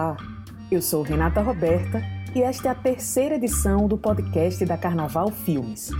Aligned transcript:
Olá, 0.00 0.16
eu 0.70 0.80
sou 0.80 1.02
Renata 1.02 1.42
Roberta 1.42 2.02
e 2.34 2.42
esta 2.42 2.68
é 2.68 2.70
a 2.70 2.74
terceira 2.74 3.34
edição 3.34 3.86
do 3.86 3.98
podcast 3.98 4.64
da 4.64 4.78
Carnaval 4.78 5.30
Filmes. 5.30 5.90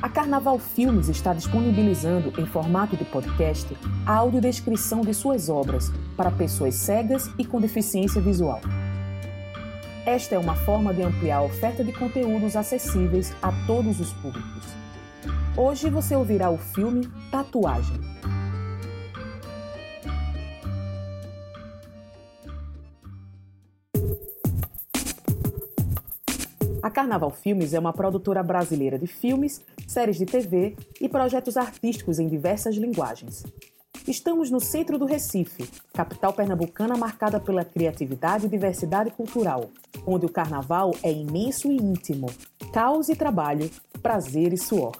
A 0.00 0.08
Carnaval 0.08 0.58
Filmes 0.58 1.10
está 1.10 1.34
disponibilizando 1.34 2.32
em 2.40 2.46
formato 2.46 2.96
de 2.96 3.04
podcast 3.04 3.76
a 4.06 4.14
audiodescrição 4.14 5.02
de 5.02 5.12
suas 5.12 5.50
obras 5.50 5.92
para 6.16 6.30
pessoas 6.30 6.76
cegas 6.76 7.30
e 7.38 7.44
com 7.44 7.60
deficiência 7.60 8.22
visual. 8.22 8.62
Esta 10.06 10.36
é 10.36 10.38
uma 10.38 10.56
forma 10.56 10.94
de 10.94 11.02
ampliar 11.02 11.40
a 11.40 11.42
oferta 11.42 11.84
de 11.84 11.92
conteúdos 11.92 12.56
acessíveis 12.56 13.36
a 13.42 13.52
todos 13.66 14.00
os 14.00 14.14
públicos. 14.14 14.64
Hoje 15.58 15.90
você 15.90 16.16
ouvirá 16.16 16.48
o 16.48 16.56
filme 16.56 17.06
Tatuagem. 17.30 18.15
Carnaval 26.96 27.30
Filmes 27.30 27.74
é 27.74 27.78
uma 27.78 27.92
produtora 27.92 28.42
brasileira 28.42 28.98
de 28.98 29.06
filmes, 29.06 29.60
séries 29.86 30.16
de 30.16 30.24
TV 30.24 30.74
e 30.98 31.06
projetos 31.10 31.58
artísticos 31.58 32.18
em 32.18 32.26
diversas 32.26 32.74
linguagens. 32.74 33.44
Estamos 34.08 34.50
no 34.50 34.58
centro 34.60 34.98
do 34.98 35.04
Recife, 35.04 35.68
capital 35.92 36.32
pernambucana 36.32 36.96
marcada 36.96 37.38
pela 37.38 37.66
criatividade 37.66 38.46
e 38.46 38.48
diversidade 38.48 39.10
cultural, 39.10 39.68
onde 40.06 40.24
o 40.24 40.32
carnaval 40.32 40.92
é 41.02 41.12
imenso 41.12 41.70
e 41.70 41.76
íntimo, 41.76 42.28
caos 42.72 43.10
e 43.10 43.14
trabalho, 43.14 43.70
prazer 44.00 44.54
e 44.54 44.56
suor. 44.56 44.96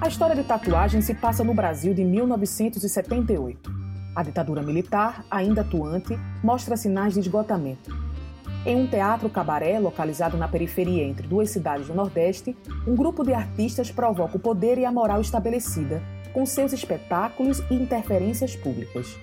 A 0.00 0.08
história 0.08 0.34
de 0.34 0.44
tatuagem 0.44 1.02
se 1.02 1.12
passa 1.12 1.44
no 1.44 1.52
Brasil 1.52 1.92
de 1.92 2.02
1978. 2.02 3.87
A 4.18 4.22
ditadura 4.24 4.62
militar, 4.62 5.24
ainda 5.30 5.60
atuante, 5.60 6.18
mostra 6.42 6.76
sinais 6.76 7.14
de 7.14 7.20
esgotamento. 7.20 7.96
Em 8.66 8.74
um 8.74 8.84
teatro 8.84 9.30
cabaré 9.30 9.78
localizado 9.78 10.36
na 10.36 10.48
periferia 10.48 11.04
entre 11.04 11.24
duas 11.24 11.50
cidades 11.50 11.86
do 11.86 11.94
Nordeste, 11.94 12.56
um 12.84 12.96
grupo 12.96 13.22
de 13.22 13.32
artistas 13.32 13.92
provoca 13.92 14.36
o 14.36 14.40
poder 14.40 14.76
e 14.76 14.84
a 14.84 14.90
moral 14.90 15.20
estabelecida 15.20 16.02
com 16.32 16.44
seus 16.44 16.72
espetáculos 16.72 17.62
e 17.70 17.74
interferências 17.74 18.56
públicas. 18.56 19.16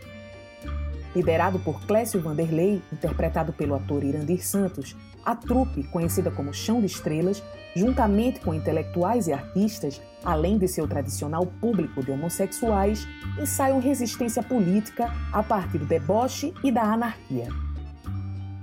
Liderado 1.14 1.59
por 1.59 1.82
Clécio 1.86 2.22
Vanderlei, 2.22 2.82
interpretado 2.90 3.52
pelo 3.52 3.76
ator 3.76 4.02
Irandir 4.02 4.48
Santos, 4.48 4.96
a 5.26 5.36
trupe, 5.36 5.84
conhecida 5.86 6.30
como 6.30 6.54
Chão 6.54 6.80
de 6.80 6.86
Estrelas, 6.86 7.42
juntamente 7.76 8.40
com 8.40 8.54
intelectuais 8.54 9.28
e 9.28 9.34
artistas, 9.34 10.00
além 10.23 10.58
de 10.58 10.68
seu 10.68 10.88
tradicional 10.88 11.45
público 11.45 12.04
de 12.04 12.12
homossexuais, 12.12 13.08
ensaiam 13.40 13.80
resistência 13.80 14.44
política 14.44 15.12
a 15.34 15.42
partir 15.42 15.80
do 15.80 15.86
deboche 15.86 16.53
e 16.64 16.72
da 16.72 16.84
anarquia. 16.84 17.48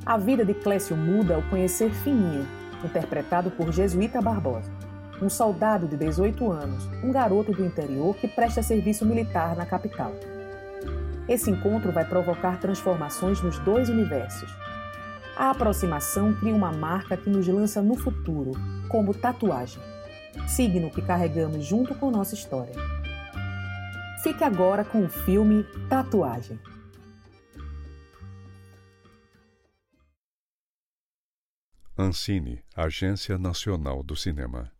A 0.06 0.16
vida 0.16 0.44
de 0.44 0.55
Clécio 0.55 0.96
muda 0.96 1.34
ao 1.34 1.42
conhecer 1.42 1.90
Fininha, 1.90 2.46
interpretado 2.84 3.50
por 3.50 3.72
Jesuíta 3.72 4.20
Barbosa, 4.20 4.70
um 5.20 5.28
soldado 5.28 5.86
de 5.86 5.96
18 5.96 6.50
anos, 6.50 6.84
um 7.02 7.12
garoto 7.12 7.52
do 7.52 7.64
interior 7.64 8.14
que 8.16 8.27
presta 8.27 8.62
serviço 8.62 9.05
militar 9.05 9.55
na 9.56 9.66
capital. 9.66 10.12
Esse 11.28 11.50
encontro 11.50 11.92
vai 11.92 12.05
provocar 12.05 12.58
transformações 12.58 13.40
nos 13.40 13.58
dois 13.60 13.88
universos. 13.88 14.61
A 15.36 15.50
aproximação 15.50 16.34
cria 16.34 16.55
uma 16.55 16.70
marca 16.70 17.16
que 17.16 17.30
nos 17.30 17.48
lança 17.48 17.80
no 17.80 17.97
futuro, 17.97 18.52
como 18.88 19.14
tatuagem, 19.14 19.83
signo 20.47 20.91
que 20.91 21.00
carregamos 21.00 21.64
junto 21.64 21.94
com 21.94 22.11
nossa 22.11 22.34
história. 22.34 22.74
Fique 24.22 24.44
agora 24.44 24.84
com 24.84 25.05
o 25.05 25.08
filme 25.08 25.64
Tatuagem. 25.89 26.61
Ancine, 31.98 32.62
Agência 32.77 33.36
Nacional 33.39 34.02
do 34.02 34.14
Cinema. 34.14 34.70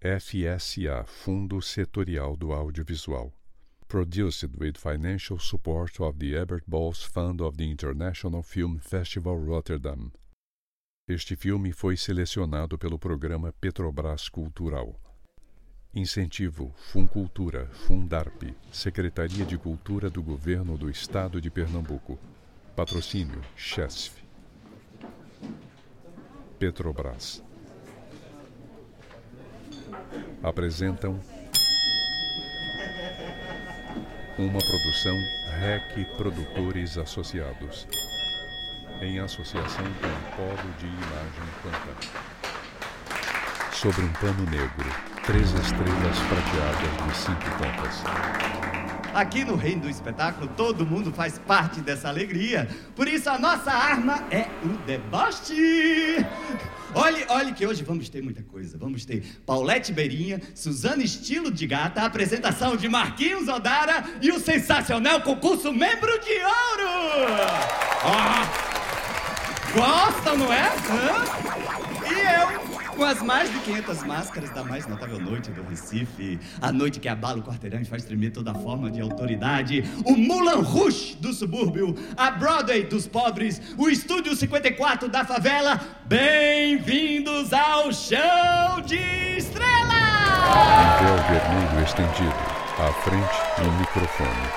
FSA, 0.00 1.04
Fundo 1.06 1.60
Setorial 1.60 2.36
do 2.36 2.52
Audiovisual. 2.52 3.32
Produced 3.92 4.48
with 4.56 4.78
financial 4.78 5.38
support 5.38 6.00
of 6.00 6.18
the 6.18 6.34
Ebert 6.34 6.64
Balls 6.66 7.02
Fund 7.02 7.42
of 7.42 7.58
the 7.58 7.70
International 7.70 8.42
Film 8.42 8.78
Festival 8.78 9.36
Rotterdam. 9.36 10.10
Este 11.06 11.36
filme 11.36 11.72
foi 11.72 11.98
selecionado 11.98 12.78
pelo 12.78 12.98
programa 12.98 13.52
Petrobras 13.60 14.30
Cultural. 14.30 14.98
Incentivo 15.92 16.72
Funcultura, 16.90 17.66
Fundarp, 17.86 18.54
Secretaria 18.72 19.44
de 19.44 19.58
Cultura 19.58 20.08
do 20.08 20.22
Governo 20.22 20.78
do 20.78 20.88
Estado 20.88 21.38
de 21.38 21.50
Pernambuco. 21.50 22.18
Patrocínio 22.74 23.42
CHESF. 23.54 24.22
Petrobras. 26.58 27.42
Apresentam 30.42 31.20
uma 34.38 34.58
produção 34.58 35.16
REC 35.60 36.06
Produtores 36.16 36.96
Associados, 36.96 37.86
em 39.00 39.18
associação 39.18 39.84
com 39.84 40.06
o 40.06 40.36
Polo 40.36 40.72
de 40.78 40.86
Imagem 40.86 41.48
Quanta. 41.62 41.94
Sobre 43.72 44.02
um 44.02 44.12
pano 44.14 44.44
negro, 44.50 44.88
três 45.26 45.52
estrelas 45.52 46.18
prateadas 46.28 47.06
de 47.06 47.16
cinco 47.16 47.50
pontas. 47.58 48.02
Aqui 49.14 49.44
no 49.44 49.56
reino 49.56 49.82
do 49.82 49.90
espetáculo, 49.90 50.48
todo 50.56 50.86
mundo 50.86 51.12
faz 51.12 51.38
parte 51.38 51.82
dessa 51.82 52.08
alegria. 52.08 52.66
Por 52.96 53.06
isso, 53.06 53.28
a 53.28 53.38
nossa 53.38 53.70
arma 53.70 54.24
é 54.30 54.48
o 54.64 54.68
deboche. 54.86 56.24
Olhe, 56.94 57.24
olhe 57.28 57.52
que 57.52 57.66
hoje 57.66 57.82
vamos 57.82 58.08
ter 58.08 58.22
muita 58.22 58.42
coisa. 58.42 58.76
Vamos 58.78 59.04
ter 59.04 59.24
Paulette 59.46 59.92
Beirinha, 59.92 60.40
Suzana 60.54 61.02
Estilo 61.02 61.50
de 61.50 61.66
Gata, 61.66 62.02
a 62.02 62.06
apresentação 62.06 62.76
de 62.76 62.88
Marquinhos 62.88 63.48
Odara 63.48 64.04
e 64.20 64.30
o 64.30 64.38
sensacional 64.38 65.20
concurso 65.22 65.72
Membro 65.72 66.12
de 66.20 66.32
Ouro. 66.32 66.90
Oh, 68.04 69.78
gostam, 69.78 70.36
não 70.36 70.52
é? 70.52 70.66
Hã? 70.66 71.24
E 72.10 72.14
eu, 72.14 72.71
com 72.96 73.04
as 73.04 73.22
mais 73.22 73.50
de 73.50 73.58
500 73.60 74.02
máscaras 74.04 74.50
da 74.50 74.62
mais 74.62 74.86
notável 74.86 75.18
noite 75.18 75.50
do 75.50 75.62
Recife, 75.62 76.38
a 76.60 76.70
noite 76.70 77.00
que 77.00 77.08
abala 77.08 77.38
o 77.38 77.42
quarteirão 77.42 77.80
e 77.80 77.84
faz 77.84 78.04
tremer 78.04 78.30
toda 78.30 78.54
forma 78.54 78.90
de 78.90 79.00
autoridade, 79.00 79.84
o 80.04 80.16
Mulan 80.16 80.60
Rouge 80.60 81.16
do 81.16 81.32
subúrbio, 81.32 81.94
a 82.16 82.30
Broadway 82.30 82.84
dos 82.84 83.06
pobres, 83.06 83.60
o 83.76 83.88
Estúdio 83.88 84.36
54 84.36 85.08
da 85.08 85.24
favela. 85.24 85.80
Bem-vindos 86.04 87.52
ao 87.52 87.92
Chão 87.92 88.80
de 88.84 88.96
Estrelas! 89.36 89.92
Em 90.52 91.04
véu 91.04 91.16
vermelho 91.28 91.84
estendido, 91.84 92.34
à 92.78 92.92
frente 93.02 93.62
no 93.62 93.72
microfone. 93.78 94.48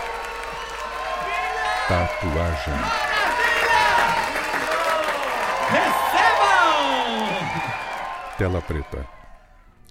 Tatuagem. 1.88 3.15
Tela 8.38 8.62
preta. 8.62 9.07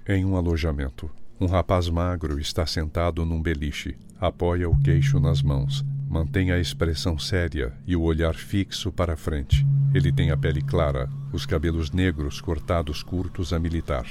Em 0.06 0.22
um 0.22 0.36
alojamento, 0.36 1.10
um 1.40 1.46
rapaz 1.46 1.88
magro 1.88 2.38
está 2.38 2.66
sentado 2.66 3.24
num 3.24 3.40
beliche, 3.40 3.96
apoia 4.20 4.68
o 4.68 4.78
queixo 4.82 5.18
nas 5.18 5.42
mãos, 5.42 5.82
mantém 6.06 6.52
a 6.52 6.58
expressão 6.58 7.18
séria 7.18 7.72
e 7.86 7.96
o 7.96 8.02
olhar 8.02 8.34
fixo 8.34 8.92
para 8.92 9.16
frente. 9.16 9.66
Ele 9.94 10.12
tem 10.12 10.30
a 10.30 10.36
pele 10.36 10.60
clara, 10.60 11.08
os 11.32 11.46
cabelos 11.46 11.90
negros 11.90 12.38
cortados 12.38 13.02
curtos 13.02 13.50
a 13.50 13.58
militar. 13.58 14.04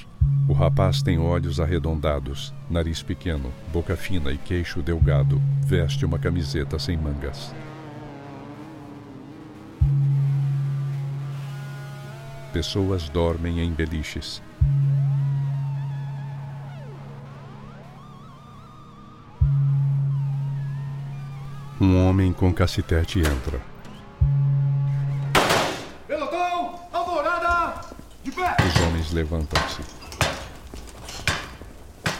O 0.49 0.53
rapaz 0.53 1.03
tem 1.03 1.19
olhos 1.19 1.59
arredondados, 1.59 2.51
nariz 2.67 3.03
pequeno, 3.03 3.53
boca 3.71 3.95
fina 3.95 4.31
e 4.31 4.37
queixo 4.39 4.81
delgado. 4.81 5.39
Veste 5.63 6.05
uma 6.07 6.17
camiseta 6.17 6.79
sem 6.79 6.97
mangas. 6.97 7.53
Pessoas 12.53 13.09
dormem 13.09 13.61
em 13.61 13.71
beliches. 13.73 14.39
Um 21.81 22.07
homem 22.07 22.31
com 22.31 22.53
cacetete 22.53 23.21
entra. 23.21 23.59
Pelotão, 26.07 26.79
alvorada, 26.93 27.81
de 28.23 28.31
pé! 28.31 28.55
Os 28.67 28.81
homens 28.83 29.11
levantam-se. 29.11 29.81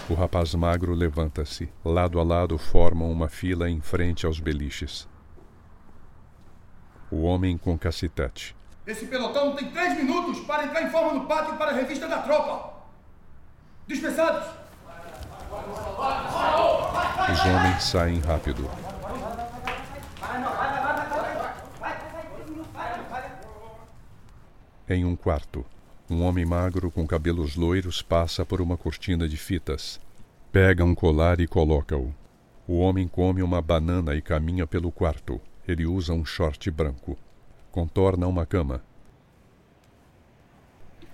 O 0.10 0.16
rapaz 0.16 0.56
magro 0.56 0.96
levanta-se. 0.96 1.70
Lado 1.86 2.20
a 2.20 2.24
lado 2.24 2.58
formam 2.58 3.12
uma 3.12 3.30
fila 3.30 3.70
em 3.70 3.80
frente 3.82 4.26
aos 4.26 4.40
beliches. 4.40 5.08
O 7.12 7.22
homem 7.22 7.56
com 7.56 7.78
cacetete. 7.78 8.56
Esse 8.86 9.06
pelotão 9.06 9.56
tem 9.56 9.72
três 9.72 9.96
minutos 9.96 10.42
para 10.42 10.66
entrar 10.66 10.84
em 10.84 10.90
forma 10.90 11.14
no 11.14 11.26
pátio 11.26 11.56
para 11.56 11.72
a 11.72 11.74
revista 11.74 12.06
da 12.06 12.22
tropa. 12.22 12.74
Dispensados! 13.88 14.46
Os 17.32 17.40
homens 17.40 17.84
saem 17.84 18.20
rápido. 18.20 18.70
Em 24.90 25.06
um 25.06 25.16
quarto, 25.16 25.66
um 26.10 26.22
homem 26.24 26.46
magro 26.46 26.92
com 26.92 27.08
cabelos 27.08 27.56
loiros 27.56 28.02
passa 28.02 28.46
por 28.46 28.60
uma 28.60 28.76
cortina 28.76 29.30
de 29.30 29.38
fitas. 29.38 29.98
Pega 30.52 30.84
um 30.84 30.94
colar 30.94 31.40
e 31.40 31.48
coloca-o. 31.48 32.14
O 32.68 32.80
homem 32.80 33.08
come 33.08 33.42
uma 33.42 33.62
banana 33.62 34.14
e 34.14 34.22
caminha 34.22 34.68
pelo 34.68 34.92
quarto. 34.92 35.40
Ele 35.66 35.86
usa 35.86 36.14
um 36.14 36.26
short 36.26 36.70
branco. 36.70 37.18
Contorna 37.74 38.28
uma 38.28 38.46
cama. 38.46 38.84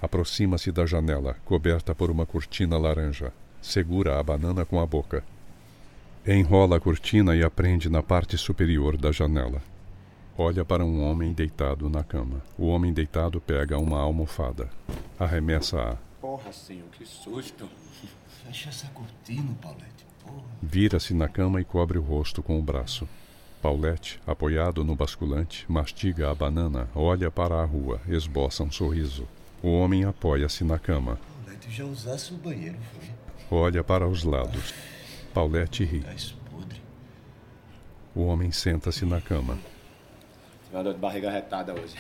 Aproxima-se 0.01 0.73
da 0.73 0.85
janela, 0.85 1.37
coberta 1.45 1.95
por 1.95 2.11
uma 2.11 2.25
cortina 2.25 2.77
laranja. 2.77 3.31
Segura 3.61 4.19
a 4.19 4.23
banana 4.23 4.65
com 4.65 4.77
a 4.77 4.85
boca. 4.85 5.23
Enrola 6.27 6.75
a 6.75 6.79
cortina 6.81 7.33
e 7.33 7.41
a 7.45 7.49
prende 7.49 7.87
na 7.89 8.03
parte 8.03 8.37
superior 8.37 8.97
da 8.97 9.09
janela. 9.09 9.61
Olha 10.37 10.65
para 10.65 10.83
um 10.83 11.01
homem 11.01 11.31
deitado 11.31 11.89
na 11.89 12.03
cama. 12.03 12.41
O 12.57 12.67
homem 12.67 12.91
deitado 12.91 13.39
pega 13.39 13.79
uma 13.79 14.01
almofada. 14.01 14.69
Arremessa-a. 15.17 15.95
Porra, 16.19 16.51
senhor, 16.51 16.89
que 16.91 17.05
susto. 17.05 17.69
Fecha 18.43 18.67
essa 18.67 18.87
cortina, 18.87 19.55
Paulette. 19.61 20.05
Vira-se 20.61 21.13
na 21.13 21.29
cama 21.29 21.61
e 21.61 21.63
cobre 21.63 21.97
o 21.97 22.01
rosto 22.01 22.43
com 22.43 22.59
o 22.59 22.61
braço. 22.61 23.07
Paulette, 23.61 24.21
apoiado 24.25 24.85
no 24.85 24.95
basculante, 24.95 25.65
mastiga 25.67 26.31
a 26.31 26.35
banana, 26.35 26.87
olha 26.95 27.29
para 27.29 27.55
a 27.55 27.65
rua, 27.65 27.99
esboça 28.07 28.63
um 28.63 28.71
sorriso. 28.71 29.27
O 29.61 29.69
homem 29.77 30.05
apoia-se 30.05 30.63
na 30.63 30.79
cama. 30.79 31.19
Paulette 31.43 31.69
já 31.69 31.83
usasse 31.83 32.33
o 32.33 32.37
banheiro, 32.37 32.77
foi? 32.93 33.09
Olha 33.51 33.83
para 33.83 34.07
os 34.07 34.23
lados. 34.23 34.73
Paulette 35.33 35.83
ri. 35.83 36.05
O 38.15 38.21
homem 38.21 38.49
senta-se 38.51 39.05
na 39.05 39.19
cama. 39.19 39.59
Tive 40.63 40.77
uma 40.77 40.83
dor 40.83 40.93
de 40.93 40.99
barriga 40.99 41.29
retada 41.29 41.73
hoje. 41.73 41.95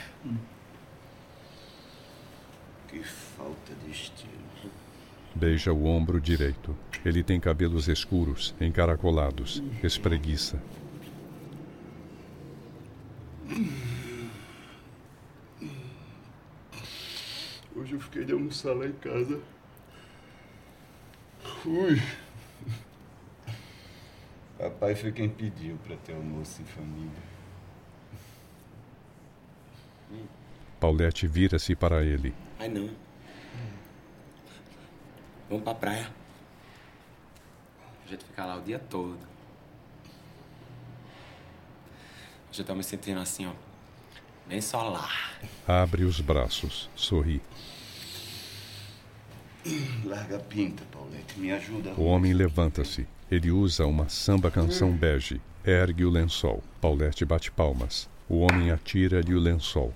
Que 2.87 3.03
falta 3.03 3.73
de 3.83 3.91
estilo. 3.91 4.29
Beija 5.35 5.73
o 5.73 5.85
ombro 5.85 6.21
direito. 6.21 6.75
Ele 7.03 7.21
tem 7.21 7.39
cabelos 7.39 7.87
escuros, 7.89 8.55
encaracolados. 8.61 9.61
Espreguiça. 9.83 10.61
Hoje 17.75 17.93
eu 17.93 17.99
fiquei 17.99 18.25
de 18.25 18.33
almoçar 18.33 18.73
lá 18.73 18.85
em 18.85 18.93
casa. 18.93 19.41
Ui. 21.65 22.01
Papai 24.57 24.93
foi 24.95 25.11
quem 25.11 25.29
pediu 25.29 25.77
pra 25.77 25.95
ter 25.97 26.13
almoço 26.13 26.61
em 26.61 26.65
família. 26.65 27.29
Paulette 30.79 31.27
vira-se 31.27 31.75
para 31.75 32.03
ele. 32.03 32.33
Ai, 32.59 32.67
não. 32.67 32.89
Vamos 35.49 35.63
pra 35.63 35.75
praia. 35.75 36.13
A 38.05 38.07
gente 38.07 38.25
fica 38.25 38.45
lá 38.45 38.57
o 38.57 38.61
dia 38.61 38.79
todo. 38.79 39.28
Já 42.59 42.65
tô 42.65 42.75
me 42.75 42.83
sentindo 42.83 43.21
assim, 43.21 43.47
ó. 43.47 43.53
Bem 44.45 44.59
solar. 44.59 45.39
Abre 45.65 46.03
os 46.03 46.19
braços, 46.19 46.89
sorri. 46.93 47.41
Larga 50.03 50.35
a 50.35 50.39
pinta, 50.39 50.83
Paulette. 50.91 51.39
Me 51.39 51.53
ajuda. 51.53 51.93
O 51.95 52.03
homem 52.03 52.33
levanta-se. 52.33 53.07
Ele 53.31 53.49
usa 53.49 53.85
uma 53.85 54.09
samba 54.09 54.51
canção 54.51 54.91
bege. 54.91 55.39
Ergue 55.63 56.03
o 56.03 56.09
lençol. 56.09 56.61
Paulette 56.81 57.23
bate 57.23 57.49
palmas. 57.49 58.09
O 58.27 58.39
homem 58.39 58.71
atira-lhe 58.71 59.33
o 59.33 59.39
lençol. 59.39 59.93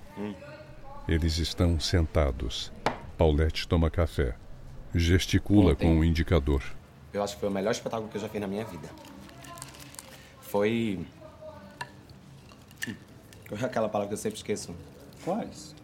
Eles 1.06 1.36
estão 1.36 1.78
sentados. 1.78 2.72
Paulette 3.18 3.68
toma 3.68 3.90
café. 3.90 4.36
Gesticula 4.94 5.72
Ontem. 5.72 5.86
com 5.86 5.98
o 5.98 6.02
indicador. 6.02 6.62
Eu 7.12 7.22
acho 7.22 7.34
que 7.34 7.40
foi 7.40 7.50
o 7.50 7.52
melhor 7.52 7.72
espetáculo 7.72 8.08
que 8.08 8.16
eu 8.16 8.22
já 8.22 8.28
fiz 8.30 8.40
na 8.40 8.46
minha 8.46 8.64
vida. 8.64 8.88
Foi. 10.40 11.04
Hum, 13.50 13.56
é 13.60 13.64
aquela 13.64 13.88
palavra 13.88 14.08
que 14.08 14.14
eu 14.14 14.18
sempre 14.18 14.38
esqueço? 14.38 14.74
Quais? 15.24 15.74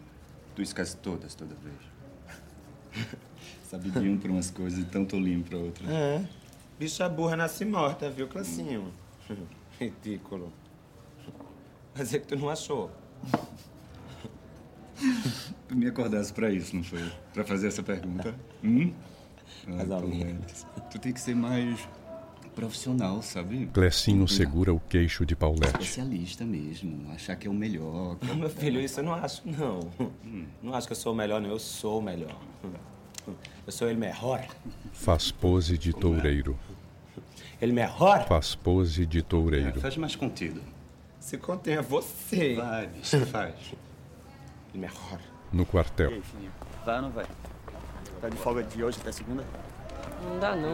Tu 0.55 0.61
esquece 0.61 0.97
todas, 0.97 1.35
toda 1.35 1.55
vez. 1.55 3.07
Sabe 3.63 3.89
de 3.89 3.99
um 3.99 4.17
pra 4.17 4.31
umas 4.31 4.51
coisas 4.51 4.79
e 4.79 4.85
tão 4.85 5.05
tolinho 5.05 5.43
pra 5.43 5.57
outras. 5.57 5.89
É. 5.89 6.25
Bicha 6.77 7.07
burra 7.07 7.37
nasce 7.37 7.63
morta, 7.63 8.09
viu, 8.09 8.27
Classinho? 8.27 8.91
Ridículo. 9.79 10.51
Quer 11.95 12.03
dizer 12.03 12.19
que 12.19 12.27
tu 12.27 12.35
não 12.35 12.49
achou. 12.49 12.91
Tu 15.67 15.75
me 15.75 15.87
acordasse 15.87 16.33
pra 16.33 16.51
isso, 16.51 16.75
não 16.75 16.83
foi? 16.83 17.11
Pra 17.33 17.43
fazer 17.43 17.67
essa 17.67 17.83
pergunta? 17.83 18.35
Hum? 18.63 18.93
Mais 19.67 19.89
ou 19.89 20.07
menos. 20.07 20.65
Tu 20.91 20.99
tem 20.99 21.11
que 21.11 21.19
ser 21.19 21.35
mais 21.35 21.79
profissional, 22.55 23.21
sabe? 23.21 23.67
Clecinho 23.73 24.27
segura 24.27 24.73
o 24.73 24.79
queixo 24.79 25.25
de 25.25 25.35
Paulette. 25.35 25.67
Especialista 25.67 26.43
mesmo. 26.45 27.11
Achar 27.11 27.35
que 27.35 27.47
é 27.47 27.49
o 27.49 27.53
melhor. 27.53 28.17
Não, 28.21 28.35
meu 28.35 28.49
filho, 28.49 28.79
isso 28.79 28.99
eu 28.99 29.03
não 29.03 29.13
acho, 29.13 29.41
não. 29.45 29.79
Não 30.61 30.73
acho 30.73 30.87
que 30.87 30.93
eu 30.93 30.97
sou 30.97 31.13
o 31.13 31.15
melhor, 31.15 31.41
não. 31.41 31.49
Eu 31.49 31.59
sou 31.59 31.99
o 31.99 32.01
melhor. 32.01 32.35
Eu 33.65 33.71
sou 33.71 33.87
ele 33.87 33.99
melhor. 33.99 34.45
Faz 34.93 35.31
pose 35.31 35.77
de 35.77 35.93
toureiro. 35.93 36.57
Ele 37.61 37.71
melhor? 37.71 38.27
Faz 38.27 38.55
pose 38.55 39.05
de 39.05 39.21
toureiro. 39.21 39.79
Faz 39.79 39.95
mais 39.97 40.15
contido. 40.15 40.61
Se 41.19 41.37
contenha 41.37 41.81
você. 41.81 42.55
Vai, 42.55 42.87
bicho, 42.87 43.25
faz. 43.27 43.53
Ele 44.73 44.81
melhor. 44.81 45.19
No 45.53 45.65
quartel. 45.65 46.21
Vai 46.83 46.95
ou 46.95 47.01
não 47.03 47.11
vai? 47.11 47.25
Tá 48.19 48.29
de 48.29 48.37
folga 48.37 48.63
de 48.63 48.83
hoje 48.83 48.97
até 48.99 49.11
segunda? 49.11 49.45
Não 50.23 50.39
dá 50.39 50.55
não. 50.55 50.73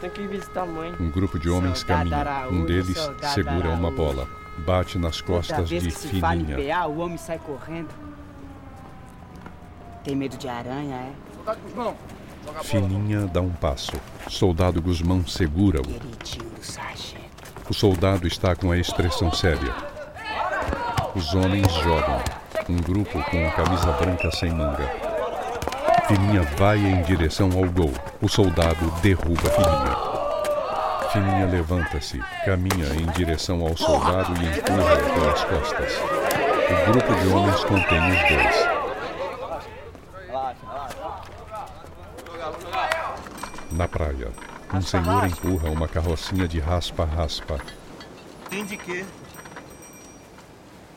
Tem 0.00 0.10
que 0.10 0.26
visitar 0.26 0.62
a 0.62 0.66
mãe. 0.66 0.94
Um 1.00 1.10
grupo 1.10 1.38
de 1.38 1.48
homens 1.48 1.78
Soldado 1.78 2.10
caminha. 2.10 2.16
Araújo, 2.18 2.54
Um 2.56 2.66
deles 2.66 2.98
soldado 2.98 3.34
segura 3.34 3.68
uma 3.70 3.88
Araújo. 3.88 3.96
bola. 3.96 4.28
Bate 4.58 4.98
nas 4.98 5.20
costas 5.20 5.68
de 5.68 5.90
se 5.90 6.20
fala 6.20 6.36
em 6.36 6.46
Fininha. 6.46 6.74
PA, 6.74 6.86
o 6.86 6.98
homem 6.98 7.16
sai 7.18 7.38
correndo. 7.38 7.88
Tem 10.04 10.14
medo 10.14 10.36
de 10.36 10.48
aranha, 10.48 10.94
é? 10.96 11.12
Fininha 12.62 13.26
dá 13.26 13.40
um 13.40 13.50
passo. 13.50 13.92
Soldado 14.28 14.80
Guzmão 14.80 15.26
segura-o. 15.26 15.82
O 17.68 17.74
soldado 17.74 18.26
está 18.26 18.54
com 18.54 18.70
a 18.70 18.78
expressão 18.78 19.32
séria. 19.32 19.74
Os 21.14 21.34
homens 21.34 21.72
jogam. 21.74 22.22
Um 22.68 22.76
grupo 22.76 23.22
com 23.30 23.46
a 23.46 23.50
camisa 23.52 23.92
branca 23.92 24.30
sem 24.32 24.50
manga. 24.50 25.05
Fininha 26.06 26.42
vai 26.56 26.78
em 26.78 27.02
direção 27.02 27.50
ao 27.52 27.64
gol. 27.70 27.92
O 28.22 28.28
soldado 28.28 28.90
derruba 29.02 29.50
Fininha. 29.50 29.96
Fininha 31.12 31.46
levanta-se, 31.46 32.20
caminha 32.44 32.86
em 32.94 33.06
direção 33.12 33.66
ao 33.66 33.76
soldado 33.76 34.32
e 34.40 34.46
empurra 34.46 34.96
pelas 35.14 35.44
costas. 35.44 35.98
O 36.70 36.92
grupo 36.92 37.14
de 37.14 37.28
homens 37.28 37.64
contém 37.64 38.00
os 38.10 38.18
dois. 38.28 38.76
Na 43.72 43.88
praia, 43.88 44.30
um 44.72 44.80
senhor 44.80 45.26
empurra 45.26 45.70
uma 45.70 45.88
carrocinha 45.88 46.46
de 46.46 46.60
raspa-raspa. 46.60 47.60
Tem 48.48 48.64
de 48.64 48.76
quê? 48.76 49.04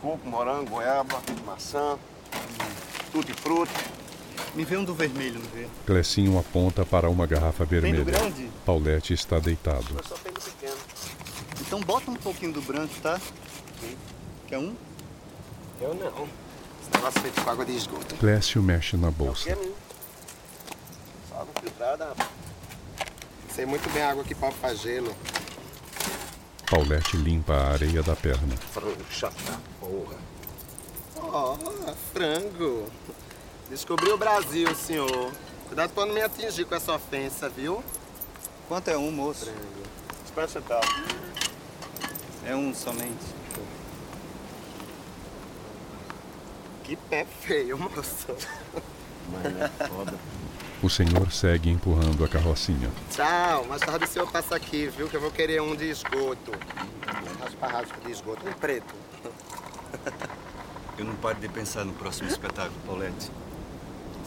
Coco, 0.01 0.27
morango, 0.29 0.70
goiaba, 0.70 1.20
maçã, 1.46 1.98
tutti-frutti. 3.12 3.99
Me 4.55 4.65
vê 4.65 4.77
um 4.77 4.84
do 4.84 4.93
vermelho, 4.93 5.39
não 5.39 5.50
vê? 5.51 5.67
Clecinho 5.86 6.38
aponta 6.38 6.86
para 6.86 7.10
uma 7.10 7.25
garrafa 7.25 7.65
vermelha. 7.65 8.03
grande? 8.03 8.50
Paulette 8.65 9.13
está 9.13 9.39
deitado. 9.39 9.86
Eu 9.96 10.03
só 10.03 10.15
tenho 10.15 10.36
do 10.36 10.41
pequeno. 10.41 10.77
Então 11.62 11.79
bota 11.81 12.10
um 12.10 12.15
pouquinho 12.15 12.53
do 12.53 12.62
branco, 12.62 12.93
tá? 13.01 13.19
Quer 14.48 14.58
um? 14.58 14.75
Eu 15.79 15.93
não. 15.93 16.27
Esse 16.81 16.91
negócio 16.93 17.22
feito 17.22 17.41
com 17.43 17.50
água 17.50 17.65
de 17.65 17.75
esgoto. 17.75 18.15
Clécio 18.15 18.62
mexe 18.63 18.98
na 18.98 19.12
bolsa. 19.12 19.43
Quer 19.46 19.58
mim? 19.58 19.72
Só 21.29 21.36
água 21.36 21.53
filtrada, 21.62 22.05
rapaz. 22.05 22.29
Sei 23.53 23.65
muito 23.65 23.89
bem 23.93 24.01
a 24.01 24.12
água 24.12 24.24
que 24.24 24.34
pode 24.34 24.55
fazer 24.55 24.96
gelo. 24.96 25.15
Paulette 26.69 27.17
limpa 27.17 27.53
a 27.53 27.72
areia 27.74 28.01
da 28.03 28.15
perna. 28.15 28.55
Frango 28.72 29.03
chato 29.10 29.36
da 29.43 29.58
porra. 29.79 30.17
Ó, 31.17 31.58
frango. 32.13 32.86
Descobriu 33.70 34.16
o 34.16 34.18
Brasil, 34.18 34.74
senhor. 34.74 35.32
Cuidado 35.68 35.94
pra 35.94 36.06
não 36.06 36.14
me 36.14 36.22
atingir 36.22 36.66
com 36.66 36.74
essa 36.74 36.92
ofensa, 36.94 37.48
viu? 37.48 37.84
Quanto 38.68 38.88
é 38.88 38.98
um, 38.98 39.12
moço? 39.12 39.52
50 40.28 40.48
centavos. 40.48 40.90
É 42.46 42.56
um 42.56 42.74
somente. 42.74 43.26
Que 46.84 46.96
pé 46.96 47.26
feio, 47.42 47.78
moço. 47.78 48.36
Mas 49.32 49.46
é 49.46 49.88
foda. 49.88 50.18
O 50.82 50.90
senhor 50.90 51.32
segue 51.32 51.70
empurrando 51.70 52.26
a 52.26 52.28
carrocinha. 52.28 52.90
Tchau, 53.12 53.66
mais 53.66 53.82
tarde 53.82 54.06
o 54.06 54.08
senhor 54.08 54.32
passa 54.32 54.56
aqui, 54.56 54.88
viu? 54.88 55.08
Que 55.08 55.18
eu 55.18 55.22
vou 55.22 55.30
querer 55.30 55.62
um 55.62 55.76
de 55.76 55.90
esgoto. 55.90 56.52
Raspa-raspa 57.40 57.98
de 58.04 58.12
esgoto, 58.12 58.48
um 58.48 58.54
preto. 58.54 58.96
Eu 60.98 61.06
não 61.06 61.16
paro 61.16 61.40
de 61.40 61.48
pensar 61.48 61.86
no 61.86 61.94
próximo 61.94 62.28
espetáculo, 62.28 62.78
Paulette. 62.86 63.32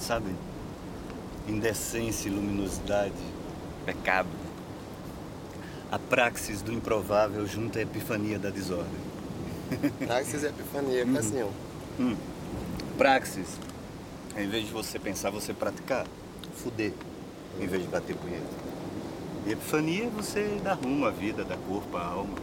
Sabe? 0.02 0.35
Indecência 1.47 2.28
e 2.28 2.32
luminosidade, 2.32 3.14
pecado. 3.87 4.28
A 5.92 5.99
praxis 5.99 6.61
do 6.61 6.73
improvável 6.73 7.47
junto 7.47 7.78
à 7.78 7.82
epifania 7.82 8.37
da 8.37 8.50
desordem. 8.50 9.00
Praxis 10.04 10.42
e 10.42 10.47
epifania, 10.47 11.06
uhum. 11.06 11.16
assim, 11.16 11.42
hum. 12.00 12.16
Praxis. 12.99 13.47
Em 14.37 14.49
vez 14.49 14.66
de 14.66 14.73
você 14.73 14.99
pensar, 14.99 15.30
você 15.30 15.54
praticar. 15.54 16.04
Fuder. 16.56 16.92
Em 17.61 17.66
vez 17.68 17.82
de 17.82 17.88
bater 17.88 18.16
punheta. 18.16 18.42
E 19.47 19.52
epifania 19.52 20.06
é 20.06 20.11
você 20.11 20.61
dar 20.64 20.75
rumo 20.75 21.06
à 21.06 21.11
vida, 21.11 21.44
dar 21.44 21.59
corpo 21.59 21.97
à 21.97 22.04
alma. 22.04 22.38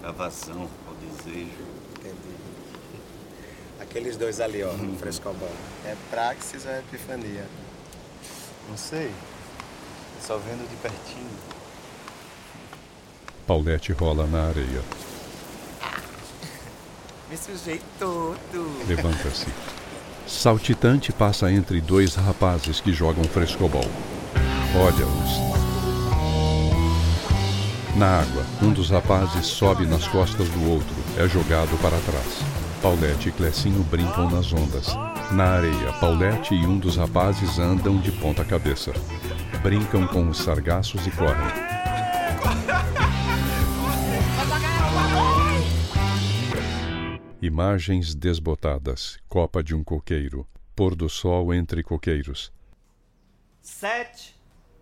À 0.00 0.12
vazão, 0.12 0.68
ao 0.86 0.94
desejo. 0.94 1.50
Entendi. 1.98 2.36
Aqueles 3.82 4.16
dois 4.16 4.40
ali, 4.40 4.62
ó, 4.62 4.70
hum. 4.70 4.96
frescobão. 4.96 5.48
É 5.84 5.96
praxis 6.08 6.64
ou 6.64 6.70
é 6.70 6.78
epifania? 6.78 7.44
Não 8.68 8.76
sei. 8.76 9.10
Só 10.24 10.38
vendo 10.38 10.68
de 10.70 10.76
pertinho. 10.76 11.36
Paulette 13.44 13.92
rola 13.92 14.24
na 14.28 14.46
areia. 14.48 14.82
Me 17.28 17.36
sujei 17.36 17.82
todo. 17.98 18.86
Levanta-se. 18.86 19.48
Saltitante 20.28 21.12
passa 21.12 21.50
entre 21.50 21.80
dois 21.80 22.14
rapazes 22.14 22.80
que 22.80 22.92
jogam 22.92 23.24
frescobol. 23.24 23.84
Olha-os. 24.76 25.52
Na 27.96 28.20
água, 28.20 28.46
um 28.62 28.72
dos 28.72 28.90
rapazes 28.90 29.46
sobe 29.46 29.86
nas 29.86 30.06
costas 30.06 30.48
do 30.48 30.70
outro, 30.70 30.94
é 31.18 31.28
jogado 31.28 31.76
para 31.82 31.98
trás. 31.98 32.51
Paulette 32.82 33.28
e 33.28 33.32
Clecinho 33.32 33.84
brincam 33.84 34.28
nas 34.28 34.52
ondas. 34.52 34.88
Na 35.30 35.52
areia, 35.52 35.92
Paulette 36.00 36.52
e 36.52 36.66
um 36.66 36.80
dos 36.80 36.96
rapazes 36.96 37.56
andam 37.56 37.96
de 38.00 38.10
ponta 38.10 38.44
cabeça. 38.44 38.92
Brincam 39.62 40.04
com 40.08 40.28
os 40.28 40.38
sargaços 40.38 41.06
e 41.06 41.10
correm. 41.12 41.46
Imagens 47.40 48.16
desbotadas. 48.16 49.16
Copa 49.28 49.62
de 49.62 49.76
um 49.76 49.84
coqueiro. 49.84 50.44
Pôr 50.74 50.96
do 50.96 51.08
sol 51.08 51.54
entre 51.54 51.84
coqueiros. 51.84 52.52
Sete, 53.60 54.34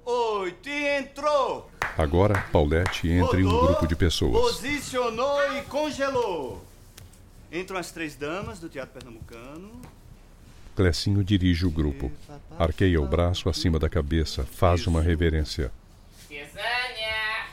oito 0.06 0.70
e 0.70 0.98
entrou! 1.00 1.70
Agora, 1.98 2.46
Paulette 2.50 3.10
entra 3.10 3.38
em 3.38 3.44
um 3.44 3.60
grupo 3.60 3.86
de 3.86 3.94
pessoas. 3.94 4.32
Posicionou 4.32 5.58
e 5.58 5.62
congelou. 5.64 6.69
Entram 7.52 7.78
as 7.78 7.90
três 7.90 8.14
damas 8.14 8.60
do 8.60 8.68
Teatro 8.68 8.94
Pernambucano. 8.94 9.82
Clecinho 10.76 11.24
dirige 11.24 11.66
o 11.66 11.70
grupo. 11.70 12.12
Arqueia 12.56 13.00
o 13.00 13.06
braço 13.08 13.48
acima 13.48 13.78
da 13.78 13.88
cabeça, 13.88 14.44
faz 14.44 14.86
uma 14.86 15.02
reverência. 15.02 15.72
Cesânia! 16.28 17.46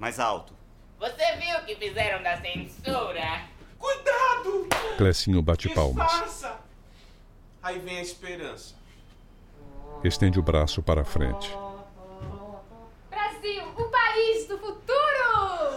Mais 0.00 0.18
alto. 0.18 0.52
Você 0.98 1.36
viu 1.36 1.58
o 1.58 1.64
que 1.64 1.76
fizeram 1.76 2.22
da 2.24 2.40
censura? 2.40 3.42
Cuidado! 3.78 4.68
Clecinho 4.96 5.40
bate 5.40 5.68
palmas. 5.68 6.10
Disfarça. 6.10 6.56
Aí 7.62 7.78
vem 7.78 7.98
a 7.98 8.02
esperança. 8.02 8.74
Estende 10.02 10.40
o 10.40 10.42
braço 10.42 10.82
para 10.82 11.02
a 11.02 11.04
frente. 11.04 11.50
Brasil, 13.10 13.64
o 13.76 13.84
país 13.84 14.48
do 14.48 14.58
futuro! 14.58 14.84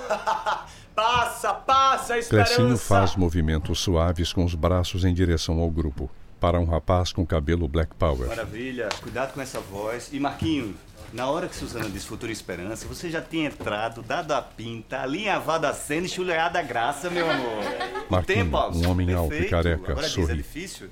passa, 0.97 1.53
passa 1.53 2.17
esperança! 2.17 2.55
Clecinho 2.55 2.75
faz 2.77 3.15
movimentos 3.15 3.79
suaves 3.79 4.33
com 4.33 4.43
os 4.43 4.55
braços 4.55 5.05
em 5.05 5.13
direção 5.13 5.59
ao 5.59 5.69
grupo. 5.69 6.09
Para 6.39 6.59
um 6.59 6.65
rapaz 6.65 7.11
com 7.11 7.25
cabelo 7.25 7.67
Black 7.67 7.95
Power. 7.95 8.27
Maravilha, 8.27 8.89
cuidado 9.01 9.33
com 9.33 9.41
essa 9.41 9.59
voz. 9.59 10.09
E 10.11 10.19
Marquinhos, 10.19 10.75
na 11.13 11.27
hora 11.27 11.47
que 11.47 11.55
Suzana 11.55 11.89
diz 11.89 12.05
Futuro 12.05 12.31
Esperança, 12.31 12.87
você 12.87 13.09
já 13.09 13.21
tinha 13.21 13.47
entrado, 13.47 14.01
dado 14.03 14.31
a 14.33 14.41
pinta, 14.41 15.01
alinhavado 15.01 15.65
a 15.65 15.73
cena 15.73 16.05
e 16.05 16.09
chuleado 16.09 16.57
a 16.57 16.61
graça, 16.61 17.09
meu 17.09 17.29
amor. 17.29 17.63
Marquinhos, 18.09 18.43
Tempo, 18.43 18.57
um 18.57 18.89
homem 18.89 19.07
perfeito. 19.07 19.17
alto 19.17 19.33
e 19.35 19.49
careca, 19.49 19.91
Agora 19.93 20.07
sorri. 20.07 20.27
Diz, 20.27 20.33
é 20.33 20.35
difícil? 20.35 20.89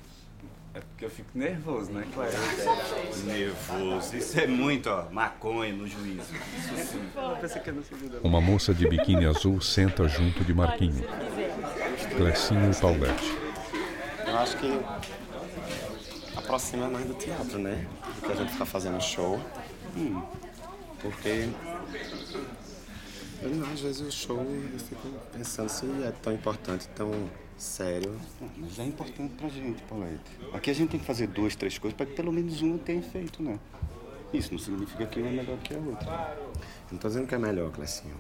É 0.76 0.80
porque 0.82 1.06
eu 1.06 1.10
fico 1.10 1.30
nervoso, 1.34 1.90
né, 1.94 2.06
Cléo? 2.14 2.30
Nervoso. 3.24 4.18
Isso 4.18 4.38
é 4.38 4.46
muito, 4.46 4.90
ó, 4.90 5.10
maconha 5.10 5.72
no 5.72 5.88
juízo. 5.88 6.36
Isso 6.58 6.92
sim. 6.92 7.12
Uma 8.22 8.42
moça 8.42 8.74
de 8.74 8.86
biquíni 8.86 9.26
azul 9.26 9.62
senta 9.62 10.06
junto 10.06 10.44
de 10.44 10.54
Marquinho. 10.54 11.02
Clecinho 12.18 12.70
e 12.70 12.76
Paulette. 12.76 13.38
Eu 14.28 14.38
acho 14.38 14.58
que 14.58 14.82
aproxima 16.36 16.90
mais 16.90 17.06
do 17.06 17.14
teatro, 17.14 17.58
né? 17.58 17.88
Do 18.16 18.22
que 18.28 18.32
a 18.34 18.36
gente 18.36 18.52
ficar 18.52 18.66
fazendo 18.66 19.02
show. 19.02 19.40
Hum, 19.96 20.22
porque 21.02 21.48
eu, 23.42 23.50
não, 23.50 23.72
às 23.72 23.80
vezes 23.80 24.02
o 24.02 24.12
show 24.12 24.40
eu 24.40 24.80
fico 24.80 25.08
pensando 25.32 25.70
se 25.70 25.86
é 26.04 26.12
tão 26.22 26.34
importante, 26.34 26.86
tão 26.90 27.12
sério. 27.58 28.16
Mas 28.58 28.80
é 28.80 28.84
importante 28.86 29.34
pra 29.36 29.50
gente, 29.50 29.82
Paulette. 29.84 30.22
Aqui 30.54 30.70
a 30.72 30.74
gente 30.74 30.90
tem 30.92 31.00
que 31.00 31.06
fazer 31.06 31.28
duas, 31.28 31.56
três 31.56 31.78
coisas 31.78 31.96
para 31.96 32.06
que 32.06 32.14
pelo 32.14 32.32
menos 32.32 32.62
uma 32.62 32.78
tenha 32.78 33.02
feito, 33.02 33.42
né? 33.42 33.60
Isso 34.34 34.52
não 34.52 34.60
significa 34.60 35.06
que 35.06 35.20
uma 35.20 35.30
é 35.30 35.32
melhor 35.32 35.58
que 35.60 35.74
a 35.74 35.78
outra. 35.78 36.38
Não 36.92 36.98
tô 36.98 37.08
dizendo 37.08 37.28
que 37.28 37.36
é 37.36 37.38
melhor, 37.38 37.72
Clecinho. 37.72 38.16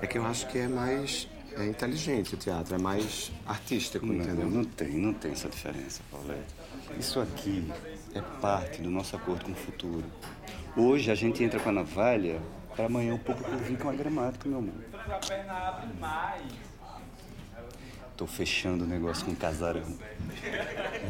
É 0.00 0.06
que 0.06 0.18
eu 0.18 0.26
acho 0.26 0.46
que 0.48 0.58
é 0.58 0.68
mais 0.68 1.28
é 1.56 1.66
inteligente 1.66 2.34
o 2.34 2.36
teatro, 2.36 2.74
é 2.74 2.78
mais 2.78 3.30
artístico, 3.46 4.04
Não, 4.04 4.16
entendeu? 4.16 4.50
não 4.50 4.64
tem, 4.64 4.88
não 4.98 5.12
tem 5.14 5.30
essa 5.32 5.48
diferença, 5.48 6.02
Paulette. 6.10 6.52
Isso 6.98 7.20
aqui 7.20 7.70
é 8.12 8.20
parte 8.40 8.82
do 8.82 8.90
nosso 8.90 9.14
acordo 9.14 9.44
com 9.44 9.52
o 9.52 9.54
futuro. 9.54 10.04
Hoje 10.76 11.10
a 11.10 11.14
gente 11.14 11.44
entra 11.44 11.60
com 11.60 11.68
a 11.68 11.72
navalha 11.72 12.40
para 12.74 12.86
amanhã 12.86 13.14
o 13.14 13.18
público 13.18 13.50
vir 13.58 13.78
com 13.78 13.88
a 13.88 13.92
gramática, 13.92 14.48
meu 14.48 14.58
amor. 14.58 14.74
Tô 18.16 18.26
fechando 18.28 18.84
o 18.84 18.86
negócio 18.86 19.24
com 19.24 19.32
o 19.32 19.36
casarão. 19.36 19.82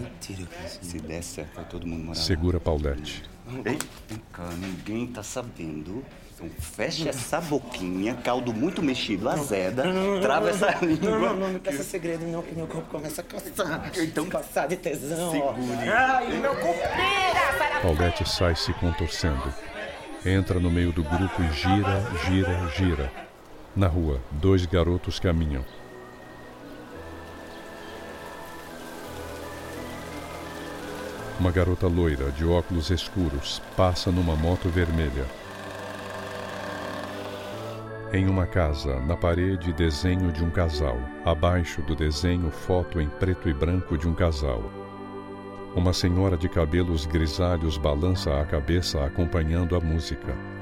Mentira. 0.00 0.48
Se 0.80 0.98
der 0.98 1.22
certo, 1.22 1.54
vai 1.54 1.64
todo 1.66 1.86
mundo 1.86 2.04
morar 2.04 2.18
lá. 2.18 2.24
Segura 2.24 2.58
Paulette. 2.58 3.22
Ei, 3.66 3.78
vem 4.08 4.22
cá, 4.32 4.48
ninguém 4.56 5.06
tá 5.06 5.22
sabendo. 5.22 6.02
Então 6.34 6.48
fecha 6.58 7.10
essa 7.10 7.40
boquinha, 7.42 8.14
caldo 8.14 8.52
muito 8.54 8.82
mexido, 8.82 9.28
azeda, 9.28 9.84
trava 10.22 10.48
essa 10.48 10.70
língua. 10.84 11.10
Não, 11.10 11.20
não, 11.20 11.36
não 11.36 11.48
me 11.50 11.58
peça 11.58 11.84
segredo, 11.84 12.26
não, 12.26 12.42
que 12.42 12.54
meu 12.54 12.66
corpo 12.66 12.88
começa 12.88 13.20
a 13.20 13.24
coçar. 13.24 13.92
Então, 13.98 14.28
coçar 14.28 14.66
de 14.66 14.76
tesão. 14.76 15.30
Segure. 15.30 15.88
Ai, 15.88 16.38
meu 16.38 16.56
corpo. 16.56 16.80
Paulette 17.82 18.28
sai 18.28 18.56
se 18.56 18.72
contorcendo. 18.74 19.52
Entra 20.24 20.58
no 20.58 20.70
meio 20.70 20.90
do 20.90 21.04
grupo 21.04 21.42
e 21.42 21.52
gira, 21.52 22.02
gira, 22.24 22.68
gira. 22.70 23.12
Na 23.76 23.88
rua, 23.88 24.20
dois 24.32 24.64
garotos 24.64 25.20
caminham. 25.20 25.64
Uma 31.38 31.50
garota 31.50 31.88
loira, 31.88 32.30
de 32.30 32.46
óculos 32.46 32.90
escuros, 32.90 33.60
passa 33.76 34.12
numa 34.12 34.36
moto 34.36 34.68
vermelha. 34.68 35.26
Em 38.12 38.28
uma 38.28 38.46
casa, 38.46 39.00
na 39.00 39.16
parede, 39.16 39.72
desenho 39.72 40.30
de 40.30 40.44
um 40.44 40.50
casal. 40.50 40.96
Abaixo 41.24 41.82
do 41.82 41.96
desenho, 41.96 42.52
foto 42.52 43.00
em 43.00 43.08
preto 43.08 43.48
e 43.48 43.52
branco 43.52 43.98
de 43.98 44.06
um 44.08 44.14
casal. 44.14 44.62
Uma 45.74 45.92
senhora 45.92 46.36
de 46.36 46.48
cabelos 46.48 47.04
grisalhos 47.04 47.76
balança 47.76 48.40
a 48.40 48.44
cabeça 48.44 49.04
acompanhando 49.04 49.74
a 49.74 49.80
música. 49.80 50.53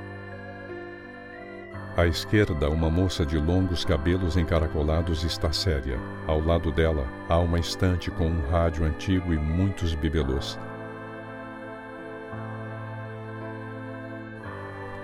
À 1.95 2.07
esquerda, 2.07 2.71
uma 2.71 2.89
moça 2.91 3.25
de 3.27 3.37
longos 3.37 3.85
cabelos 3.85 4.39
encaracolados 4.39 5.25
está 5.25 5.53
séria. 5.53 6.01
Ao 6.27 6.41
lado 6.41 6.73
dela, 6.73 7.07
há 7.29 7.39
uma 7.39 7.59
estante 7.59 8.11
com 8.11 8.29
um 8.29 8.49
rádio 8.49 8.87
antigo 8.87 9.31
e 9.35 9.37
muitos 9.37 9.95
bibelôs. 9.95 10.59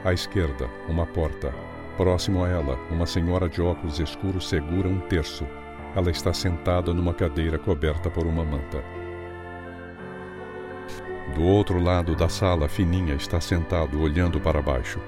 À 0.02 0.14
esquerda, 0.14 0.66
uma 0.88 1.04
porta. 1.04 1.52
Próximo 1.98 2.42
a 2.42 2.48
ela, 2.48 2.78
uma 2.90 3.04
senhora 3.04 3.50
de 3.50 3.60
óculos 3.60 4.00
escuros 4.00 4.48
segura 4.48 4.88
um 4.88 5.00
terço. 5.00 5.46
Ela 5.94 6.10
está 6.10 6.32
sentada 6.32 6.94
numa 6.94 7.12
cadeira 7.12 7.58
coberta 7.58 8.08
por 8.08 8.24
uma 8.24 8.44
manta. 8.44 8.82
Do 11.34 11.42
outro 11.42 11.78
lado 11.78 12.16
da 12.16 12.30
sala, 12.30 12.66
Fininha 12.66 13.14
está 13.14 13.38
sentado 13.42 14.00
olhando 14.00 14.40
para 14.40 14.62
baixo. 14.62 14.98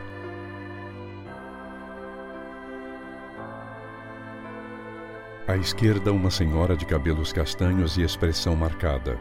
À 5.50 5.56
esquerda, 5.56 6.12
uma 6.12 6.30
senhora 6.30 6.76
de 6.76 6.86
cabelos 6.86 7.32
castanhos 7.32 7.96
e 7.96 8.02
expressão 8.02 8.54
marcada. 8.54 9.18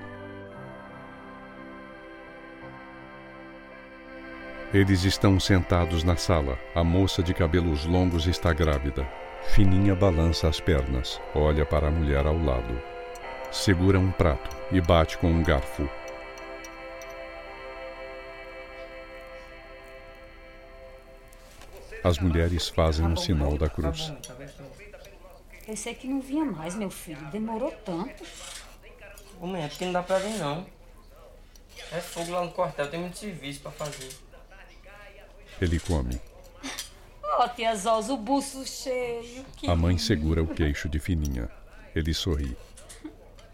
Eles 4.71 5.05
estão 5.05 5.39
sentados 5.39 6.03
na 6.03 6.15
sala. 6.15 6.55
A 6.75 6.83
moça 6.83 7.23
de 7.23 7.33
cabelos 7.33 7.83
longos 7.83 8.27
está 8.27 8.53
grávida. 8.53 9.09
Fininha 9.55 9.95
balança 9.95 10.47
as 10.47 10.59
pernas, 10.59 11.19
olha 11.33 11.65
para 11.65 11.87
a 11.87 11.91
mulher 11.91 12.27
ao 12.27 12.37
lado. 12.37 12.79
Segura 13.51 13.97
um 13.97 14.11
prato 14.11 14.55
e 14.71 14.79
bate 14.79 15.17
com 15.17 15.31
um 15.31 15.41
garfo. 15.41 15.89
As 22.03 22.19
mulheres 22.19 22.69
fazem 22.69 23.11
o 23.11 23.17
sinal 23.17 23.57
da 23.57 23.67
cruz. 23.67 24.13
Pensei 25.69 25.93
que 25.93 26.07
não 26.07 26.19
vinha 26.19 26.43
mais, 26.43 26.73
meu 26.73 26.89
filho. 26.89 27.23
Demorou 27.27 27.71
tanto. 27.85 28.23
Ô, 29.39 29.45
mãe, 29.45 29.65
é 29.65 29.67
porque 29.67 29.85
não 29.85 29.93
dá 29.93 30.01
pra 30.01 30.17
vir, 30.17 30.35
não. 30.39 30.65
É 31.91 32.01
fogo 32.01 32.31
lá 32.31 32.43
no 32.43 32.51
quartel, 32.51 32.89
tem 32.89 32.99
muito 32.99 33.19
serviço 33.19 33.59
pra 33.61 33.69
fazer. 33.69 34.09
Ele 35.61 35.79
come. 35.79 36.19
Ó, 37.37 37.47
tia 37.49 37.75
Zós, 37.75 38.09
o 38.09 38.17
buço 38.17 38.65
cheio. 38.65 39.45
Que 39.57 39.69
A 39.69 39.75
mãe 39.75 39.95
segura 39.99 40.41
o 40.41 40.47
queixo 40.47 40.89
de 40.89 40.99
Fininha. 40.99 41.47
Ele 41.95 42.15
sorri. 42.15 42.57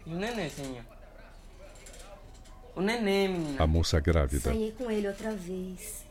E 0.06 0.14
o 0.14 0.16
nenenzinho? 0.16 0.86
O 2.74 2.80
neném, 2.80 3.28
menina. 3.28 3.62
A 3.62 3.66
moça 3.66 4.00
grávida. 4.00 4.52
Sonhei 4.52 4.72
com 4.72 4.90
ele 4.90 5.06
outra 5.06 5.32
vez. 5.32 6.02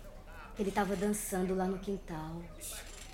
Ele 0.59 0.69
tava 0.69 0.95
dançando 0.95 1.55
lá 1.55 1.65
no 1.65 1.79
quintal. 1.79 2.43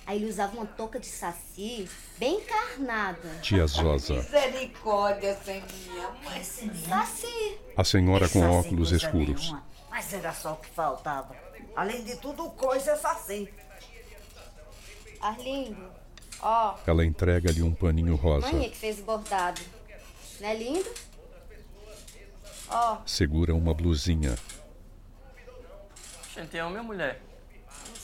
Aí 0.06 0.16
ele 0.18 0.26
usava 0.30 0.56
uma 0.56 0.66
touca 0.66 0.98
de 0.98 1.06
saci 1.06 1.88
bem 2.18 2.36
encarnada. 2.40 3.38
Tia 3.40 3.66
Zosa. 3.66 4.14
Misericórdia, 4.14 5.36
Senhora. 5.44 6.14
Mas, 6.24 6.46
Saci. 6.88 7.58
A 7.76 7.84
senhora 7.84 8.28
com 8.28 8.40
Saci 8.40 8.52
óculos 8.68 8.90
escuros. 8.92 9.42
nenhuma. 9.42 9.62
Mas 9.90 10.12
era 10.12 10.32
só 10.32 10.54
o 10.54 10.56
que 10.56 10.68
faltava. 10.70 11.36
Além 11.76 12.02
de 12.04 12.16
tudo, 12.16 12.50
coisa 12.50 12.96
saci. 12.96 13.48
Arlindo, 15.20 15.88
ó, 16.40 16.76
Ela 16.84 17.04
entrega-lhe 17.04 17.62
um 17.62 17.72
paninho 17.72 18.16
rosa. 18.16 18.50
mãe 18.50 18.66
é 18.66 18.68
que 18.70 18.76
fez 18.76 18.98
o 18.98 19.04
bordado. 19.04 19.60
Não 20.40 20.48
é 20.48 20.54
lindo? 20.54 20.90
Ó, 22.68 22.98
Segura 23.06 23.54
uma 23.54 23.72
blusinha. 23.72 24.36
Gente, 26.34 26.58
é 26.58 26.64
homem 26.64 26.78
ou 26.78 26.84
mulher? 26.84 27.20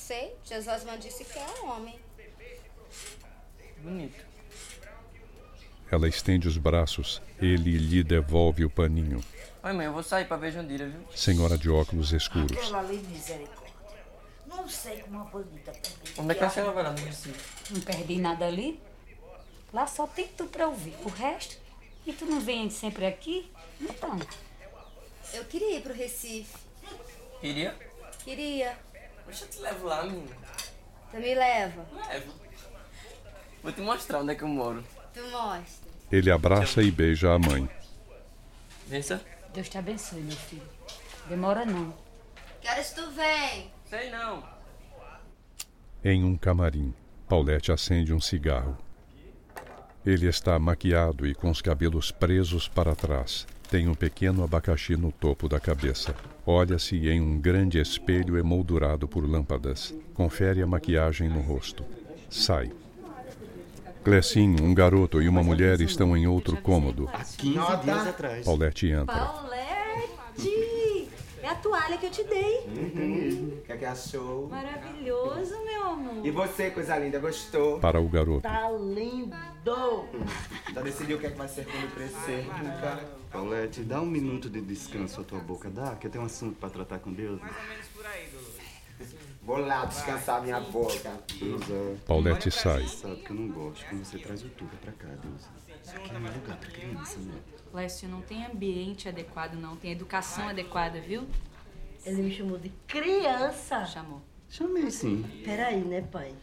Não 0.09 0.17
sei, 0.17 0.35
tia 0.43 0.59
Zosman 0.59 0.99
disse 0.99 1.23
que 1.23 1.39
é 1.39 1.47
um 1.63 1.69
homem. 1.69 2.01
Bonito. 3.83 4.25
Ela 5.91 6.09
estende 6.09 6.49
os 6.49 6.57
braços. 6.57 7.21
Ele 7.39 7.77
lhe 7.77 8.03
devolve 8.03 8.65
o 8.65 8.71
paninho. 8.71 9.23
Oi, 9.63 9.73
mãe, 9.75 9.85
eu 9.85 9.93
vou 9.93 10.03
sair 10.03 10.25
pra 10.25 10.39
ver 10.39 10.53
Jandira, 10.53 10.87
viu? 10.89 11.05
Senhora 11.15 11.59
de 11.59 11.69
óculos 11.69 12.13
escuros. 12.13 12.57
Aquela 12.57 12.79
ali, 12.79 12.97
misericórdia. 12.97 13.75
Não 14.47 14.67
sei 14.67 15.03
como 15.03 15.21
a 15.21 15.25
bonita. 15.25 15.73
Onde 16.17 16.33
é 16.33 16.35
que 16.35 16.45
a 16.45 16.49
senhora 16.49 16.73
vai 16.73 16.85
lá 16.85 16.93
no 16.93 17.05
Recife? 17.05 17.75
Não 17.75 17.81
perdi 17.83 18.19
nada 18.19 18.47
ali. 18.47 18.81
Lá 19.75 19.87
só 19.87 20.07
tem 20.07 20.27
tu 20.29 20.47
pra 20.47 20.69
ouvir. 20.69 20.95
O 21.05 21.11
resto, 21.11 21.59
e 22.07 22.15
tu 22.15 22.25
não 22.25 22.41
vem 22.41 22.71
sempre 22.71 23.05
aqui? 23.05 23.53
Então, 23.79 24.19
Eu 25.35 25.45
queria 25.45 25.77
ir 25.77 25.83
pro 25.83 25.93
Recife. 25.93 26.57
Iria? 27.43 27.77
Queria. 28.25 28.88
Deixa 29.29 29.45
eu 29.45 29.49
te 29.49 29.59
levo 29.59 29.87
lá, 29.87 30.05
menina. 30.05 30.37
Tu 31.11 31.19
me 31.19 31.35
leva. 31.35 31.87
Levo. 32.09 32.33
Vou 33.63 33.73
te 33.73 33.81
mostrar 33.83 34.21
onde 34.21 34.33
é 34.33 34.35
que 34.35 34.43
eu 34.43 34.49
moro. 34.49 34.83
Tu 35.13 35.21
mostra. 35.31 35.91
Ele 36.11 36.31
abraça 36.31 36.83
e 36.83 36.91
beija 36.91 37.35
a 37.35 37.39
mãe. 37.39 37.69
Vença? 38.87 39.23
Deus 39.53 39.69
te 39.69 39.77
abençoe, 39.77 40.23
meu 40.23 40.37
filho. 40.37 40.67
Demora 41.29 41.67
não. 41.67 41.95
Que 42.63 42.69
horas 42.69 42.93
tu 42.93 43.11
vem? 43.11 43.71
Sei 43.91 44.09
não. 44.11 44.43
Em 46.03 46.25
um 46.25 46.35
camarim, 46.35 46.95
Paulette 47.29 47.71
acende 47.71 48.15
um 48.15 48.21
cigarro. 48.21 48.79
Ele 50.07 50.27
está 50.27 50.59
maquiado 50.59 51.27
e 51.27 51.35
com 51.35 51.51
os 51.51 51.61
cabelos 51.61 52.11
presos 52.11 52.67
para 52.67 52.97
trás. 52.97 53.47
Tem 53.71 53.87
um 53.87 53.95
pequeno 53.95 54.43
abacaxi 54.43 54.97
no 54.97 55.13
topo 55.13 55.47
da 55.49 55.61
cabeça. 55.61 56.15
Olha-se 56.47 56.97
em 57.09 57.21
um 57.21 57.39
grande 57.39 57.79
espelho 57.79 58.39
emoldurado 58.39 59.07
por 59.07 59.29
lâmpadas. 59.29 59.95
Confere 60.15 60.63
a 60.63 60.67
maquiagem 60.67 61.29
no 61.29 61.41
rosto. 61.41 61.85
Sai. 62.31 62.73
Clecinho, 64.03 64.65
um 64.65 64.73
garoto 64.73 65.21
e 65.21 65.29
uma 65.29 65.43
mulher 65.43 65.83
estão 65.83 66.17
em 66.17 66.27
outro 66.27 66.57
cômodo. 66.57 67.11
Há 67.13 67.23
15 67.25 67.43
dias 67.85 68.07
atrás. 68.07 68.45
Paulette 68.47 68.87
entra. 68.87 69.15
Paulette! 69.15 71.09
É 71.49 71.53
a 71.53 71.55
toalha 71.55 71.97
que 71.97 72.05
eu 72.05 72.11
te 72.11 72.23
dei. 72.25 72.59
Uhum. 72.67 73.57
O 73.57 73.63
que 73.63 73.73
é 73.73 73.77
que 73.79 73.85
achou? 73.87 74.49
Maravilhoso, 74.49 75.65
meu 75.65 75.83
amor. 75.83 76.27
E 76.27 76.31
você, 76.31 76.71
coisa 76.71 76.99
linda, 76.99 77.19
gostou? 77.19 77.81
Para 77.81 77.99
o 77.99 78.07
garoto. 78.07 78.43
Tá 78.43 78.71
lindo. 78.71 79.35
Já 80.75 80.83
decidiu 80.83 81.17
o 81.17 81.21
que 81.21 81.27
é 81.27 81.31
que 81.31 81.39
vai 81.39 81.49
ser 81.49 81.65
quando 81.65 81.95
crescer, 81.95 82.45
nunca? 82.63 83.03
Paulette, 83.33 83.81
dá 83.81 83.99
um 84.03 84.07
minuto 84.07 84.51
de 84.51 84.61
descanso 84.61 85.23
à 85.23 85.25
tua 85.25 85.39
boca, 85.39 85.71
dá? 85.71 85.97
Que 85.97 86.09
eu 86.09 86.11
tenho 86.11 86.25
um 86.25 86.27
assunto 86.27 86.55
pra 86.57 86.69
tratar 86.69 86.99
com 86.99 87.15
Deus. 87.15 87.41
Vou 89.49 89.57
lá 89.61 89.87
descansar 89.87 90.43
minha 90.43 90.61
boca. 90.61 91.11
Deusa. 91.41 91.97
Paulette 92.07 92.51
sai. 92.51 92.87
Sabe 92.87 93.17
que 93.17 93.31
eu 93.31 93.37
não 93.37 93.49
gosto 93.49 93.83
quando 93.87 94.05
você 94.05 94.19
traz 94.19 94.45
o 94.45 94.49
tudo 94.51 94.77
pra 94.77 94.93
cá, 94.93 95.09
Deusa. 95.23 95.49
Isso 95.83 95.97
aqui 95.97 96.13
não 96.13 96.29
é 96.29 96.31
lugar 96.33 96.59
pra 96.59 96.71
criança, 96.71 97.19
né? 97.21 97.33
Lécio, 97.73 98.11
não 98.11 98.21
tem 98.21 98.45
ambiente 98.45 99.09
adequado, 99.09 99.55
não. 99.55 99.75
Tem 99.75 99.91
educação 99.93 100.49
adequada, 100.51 101.01
viu? 101.01 101.27
Ele 102.05 102.21
me 102.21 102.31
chamou 102.31 102.59
de 102.59 102.69
criança. 102.87 103.87
Chamou. 103.87 104.21
Chamei 104.51 104.91
sim. 104.91 105.25
Peraí, 105.43 105.81
né, 105.81 106.03
pai? 106.03 106.35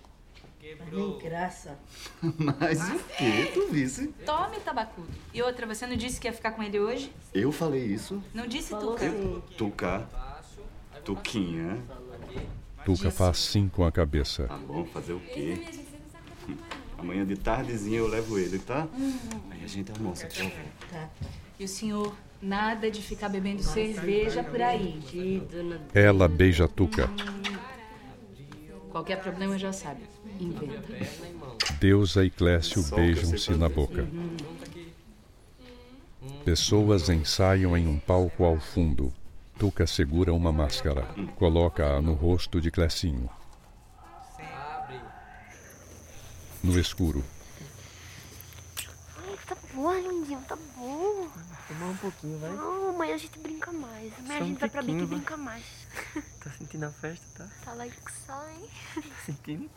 Mas 0.80 0.92
nem 0.92 1.18
graça. 1.20 1.78
Mas 2.40 2.90
o 2.90 2.98
quê? 3.16 3.52
Tu 3.54 3.68
visse? 3.68 4.08
Tome, 4.26 4.60
tabacudo. 4.62 5.14
E 5.32 5.44
outra, 5.44 5.68
você 5.68 5.86
não 5.86 5.96
disse 5.96 6.20
que 6.20 6.28
ia 6.28 6.34
ficar 6.34 6.54
com 6.54 6.64
ele 6.64 6.80
hoje? 6.80 7.14
Eu 7.32 7.52
falei 7.52 7.86
isso? 7.86 8.20
Não 8.34 8.48
disse 8.48 8.72
Falou 8.72 8.96
Tuca? 8.96 9.12
sim. 9.12 9.44
Tuca. 9.56 10.10
Tuquinha. 11.04 11.84
Tuca 12.86 13.10
faz 13.10 13.40
sim 13.40 13.68
com 13.68 13.84
a 13.84 13.92
cabeça. 13.92 14.44
Tá 14.48 14.58
bom, 14.58 14.86
fazer 14.86 15.14
o 15.14 15.20
quê? 15.20 15.66
Amanhã 16.98 17.26
de 17.26 17.36
tardezinha 17.36 17.98
eu 17.98 18.08
levo 18.08 18.38
ele, 18.38 18.60
tá? 18.60 18.88
Aí 19.50 19.64
a 19.64 19.68
gente 19.68 19.92
almoça, 19.92 20.28
por 20.28 20.36
favor. 20.36 20.52
Tá. 20.92 21.10
E 21.60 21.66
o 21.66 21.68
senhor, 21.68 22.16
nada 22.42 22.92
de 22.92 23.02
ficar 23.02 23.28
bebendo 23.28 23.64
cerveja 23.64 24.44
por 24.44 24.62
aí. 24.62 25.02
Ela 25.94 26.28
beija 26.28 26.68
Tuca. 26.68 27.10
Qualquer 28.92 29.20
problema 29.20 29.58
já 29.58 29.74
sabe. 29.74 30.04
Inventa. 30.40 30.84
Deusa 31.80 32.24
e 32.24 32.30
Clécio 32.30 32.84
beijam-se 32.96 33.52
na 33.56 33.68
boca. 33.68 34.08
Pessoas 36.46 37.10
ensaiam 37.10 37.76
em 37.76 37.88
um 37.88 37.98
palco 37.98 38.44
ao 38.44 38.60
fundo. 38.60 39.12
Tuca 39.58 39.88
segura 39.88 40.34
uma 40.34 40.52
máscara. 40.52 41.04
Coloca-a 41.38 42.02
no 42.02 42.14
rosto 42.14 42.60
de 42.60 42.70
Clecinho. 42.72 43.30
No 46.64 46.80
escuro, 46.80 47.24
Ai, 49.18 49.38
tá 49.46 49.56
bom, 49.72 49.88
Arlindinho, 49.88 50.42
tá 50.48 50.56
bom. 50.76 51.30
Tomar 51.68 51.86
um 51.92 51.98
pouquinho, 51.98 52.40
vai. 52.40 52.50
Não, 52.52 52.90
amanhã 52.90 53.14
a 53.14 53.18
gente 53.20 53.38
brinca 53.38 53.72
mais. 53.72 54.12
Amanhã 54.18 54.38
Só 54.40 54.40
a 54.40 54.44
um 54.44 54.48
gente 54.48 54.60
vai 54.60 54.70
pra 54.70 54.82
tiquinho, 54.82 54.98
Bic 55.02 55.06
e 55.06 55.10
vai. 55.10 55.18
brinca 55.20 55.38
mais. 55.38 55.64
Tá 56.46 56.52
sentindo 56.52 56.86
a 56.86 56.92
festa, 56.92 57.26
tá? 57.36 57.50
Tá 57.66 57.74
lá 57.74 57.88
que 57.88 58.12
sai. 58.26 58.70
Tá 58.96 59.16
sentindo? 59.26 59.70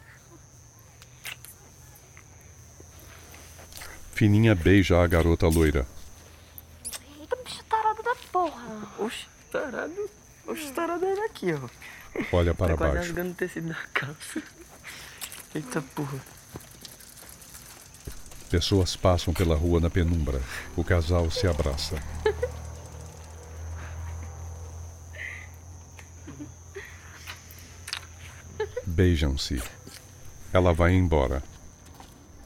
Fininha 4.12 4.54
beija 4.54 5.02
a 5.02 5.06
garota 5.06 5.46
loira. 5.46 5.86
Eita, 7.20 7.36
bicho 7.36 7.62
tarado 7.64 8.02
da 8.02 8.14
porra. 8.32 8.92
Oxe, 8.98 9.26
tarado. 9.50 10.10
Oxe, 10.46 10.72
tarado 10.72 11.04
era 11.04 11.26
aqui, 11.26 11.52
ó. 11.52 11.68
Olha 12.32 12.54
para 12.54 12.72
tá 12.72 12.78
quase 12.78 12.94
baixo. 12.94 13.08
rasgando 13.08 13.30
o 13.30 13.34
tecido 13.34 13.68
da 13.68 13.78
calça. 13.92 14.42
Eita 15.54 15.82
porra. 15.82 16.18
Pessoas 18.50 18.96
passam 18.96 19.34
pela 19.34 19.54
rua 19.54 19.78
na 19.78 19.90
penumbra. 19.90 20.40
O 20.74 20.82
casal 20.82 21.30
se 21.30 21.46
abraça. 21.46 21.96
Beijam-se. 28.86 29.62
Ela 30.52 30.72
vai 30.72 30.94
embora. 30.94 31.42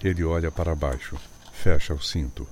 Ele 0.02 0.24
olha 0.24 0.50
para 0.50 0.74
baixo. 0.74 1.16
Fecha 1.52 1.94
o 1.94 2.02
cinto. 2.02 2.48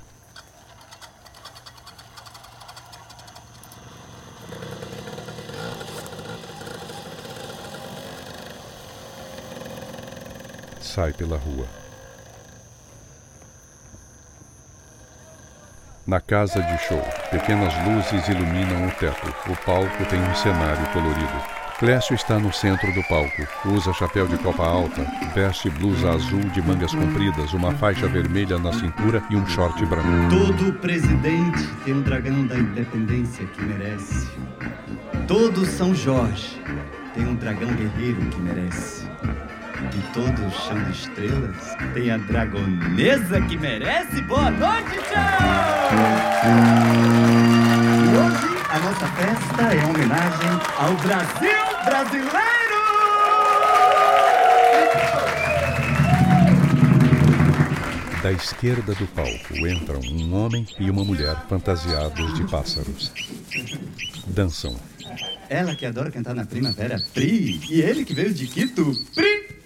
Sai 10.90 11.12
pela 11.12 11.36
rua. 11.36 11.66
Na 16.04 16.20
casa 16.20 16.60
de 16.60 16.78
show, 16.78 17.00
pequenas 17.30 17.72
luzes 17.86 18.26
iluminam 18.26 18.88
o 18.88 18.90
teto. 18.90 19.28
O 19.48 19.56
palco 19.64 20.04
tem 20.06 20.20
um 20.20 20.34
cenário 20.34 20.84
colorido. 20.92 21.60
Clécio 21.78 22.16
está 22.16 22.40
no 22.40 22.52
centro 22.52 22.92
do 22.92 23.04
palco. 23.04 23.46
Usa 23.66 23.92
chapéu 23.92 24.26
de 24.26 24.36
copa 24.38 24.64
alta, 24.64 25.06
veste 25.32 25.70
blusa 25.70 26.10
azul 26.10 26.40
de 26.40 26.60
mangas 26.60 26.92
compridas, 26.92 27.52
uma 27.52 27.72
faixa 27.76 28.08
vermelha 28.08 28.58
na 28.58 28.72
cintura 28.72 29.22
e 29.30 29.36
um 29.36 29.46
short 29.46 29.86
branco. 29.86 30.08
Todo 30.28 30.72
presidente 30.80 31.68
tem 31.84 31.94
um 31.94 32.02
dragão 32.02 32.48
da 32.48 32.56
independência 32.56 33.46
que 33.46 33.62
merece. 33.62 34.28
Todo 35.28 35.64
São 35.64 35.94
Jorge 35.94 36.60
tem 37.14 37.28
um 37.28 37.36
dragão 37.36 37.72
guerreiro 37.74 38.26
que 38.26 38.40
merece. 38.40 39.08
E 39.82 40.12
todo 40.12 40.50
chão 40.50 40.82
de 40.84 40.90
estrelas 40.90 41.76
tem 41.94 42.10
a 42.10 42.18
dragonesa 42.18 43.40
que 43.40 43.56
merece. 43.56 44.20
Boa 44.22 44.50
noite, 44.50 44.98
tchau! 45.08 45.38
E 48.04 48.16
hoje 48.18 48.46
a 48.68 48.78
nossa 48.78 49.06
festa 49.06 49.62
é 49.74 49.86
homenagem 49.86 50.50
ao 50.78 50.94
Brasil 50.96 51.50
brasileiro! 51.84 52.40
Da 58.22 58.32
esquerda 58.32 58.94
do 58.94 59.06
palco 59.06 59.56
entram 59.66 60.00
um 60.00 60.34
homem 60.34 60.66
e 60.78 60.90
uma 60.90 61.02
mulher 61.02 61.36
fantasiados 61.48 62.34
de 62.34 62.44
pássaros. 62.48 63.10
Dançam. 64.26 64.76
Ela 65.48 65.74
que 65.74 65.86
adora 65.86 66.10
cantar 66.10 66.34
na 66.34 66.44
primavera, 66.44 67.02
Pri. 67.14 67.60
E 67.68 67.80
ele 67.80 68.04
que 68.04 68.12
veio 68.12 68.32
de 68.34 68.46
Quito, 68.46 68.92
Priquito! 69.14 69.59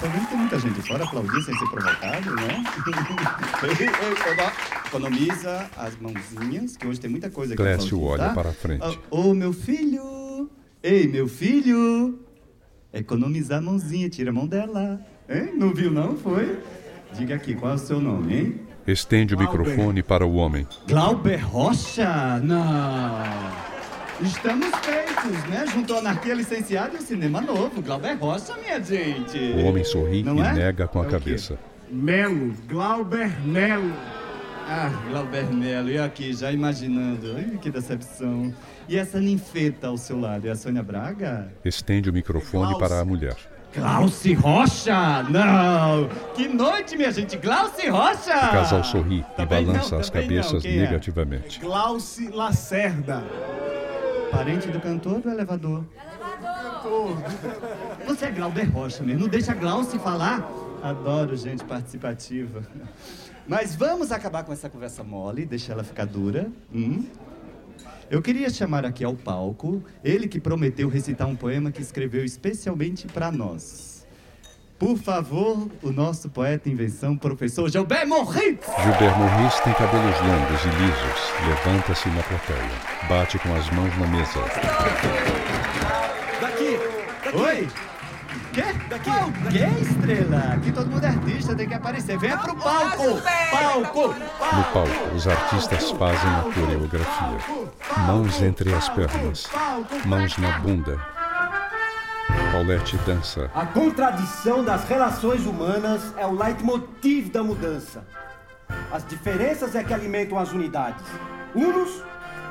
Vendo 0.00 0.20
que 0.20 0.26
tem 0.26 0.38
muita 0.38 0.58
gente 0.58 0.82
fora 0.82 1.04
aplaudir 1.04 1.42
sem 1.42 1.56
ser 1.56 1.66
provocado, 1.66 2.34
né? 2.36 2.64
Economiza 4.86 5.70
as 5.76 5.96
mãozinhas, 5.96 6.76
que 6.76 6.86
hoje 6.86 7.00
tem 7.00 7.10
muita 7.10 7.30
coisa 7.30 7.54
aqui. 7.54 7.62
Clécio 7.62 7.96
aplaudir, 7.96 8.04
olha 8.04 8.28
tá? 8.28 8.34
para 8.34 8.50
a 8.50 8.52
frente. 8.52 8.98
Ô, 9.10 9.30
ô, 9.30 9.34
meu 9.34 9.52
filho! 9.52 10.50
Ei, 10.82 11.08
meu 11.08 11.26
filho! 11.26 12.20
Economizar 12.92 13.58
a 13.58 13.62
mãozinha, 13.62 14.08
tira 14.08 14.30
a 14.30 14.32
mão 14.32 14.46
dela. 14.46 15.00
Hein? 15.28 15.54
Não 15.56 15.74
viu, 15.74 15.90
não? 15.90 16.16
Foi? 16.16 16.60
Diga 17.14 17.34
aqui, 17.34 17.54
qual 17.54 17.72
é 17.72 17.74
o 17.74 17.78
seu 17.78 18.00
nome, 18.00 18.36
hein? 18.36 18.60
Estende 18.86 19.34
o 19.34 19.38
microfone 19.38 20.02
para 20.02 20.24
o 20.24 20.36
homem. 20.36 20.66
Glauber 20.86 21.36
Rocha? 21.36 22.38
Não. 22.38 23.75
Estamos 24.22 24.68
feitos, 24.82 25.44
né? 25.48 25.66
Junto 25.72 25.92
ao 25.92 25.98
Anarquia 26.00 26.34
Licenciado 26.34 26.96
e 26.96 26.98
o 26.98 27.02
Cinema 27.02 27.40
Novo. 27.40 27.82
Glauber 27.82 28.14
Rocha, 28.14 28.54
minha 28.56 28.82
gente. 28.82 29.36
O 29.38 29.66
homem 29.66 29.84
sorri 29.84 30.22
Não 30.22 30.36
e 30.36 30.40
é? 30.40 30.52
nega 30.52 30.88
com 30.88 31.02
a 31.02 31.06
É 31.06 31.10
cabeça. 31.10 31.58
Melo, 31.90 32.54
Glauber 32.68 33.30
Melo. 33.46 33.92
Ah, 34.68 34.90
Glauber 35.10 35.52
Melo, 35.52 35.90
e 35.90 35.98
aqui 35.98 36.32
já 36.32 36.50
imaginando. 36.50 37.34
Ai, 37.36 37.58
que 37.60 37.70
decepção. 37.70 38.52
E 38.88 38.96
essa 38.96 39.20
ninfeta 39.20 39.88
ao 39.88 39.96
seu 39.98 40.18
lado, 40.18 40.48
é 40.48 40.50
a 40.50 40.56
Sônia 40.56 40.82
Braga? 40.82 41.52
Estende 41.64 42.08
o 42.08 42.12
microfone 42.12 42.76
para 42.78 43.00
a 43.00 43.04
mulher. 43.04 43.36
Glauci 43.74 44.32
Rocha? 44.32 45.22
Não! 45.24 46.08
Que 46.34 46.48
noite, 46.48 46.96
minha 46.96 47.12
gente! 47.12 47.36
Glauci 47.36 47.88
Rocha! 47.90 48.34
O 48.34 48.50
casal 48.52 48.82
sorri 48.82 49.18
e 49.18 49.36
Também 49.36 49.66
balança 49.66 49.94
não, 49.96 50.00
as 50.00 50.08
também 50.10 50.28
não. 50.30 50.36
cabeças 50.42 50.62
Quem 50.62 50.78
é? 50.78 50.80
negativamente. 50.80 51.60
Glauci 51.60 52.28
Lacerda. 52.28 53.22
Parente 54.30 54.68
do 54.68 54.80
cantor 54.80 55.20
do 55.20 55.30
elevador? 55.30 55.84
Elevador. 55.94 57.16
Você 58.06 58.26
é 58.26 58.30
Glauber 58.30 58.64
Rocha 58.64 59.02
mesmo. 59.02 59.22
Não 59.22 59.28
deixa 59.28 59.54
Glauci 59.54 59.98
falar. 59.98 60.48
Adoro 60.82 61.36
gente 61.36 61.64
participativa. 61.64 62.62
Mas 63.46 63.74
vamos 63.74 64.12
acabar 64.12 64.44
com 64.44 64.52
essa 64.52 64.68
conversa 64.68 65.02
mole, 65.02 65.46
deixa 65.46 65.72
ela 65.72 65.84
ficar 65.84 66.04
dura. 66.04 66.50
Hum? 66.72 67.04
Eu 68.10 68.22
queria 68.22 68.48
chamar 68.50 68.84
aqui 68.84 69.04
ao 69.04 69.14
palco 69.14 69.82
ele 70.04 70.28
que 70.28 70.40
prometeu 70.40 70.88
recitar 70.88 71.26
um 71.26 71.34
poema 71.34 71.72
que 71.72 71.82
escreveu 71.82 72.24
especialmente 72.24 73.06
para 73.06 73.32
nós. 73.32 73.95
Por 74.78 74.98
favor, 74.98 75.68
o 75.82 75.90
nosso 75.90 76.28
poeta 76.28 76.68
invenção, 76.68 77.16
professor 77.16 77.70
Gilberto 77.70 78.08
Morrit. 78.08 78.60
Gilbert 78.82 79.16
Morris 79.18 79.54
tem 79.60 79.72
cabelos 79.72 80.20
longos 80.20 80.64
e 80.64 80.68
lisos. 80.68 81.32
Levanta-se 81.48 82.08
na 82.10 82.22
plateia. 82.22 82.70
Bate 83.08 83.38
com 83.38 83.54
as 83.54 83.70
mãos 83.70 83.96
na 83.98 84.06
mesa. 84.06 84.40
Daqui! 86.42 86.78
Oi! 87.34 87.68
Quê? 88.52 88.64
Daqui! 88.90 89.10
O 89.10 89.50
quê, 89.50 89.66
estrela? 89.80 90.54
Aqui 90.54 90.70
todo 90.70 90.90
mundo 90.90 91.04
é 91.04 91.08
artista, 91.08 91.54
tem 91.54 91.68
que 91.68 91.74
aparecer. 91.74 92.18
Venha 92.18 92.36
pro 92.36 92.54
palco! 92.56 93.22
Palco! 93.50 94.08
No 94.08 94.64
palco, 94.74 95.14
os 95.14 95.26
artistas 95.26 95.90
fazem 95.92 96.30
a 96.30 96.42
coreografia. 96.52 97.38
Mãos 98.06 98.42
entre 98.42 98.74
as 98.74 98.90
pernas. 98.90 99.46
Mãos 100.04 100.36
na 100.36 100.58
bunda. 100.58 101.15
Paulette 102.52 102.96
dança. 102.98 103.50
A 103.54 103.66
contradição 103.66 104.64
das 104.64 104.84
relações 104.84 105.46
humanas 105.46 106.02
é 106.16 106.26
o 106.26 106.32
leitmotiv 106.32 107.30
da 107.30 107.42
mudança. 107.42 108.04
As 108.90 109.06
diferenças 109.06 109.74
é 109.74 109.84
que 109.84 109.94
alimentam 109.94 110.38
as 110.38 110.52
unidades. 110.52 111.04
Unos 111.54 112.02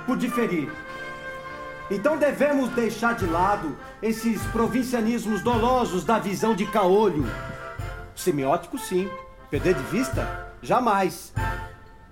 por 0.06 0.18
diferir. 0.18 0.72
Então 1.90 2.18
devemos 2.18 2.70
deixar 2.70 3.16
de 3.16 3.26
lado 3.26 3.78
esses 4.02 4.42
provincianismos 4.48 5.42
dolosos 5.42 6.04
da 6.04 6.18
visão 6.18 6.56
de 6.56 6.66
caolho. 6.66 7.26
Semiótico, 8.16 8.78
sim. 8.78 9.10
Perder 9.50 9.76
de 9.76 9.84
vista? 9.84 10.52
Jamais. 10.62 11.34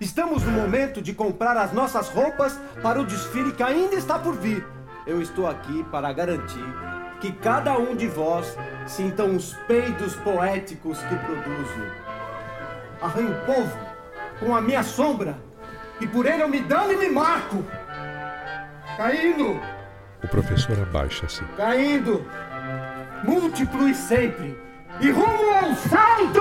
Estamos 0.00 0.42
no 0.42 0.52
momento 0.52 1.00
de 1.00 1.14
comprar 1.14 1.56
as 1.56 1.72
nossas 1.72 2.08
roupas 2.08 2.58
para 2.82 3.00
o 3.00 3.06
desfile 3.06 3.52
que 3.52 3.62
ainda 3.62 3.94
está 3.96 4.18
por 4.18 4.34
vir. 4.36 4.66
Eu 5.06 5.20
estou 5.20 5.46
aqui 5.46 5.82
para 5.84 6.12
garantir 6.12 6.93
que 7.20 7.32
cada 7.32 7.76
um 7.78 7.94
de 7.96 8.06
vós 8.06 8.56
sintam 8.86 9.34
os 9.36 9.54
peidos 9.66 10.14
poéticos 10.16 10.98
que 11.00 11.14
produzo. 11.16 11.86
Arranho 13.00 13.32
o 13.32 13.40
povo 13.46 13.78
com 14.40 14.54
a 14.54 14.60
minha 14.60 14.82
sombra 14.82 15.36
e 16.00 16.06
por 16.06 16.26
ele 16.26 16.42
eu 16.42 16.48
me 16.48 16.60
dano 16.60 16.92
e 16.92 16.96
me 16.96 17.08
marco. 17.08 17.64
Caindo, 18.96 19.60
O 20.22 20.28
professor 20.28 20.78
abaixa-se. 20.80 21.42
caindo, 21.56 22.24
múltiplo 23.24 23.88
e 23.88 23.94
sempre, 23.94 24.56
e 25.00 25.10
rumo 25.10 25.52
ao 25.52 25.74
salto! 25.74 26.40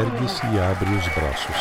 Ergue-se 0.00 0.46
e 0.46 0.60
abre 0.60 0.90
os 0.90 1.08
braços. 1.08 1.56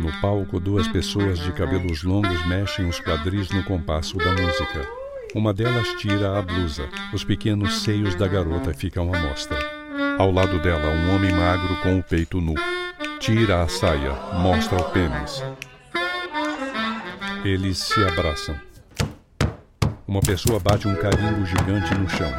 No 0.00 0.12
palco, 0.20 0.58
duas 0.60 0.88
pessoas 0.88 1.38
de 1.38 1.52
cabelos 1.52 2.02
longos 2.02 2.46
mexem 2.46 2.88
os 2.88 3.00
quadris 3.00 3.50
no 3.50 3.62
compasso 3.64 4.16
da 4.16 4.32
música. 4.32 4.86
Uma 5.32 5.54
delas 5.54 5.86
tira 5.94 6.38
a 6.38 6.42
blusa. 6.42 6.88
Os 7.12 7.22
pequenos 7.22 7.82
seios 7.82 8.16
da 8.16 8.26
garota 8.26 8.74
ficam 8.74 9.14
à 9.14 9.18
mostra. 9.18 9.58
Ao 10.18 10.30
lado 10.30 10.58
dela, 10.58 10.88
um 10.88 11.14
homem 11.14 11.32
magro 11.32 11.76
com 11.82 11.98
o 11.98 12.02
peito 12.02 12.40
nu. 12.40 12.54
Tira 13.20 13.62
a 13.62 13.68
saia, 13.68 14.12
mostra 14.40 14.80
o 14.80 14.90
pênis. 14.90 15.42
Eles 17.44 17.78
se 17.78 18.02
abraçam. 18.04 18.56
Uma 20.06 20.20
pessoa 20.20 20.58
bate 20.58 20.88
um 20.88 20.96
carimbo 20.96 21.46
gigante 21.46 21.94
no 21.94 22.08
chão. 22.08 22.32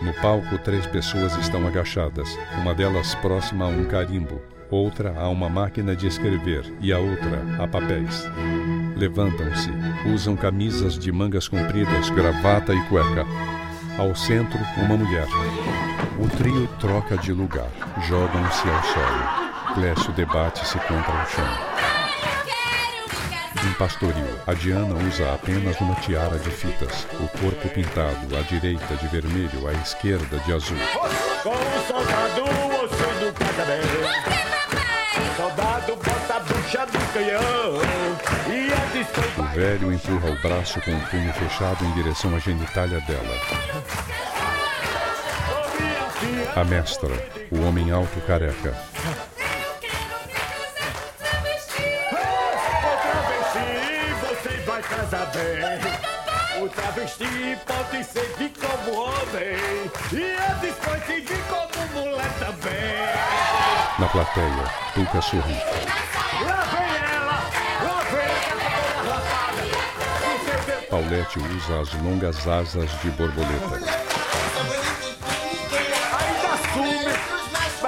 No 0.00 0.14
palco, 0.22 0.56
três 0.58 0.86
pessoas 0.86 1.36
estão 1.38 1.66
agachadas, 1.66 2.28
uma 2.60 2.72
delas 2.72 3.16
próxima 3.16 3.64
a 3.64 3.68
um 3.68 3.84
carimbo, 3.86 4.40
outra 4.70 5.12
a 5.18 5.28
uma 5.28 5.48
máquina 5.48 5.96
de 5.96 6.06
escrever 6.06 6.72
e 6.80 6.92
a 6.92 6.98
outra 6.98 7.62
a 7.62 7.66
papéis. 7.66 8.24
Levantam-se, 9.00 9.70
usam 10.12 10.36
camisas 10.36 10.98
de 10.98 11.10
mangas 11.10 11.48
compridas, 11.48 12.10
gravata 12.10 12.74
e 12.74 12.82
cueca. 12.82 13.24
Ao 13.96 14.14
centro, 14.14 14.58
uma 14.76 14.94
mulher. 14.94 15.26
O 16.18 16.28
trio 16.36 16.68
troca 16.78 17.16
de 17.16 17.32
lugar, 17.32 17.70
jogam-se 18.06 18.68
ao 18.68 18.82
solo. 18.82 19.72
Clécio 19.72 20.12
debate-se 20.12 20.78
contra 20.80 21.14
o 21.14 21.26
chão. 21.26 21.48
Um 23.66 23.72
pastoril. 23.78 24.38
A 24.46 24.52
Diana 24.52 24.94
usa 25.08 25.32
apenas 25.32 25.80
uma 25.80 25.94
tiara 25.94 26.38
de 26.38 26.50
fitas, 26.50 27.06
o 27.14 27.26
corpo 27.38 27.70
pintado, 27.70 28.36
à 28.36 28.42
direita 28.42 28.96
de 28.96 29.08
vermelho, 29.08 29.66
à 29.66 29.72
esquerda 29.72 30.38
de 30.40 30.52
azul. 30.52 30.76
Com 31.42 31.48
o 31.48 31.86
soldado, 31.88 32.42
o 32.42 32.84
osso 32.84 33.24
do 33.24 33.32
casamento. 33.32 34.30
Soldado 35.38 35.96
bota 35.96 36.34
a 36.34 36.40
bucha 36.40 36.84
do 36.84 37.12
canhão. 37.14 38.29
Velho 39.60 39.92
empurra 39.92 40.30
o 40.30 40.40
braço 40.40 40.80
com 40.80 40.90
o 40.90 41.00
punho 41.08 41.30
fechado 41.34 41.84
em 41.84 41.92
direção 41.92 42.34
à 42.34 42.38
genitália 42.38 42.98
dela. 43.02 43.36
A 46.56 46.64
mestra, 46.64 47.10
o 47.50 47.60
homem 47.66 47.90
alto 47.90 48.18
careca. 48.22 48.74
O 56.58 56.68
travesti, 56.70 57.58
pode 57.66 58.04
servir 58.04 58.52
como 58.58 58.98
homem. 58.98 59.90
E 60.12 60.36
a 60.36 60.54
depois 60.54 61.04
servir 61.04 61.42
como 61.50 61.86
mulher 62.00 62.32
também. 62.38 63.98
Na 63.98 64.08
plateia, 64.08 64.64
Tuca 64.94 65.20
sorri. 65.20 65.54
Lá 66.46 66.62
vem 66.62 67.09
Paulette 70.90 71.38
usa 71.38 71.80
as 71.80 71.92
longas 72.02 72.48
asas 72.48 72.90
de 73.00 73.10
borboleta. 73.12 73.76
Ainda. 76.18 77.20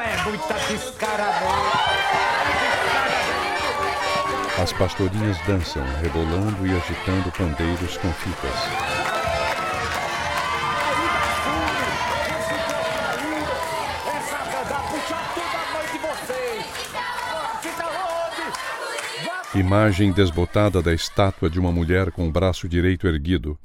É 0.01 0.23
muita 0.25 0.55
descaradora. 0.69 1.73
As 4.63 4.73
pastorinhas 4.73 5.37
dançam, 5.47 5.85
rebolando 6.01 6.65
e 6.65 6.71
agitando 6.77 7.33
pandeiros 7.33 7.97
com 7.97 8.13
fitas. 8.13 8.92
Imagem 19.55 20.13
desbotada 20.13 20.81
da 20.81 20.95
estátua 20.95 21.51
de 21.51 21.61
uma 21.61 21.71
mulher 21.71 22.11
com 22.11 22.27
o 22.27 22.33
braço 22.33 22.67
direito 22.67 23.07
erguido. 23.07 23.59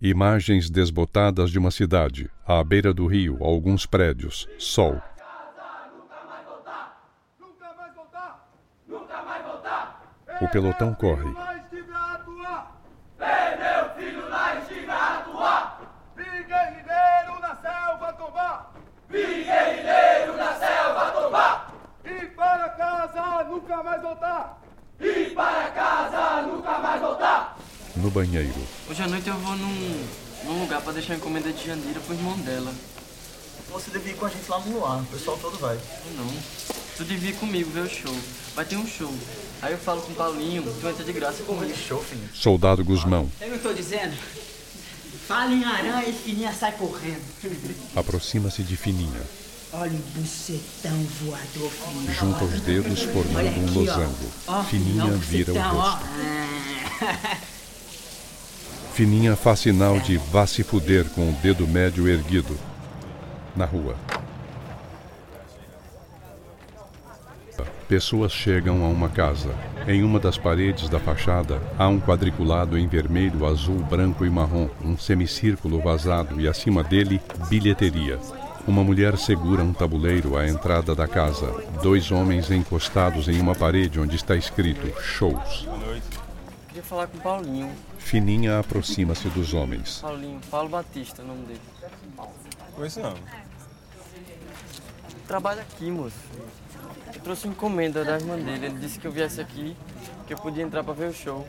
Imagens 0.00 0.70
desbotadas 0.70 1.50
de 1.50 1.58
uma 1.58 1.70
cidade, 1.70 2.30
à 2.46 2.64
beira 2.64 2.94
do 2.94 3.06
rio, 3.06 3.44
alguns 3.44 3.84
prédios, 3.84 4.48
sol. 4.58 5.02
O 10.40 10.48
pelotão 10.48 10.94
corre. 10.94 11.30
Perdeu 13.18 13.90
filho 13.98 14.30
na 14.30 14.54
estiva 14.60 14.94
atuar. 14.94 15.80
Vi 16.16 16.24
guerrilheiro 16.24 17.38
na 17.38 17.54
selva 17.56 18.12
tombar. 18.14 18.72
Vi 19.10 19.44
guerrilheiro 19.44 20.36
na 20.38 20.54
selva 20.54 21.10
tombar. 21.10 21.74
E 22.02 22.26
para 22.28 22.70
casa 22.70 23.28
nunca 23.78 23.82
mais 23.82 24.02
voltar. 24.02 24.62
E 25.00 25.30
para 25.30 25.70
casa 25.70 26.42
nunca 26.42 26.78
mais 26.78 27.00
voltar. 27.00 27.58
No 27.96 28.10
banheiro, 28.10 28.60
Hoje 28.88 29.02
à 29.02 29.08
noite 29.08 29.28
eu 29.28 29.34
vou 29.34 29.56
num, 29.56 30.06
num 30.44 30.60
lugar 30.60 30.80
pra 30.82 30.92
deixar 30.92 31.14
a 31.14 31.16
encomenda 31.16 31.52
de 31.52 31.66
Jandira 31.66 32.00
pro 32.00 32.14
irmão 32.14 32.36
dela. 32.38 32.72
Você 33.70 33.90
devia 33.90 34.12
ir 34.12 34.16
com 34.16 34.26
a 34.26 34.28
gente 34.28 34.48
lá 34.48 34.58
no 34.60 34.78
luar, 34.78 35.00
o 35.02 35.06
pessoal 35.06 35.36
todo 35.38 35.58
vai. 35.58 35.78
Não. 36.16 36.26
Tu 36.96 37.04
devia 37.04 37.30
ir 37.30 37.36
comigo 37.36 37.70
ver 37.70 37.80
o 37.80 37.88
show. 37.88 38.14
Vai 38.54 38.64
ter 38.64 38.76
um 38.76 38.86
show. 38.86 39.12
Aí 39.62 39.72
eu 39.72 39.78
falo 39.78 40.00
com 40.02 40.12
o 40.12 40.14
Paulinho, 40.14 40.62
tu 40.80 40.88
entra 40.88 41.04
de 41.04 41.12
graça 41.12 41.42
comigo. 41.44 41.76
show, 41.76 42.02
filho. 42.02 42.28
soldado 42.34 42.84
Guzmão, 42.84 43.30
Eu 43.40 43.50
não 43.50 43.58
tô 43.58 43.72
dizendo? 43.72 44.16
Fala 45.26 45.52
em 45.52 45.64
aranha 45.64 46.08
e 46.08 46.12
fininha 46.12 46.52
sai 46.52 46.72
correndo. 46.72 47.22
aproxima-se 47.94 48.62
de 48.62 48.76
Fininha, 48.76 49.20
Olha 49.72 49.92
o 49.92 50.18
bucetão 50.18 50.96
voador, 51.20 51.70
fininha. 51.70 52.12
junta 52.14 52.44
os 52.44 52.60
dedos 52.62 53.02
formando 53.02 53.60
um 53.60 53.64
aqui, 53.66 53.76
ó. 53.76 53.80
losango. 53.80 54.30
Ó, 54.46 54.62
Fininha 54.64 55.04
ó, 55.04 55.08
vira 55.08 55.52
o 55.52 55.54
bucetão, 55.54 55.76
ó. 55.76 55.90
rosto. 55.90 56.06
Fininha 58.94 59.36
faz 59.36 59.60
sinal 59.60 60.00
de 60.00 60.16
vá 60.16 60.46
se 60.46 60.62
fuder 60.64 61.04
com 61.10 61.28
o 61.28 61.32
dedo 61.42 61.68
médio 61.68 62.08
erguido. 62.08 62.58
Na 63.54 63.64
rua. 63.66 63.94
Pessoas 67.88 68.32
chegam 68.32 68.84
a 68.84 68.88
uma 68.88 69.08
casa. 69.08 69.54
Em 69.86 70.02
uma 70.02 70.18
das 70.18 70.36
paredes 70.36 70.88
da 70.88 70.98
fachada 71.00 71.60
há 71.78 71.88
um 71.88 71.98
quadriculado 71.98 72.76
em 72.76 72.86
vermelho, 72.86 73.46
azul, 73.46 73.78
branco 73.78 74.26
e 74.26 74.30
marrom, 74.30 74.68
um 74.84 74.96
semicírculo 74.98 75.80
vazado 75.80 76.40
e 76.40 76.46
acima 76.46 76.84
dele, 76.84 77.20
bilheteria. 77.48 78.18
Uma 78.68 78.84
mulher 78.84 79.16
segura 79.16 79.64
um 79.64 79.72
tabuleiro 79.72 80.36
à 80.36 80.46
entrada 80.46 80.94
da 80.94 81.08
casa. 81.08 81.46
Dois 81.82 82.12
homens 82.12 82.50
encostados 82.50 83.26
em 83.26 83.40
uma 83.40 83.54
parede 83.54 83.98
onde 83.98 84.14
está 84.14 84.36
escrito 84.36 84.86
shows. 85.00 85.66
Queria 86.66 86.82
falar 86.82 87.06
com 87.06 87.16
o 87.16 87.20
Paulinho. 87.22 87.74
Fininha 87.98 88.58
aproxima-se 88.58 89.26
dos 89.30 89.54
homens. 89.54 90.00
Paulinho, 90.02 90.38
Paulo 90.50 90.68
Batista, 90.68 91.22
é 91.22 91.24
o 91.24 91.28
nome 91.28 91.46
dele. 91.46 91.60
Conheço 92.76 93.00
não. 93.00 93.14
Trabalha 95.26 95.62
aqui, 95.62 95.90
moço. 95.90 96.14
Eu 97.14 97.20
trouxe 97.22 97.46
uma 97.46 97.54
encomenda 97.54 98.04
da 98.04 98.16
irmã 98.16 98.36
dele. 98.36 98.66
Ele 98.66 98.78
disse 98.78 98.98
que 98.98 99.06
eu 99.06 99.10
viesse 99.10 99.40
aqui, 99.40 99.74
que 100.26 100.34
eu 100.34 100.36
podia 100.36 100.62
entrar 100.62 100.84
pra 100.84 100.92
ver 100.92 101.08
o 101.08 101.14
show. 101.14 101.48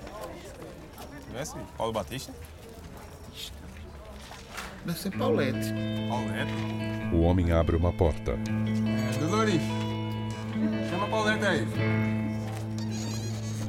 Conhece 1.30 1.54
Paulo 1.78 1.92
Batista? 1.92 2.34
Deve 4.90 5.02
ser 5.02 5.12
Paulette. 5.12 5.72
Paulette? 6.10 6.52
O 7.14 7.22
homem 7.22 7.52
abre 7.52 7.76
uma 7.76 7.94
porta. 7.94 8.32
É, 8.32 9.20
Dolores. 9.20 9.62
Chama 10.90 11.06
a 11.06 11.10
Paulette 11.10 11.46
aí. 11.46 11.68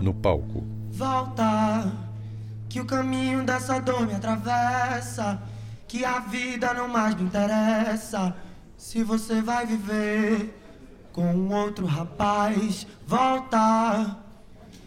No 0.00 0.14
palco, 0.14 0.64
Volta, 0.90 1.92
que 2.70 2.80
o 2.80 2.86
caminho 2.86 3.44
dessa 3.44 3.78
dor 3.80 4.06
me 4.06 4.14
atravessa. 4.14 5.42
Que 5.86 6.06
a 6.06 6.20
vida 6.20 6.72
não 6.72 6.88
mais 6.88 7.14
me 7.14 7.24
interessa. 7.24 8.34
Se 8.78 9.04
você 9.04 9.42
vai 9.42 9.66
viver 9.66 10.58
com 11.12 11.34
um 11.34 11.52
outro 11.52 11.84
rapaz, 11.84 12.86
volta. 13.06 14.16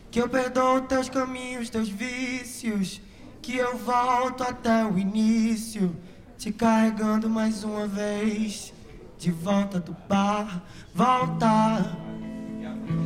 Que 0.09 0.19
eu 0.19 0.27
perdoo 0.27 0.81
teus 0.81 1.09
caminhos, 1.09 1.69
teus 1.69 1.89
vícios. 1.89 2.99
Que 3.39 3.55
eu 3.55 3.77
volto 3.77 4.41
até 4.41 4.83
o 4.83 4.97
início. 4.97 5.95
Te 6.43 6.51
carregando 6.51 7.29
mais 7.29 7.63
uma 7.63 7.87
vez. 7.87 8.73
De 9.17 9.31
volta 9.31 9.79
do 9.79 9.95
bar, 10.09 10.61
volta. 10.93 11.95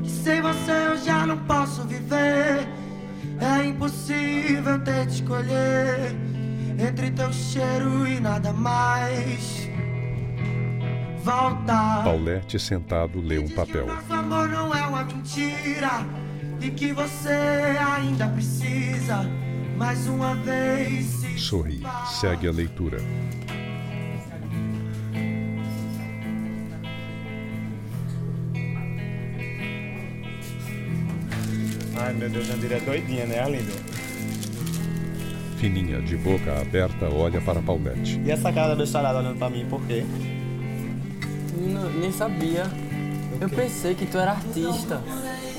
E 0.04 0.10
sem 0.10 0.42
você 0.42 0.72
eu 0.72 0.98
já 0.98 1.24
não 1.24 1.38
posso 1.46 1.84
viver. 1.84 2.68
É 3.40 3.64
impossível 3.64 4.84
ter 4.84 5.06
de 5.06 5.14
escolher 5.14 6.16
entre 6.80 7.12
teu 7.12 7.32
cheiro 7.32 8.08
e 8.08 8.20
nada 8.20 8.52
mais. 8.52 9.70
Volta. 11.24 12.02
Paulette 12.06 12.58
sentado 12.58 13.22
lê 13.22 13.38
um 13.38 13.50
papel. 13.50 13.86
Nosso 13.86 14.14
amor 14.14 14.50
não 14.50 14.74
é 14.74 14.82
uma 14.82 15.04
mentira 15.04 16.04
e 16.60 16.72
que 16.72 16.92
você 16.92 17.30
ainda 17.30 18.30
precisa 18.30 19.30
mais 19.78 20.08
uma 20.08 20.34
vez. 20.34 21.27
Sorri, 21.38 21.82
segue 22.20 22.48
a 22.48 22.52
leitura. 22.52 22.98
Ai, 31.96 32.14
meu 32.14 32.30
Deus, 32.30 32.48
Jandira 32.48 32.78
é 32.78 32.80
doidinha, 32.80 33.26
né, 33.26 33.40
Arlindo? 33.40 33.72
Fininha, 35.58 36.02
de 36.02 36.16
boca 36.18 36.60
aberta, 36.60 37.08
olha 37.10 37.40
para 37.42 37.62
Paulette. 37.62 38.20
E 38.26 38.32
essa 38.32 38.52
cara 38.52 38.70
da 38.70 38.76
bicharada 38.76 39.20
olhando 39.20 39.38
pra 39.38 39.50
mim, 39.50 39.66
por 39.70 39.82
quê? 39.88 40.06
Menino, 41.56 41.90
nem 42.00 42.12
sabia. 42.12 42.66
Eu 43.40 43.50
pensei 43.50 43.94
que 43.96 44.06
tu 44.06 44.18
era 44.18 44.32
artista. 44.32 45.02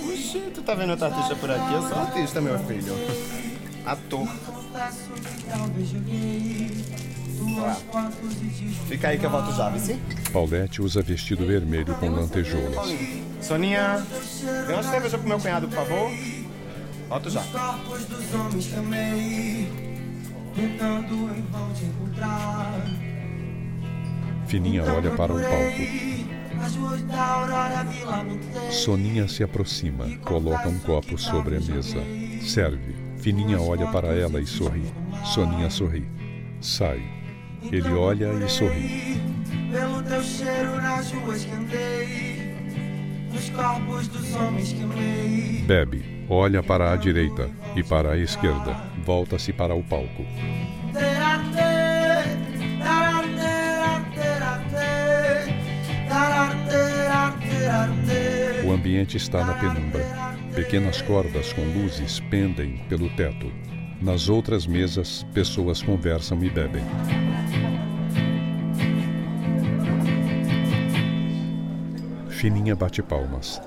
Oxi, 0.07 0.41
tu 0.55 0.63
tá 0.63 0.75
vendo 0.75 0.91
outra 0.91 1.07
artista 1.09 1.35
por 1.37 1.51
aqui? 1.51 1.73
Eu 1.73 1.83
sou 1.83 1.99
artista, 1.99 2.41
meu 2.41 2.59
filho. 2.61 2.95
Ator. 3.87 4.29
Confesso 4.79 5.11
que 5.13 5.45
talvez 5.45 5.89
joguei 5.89 6.71
tuas 7.37 7.79
fotos 7.83 8.37
e 8.43 8.49
te 8.49 8.69
Fica 8.87 9.09
aí 9.09 9.19
que 9.19 9.27
eu 9.27 9.31
volto 9.31 9.53
já, 9.53 9.69
vice. 9.71 9.99
Paulette 10.33 10.81
usa 10.81 11.03
vestido 11.03 11.45
vermelho 11.45 11.95
com 11.97 12.09
lantejoulas. 12.09 12.95
Soninha, 13.41 14.07
dê 14.67 14.73
uma 14.73 14.83
cerveja 14.83 15.19
pro 15.19 15.29
meu 15.29 15.39
cunhado, 15.41 15.69
por 15.69 15.75
favor. 15.75 16.11
Volto 17.09 17.31
já. 17.31 17.41
Os 17.41 17.49
corpos 17.49 18.05
dos 18.05 18.35
homens 18.35 18.67
que 18.67 18.77
amei, 18.77 19.69
tentando 20.55 21.15
em 21.35 21.43
vão 21.51 21.73
te 21.73 21.85
encontrar. 21.85 22.81
Fininha 24.47 24.85
olha 24.85 25.11
para 25.11 25.33
o 25.33 25.41
palco. 25.41 26.09
Soninha 28.71 29.27
se 29.29 29.43
aproxima, 29.43 30.07
coloca 30.19 30.69
um 30.69 30.79
copo 30.79 31.19
sobre 31.19 31.57
a 31.57 31.61
mesa. 31.61 31.99
Serve. 32.43 32.98
Fininha 33.19 33.61
olha 33.61 33.87
para 33.89 34.09
ela 34.09 34.41
e 34.41 34.47
sorri. 34.47 34.85
Soninha 35.25 35.69
sorri. 35.71 36.07
Sai. 36.61 37.03
Ele 37.73 37.91
olha 37.91 38.33
e 38.45 38.49
sorri. 38.49 39.21
Pelo 39.71 40.03
teu 40.03 40.23
cheiro 40.23 40.77
nas 40.77 41.11
ruas 41.13 41.45
que 41.45 41.53
andei, 41.53 42.57
nos 43.33 43.51
corpos 43.51 44.09
dos 44.09 44.35
homens 44.35 44.73
que 44.73 44.83
amei. 44.83 45.65
Bebe. 45.67 46.19
Olha 46.31 46.63
para 46.63 46.93
a 46.93 46.97
direita 46.97 47.51
e 47.75 47.83
para 47.83 48.13
a 48.13 48.19
esquerda. 48.19 48.77
Volta-se 49.05 49.53
para 49.53 49.75
o 49.75 49.83
palco. 49.83 50.25
O 58.65 58.73
ambiente 58.73 59.17
está 59.17 59.45
na 59.45 59.55
penumbra. 59.55 60.28
Pequenas 60.59 61.01
cordas 61.01 61.53
com 61.53 61.63
luzes 61.63 62.19
pendem 62.19 62.79
pelo 62.89 63.09
teto. 63.15 63.47
Nas 64.03 64.29
outras 64.29 64.67
mesas, 64.67 65.23
pessoas 65.33 65.81
conversam 65.81 66.43
e 66.43 66.51
bebem. 66.51 66.83
Fininha 72.29 72.75
bate 72.75 73.01
palmas. 73.05 73.63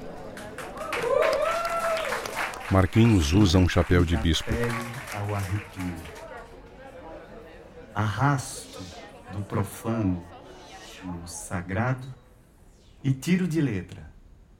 Marquinhos 2.70 3.32
usa 3.32 3.58
um 3.58 3.70
chapéu 3.70 4.04
de 4.04 4.18
bispo. 4.18 4.52
Arrasto 7.96 8.84
do 9.32 9.42
profano 9.44 10.22
o 11.06 11.26
sagrado 11.26 12.14
e 13.02 13.14
tiro 13.14 13.48
de 13.48 13.62
letra 13.62 14.12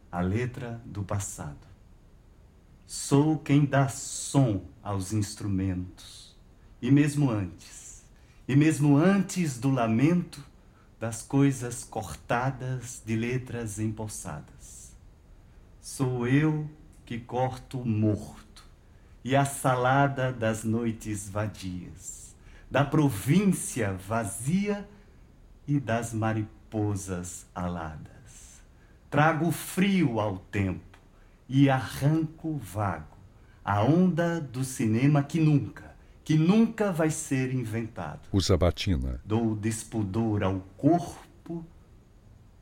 a 0.10 0.22
letra 0.22 0.82
do 0.86 1.04
passado. 1.04 1.71
Sou 2.94 3.40
quem 3.40 3.64
dá 3.64 3.88
som 3.88 4.66
aos 4.84 5.14
instrumentos, 5.14 6.36
e 6.82 6.92
mesmo 6.92 7.30
antes, 7.32 8.04
e 8.46 8.54
mesmo 8.54 8.98
antes 8.98 9.58
do 9.58 9.70
lamento 9.70 10.44
das 11.00 11.22
coisas 11.22 11.86
cortadas 11.86 13.02
de 13.06 13.16
letras 13.16 13.80
empossadas. 13.80 14.94
Sou 15.80 16.28
eu 16.28 16.70
que 17.06 17.18
corto 17.18 17.80
o 17.80 17.88
morto 17.88 18.62
e 19.24 19.38
a 19.38 19.46
salada 19.46 20.34
das 20.34 20.66
noites 20.66 21.30
vadias, 21.30 22.36
da 22.70 22.84
província 22.84 23.94
vazia 23.94 24.86
e 25.66 25.80
das 25.80 26.14
mariposas 26.14 27.46
aladas. 27.56 28.60
Trago 29.10 29.50
frio 29.50 30.20
ao 30.20 30.40
tempo 30.40 30.91
e 31.54 31.70
arranco 31.70 32.58
vago 32.58 33.18
a 33.64 33.84
onda 33.84 34.40
do 34.40 34.64
cinema 34.64 35.22
que 35.22 35.38
nunca, 35.38 35.94
que 36.24 36.36
nunca 36.36 36.94
vai 36.94 37.12
ser 37.12 37.54
inventado. 37.54 38.22
Usa 38.32 38.56
batina. 38.56 39.20
Dou 39.26 39.54
despudor 39.54 40.44
ao 40.44 40.62
corpo 40.78 41.66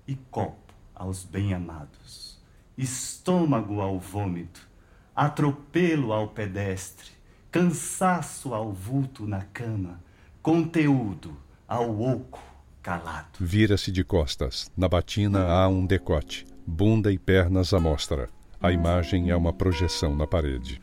e 0.08 0.16
copo 0.32 0.74
aos 0.96 1.24
bem-amados, 1.24 2.42
estômago 2.76 3.80
ao 3.80 4.00
vômito, 4.00 4.68
atropelo 5.16 6.12
ao 6.12 6.30
pedestre, 6.30 7.12
cansaço 7.52 8.56
ao 8.56 8.74
vulto 8.74 9.28
na 9.28 9.44
cama, 9.44 10.02
conteúdo 10.42 11.38
ao 11.68 12.02
oco 12.02 12.44
calado. 12.82 13.38
Vira-se 13.40 13.92
de 13.92 14.04
costas. 14.04 14.70
Na 14.76 14.90
batina 14.90 15.46
há 15.46 15.68
um 15.70 15.86
decote, 15.86 16.48
bunda 16.66 17.14
e 17.14 17.20
pernas 17.20 17.72
à 17.72 17.80
mostra. 17.80 18.28
A 18.62 18.74
imagem 18.74 19.30
é 19.30 19.36
uma 19.36 19.54
projeção 19.54 20.14
na 20.14 20.28
parede. 20.28 20.82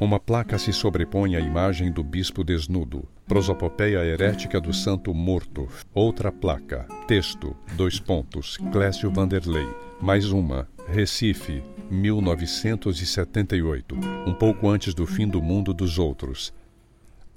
Uma 0.00 0.18
placa 0.18 0.58
se 0.58 0.72
sobrepõe 0.72 1.36
à 1.36 1.40
imagem 1.40 1.92
do 1.92 2.02
bispo 2.02 2.42
desnudo. 2.42 3.08
Prosopopeia 3.28 4.04
herética 4.04 4.60
do 4.60 4.74
santo 4.74 5.14
morto. 5.14 5.68
Outra 5.94 6.32
placa. 6.32 6.84
Texto. 7.06 7.56
Dois 7.74 8.00
pontos. 8.00 8.56
Clécio 8.72 9.08
Vanderlei. 9.08 9.68
Mais 10.00 10.32
uma. 10.32 10.68
Recife, 10.88 11.62
1978. 11.88 13.94
Um 14.26 14.34
pouco 14.34 14.68
antes 14.68 14.92
do 14.92 15.06
fim 15.06 15.28
do 15.28 15.40
mundo 15.40 15.72
dos 15.72 16.00
outros. 16.00 16.52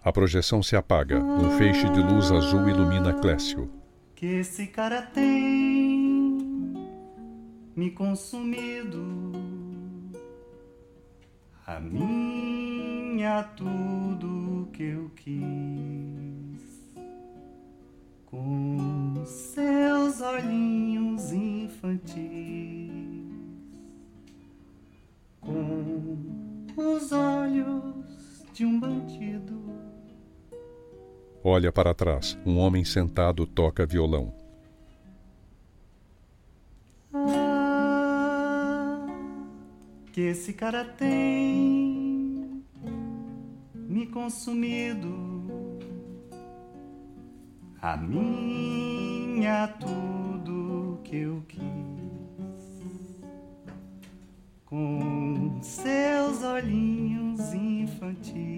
A 0.03 0.11
projeção 0.11 0.63
se 0.63 0.75
apaga. 0.75 1.23
Um 1.23 1.51
feixe 1.59 1.87
de 1.89 1.99
luz 1.99 2.31
azul 2.31 2.67
ilumina 2.67 3.13
Clécio. 3.13 3.69
Que 4.15 4.39
esse 4.39 4.65
cara 4.65 5.03
tem 5.03 6.39
me 7.75 7.91
consumido. 7.91 9.54
A 11.67 11.79
minha 11.79 13.41
tudo 13.57 14.69
que 14.71 14.83
eu 14.83 15.09
quis. 15.15 16.93
Com 18.27 19.23
seus 19.25 20.21
olhinhos 20.21 21.31
infantis. 21.31 22.21
Com 25.41 26.77
os 26.77 27.11
olhos 27.11 28.45
de 28.53 28.63
um 28.63 28.79
bandido. 28.79 29.59
Olha 31.43 31.71
para 31.71 31.95
trás. 31.95 32.37
Um 32.45 32.59
homem 32.59 32.85
sentado 32.85 33.47
toca 33.47 33.87
violão. 33.87 34.44
Cara 40.55 40.85
tem 40.85 42.63
me 43.73 44.07
consumido. 44.07 45.13
A 47.81 47.97
minha 47.97 49.67
tudo 49.67 50.99
que 51.03 51.17
eu 51.17 51.43
quis. 51.47 51.61
Com 54.65 55.59
seus 55.61 56.41
olhinhos 56.41 57.53
infantis 57.53 58.54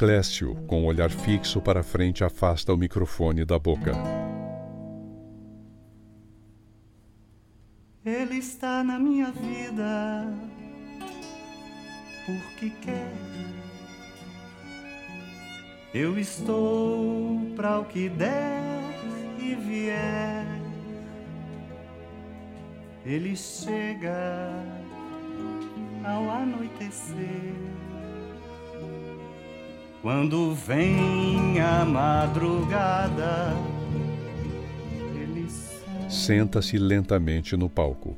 Clécio, 0.00 0.54
com 0.66 0.84
o 0.84 0.86
olhar 0.86 1.10
fixo 1.10 1.60
para 1.60 1.82
frente, 1.82 2.24
afasta 2.24 2.72
o 2.72 2.76
microfone 2.78 3.44
da 3.44 3.58
boca. 3.58 3.92
Ele 8.02 8.36
está 8.36 8.82
na 8.82 8.98
minha 8.98 9.30
vida 9.30 10.26
porque 12.24 12.70
quer. 12.80 13.12
Eu 15.92 16.18
estou 16.18 17.38
para 17.54 17.80
o 17.80 17.84
que 17.84 18.08
der 18.08 18.80
e 19.38 19.54
vier. 19.54 20.46
Ele 23.04 23.36
chega 23.36 24.48
ao 26.02 26.30
anoitecer. 26.30 27.79
Quando 30.02 30.54
vem 30.54 31.60
a 31.60 31.84
madrugada, 31.84 33.54
ele 35.14 35.46
Senta-se 36.08 36.78
lentamente 36.78 37.54
no 37.54 37.68
palco. 37.68 38.16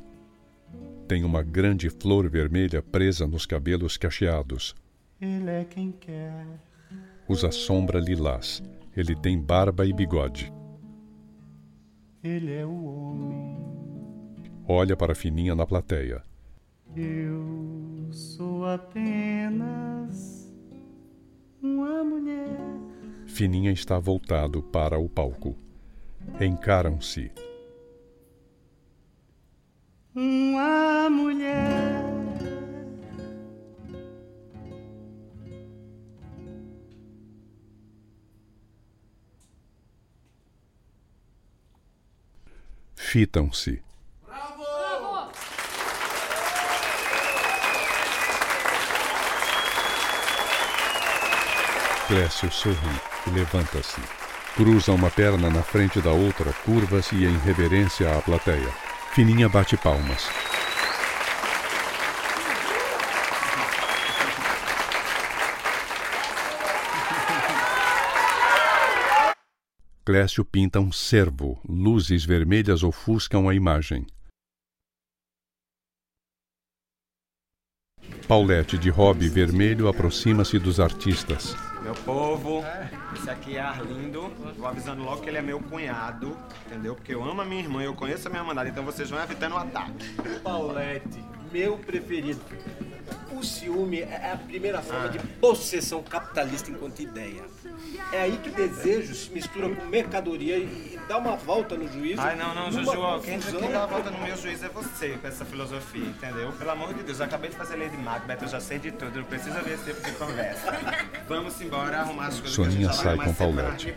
Tem 1.09 1.25
uma 1.25 1.43
grande 1.43 1.89
flor 1.89 2.29
vermelha 2.29 2.81
presa 2.81 3.27
nos 3.27 3.45
cabelos 3.45 3.97
cacheados. 3.97 4.73
ele 5.19 5.49
é 5.49 5.65
quem 5.65 5.91
quer. 5.91 6.45
Usa 7.27 7.51
sombra 7.51 7.99
lilás. 7.99 8.63
Ele 8.95 9.13
tem 9.13 9.37
barba 9.37 9.85
e 9.85 9.91
bigode. 9.91 10.53
Ele 12.23 12.53
é 12.53 12.65
o 12.65 12.85
homem. 12.85 13.57
Olha 14.65 14.95
para 14.95 15.13
Fininha 15.13 15.53
na 15.53 15.65
plateia. 15.65 16.23
Eu 16.95 18.07
sou 18.11 18.65
apenas 18.65 19.82
mulher. 22.03 22.57
Fininha 23.25 23.71
está 23.71 23.97
voltado 23.99 24.61
para 24.61 24.99
o 24.99 25.09
palco. 25.09 25.55
Encaram-se. 26.39 27.31
Uma 30.15 31.09
mulher. 31.09 32.03
Fitam-se. 42.95 43.92
Clécio 52.07 52.51
sorri 52.51 53.01
e 53.25 53.29
levanta-se. 53.29 54.01
Cruza 54.55 54.91
uma 54.91 55.09
perna 55.09 55.49
na 55.49 55.63
frente 55.63 56.01
da 56.01 56.11
outra, 56.11 56.51
curva-se 56.65 57.15
em 57.15 57.37
reverência 57.37 58.15
à 58.15 58.21
plateia. 58.21 58.69
Fininha 59.13 59.47
bate 59.47 59.77
palmas. 59.77 60.27
Clécio 70.05 70.43
pinta 70.43 70.81
um 70.81 70.91
cervo. 70.91 71.57
Luzes 71.67 72.25
vermelhas 72.25 72.83
ofuscam 72.83 73.47
a 73.47 73.55
imagem. 73.55 74.05
Paulette, 78.27 78.77
de 78.77 78.89
hobby 78.89 79.29
vermelho, 79.29 79.87
aproxima-se 79.87 80.59
dos 80.59 80.81
artistas. 80.81 81.55
Meu 81.83 81.93
povo, 81.95 82.63
esse 83.13 83.29
aqui 83.29 83.57
é 83.57 83.59
Arlindo. 83.59 84.31
Vou 84.57 84.65
avisando 84.65 85.03
logo 85.03 85.21
que 85.21 85.29
ele 85.29 85.37
é 85.37 85.41
meu 85.41 85.59
cunhado, 85.59 86.37
entendeu? 86.65 86.95
Porque 86.95 87.13
eu 87.13 87.21
amo 87.21 87.41
a 87.41 87.45
minha 87.45 87.61
irmã, 87.61 87.83
eu 87.83 87.93
conheço 87.93 88.25
a 88.29 88.31
minha 88.31 88.43
mandada, 88.43 88.69
então 88.69 88.85
vocês 88.85 89.09
vão 89.09 89.21
evitando 89.21 89.53
o 89.53 89.57
ataque. 89.57 90.15
Paulette, 90.41 91.21
meu 91.51 91.77
preferido. 91.77 92.39
O 93.31 93.43
ciúme 93.43 94.01
é 94.01 94.31
a 94.33 94.37
primeira 94.37 94.81
forma 94.81 95.05
Ah. 95.05 95.07
de 95.09 95.19
possessão 95.19 96.01
capitalista 96.03 96.69
enquanto 96.69 96.99
ideia. 97.01 97.41
É 98.11 98.21
aí 98.21 98.37
que 98.43 98.49
desejo 98.49 99.13
se 99.15 99.31
mistura 99.31 99.69
com 99.73 99.85
mercadoria 99.85 100.57
e 100.57 100.99
dá 101.07 101.17
uma 101.17 101.35
volta 101.35 101.75
no 101.75 101.87
juízo. 101.91 102.21
Ai, 102.21 102.35
não, 102.35 102.53
não, 102.53 102.71
Juju, 102.71 102.99
ó, 102.99 103.19
quem, 103.19 103.39
quem 103.39 103.71
dá 103.71 103.83
a 103.83 103.85
volta 103.85 104.11
no 104.11 104.19
meu 104.19 104.37
juiz 104.37 104.61
é 104.63 104.69
você, 104.69 105.17
com 105.21 105.27
essa 105.27 105.43
filosofia, 105.45 106.05
entendeu? 106.05 106.51
Pelo 106.53 106.69
amor 106.71 106.93
de 106.93 107.03
Deus, 107.03 107.19
eu 107.19 107.25
acabei 107.25 107.49
de 107.49 107.55
fazer 107.55 107.75
Lady 107.75 107.97
Macbeth, 107.97 108.37
eu 108.41 108.47
já 108.47 108.59
sei 108.59 108.79
de 108.79 108.91
tudo, 108.91 109.17
não 109.19 109.25
precisa 109.25 109.61
ver 109.61 109.73
esse 109.75 109.85
tipo 109.85 110.01
de 110.01 110.11
conversa. 110.13 110.71
Vamos 111.27 111.59
embora 111.61 111.99
arrumar 111.99 112.27
as 112.27 112.35
coisas 112.39 112.53
Soninha 112.55 112.71
que 112.71 112.85
a 112.85 112.87
gente 112.87 112.97
já 112.97 113.03
sai 113.03 113.15
vai 113.15 113.27
com 113.27 113.33
Paulette. 113.33 113.93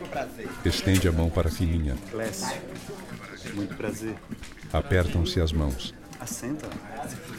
Estende 0.64 1.08
a 1.08 1.12
mão 1.12 1.28
para 1.30 1.50
Fininha. 1.50 1.96
Clécio, 2.10 2.46
muito 3.54 3.74
prazer. 3.76 4.14
Apertam-se 4.72 5.40
as 5.40 5.52
mãos. 5.52 5.94
Assenta. 6.18 6.66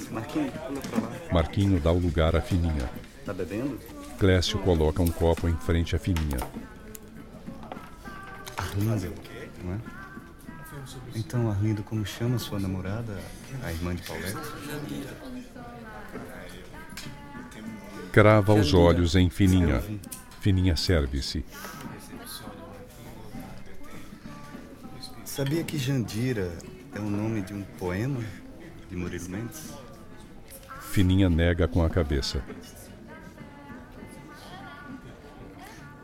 Pra 0.09 1.01
lá. 1.01 1.11
Marquinho 1.31 1.79
dá 1.79 1.91
o 1.91 1.99
lugar 1.99 2.35
a 2.35 2.41
Fininha. 2.41 2.89
Tá 3.25 3.33
bebendo? 3.33 3.79
Clécio 4.17 4.57
coloca 4.59 5.01
um 5.01 5.11
copo 5.11 5.47
em 5.47 5.55
frente 5.57 5.95
a 5.95 5.99
Fininha. 5.99 6.39
Arlindo, 8.55 9.13
não 9.63 9.73
é? 9.73 9.77
Então, 11.15 11.49
Arlindo, 11.49 11.83
como 11.83 12.05
chama 12.05 12.39
sua 12.39 12.59
namorada, 12.59 13.19
a 13.63 13.71
irmã 13.71 13.93
de 13.93 14.03
Paulette? 14.03 14.37
Crava 18.11 18.53
os 18.53 18.73
olhos 18.73 19.15
em 19.15 19.29
Fininha. 19.29 19.83
Fininha 20.39 20.75
serve-se. 20.75 21.43
Sabia 25.25 25.63
que 25.63 25.77
Jandira 25.77 26.51
é 26.95 26.99
o 26.99 27.09
nome 27.09 27.41
de 27.41 27.53
um 27.53 27.61
poema 27.61 28.21
de 28.89 28.95
Murilo 28.95 29.29
Mendes? 29.29 29.73
Fininha 30.97 31.29
nega 31.29 31.67
com 31.67 31.83
a 31.83 31.89
cabeça. 31.91 32.43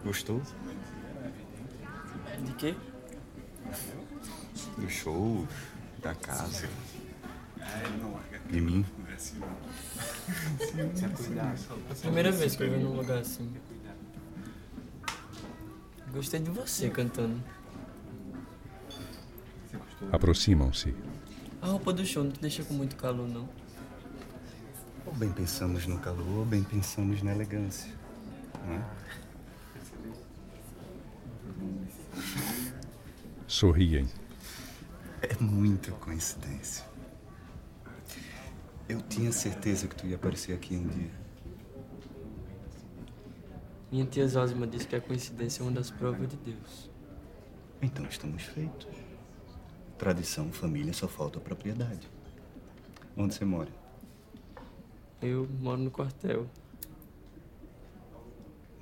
Gostou? 0.05 0.39
De 2.45 2.53
quê? 2.53 2.75
Do 4.77 4.87
show, 4.87 5.47
da 5.99 6.13
casa, 6.13 6.69
de 8.51 8.61
mim. 8.61 8.85
Primeira 11.99 12.31
vez 12.31 12.55
que 12.55 12.61
eu 12.61 12.69
venho 12.69 12.83
num 12.83 12.95
lugar 12.95 13.17
assim. 13.17 13.51
Gostei 16.11 16.39
de 16.39 16.51
você 16.51 16.91
cantando. 16.91 17.41
Aproximam-se. 20.11 20.93
A 21.63 21.65
roupa 21.65 21.91
do 21.91 22.05
show 22.05 22.23
não 22.23 22.31
te 22.31 22.39
deixa 22.39 22.63
com 22.63 22.75
muito 22.75 22.95
calor, 22.95 23.27
não. 23.27 23.62
Ou 25.05 25.13
bem 25.13 25.31
pensamos 25.31 25.85
no 25.85 25.99
calor, 25.99 26.39
ou 26.39 26.45
bem 26.45 26.63
pensamos 26.63 27.21
na 27.21 27.31
elegância. 27.31 27.91
Não 28.65 28.73
é? 28.73 28.83
Sorriem. 33.47 34.07
É 35.21 35.35
muita 35.41 35.91
coincidência. 35.91 36.85
Eu 38.87 39.01
tinha 39.01 39.31
certeza 39.31 39.87
que 39.87 39.95
tu 39.95 40.07
ia 40.07 40.15
aparecer 40.15 40.53
aqui 40.53 40.75
um 40.75 40.87
dia. 40.87 41.11
Minha 43.91 44.05
tia 44.05 44.27
Zózima 44.27 44.65
disse 44.65 44.87
que 44.87 44.95
a 44.95 45.01
coincidência 45.01 45.61
é 45.61 45.63
uma 45.63 45.71
das 45.71 45.91
provas 45.91 46.27
de 46.27 46.35
Deus. 46.37 46.89
Então 47.81 48.05
estamos 48.05 48.43
feitos. 48.43 48.87
Tradição, 49.97 50.51
família, 50.51 50.93
só 50.93 51.07
falta 51.07 51.37
a 51.37 51.41
propriedade. 51.41 52.09
Onde 53.15 53.35
você 53.35 53.45
mora? 53.45 53.82
Eu 55.23 55.47
moro 55.61 55.81
no 55.81 55.89
quartel. 55.89 56.49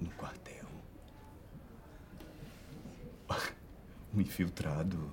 No 0.01 0.09
quartel. 0.11 0.65
Um 4.13 4.19
infiltrado. 4.19 5.09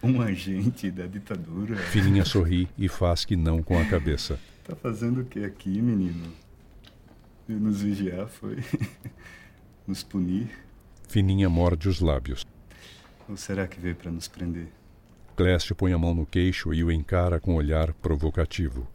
Um 0.00 0.20
agente 0.22 0.88
da 0.88 1.04
ditadura. 1.06 1.76
Fininha 1.76 2.24
sorri 2.24 2.68
e 2.78 2.88
faz 2.88 3.24
que 3.24 3.34
não 3.34 3.60
com 3.60 3.76
a 3.76 3.84
cabeça. 3.86 4.38
Tá 4.62 4.76
fazendo 4.76 5.22
o 5.22 5.24
que 5.24 5.44
aqui, 5.44 5.82
menino? 5.82 6.32
E 7.48 7.52
nos 7.52 7.80
vigiar 7.80 8.28
foi. 8.28 8.58
nos 9.84 10.04
punir? 10.04 10.48
Fininha 11.08 11.48
morde 11.48 11.88
os 11.88 12.00
lábios. 12.00 12.46
Ou 13.28 13.36
será 13.36 13.66
que 13.66 13.80
veio 13.80 13.96
para 13.96 14.12
nos 14.12 14.28
prender? 14.28 14.68
Clécio 15.34 15.74
põe 15.74 15.92
a 15.92 15.98
mão 15.98 16.14
no 16.14 16.24
queixo 16.24 16.72
e 16.72 16.84
o 16.84 16.92
encara 16.92 17.40
com 17.40 17.56
olhar 17.56 17.92
provocativo. 17.94 18.86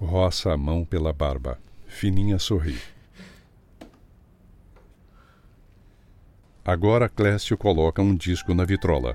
Roça 0.00 0.50
a 0.54 0.56
mão 0.56 0.82
pela 0.82 1.12
barba. 1.12 1.58
Fininha 1.86 2.38
sorri. 2.38 2.80
Agora 6.64 7.06
Clécio 7.06 7.56
coloca 7.58 8.00
um 8.00 8.16
disco 8.16 8.54
na 8.54 8.64
vitrola. 8.64 9.14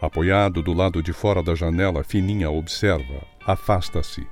Apoiado 0.00 0.62
do 0.62 0.72
lado 0.72 1.00
de 1.00 1.12
fora 1.12 1.44
da 1.44 1.54
janela, 1.54 2.02
Fininha 2.02 2.50
observa, 2.50 3.22
afasta-se. 3.46 4.26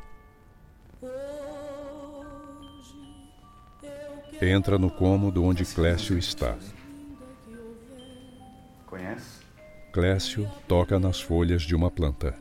Entra 4.42 4.78
no 4.78 4.90
cômodo 4.90 5.44
onde 5.44 5.66
Clécio 5.66 6.16
está. 6.16 6.56
Conhece? 8.86 9.40
Clécio 9.92 10.50
toca 10.66 10.98
nas 10.98 11.20
folhas 11.20 11.60
de 11.60 11.74
uma 11.74 11.90
planta. 11.90 12.34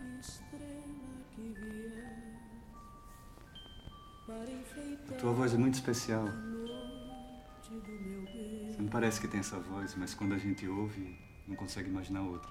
A 5.09 5.13
tua 5.19 5.33
voz 5.33 5.53
é 5.53 5.57
muito 5.57 5.73
especial. 5.73 6.23
Você 8.69 8.81
não 8.81 8.87
parece 8.87 9.19
que 9.19 9.27
tem 9.27 9.41
essa 9.41 9.59
voz, 9.59 9.93
mas 9.97 10.13
quando 10.13 10.33
a 10.33 10.37
gente 10.37 10.65
ouve, 10.69 11.19
não 11.45 11.55
consegue 11.57 11.89
imaginar 11.89 12.21
outra. 12.21 12.49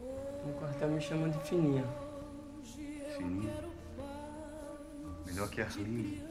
No 0.00 0.52
quartel 0.54 0.88
me 0.88 1.00
chamam 1.00 1.30
de 1.30 1.38
Fininha. 1.48 1.84
Fininha. 3.16 3.54
Melhor 5.26 5.48
que 5.48 5.60
Arlindo. 5.60 6.29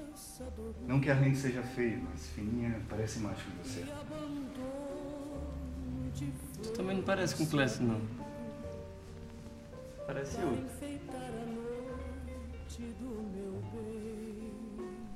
Não 0.88 1.00
que 1.00 1.10
Arlindo 1.10 1.38
seja 1.38 1.62
feio, 1.62 2.02
mas 2.10 2.28
Fininha 2.28 2.82
parece 2.90 3.20
mais 3.20 3.38
com 3.42 3.52
você. 3.64 3.86
Tu 6.64 6.70
também 6.72 6.98
não 6.98 7.04
parece 7.04 7.36
com 7.36 7.46
Clécio, 7.46 7.84
não. 7.84 8.02
Parece 10.08 10.38
outro. 10.42 10.66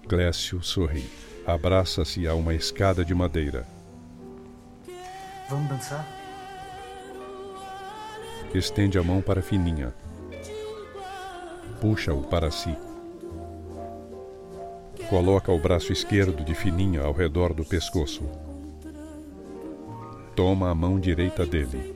Clécio 0.07 0.61
sorri. 0.61 1.09
Abraça-se 1.45 2.27
a 2.27 2.35
uma 2.35 2.53
escada 2.53 3.03
de 3.03 3.13
madeira. 3.13 3.65
Vamos 5.49 5.69
dançar? 5.69 6.07
Estende 8.53 8.99
a 8.99 9.03
mão 9.03 9.21
para 9.21 9.41
Fininha. 9.41 9.93
Puxa-o 11.81 12.23
para 12.23 12.51
si. 12.51 12.77
Coloca 15.13 15.51
o 15.51 15.59
braço 15.59 15.93
esquerdo 15.93 16.43
de 16.43 16.55
Fininha 16.55 17.03
ao 17.03 17.13
redor 17.13 17.53
do 17.53 17.63
pescoço. 17.63 18.23
Toma 20.35 20.71
a 20.71 20.73
mão 20.73 20.99
direita 20.99 21.45
dele. 21.45 21.95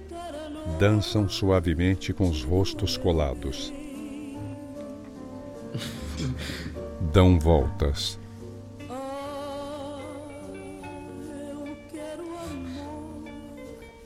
Dançam 0.77 1.27
suavemente 1.27 2.13
com 2.13 2.29
os 2.29 2.43
rostos 2.43 2.95
colados. 2.95 3.73
Dão 7.11 7.39
voltas. 7.39 8.19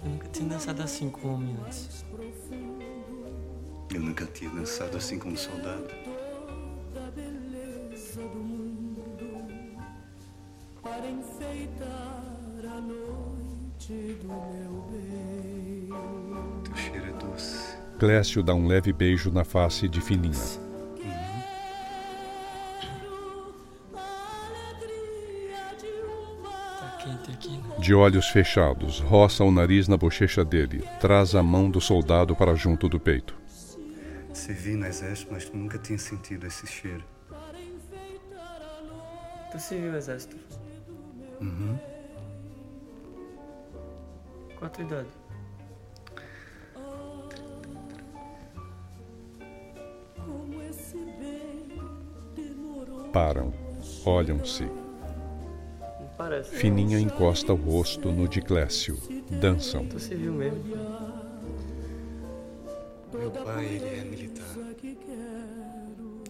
Eu 0.02 0.10
nunca 0.10 0.28
tinha 0.30 0.48
dançado 0.48 0.84
assim 0.84 1.10
com 1.10 1.34
homem 1.34 1.58
antes. 1.66 2.06
Eu 3.94 4.00
nunca 4.00 4.26
tinha 4.28 4.50
dançado 4.52 4.96
assim 4.96 5.20
como 5.20 5.36
soldado. 5.36 6.21
Clécio 18.02 18.42
dá 18.42 18.56
um 18.56 18.66
leve 18.66 18.92
beijo 18.92 19.30
na 19.30 19.44
face 19.44 19.88
de 19.88 20.02
Fininha. 20.02 20.34
Tá 26.74 26.98
né? 26.98 27.76
De 27.78 27.94
olhos 27.94 28.26
fechados, 28.30 29.00
roça 29.02 29.44
o 29.44 29.52
nariz 29.52 29.88
na 29.88 29.98
bochecha 29.98 30.44
dele. 30.44 30.84
Traz 31.00 31.36
a 31.36 31.44
mão 31.44 31.70
do 31.70 31.80
soldado 31.80 32.36
para 32.36 32.56
junto 32.56 32.90
do 32.90 33.00
peito. 33.00 33.36
Servi 34.34 34.74
no 34.74 34.88
exército, 34.88 35.32
mas 35.32 35.48
nunca 35.52 35.78
tinha 35.78 36.00
sentido 36.00 36.48
esse 36.48 36.66
cheiro. 36.66 37.04
Tu 39.52 39.60
serviu 39.60 39.92
o 39.92 39.96
exército? 39.96 40.38
Uhum. 41.40 41.78
Qual 44.58 44.66
a 44.66 44.70
tua 44.70 44.86
idade? 44.86 45.21
Param, 53.12 53.54
olham-se. 54.06 54.70
Parece. 56.18 56.56
Fininha 56.56 57.00
encosta 57.00 57.52
o 57.52 57.58
rosto 57.58 58.12
no 58.12 58.28
de 58.28 58.42
Clécio. 58.42 58.98
Dançam. 59.30 59.86
Tu 59.88 60.00
se 60.00 60.16
viu 60.16 60.32
mesmo. 60.32 60.64
Meu 63.12 63.32
pai, 63.32 63.66
ele 63.66 64.00
é 64.00 64.04
militar. 64.06 64.56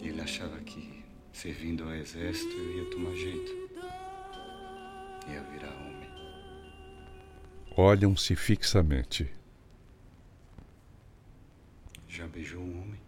Ele 0.02 0.20
achava 0.20 0.58
que, 0.60 1.04
servindo 1.32 1.84
ao 1.84 1.94
exército, 1.94 2.52
eu 2.52 2.78
ia 2.78 2.90
tomar 2.90 3.14
jeito. 3.14 3.52
Ia 5.30 5.42
virar 5.52 5.72
homem. 5.76 6.10
Olham-se 7.76 8.34
fixamente. 8.34 9.30
Já 12.08 12.26
beijou 12.26 12.60
um 12.60 12.82
homem? 12.82 13.00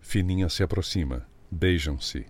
Fininha 0.00 0.48
se 0.48 0.62
aproxima. 0.62 1.26
Beijam-se. 1.50 2.26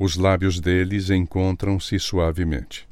Os 0.00 0.14
lábios 0.16 0.60
deles 0.60 1.10
encontram-se 1.10 1.98
suavemente. 1.98 2.88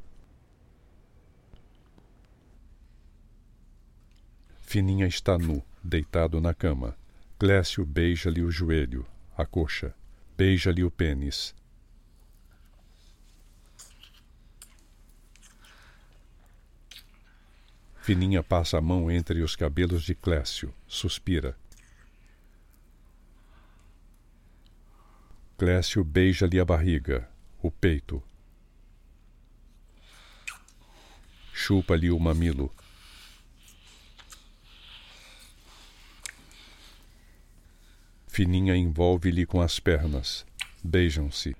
Fininha 4.60 5.06
está 5.06 5.38
nu, 5.38 5.62
deitado 5.84 6.40
na 6.40 6.52
cama. 6.52 6.96
Clécio 7.38 7.86
beija-lhe 7.86 8.42
o 8.42 8.50
joelho, 8.50 9.06
a 9.36 9.46
coxa. 9.46 9.94
Beija-lhe 10.36 10.82
o 10.82 10.90
pênis. 10.90 11.54
Fininha 18.02 18.42
passa 18.42 18.78
a 18.78 18.80
mão 18.80 19.08
entre 19.08 19.42
os 19.42 19.54
cabelos 19.54 20.02
de 20.02 20.14
Clécio, 20.16 20.74
suspira. 20.88 21.56
Clécio 25.58 26.04
beija-lhe 26.04 26.60
a 26.60 26.64
barriga, 26.66 27.26
o 27.62 27.70
peito. 27.70 28.22
Chupa-lhe 31.50 32.10
o 32.10 32.20
mamilo. 32.20 32.70
Fininha 38.28 38.76
envolve-lhe 38.76 39.46
com 39.46 39.62
as 39.62 39.80
pernas. 39.80 40.44
Beijam-se. 40.84 41.56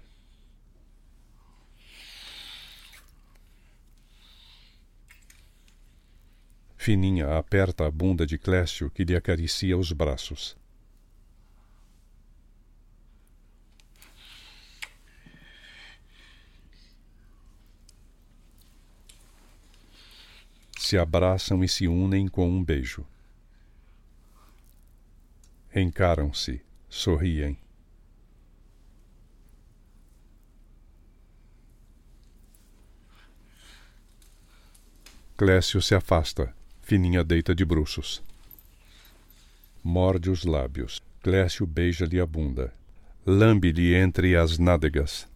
Fininha 6.77 7.39
aperta 7.39 7.87
a 7.87 7.91
bunda 7.91 8.27
de 8.27 8.37
Clécio 8.37 8.91
que 8.91 9.05
lhe 9.05 9.17
acaricia 9.17 9.79
os 9.79 9.91
braços. 9.91 10.55
Se 20.87 20.97
abraçam 20.97 21.65
e 21.65 21.69
se 21.69 21.89
unem 21.89 22.29
com 22.29 22.49
um 22.49 22.63
beijo. 22.63 23.05
Encaram-se, 25.75 26.63
sorriem. 26.89 27.59
Clécio 35.37 35.83
se 35.83 35.93
afasta. 35.93 36.55
Fininha 36.83 37.25
deita 37.25 37.53
de 37.53 37.65
bruços. 37.65 38.23
Morde 39.83 40.31
os 40.31 40.45
lábios. 40.45 41.03
Clécio 41.21 41.67
beija-lhe 41.67 42.21
a 42.21 42.27
bunda. 42.27 42.73
Lambe-lhe 43.27 43.93
entre 43.93 44.37
as 44.37 44.57
nádegas. 44.57 45.27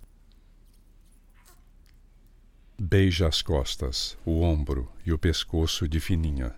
Beija 2.83 3.29
as 3.29 3.43
costas, 3.43 4.17
o 4.25 4.41
ombro 4.41 4.91
e 5.05 5.13
o 5.13 5.19
pescoço 5.19 5.87
de 5.87 6.01
Fininha. 6.01 6.55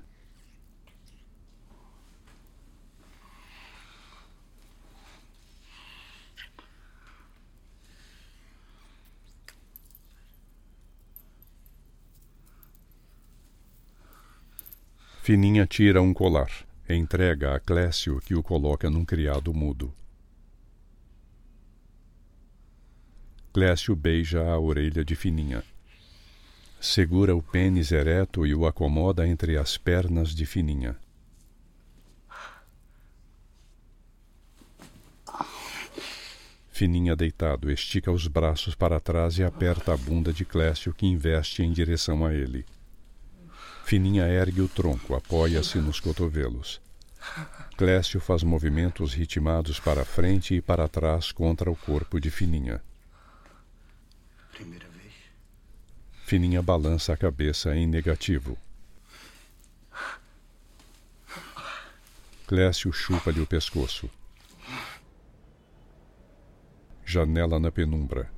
Fininha 15.22 15.66
tira 15.66 16.00
um 16.00 16.14
colar, 16.14 16.52
entrega 16.88 17.56
a 17.56 17.58
Clécio 17.58 18.20
que 18.20 18.36
o 18.36 18.44
coloca 18.44 18.88
num 18.88 19.04
criado 19.04 19.52
mudo. 19.52 19.92
Clécio 23.52 23.96
beija 23.96 24.40
a 24.44 24.56
orelha 24.56 25.04
de 25.04 25.16
Fininha. 25.16 25.71
Segura 26.82 27.32
o 27.32 27.40
pênis 27.40 27.92
ereto 27.92 28.44
e 28.44 28.52
o 28.52 28.66
acomoda 28.66 29.24
entre 29.24 29.56
as 29.56 29.78
pernas 29.78 30.34
de 30.34 30.44
Fininha. 30.44 30.96
Fininha 36.72 37.14
deitado, 37.14 37.70
estica 37.70 38.10
os 38.10 38.26
braços 38.26 38.74
para 38.74 38.98
trás 38.98 39.38
e 39.38 39.44
aperta 39.44 39.94
a 39.94 39.96
bunda 39.96 40.32
de 40.32 40.44
Clécio 40.44 40.92
que 40.92 41.06
investe 41.06 41.62
em 41.62 41.70
direção 41.70 42.26
a 42.26 42.34
ele. 42.34 42.66
Fininha 43.84 44.24
ergue 44.24 44.60
o 44.60 44.66
tronco, 44.66 45.14
apoia-se 45.14 45.78
nos 45.78 46.00
cotovelos. 46.00 46.80
Clécio 47.76 48.18
faz 48.18 48.42
movimentos 48.42 49.14
ritmados 49.14 49.78
para 49.78 50.04
frente 50.04 50.56
e 50.56 50.60
para 50.60 50.88
trás 50.88 51.30
contra 51.30 51.70
o 51.70 51.76
corpo 51.76 52.18
de 52.18 52.28
Fininha. 52.28 52.82
Primeira. 54.50 54.91
Fininha 56.32 56.62
balança 56.62 57.12
a 57.12 57.16
cabeça 57.18 57.76
em 57.76 57.86
negativo. 57.86 58.56
Clécio 62.46 62.90
chupa-lhe 62.90 63.38
o 63.38 63.46
pescoço. 63.46 64.08
Janela 67.04 67.60
na 67.60 67.70
penumbra. 67.70 68.32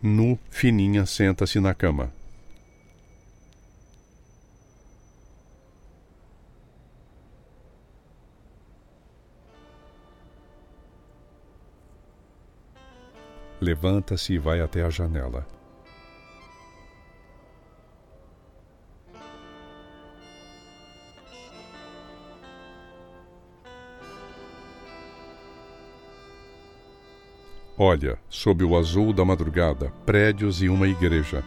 Nu, 0.00 0.38
Fininha 0.50 1.04
senta-se 1.04 1.60
na 1.60 1.74
cama. 1.74 2.14
Levanta-se 13.60 14.32
e 14.32 14.38
vai 14.38 14.60
até 14.60 14.82
a 14.82 14.88
janela. 14.88 15.46
Olha, 27.82 28.18
sob 28.28 28.62
o 28.62 28.76
azul 28.76 29.10
da 29.12 29.24
madrugada, 29.24 29.90
prédios 30.04 30.62
e 30.62 30.68
uma 30.68 30.86
igreja. 30.86 31.42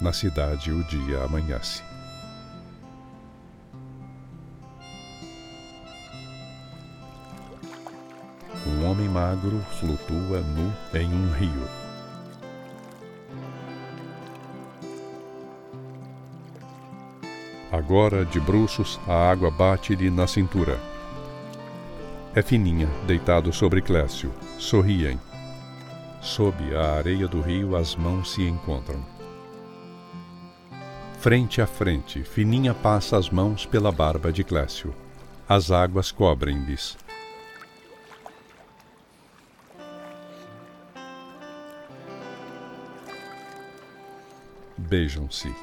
Na 0.00 0.10
cidade, 0.10 0.72
o 0.72 0.82
dia 0.84 1.22
amanhece. 1.22 1.89
Homem 8.90 9.08
magro 9.08 9.60
flutua 9.78 10.40
nu 10.40 10.72
em 10.98 11.06
um 11.14 11.32
rio. 11.32 11.68
Agora, 17.70 18.24
de 18.24 18.40
bruços, 18.40 18.98
a 19.06 19.30
água 19.30 19.48
bate-lhe 19.48 20.10
na 20.10 20.26
cintura. 20.26 20.80
É 22.34 22.42
fininha, 22.42 22.88
deitado 23.06 23.52
sobre 23.52 23.80
Clécio. 23.80 24.32
Sorriem. 24.58 25.20
Sob 26.20 26.56
a 26.74 26.94
areia 26.96 27.28
do 27.28 27.40
rio, 27.40 27.76
as 27.76 27.94
mãos 27.94 28.32
se 28.32 28.42
encontram. 28.42 29.04
Frente 31.20 31.62
a 31.62 31.66
frente, 31.66 32.24
Fininha 32.24 32.74
passa 32.74 33.16
as 33.16 33.30
mãos 33.30 33.66
pela 33.66 33.92
barba 33.92 34.32
de 34.32 34.42
Clécio. 34.42 34.92
As 35.48 35.70
águas 35.70 36.10
cobrem-lhes. 36.10 36.96
Beijam-se. 44.90 45.54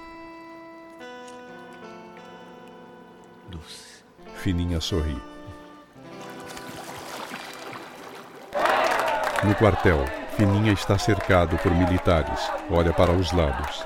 Fininha 4.38 4.80
sorri. 4.80 5.22
No 9.44 9.54
quartel, 9.56 10.06
Fininha 10.38 10.72
está 10.72 10.98
cercado 10.98 11.58
por 11.58 11.74
militares. 11.76 12.50
Olha 12.72 12.94
para 12.94 13.12
os 13.12 13.34
lados. 13.34 13.86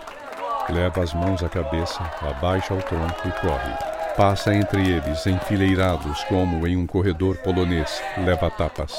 Leva 0.69 1.01
as 1.01 1.11
mãos 1.15 1.41
à 1.41 1.49
cabeça, 1.49 2.03
abaixa 2.21 2.75
o 2.75 2.83
tronco 2.83 3.27
e 3.27 3.31
corre. 3.41 3.73
Passa 4.15 4.53
entre 4.53 4.87
eles, 4.87 5.25
enfileirados 5.25 6.23
como 6.25 6.67
em 6.67 6.77
um 6.77 6.85
corredor 6.85 7.35
polonês. 7.37 7.99
Leva 8.23 8.51
tapas. 8.51 8.93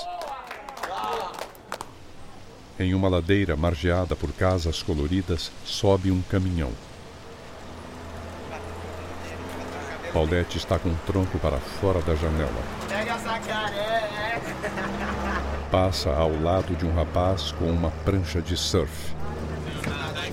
Em 2.78 2.94
uma 2.94 3.08
ladeira 3.08 3.54
margeada 3.54 4.16
por 4.16 4.32
casas 4.32 4.82
coloridas, 4.82 5.52
sobe 5.64 6.10
um 6.10 6.22
caminhão. 6.22 6.70
Paulette 10.12 10.58
está 10.58 10.78
com 10.78 10.90
o 10.90 10.96
tronco 11.06 11.38
para 11.38 11.58
fora 11.58 12.00
da 12.02 12.14
janela. 12.14 12.62
Pega 12.88 13.12
essa 13.12 13.38
caré. 13.38 14.40
Passa 15.70 16.10
ao 16.10 16.38
lado 16.40 16.74
de 16.76 16.84
um 16.84 16.94
rapaz 16.94 17.52
com 17.52 17.64
uma 17.64 17.90
prancha 17.90 18.42
de 18.42 18.56
surf. 18.56 19.14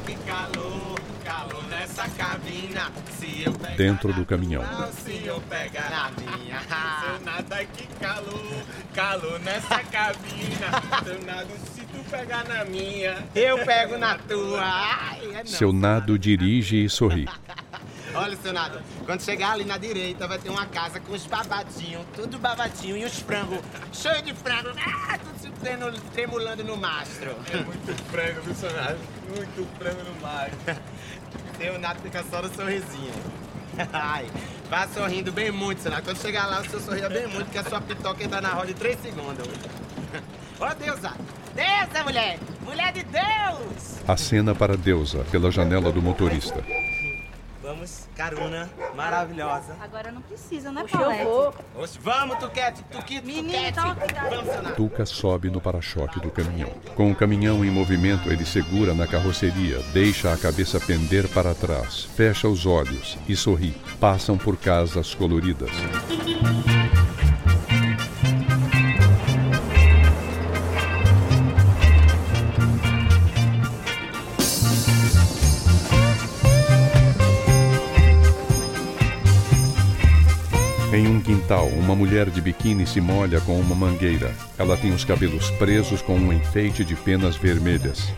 Que 0.05 0.15
calor, 0.15 0.99
calor 1.23 1.63
nessa 1.69 2.09
cabina. 2.09 2.91
Se 3.17 3.43
eu 3.45 3.53
pegar 3.53 3.75
Dentro 3.75 4.13
do 4.13 4.25
caminhão. 4.25 4.63
Pegar 12.09 12.43
na 12.45 12.65
minha. 12.65 13.17
Eu 13.35 13.63
pego 13.65 13.97
na 13.97 14.17
tua. 14.17 14.61
Ai, 14.61 15.21
é 15.33 15.37
não. 15.37 15.45
Seu 15.45 15.71
nado 15.73 16.17
dirige 16.17 16.83
e 16.85 16.89
sorri. 16.89 17.27
Olha, 18.15 18.35
seu 18.37 18.51
Nado, 18.51 18.81
quando 19.05 19.21
chegar 19.21 19.51
ali 19.51 19.63
na 19.63 19.77
direita 19.77 20.27
vai 20.27 20.39
ter 20.39 20.49
uma 20.49 20.65
casa 20.65 20.99
com 20.99 21.13
os 21.13 21.27
babadinhos, 21.27 22.03
tudo 22.15 22.39
babadinho, 22.39 22.97
e 22.97 23.05
os 23.05 23.19
frangos, 23.19 23.59
cheio 23.93 24.19
de 24.23 24.33
frango, 24.33 24.69
ah, 24.83 25.15
tudo 25.19 25.39
se 25.39 25.49
treno- 25.61 25.91
tremulando 26.11 26.63
no 26.63 26.75
mastro. 26.75 27.35
É 27.53 27.57
muito 27.57 28.03
frango, 28.05 28.41
viu, 28.41 28.55
seu 28.55 28.73
Nado? 28.73 28.97
Muito 29.27 29.67
frango 29.77 30.03
no 30.03 30.21
mastro. 30.21 30.57
Seu 31.61 31.77
Nado 31.77 31.99
fica 32.01 32.23
só 32.31 32.41
no 32.41 32.49
sorrisinho. 32.55 33.13
Ai, 33.93 34.25
vá 34.69 34.87
sorrindo 34.87 35.31
bem 35.31 35.51
muito, 35.51 35.81
seu 35.81 35.91
Nado. 35.91 36.03
Quando 36.03 36.17
chegar 36.19 36.47
lá, 36.47 36.61
o 36.61 36.69
seu 36.69 36.79
sorria 36.79 37.09
bem 37.09 37.27
muito, 37.27 37.51
que 37.51 37.57
a 37.59 37.63
sua 37.63 37.79
pitoca 37.79 38.23
entra 38.23 38.41
na 38.41 38.49
roda 38.49 38.71
em 38.71 38.73
três 38.73 38.99
segundos. 39.01 39.45
Ô, 40.59 40.73
Deusa! 40.75 41.11
Deusa, 41.55 42.03
mulher! 42.03 42.39
Mulher 42.63 42.93
de 42.93 43.03
Deus! 43.03 43.99
Acena 44.07 44.53
para 44.55 44.75
Deusa 44.77 45.25
pela 45.31 45.51
janela 45.51 45.91
do 45.91 46.01
motorista. 46.01 46.63
Vamos, 47.61 48.07
carona 48.15 48.67
maravilhosa. 48.95 49.75
Agora 49.79 50.11
não 50.11 50.21
precisa, 50.21 50.71
né, 50.71 50.83
Paulette? 50.89 51.23
vou. 51.23 51.53
Oxe, 51.75 51.99
vamos, 52.01 52.37
Tuquete, 52.39 52.83
Tuquito, 52.91 53.27
Menina, 53.27 53.51
Tuquete. 53.51 53.73
toma 53.75 53.95
cuidado. 53.95 54.75
Tuca 54.75 55.05
sobe 55.05 55.51
no 55.51 55.61
para-choque 55.61 56.19
do 56.19 56.31
caminhão. 56.31 56.69
Com 56.95 57.11
o 57.11 57.15
caminhão 57.15 57.63
em 57.63 57.69
movimento, 57.69 58.31
ele 58.31 58.43
segura 58.45 58.95
na 58.95 59.05
carroceria, 59.05 59.79
deixa 59.93 60.33
a 60.33 60.37
cabeça 60.37 60.79
pender 60.79 61.27
para 61.27 61.53
trás, 61.53 62.05
fecha 62.15 62.47
os 62.47 62.65
olhos 62.65 63.17
e 63.27 63.35
sorri. 63.35 63.75
Passam 63.99 64.35
por 64.37 64.57
casas 64.57 65.13
coloridas. 65.13 65.69
Em 80.99 81.07
um 81.07 81.21
quintal, 81.21 81.65
uma 81.67 81.95
mulher 81.95 82.29
de 82.29 82.41
biquíni 82.41 82.85
se 82.85 82.99
molha 82.99 83.39
com 83.39 83.57
uma 83.57 83.73
mangueira. 83.73 84.35
Ela 84.57 84.75
tem 84.75 84.91
os 84.91 85.05
cabelos 85.05 85.49
presos 85.51 86.01
com 86.01 86.17
um 86.17 86.33
enfeite 86.33 86.83
de 86.83 86.93
penas 86.93 87.37
vermelhas. 87.37 88.13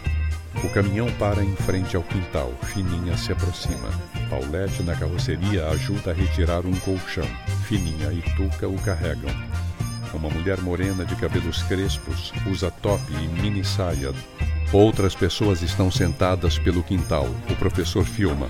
O 0.63 0.69
caminhão 0.69 1.05
para 1.19 1.43
em 1.43 1.55
frente 1.57 1.95
ao 1.95 2.01
quintal. 2.01 2.51
Fininha 2.63 3.15
se 3.17 3.31
aproxima. 3.31 3.87
Paulette, 4.31 4.81
na 4.81 4.95
carroceria, 4.95 5.67
ajuda 5.67 6.09
a 6.09 6.13
retirar 6.15 6.65
um 6.65 6.73
colchão. 6.79 7.27
Fininha 7.67 8.11
e 8.11 8.21
Tuca 8.35 8.67
o 8.67 8.75
carregam. 8.81 9.29
Uma 10.11 10.31
mulher 10.31 10.59
morena 10.59 11.05
de 11.05 11.15
cabelos 11.17 11.61
crespos 11.61 12.33
usa 12.49 12.71
top 12.71 13.03
e 13.13 13.41
mini 13.43 13.63
saia. 13.63 14.11
Outras 14.73 15.13
pessoas 15.13 15.61
estão 15.61 15.91
sentadas 15.91 16.57
pelo 16.57 16.81
quintal. 16.81 17.27
O 17.47 17.55
professor 17.57 18.03
filma. 18.03 18.49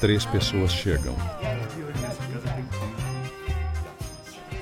Três 0.00 0.24
pessoas 0.24 0.72
chegam. 0.72 1.14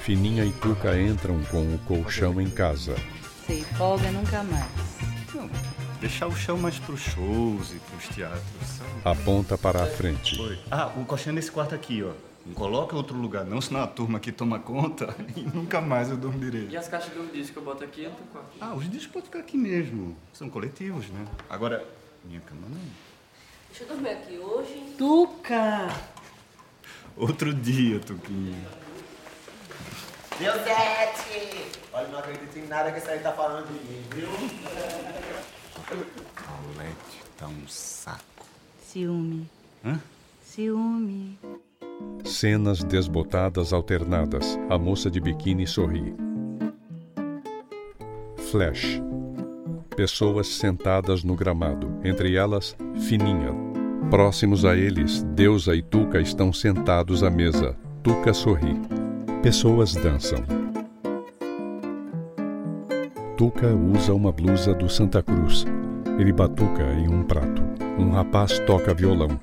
Fininha 0.06 0.44
e 0.44 0.52
Tuca 0.52 0.96
entram 0.96 1.42
com 1.50 1.74
o 1.74 1.78
colchão 1.80 2.40
em 2.40 2.48
casa. 2.48 2.94
Sem 3.44 3.64
folga 3.64 4.08
nunca 4.12 4.40
mais. 4.44 4.70
Não, 5.34 5.50
deixar 6.00 6.28
o 6.28 6.36
chão 6.36 6.56
mais 6.56 6.78
pros 6.78 7.00
shows 7.00 7.72
e 7.72 7.80
pros 7.80 8.14
teatros. 8.14 8.68
sabe? 8.78 8.90
Aponta 9.04 9.58
para 9.58 9.82
a 9.82 9.86
frente. 9.86 10.40
Oi. 10.40 10.60
Ah, 10.70 10.92
o 10.96 11.04
colchão 11.04 11.32
é 11.32 11.34
nesse 11.34 11.50
quarto 11.50 11.74
aqui, 11.74 12.04
ó. 12.04 12.12
Não 12.46 12.54
coloca 12.54 12.94
em 12.94 12.98
outro 12.98 13.16
lugar, 13.16 13.44
não, 13.44 13.60
senão 13.60 13.82
a 13.82 13.86
turma 13.88 14.18
aqui 14.18 14.30
toma 14.30 14.60
conta 14.60 15.12
e 15.36 15.40
nunca 15.40 15.80
mais 15.80 16.08
eu 16.08 16.16
durmo 16.16 16.38
direito. 16.38 16.72
E 16.72 16.76
as 16.76 16.86
caixas 16.86 17.12
dos 17.12 17.32
discos 17.32 17.50
que 17.50 17.56
eu 17.58 17.64
boto 17.64 17.82
aqui, 17.82 18.04
eu 18.04 18.12
tô 18.12 18.22
com 18.32 18.38
Ah, 18.60 18.74
os 18.76 18.88
discos 18.88 19.08
podem 19.08 19.24
ficar 19.26 19.40
aqui 19.40 19.56
mesmo. 19.56 20.16
São 20.32 20.48
coletivos, 20.48 21.08
né? 21.08 21.26
Agora, 21.50 21.84
minha 22.24 22.38
cama 22.42 22.68
não. 22.70 22.80
Deixa 23.70 23.82
eu 23.82 23.88
dormir 23.88 24.10
aqui 24.10 24.38
hoje. 24.38 24.94
Tuca! 24.96 25.88
Outro 27.16 27.52
dia, 27.52 27.98
Tuquinha. 27.98 28.54
Deusete! 30.38 31.70
Olha, 31.92 32.08
não 32.08 32.18
acredito 32.18 32.58
em 32.58 32.66
nada 32.66 32.92
que 32.92 32.98
esse 32.98 33.08
aí 33.08 33.20
tá 33.20 33.32
falando 33.32 33.66
de 33.68 33.72
mim, 33.72 34.02
viu? 34.14 34.28
Paulette 36.34 37.22
tá 37.38 37.46
um 37.46 37.66
saco. 37.66 38.44
Ciúme. 38.82 39.48
Hã? 39.84 39.98
Ciúme. 40.44 41.38
Cenas 42.24 42.84
desbotadas 42.84 43.72
alternadas. 43.72 44.58
A 44.68 44.78
moça 44.78 45.10
de 45.10 45.20
biquíni 45.20 45.66
sorri. 45.66 46.14
Flash. 48.50 49.00
Pessoas 49.96 50.48
sentadas 50.48 51.24
no 51.24 51.34
gramado, 51.34 51.98
entre 52.04 52.36
elas, 52.36 52.76
Fininha. 53.08 53.54
Próximos 54.10 54.66
a 54.66 54.76
eles, 54.76 55.22
Deusa 55.22 55.74
e 55.74 55.80
Tuca 55.80 56.20
estão 56.20 56.52
sentados 56.52 57.22
à 57.22 57.30
mesa. 57.30 57.74
Tuca 58.02 58.34
sorri. 58.34 58.76
Pessoas 59.46 59.94
dançam. 59.94 60.42
Tuca 63.36 63.68
usa 63.68 64.12
uma 64.12 64.32
blusa 64.32 64.74
do 64.74 64.88
Santa 64.88 65.22
Cruz. 65.22 65.64
Ele 66.18 66.32
batuca 66.32 66.82
em 66.94 67.08
um 67.08 67.22
prato. 67.22 67.62
Um 67.96 68.10
rapaz 68.10 68.58
toca 68.66 68.92
violão. 68.92 69.38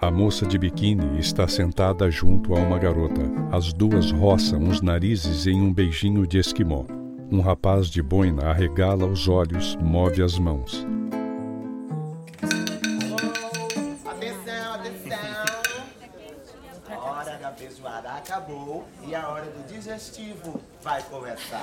A 0.00 0.10
moça 0.10 0.44
de 0.44 0.58
biquíni 0.58 1.20
está 1.20 1.46
sentada 1.46 2.10
junto 2.10 2.52
a 2.52 2.58
uma 2.58 2.80
garota. 2.80 3.22
As 3.52 3.72
duas 3.72 4.10
roçam 4.10 4.68
os 4.68 4.82
narizes 4.82 5.46
em 5.46 5.62
um 5.62 5.72
beijinho 5.72 6.26
de 6.26 6.38
esquimó. 6.38 6.84
Um 7.30 7.40
rapaz 7.40 7.86
de 7.86 8.02
boina 8.02 8.46
arregala 8.46 9.06
os 9.06 9.28
olhos, 9.28 9.76
move 9.80 10.20
as 10.20 10.36
mãos. 10.36 10.84
Acabou 18.34 18.86
e 19.06 19.14
a 19.14 19.28
hora 19.28 19.44
do 19.44 19.72
digestivo 19.72 20.60
vai 20.82 21.00
começar. 21.02 21.62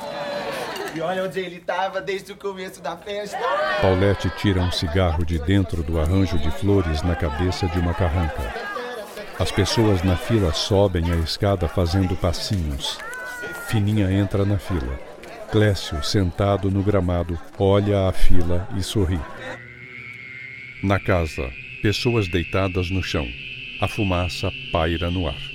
E 0.96 1.02
olha 1.02 1.26
onde 1.26 1.40
ele 1.40 1.60
tava 1.60 2.00
desde 2.00 2.32
o 2.32 2.38
começo 2.38 2.82
da 2.82 2.96
festa. 2.96 3.38
Paulette 3.82 4.30
tira 4.38 4.62
um 4.62 4.72
cigarro 4.72 5.26
de 5.26 5.38
dentro 5.40 5.84
do 5.84 6.00
arranjo 6.00 6.40
de 6.40 6.50
flores 6.52 7.02
na 7.02 7.16
cabeça 7.16 7.68
de 7.68 7.78
uma 7.78 7.94
carranca. 7.94 8.54
As 9.38 9.52
pessoas 9.52 10.02
na 10.04 10.16
fila 10.16 10.54
sobem 10.54 11.12
a 11.12 11.16
escada 11.18 11.68
fazendo 11.68 12.16
passinhos. 12.16 12.98
Fininha 13.68 14.10
entra 14.10 14.46
na 14.46 14.58
fila. 14.58 14.98
Clécio, 15.52 16.02
sentado 16.02 16.72
no 16.72 16.82
gramado, 16.82 17.38
olha 17.60 18.08
a 18.08 18.14
fila 18.14 18.66
e 18.78 18.82
sorri. 18.82 19.20
Na 20.82 21.00
casa, 21.00 21.52
pessoas 21.82 22.30
deitadas 22.30 22.90
no 22.90 23.04
chão. 23.04 23.28
A 23.82 23.88
fumaça 23.90 24.50
paira 24.72 25.12
no 25.12 25.28
ar. 25.28 25.51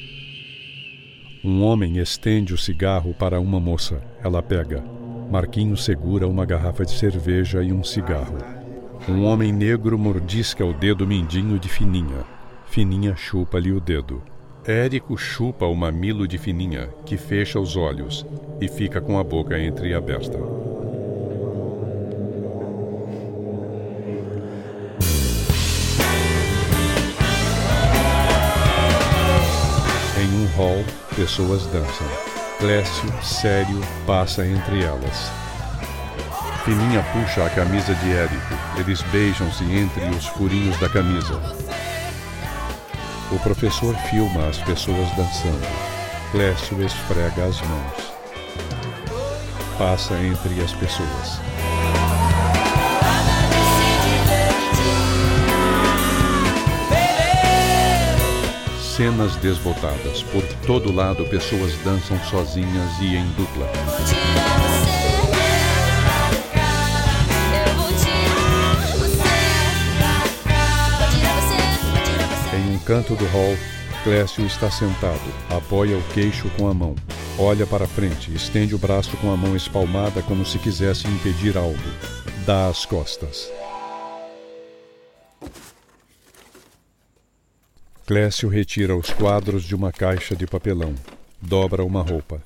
Um 1.47 1.63
homem 1.63 1.99
estende 1.99 2.53
o 2.53 2.59
cigarro 2.59 3.15
para 3.15 3.39
uma 3.39 3.61
moça. 3.61 4.03
Ela 4.21 4.43
pega. 4.43 4.83
Marquinhos 5.31 5.85
segura 5.85 6.27
uma 6.27 6.45
garrafa 6.45 6.85
de 6.85 6.91
cerveja 6.91 7.63
e 7.63 7.73
um 7.73 7.85
cigarro. 7.85 8.39
Um 9.09 9.23
homem 9.23 9.53
negro 9.53 9.97
mordisca 9.97 10.65
o 10.65 10.73
dedo 10.73 11.07
mindinho 11.07 11.57
de 11.57 11.69
Fininha. 11.69 12.25
Fininha 12.65 13.15
chupa-lhe 13.15 13.71
o 13.71 13.79
dedo. 13.79 14.21
Érico 14.67 15.17
chupa 15.17 15.67
o 15.67 15.77
mamilo 15.77 16.27
de 16.27 16.37
Fininha, 16.37 16.89
que 17.05 17.17
fecha 17.17 17.61
os 17.61 17.77
olhos 17.77 18.27
e 18.61 18.67
fica 18.67 19.01
com 19.01 19.17
a 19.17 19.23
boca 19.23 19.57
entreaberta. 19.57 20.39
Em 30.19 30.43
um 30.43 30.47
hall, 30.57 31.06
pessoas 31.17 31.65
dançam. 31.69 32.07
Clécio, 32.59 33.13
sério, 33.23 33.81
passa 34.07 34.47
entre 34.47 34.85
elas. 34.85 35.31
Fininha 36.65 37.03
puxa 37.13 37.47
a 37.47 37.51
camisa 37.51 37.95
de 37.95 38.13
Érico. 38.13 38.55
Eles 38.77 39.01
beijam-se 39.03 39.65
entre 39.65 40.05
os 40.11 40.27
furinhos 40.27 40.79
da 40.79 40.89
camisa. 40.91 41.41
O 43.33 43.39
professor 43.39 43.97
filma 44.11 44.47
as 44.47 44.59
pessoas 44.59 45.09
dançando. 45.17 45.67
Clécio 46.33 46.85
esfrega 46.85 47.47
as 47.47 47.61
mãos. 47.63 48.13
Passa 49.79 50.15
entre 50.15 50.61
as 50.63 50.73
pessoas. 50.73 51.46
Cenas 58.97 59.37
desbotadas. 59.37 60.23
Por 60.23 60.43
todo 60.67 60.91
lado, 60.91 61.23
pessoas 61.27 61.77
dançam 61.85 62.19
sozinhas 62.25 62.99
e 62.99 63.15
em 63.15 63.27
dupla. 63.33 63.71
Em 72.55 72.75
um 72.75 72.79
canto 72.79 73.15
do 73.15 73.27
hall, 73.27 73.55
Clécio 74.03 74.47
está 74.47 74.71
sentado, 74.71 75.21
apoia 75.51 75.99
o 75.99 76.03
queixo 76.15 76.49
com 76.57 76.67
a 76.67 76.73
mão, 76.73 76.95
olha 77.39 77.67
para 77.67 77.87
frente, 77.87 78.33
estende 78.35 78.75
o 78.75 78.79
braço 78.79 79.15
com 79.19 79.31
a 79.31 79.37
mão 79.37 79.55
espalmada 79.55 80.23
como 80.23 80.47
se 80.47 80.59
quisesse 80.59 81.07
impedir 81.07 81.59
algo. 81.59 81.77
Dá 82.47 82.69
as 82.69 82.87
costas. 82.87 83.51
Clécio 88.07 88.49
retira 88.49 88.97
os 88.97 89.11
quadros 89.11 89.65
de 89.65 89.75
uma 89.75 89.91
caixa 89.91 90.37
de 90.37 90.47
papelão, 90.47 90.95
dobra 91.43 91.85
uma 91.85 92.03
roupa. 92.03 92.41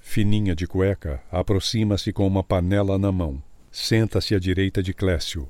Fininha 0.00 0.56
de 0.56 0.66
cueca 0.66 1.22
aproxima-se 1.30 2.12
com 2.12 2.26
uma 2.26 2.42
panela 2.42 2.98
na 2.98 3.12
mão. 3.12 3.40
Senta-se 3.70 4.34
à 4.34 4.40
direita 4.40 4.82
de 4.82 4.92
Clécio. 4.92 5.48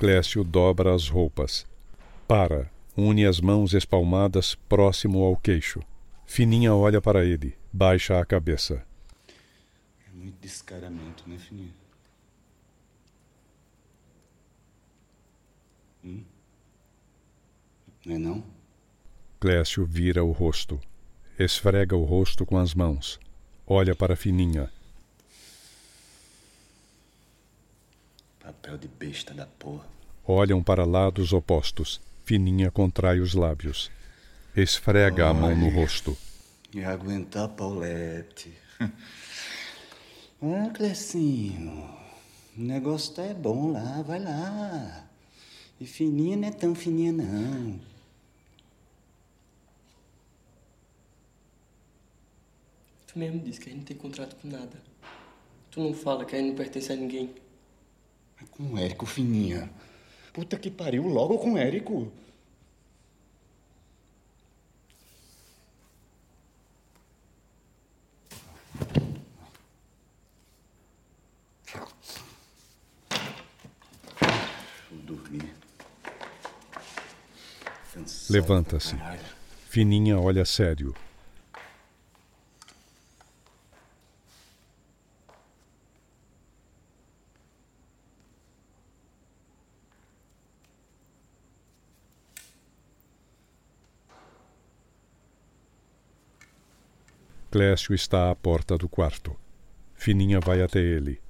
Clécio 0.00 0.42
dobra 0.42 0.94
as 0.94 1.08
roupas. 1.08 1.66
Para, 2.26 2.70
une 2.96 3.26
as 3.26 3.38
mãos 3.38 3.74
espalmadas 3.74 4.54
próximo 4.66 5.22
ao 5.22 5.36
queixo. 5.36 5.82
Fininha 6.24 6.74
olha 6.74 7.02
para 7.02 7.22
ele, 7.22 7.54
baixa 7.70 8.18
a 8.18 8.24
cabeça. 8.24 8.82
É 10.08 10.10
muito 10.16 10.40
descaramento, 10.40 11.28
né, 11.28 11.36
Fininha? 11.36 11.74
Hum? 16.02 16.24
Não 18.06 18.14
é 18.14 18.18
não? 18.18 18.44
Clécio 19.38 19.84
vira 19.84 20.24
o 20.24 20.32
rosto. 20.32 20.80
Esfrega 21.38 21.94
o 21.94 22.04
rosto 22.04 22.46
com 22.46 22.56
as 22.56 22.74
mãos. 22.74 23.20
Olha 23.66 23.94
para 23.94 24.16
Fininha. 24.16 24.72
Papel 28.50 28.78
de 28.78 28.88
besta 28.88 29.32
da 29.32 29.46
porra. 29.46 29.86
Olham 30.26 30.60
para 30.60 30.84
lados 30.84 31.32
opostos. 31.32 32.00
Fininha 32.24 32.68
contrai 32.68 33.20
os 33.20 33.32
lábios. 33.32 33.92
Esfrega 34.56 35.28
a 35.28 35.32
mão 35.32 35.54
no 35.54 35.68
rosto. 35.68 36.18
E 36.74 36.82
aguentar 36.82 37.48
Paulette. 37.50 38.52
ah, 38.80 38.90
Clecinho. 40.74 41.88
O 42.58 42.60
negócio 42.60 43.14
tá 43.14 43.22
é 43.22 43.32
bom 43.32 43.70
lá, 43.70 44.02
vai 44.02 44.18
lá. 44.18 45.06
E 45.80 45.86
fininha 45.86 46.36
não 46.36 46.48
é 46.48 46.50
tão 46.50 46.74
fininha, 46.74 47.12
não. 47.12 47.78
Tu 53.06 53.16
mesmo 53.16 53.38
disse 53.38 53.60
que 53.60 53.68
a 53.68 53.72
gente 53.72 53.78
não 53.78 53.86
tem 53.86 53.96
contrato 53.96 54.34
com 54.42 54.48
nada. 54.48 54.82
Tu 55.70 55.80
não 55.80 55.94
fala 55.94 56.24
que 56.24 56.34
a 56.34 56.38
gente 56.40 56.48
não 56.48 56.56
pertence 56.56 56.92
a 56.92 56.96
ninguém. 56.96 57.32
Com 58.50 58.74
o 58.74 58.78
Érico, 58.78 59.06
fininha. 59.06 59.70
Puta 60.32 60.58
que 60.58 60.70
pariu, 60.70 61.06
logo 61.06 61.38
com 61.38 61.54
o 61.54 61.58
Érico. 61.58 62.12
Vou 74.90 74.98
dormir. 75.02 75.54
Cansado 77.92 78.32
Levanta-se. 78.32 78.96
Fininha 79.68 80.18
olha 80.18 80.44
sério. 80.44 80.94
Clécio 97.50 97.92
está 97.92 98.30
à 98.30 98.36
porta 98.36 98.78
do 98.78 98.88
quarto. 98.88 99.36
Fininha 99.94 100.38
vai 100.38 100.62
até 100.62 100.78
ele. 100.78 101.20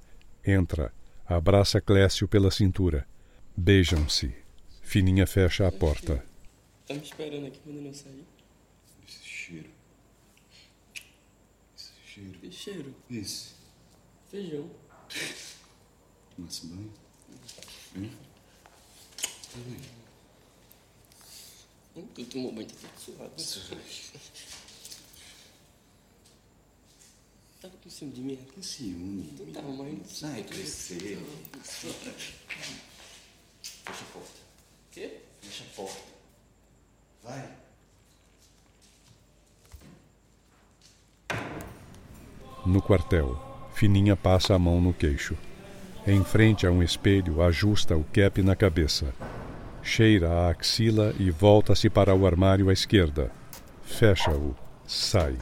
Entra, 0.45 0.93
abraça 1.25 1.81
Clécio 1.81 2.27
pela 2.27 2.51
cintura. 2.51 3.07
Beijam-se. 3.57 4.31
Fininha 4.83 5.25
fecha 5.25 5.67
a 5.67 5.71
porta. 5.71 6.23
Tá 6.85 6.93
me 6.93 7.01
esperando 7.01 7.47
aqui 7.47 7.59
quando 7.63 7.81
não 7.81 7.91
sair? 7.91 8.23
Esse 9.07 9.23
cheiro. 9.23 9.69
Esse 11.75 11.91
cheiro. 12.05 12.39
Que 12.39 12.51
cheiro? 12.51 12.95
Esse. 13.09 13.53
Feijão. 14.29 14.69
Tomasse 16.35 16.67
banho? 16.67 16.93
Hum? 17.97 18.09
Hum, 21.95 22.07
Tu 22.13 22.25
tomou 22.25 22.51
banho, 22.51 22.67
tá 22.67 22.75
tudo 22.95 23.41
suado. 23.41 23.81
Tava 27.61 27.75
com 27.83 27.89
ciúme 27.91 28.11
de 28.13 28.21
mim? 28.21 28.39
Que 28.55 28.65
ciúme. 28.65 29.29
Não 29.39 29.53
tava, 29.53 29.71
mas... 29.71 30.11
Sai, 30.11 30.41
crescer. 30.43 31.19
Fecha 31.61 31.89
a 33.85 34.13
porta. 34.13 34.39
Quê? 34.91 35.19
Fecha 35.41 35.63
a 35.63 35.75
porta. 35.75 35.99
Vai. 37.23 37.49
No 42.65 42.81
quartel, 42.81 43.39
Fininha 43.75 44.15
passa 44.15 44.55
a 44.55 44.59
mão 44.59 44.81
no 44.81 44.91
queixo. 44.91 45.37
Em 46.07 46.23
frente 46.23 46.65
a 46.65 46.71
um 46.71 46.81
espelho, 46.81 47.43
ajusta 47.43 47.95
o 47.95 48.03
cap 48.05 48.41
na 48.41 48.55
cabeça. 48.55 49.13
Cheira 49.83 50.31
a 50.31 50.49
axila 50.49 51.13
e 51.19 51.29
volta-se 51.29 51.91
para 51.91 52.15
o 52.15 52.25
armário 52.25 52.69
à 52.69 52.73
esquerda. 52.73 53.31
Fecha-o. 53.83 54.55
Sai. 54.87 55.37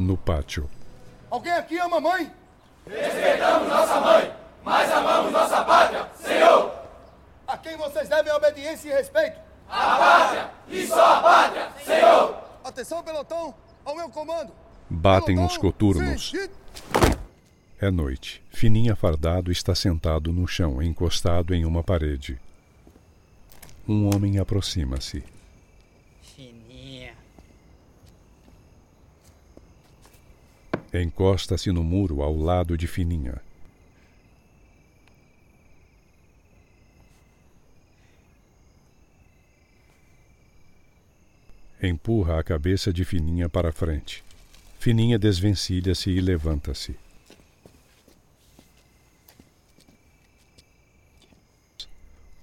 No 0.00 0.16
pátio. 0.16 0.66
Alguém 1.30 1.52
aqui 1.52 1.78
ama 1.78 1.98
a 1.98 2.00
mãe? 2.00 2.32
Respeitamos 2.86 3.68
nossa 3.68 4.00
mãe, 4.00 4.32
mas 4.64 4.90
amamos 4.90 5.30
nossa 5.30 5.62
pátria, 5.62 6.08
Senhor! 6.14 6.72
A 7.46 7.58
quem 7.58 7.76
vocês 7.76 8.08
devem 8.08 8.32
obediência 8.32 8.88
e 8.88 8.92
respeito? 8.92 9.38
A 9.68 9.98
pátria 9.98 10.50
e 10.68 10.86
só 10.86 11.16
a 11.16 11.20
pátria, 11.20 11.70
Senhor! 11.84 12.34
Atenção, 12.64 13.02
pelotão, 13.02 13.54
ao 13.84 13.94
meu 13.94 14.08
comando. 14.08 14.50
Batem 14.88 15.38
os 15.38 15.58
coturnos. 15.58 16.32
É 17.78 17.90
noite. 17.90 18.42
Fininha 18.48 18.96
fardado 18.96 19.52
está 19.52 19.74
sentado 19.74 20.32
no 20.32 20.48
chão, 20.48 20.82
encostado 20.82 21.54
em 21.54 21.66
uma 21.66 21.84
parede. 21.84 22.40
Um 23.86 24.08
homem 24.14 24.38
aproxima-se. 24.38 25.22
Fininha. 26.22 27.12
Encosta-se 30.92 31.70
no 31.70 31.84
muro 31.84 32.20
ao 32.20 32.36
lado 32.36 32.76
de 32.76 32.88
Fininha. 32.88 33.40
Empurra 41.80 42.40
a 42.40 42.42
cabeça 42.42 42.92
de 42.92 43.04
Fininha 43.04 43.48
para 43.48 43.72
frente. 43.72 44.24
Fininha 44.80 45.18
desvencilha-se 45.18 46.10
e 46.10 46.20
levanta-se. 46.20 46.96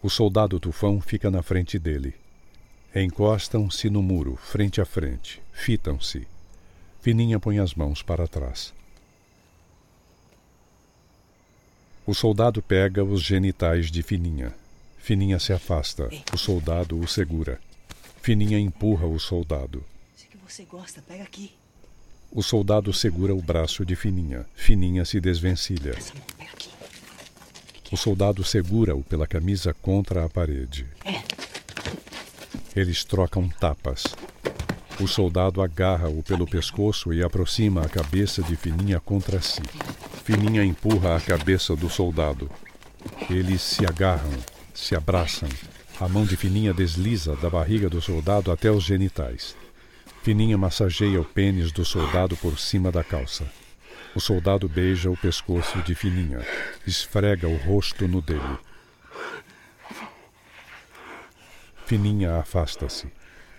O 0.02 0.10
soldado 0.10 0.60
tufão 0.60 1.02
fica 1.02 1.30
na 1.30 1.44
frente 1.44 1.78
dele. 1.78 2.16
Encostam-se 2.96 3.90
no 3.90 4.02
muro, 4.02 4.38
frente 4.38 4.80
a 4.80 4.86
frente. 4.86 5.42
Fitam-se. 5.52 6.37
Fininha 7.02 7.40
põe 7.40 7.60
as 7.60 7.74
mãos 7.74 8.02
para 8.02 8.28
trás. 8.28 8.74
O 12.06 12.14
soldado 12.14 12.62
pega 12.62 13.04
os 13.04 13.22
genitais 13.22 13.92
de 13.92 14.02
Fininha. 14.02 14.54
Fininha 14.98 15.40
se 15.40 15.52
afasta. 15.52 16.10
O 16.34 16.38
soldado 16.38 17.00
o 17.00 17.08
segura. 17.08 17.60
Fininha 18.22 18.60
empurra 18.60 19.06
o 19.06 19.20
soldado. 19.20 19.84
Sei 20.16 20.28
que 20.30 20.38
você 20.38 20.64
gosta, 20.64 21.02
pega 21.02 21.24
aqui. 21.24 21.52
O 22.32 22.44
soldado 22.44 22.94
segura 22.94 23.34
o 23.34 23.42
braço 23.42 23.86
de 23.86 23.96
Fininha. 23.96 24.46
Fininha 24.56 25.06
se 25.06 25.20
desvencilha. 25.20 25.96
O 27.92 27.96
soldado 27.96 28.44
segura-o 28.44 29.02
pela 29.04 29.26
camisa 29.26 29.74
contra 29.74 30.26
a 30.26 30.30
parede. 30.30 30.86
Eles 32.76 33.04
trocam 33.06 33.48
tapas. 33.48 34.04
O 35.00 35.08
soldado 35.08 35.62
agarra-o 35.62 36.24
pelo 36.24 36.48
pescoço 36.48 37.14
e 37.14 37.24
aproxima 37.24 37.82
a 37.82 37.90
cabeça 37.90 38.42
de 38.42 38.56
Fininha 38.56 39.00
contra 39.00 39.40
si. 39.42 39.62
Fininha 40.24 40.64
empurra 40.64 41.16
a 41.16 41.22
cabeça 41.22 41.76
do 41.76 41.88
soldado. 41.88 42.50
Eles 43.30 43.62
se 43.62 43.86
agarram, 43.86 44.34
se 44.74 44.96
abraçam. 44.96 45.50
A 46.00 46.10
mão 46.10 46.26
de 46.26 46.36
Fininha 46.36 46.74
desliza 46.74 47.36
da 47.36 47.50
barriga 47.50 47.88
do 47.90 48.02
soldado 48.02 48.52
até 48.52 48.72
os 48.72 48.84
genitais. 48.84 49.56
Fininha 50.24 50.58
massageia 50.58 51.22
o 51.22 51.26
pênis 51.26 51.72
do 51.72 51.86
soldado 51.86 52.36
por 52.36 52.58
cima 52.58 52.92
da 52.92 53.04
calça. 53.04 53.46
O 54.16 54.20
soldado 54.20 54.68
beija 54.68 55.12
o 55.12 55.18
pescoço 55.18 55.80
de 55.84 55.94
Fininha, 55.94 56.42
esfrega 56.88 57.48
o 57.48 57.56
rosto 57.56 58.08
no 58.08 58.20
dele. 58.20 58.58
Fininha 61.86 62.40
afasta-se. 62.40 63.17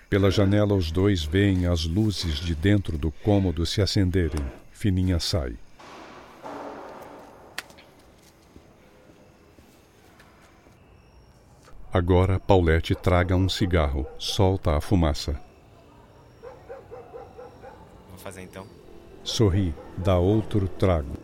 Pela 0.08 0.30
janela, 0.30 0.74
os 0.74 0.90
dois 0.90 1.22
veem 1.22 1.66
as 1.66 1.84
luzes 1.84 2.36
de 2.36 2.54
dentro 2.54 2.96
do 2.96 3.10
cômodo 3.10 3.66
se 3.66 3.82
acenderem. 3.82 4.44
Fininha 4.72 5.20
sai. 5.20 5.54
Agora 11.92 12.38
Paulette 12.38 12.94
traga 12.94 13.36
um 13.36 13.48
cigarro, 13.48 14.06
solta 14.18 14.76
a 14.76 14.80
fumaça. 14.80 15.38
Vou 18.08 18.18
fazer 18.18 18.42
então. 18.42 18.66
Sorri, 19.22 19.74
dá 19.96 20.18
outro 20.18 20.68
trago. 20.68 21.16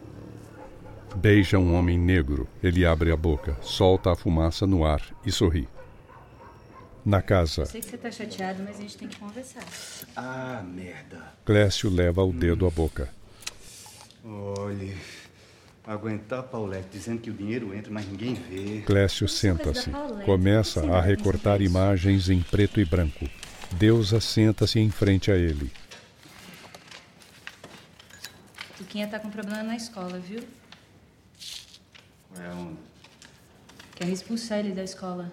Beija 1.17 1.59
um 1.59 1.75
homem 1.75 1.97
negro. 1.97 2.47
Ele 2.63 2.85
abre 2.85 3.11
a 3.13 3.17
boca, 3.17 3.57
solta 3.63 4.13
a 4.13 4.17
fumaça 4.17 4.67
no 4.67 4.85
ar 4.85 5.01
e 5.25 5.33
sorri. 5.33 5.69
Na 7.05 7.21
casa, 7.21 7.67
Sei 7.67 7.83
que 7.83 7.87
você 7.91 7.99
tá 7.99 8.11
chateado, 8.11 8.63
mas 8.63 8.79
a 8.79 8.81
gente 8.81 8.97
tem 8.97 9.09
que 9.09 9.19
conversar. 9.19 9.63
Ah, 10.17 10.63
merda. 10.67 11.35
Clécio 11.45 11.91
leva 11.91 12.25
o 12.25 12.33
dedo 12.33 12.67
à 12.67 12.71
boca. 12.71 13.11
Olhe, 14.25 14.97
aguentar 15.87 16.45
Paulette 16.45 16.89
dizendo 16.91 17.21
que 17.21 17.29
o 17.29 17.35
dinheiro 17.35 17.75
entra, 17.75 17.93
mas 17.93 18.09
ninguém 18.09 18.33
vê. 18.33 18.81
Clécio 18.87 19.29
senta-se. 19.29 19.91
Começa 20.25 20.81
a 20.91 20.99
recortar 20.99 21.61
imagens 21.61 22.31
em 22.31 22.41
preto 22.41 22.81
e 22.81 22.87
branco. 22.87 23.29
Deusa 23.73 24.19
senta-se 24.19 24.79
em 24.79 24.91
frente 24.91 25.31
a 25.31 25.37
ele. 25.37 25.71
Tuquinha 28.79 29.07
tá 29.07 29.19
com 29.19 29.29
problema 29.29 29.63
na 29.63 29.77
escola, 29.77 30.19
viu? 30.19 30.43
É 32.41 32.49
um... 32.55 32.75
Quer 33.95 34.09
expulsar 34.09 34.61
ele 34.61 34.73
da 34.73 34.83
escola. 34.83 35.31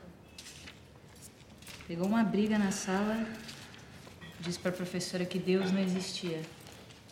Pegou 1.92 2.08
uma 2.08 2.24
briga 2.24 2.58
na 2.58 2.72
sala, 2.72 3.28
disse 4.40 4.58
pra 4.58 4.72
professora 4.72 5.26
que 5.26 5.38
Deus 5.38 5.74
não 5.74 5.82
existia, 5.82 6.42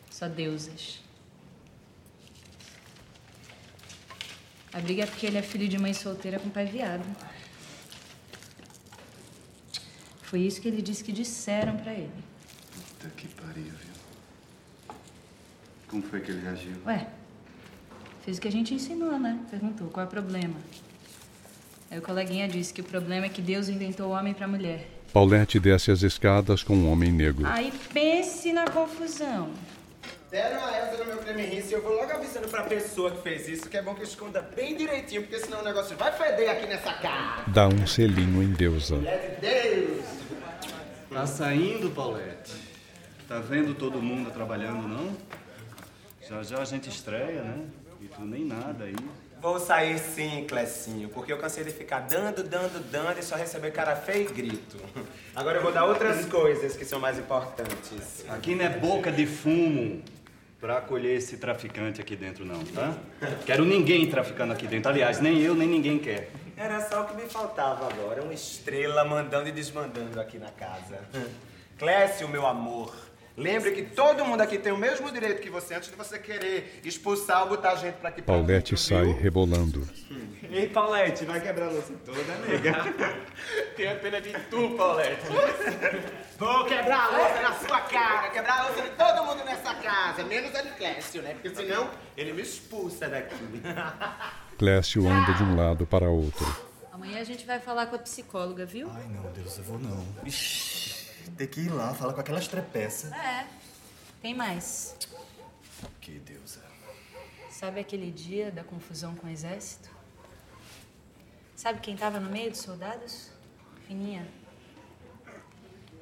só 0.10 0.26
deusas. 0.30 1.02
A 4.72 4.80
briga 4.80 5.04
é 5.04 5.06
porque 5.06 5.26
ele 5.26 5.38
é 5.38 5.42
filho 5.42 5.68
de 5.68 5.78
mãe 5.78 5.94
solteira 5.94 6.40
com 6.40 6.50
pai 6.50 6.66
viado. 6.66 7.04
Foi 10.22 10.40
isso 10.40 10.62
que 10.62 10.70
ele 10.70 10.82
disse 10.82 11.04
que 11.04 11.12
disseram 11.12 11.76
pra 11.76 11.92
ele. 11.92 12.24
Puta 12.74 13.10
que 13.18 13.28
pariu, 13.28 13.66
viu? 13.66 14.96
Como 15.90 16.04
foi 16.04 16.22
que 16.22 16.32
ele 16.32 16.40
reagiu? 16.40 16.82
Ué, 16.86 17.06
fez 18.24 18.38
o 18.38 18.42
que 18.42 18.48
a 18.48 18.52
gente 18.52 18.74
ensinou, 18.74 19.20
né? 19.20 19.46
Perguntou 19.52 19.90
qual 19.90 20.06
é 20.06 20.08
o 20.08 20.10
problema. 20.10 20.56
Aí 21.92 21.98
o 21.98 22.02
coleguinha 22.02 22.48
disse 22.48 22.74
que 22.74 22.82
o 22.82 22.84
problema 22.84 23.26
é 23.26 23.30
que 23.30 23.42
Deus 23.42 23.68
inventou 23.68 24.08
o 24.08 24.12
homem 24.12 24.34
pra 24.34 24.48
mulher. 24.48 24.88
Paulette 25.12 25.60
desce 25.60 25.90
as 25.90 26.04
escadas 26.04 26.62
com 26.62 26.76
um 26.76 26.92
homem 26.92 27.12
negro. 27.12 27.46
Aí 27.48 27.74
pense 27.92 28.54
na 28.54 28.70
confusão. 28.70 29.50
Deram 30.30 30.64
a 30.64 30.78
Elza 30.78 31.04
no 31.04 31.06
meu 31.06 31.18
creme 31.18 31.42
rinse 31.42 31.72
e 31.72 31.74
eu 31.74 31.82
vou 31.82 31.96
logo 31.96 32.12
avisando 32.12 32.48
pra 32.48 32.62
pessoa 32.62 33.10
que 33.10 33.24
fez 33.24 33.48
isso 33.48 33.68
que 33.68 33.76
é 33.76 33.82
bom 33.82 33.96
que 33.96 34.04
esconda 34.04 34.40
bem 34.56 34.78
direitinho, 34.78 35.24
porque 35.24 35.40
senão 35.40 35.62
o 35.62 35.64
negócio 35.64 35.98
vai 35.98 36.12
feder 36.12 36.52
aqui 36.52 36.68
nessa 36.68 36.94
casa. 36.94 37.44
Dá 37.48 37.68
um 37.68 37.88
selinho 37.88 38.44
em 38.44 38.52
Deusa. 38.52 38.98
Mulher 38.98 39.40
de 39.42 39.48
Deus! 39.48 40.06
Tá 41.10 41.26
saindo, 41.26 41.90
Paulette? 41.90 42.52
Tá 43.28 43.40
vendo 43.40 43.74
todo 43.74 44.00
mundo 44.00 44.30
trabalhando, 44.30 44.88
não? 44.88 45.18
Já 46.30 46.44
já 46.44 46.62
a 46.62 46.66
gente 46.66 46.88
estreia, 46.88 47.42
né? 47.42 47.66
E 48.00 48.06
tu 48.08 48.22
nem 48.22 48.46
nada 48.46 48.84
aí. 48.84 48.96
Vou 49.42 49.58
sair 49.58 49.98
sim, 49.98 50.46
Clecinho, 50.48 51.08
porque 51.10 51.32
eu 51.32 51.38
cansei 51.38 51.64
de 51.64 51.72
ficar 51.72 52.02
dando, 52.02 52.44
dando, 52.44 52.84
dando 52.92 53.18
e 53.20 53.24
só 53.24 53.36
receber 53.36 53.72
cara 53.72 53.96
feio 53.96 54.30
e 54.30 54.34
grito. 54.34 54.78
Agora 55.34 55.58
eu 55.58 55.64
vou 55.64 55.72
dar 55.72 55.86
outras 55.86 56.26
coisas 56.26 56.76
que 56.76 56.84
são 56.84 57.00
mais 57.00 57.18
importantes. 57.18 58.26
Aqui 58.28 58.54
não 58.54 58.66
é 58.66 58.70
boca 58.70 59.10
de 59.10 59.26
fumo 59.26 60.04
pra 60.60 60.80
acolher 60.80 61.16
esse 61.16 61.38
traficante 61.38 62.02
aqui 62.02 62.18
dentro, 62.18 62.44
não, 62.44 62.62
tá? 62.66 62.94
Quero 63.46 63.64
ninguém 63.64 64.10
traficando 64.10 64.52
aqui 64.52 64.68
dentro. 64.68 64.92
Aliás, 64.92 65.22
nem 65.22 65.40
eu, 65.40 65.56
nem 65.56 65.70
ninguém 65.70 66.00
quer. 66.00 66.30
Era 66.58 66.82
só 66.90 67.04
o 67.04 67.06
que 67.06 67.16
me 67.16 67.30
faltava 67.30 67.88
agora, 67.88 68.22
uma 68.22 68.34
estrela 68.34 69.06
mandando 69.06 69.48
e 69.48 69.54
desmandando 69.54 70.20
aqui 70.20 70.38
na 70.38 70.52
casa. 70.52 71.00
Clécio, 71.78 72.28
meu 72.28 72.46
amor, 72.46 72.94
lembre 73.40 73.72
que 73.72 73.84
todo 73.84 74.26
mundo 74.26 74.42
aqui 74.42 74.58
tem 74.58 74.72
o 74.72 74.78
mesmo 74.78 75.12
direito 75.12 75.42
que 75.42 75.50
você 75.50 75.76
antes 75.76 75.90
de 75.90 75.96
você 75.96 76.20
querer 76.20 76.80
expulsar 76.84 77.44
ou 77.44 77.50
botar 77.50 77.76
gente 77.76 77.96
pra 77.96 78.10
aqui 78.10 78.22
pra 78.22 78.36
Paulette 78.36 78.78
sai 78.78 79.12
rebolando. 79.12 79.88
Ei, 80.52 80.68
Paulette, 80.68 81.26
vai 81.26 81.40
quebrar 81.40 81.68
a 81.68 81.72
louça 81.72 81.94
toda, 82.04 82.36
nega. 82.48 82.74
Tenho 83.78 84.00
pena 84.00 84.20
de 84.20 84.34
tu, 84.50 84.72
Paulette. 84.76 85.22
Vou 86.38 86.66
quebrar 86.66 87.06
a 87.06 87.18
louça 87.18 87.42
na 87.42 87.54
sua 87.68 87.82
cara, 87.82 88.30
quebrar 88.30 88.60
a 88.60 88.68
louça 88.68 88.82
de 88.82 88.90
todo 88.90 89.26
mundo 89.26 89.46
nessa 89.46 89.76
casa, 89.76 90.24
menos 90.24 90.54
a 90.56 90.62
de 90.62 90.72
Clécio, 90.72 91.22
né? 91.22 91.34
Porque 91.34 91.56
senão 91.56 91.92
ele 92.18 92.34
me 92.34 92.42
expulsa 92.42 93.08
daqui. 93.08 93.36
Clécio 94.58 95.08
anda 95.08 95.34
de 95.34 95.44
um 95.44 95.56
lado 95.56 95.86
para 95.86 96.10
outro. 96.10 96.46
Amanhã 96.92 97.22
a 97.22 97.24
gente 97.24 97.46
vai 97.46 97.60
falar 97.60 97.86
com 97.86 97.96
a 97.96 98.00
psicóloga, 98.00 98.66
viu? 98.66 98.90
Ai, 98.94 99.08
não, 99.08 99.32
Deus, 99.32 99.58
eu 99.58 99.64
vou 99.64 99.80
não. 99.80 100.06
Ixi, 100.26 100.99
tem 101.38 101.48
que 101.48 101.62
ir 101.62 101.70
lá, 101.70 101.94
falar 101.94 102.14
com 102.14 102.22
aquelas 102.22 102.48
trepeças. 102.48 103.12
É. 103.12 103.48
Tem 104.22 104.34
mais. 104.34 104.96
Que 106.02 106.20
Deus. 106.20 106.60
Sabe 107.50 107.80
aquele 107.80 108.12
dia 108.12 108.52
da 108.52 108.64
confusão 108.64 109.16
com 109.16 109.28
o 109.28 109.30
exército? 109.30 109.90
Sabe 111.56 111.82
quem 111.82 111.98
tava 111.98 112.20
no 112.20 112.30
meio 112.30 112.52
dos 112.52 112.62
soldados? 112.62 113.32
Fininha. 113.86 114.26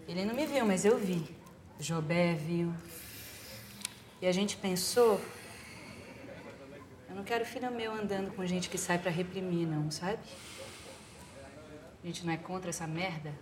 Ele 0.08 0.24
não 0.24 0.36
me 0.36 0.46
viu, 0.46 0.66
mas 0.66 0.86
eu 0.86 0.98
vi. 0.98 1.36
Jobé 1.80 2.36
viu. 2.36 2.74
E 4.22 4.28
a 4.28 4.32
gente 4.32 4.56
pensou. 4.58 5.20
Eu 7.10 7.16
não 7.16 7.24
quero 7.24 7.46
filho 7.46 7.72
meu 7.72 7.92
andando 7.92 8.32
com 8.36 8.46
gente 8.46 8.70
que 8.70 8.78
sai 8.78 8.98
pra 9.00 9.12
reprimir, 9.12 9.68
não, 9.68 9.90
sabe? 9.90 10.20
A 12.04 12.08
gente 12.08 12.26
não 12.26 12.34
é 12.34 12.38
contra 12.38 12.70
essa 12.70 12.86
merda. 12.86 13.34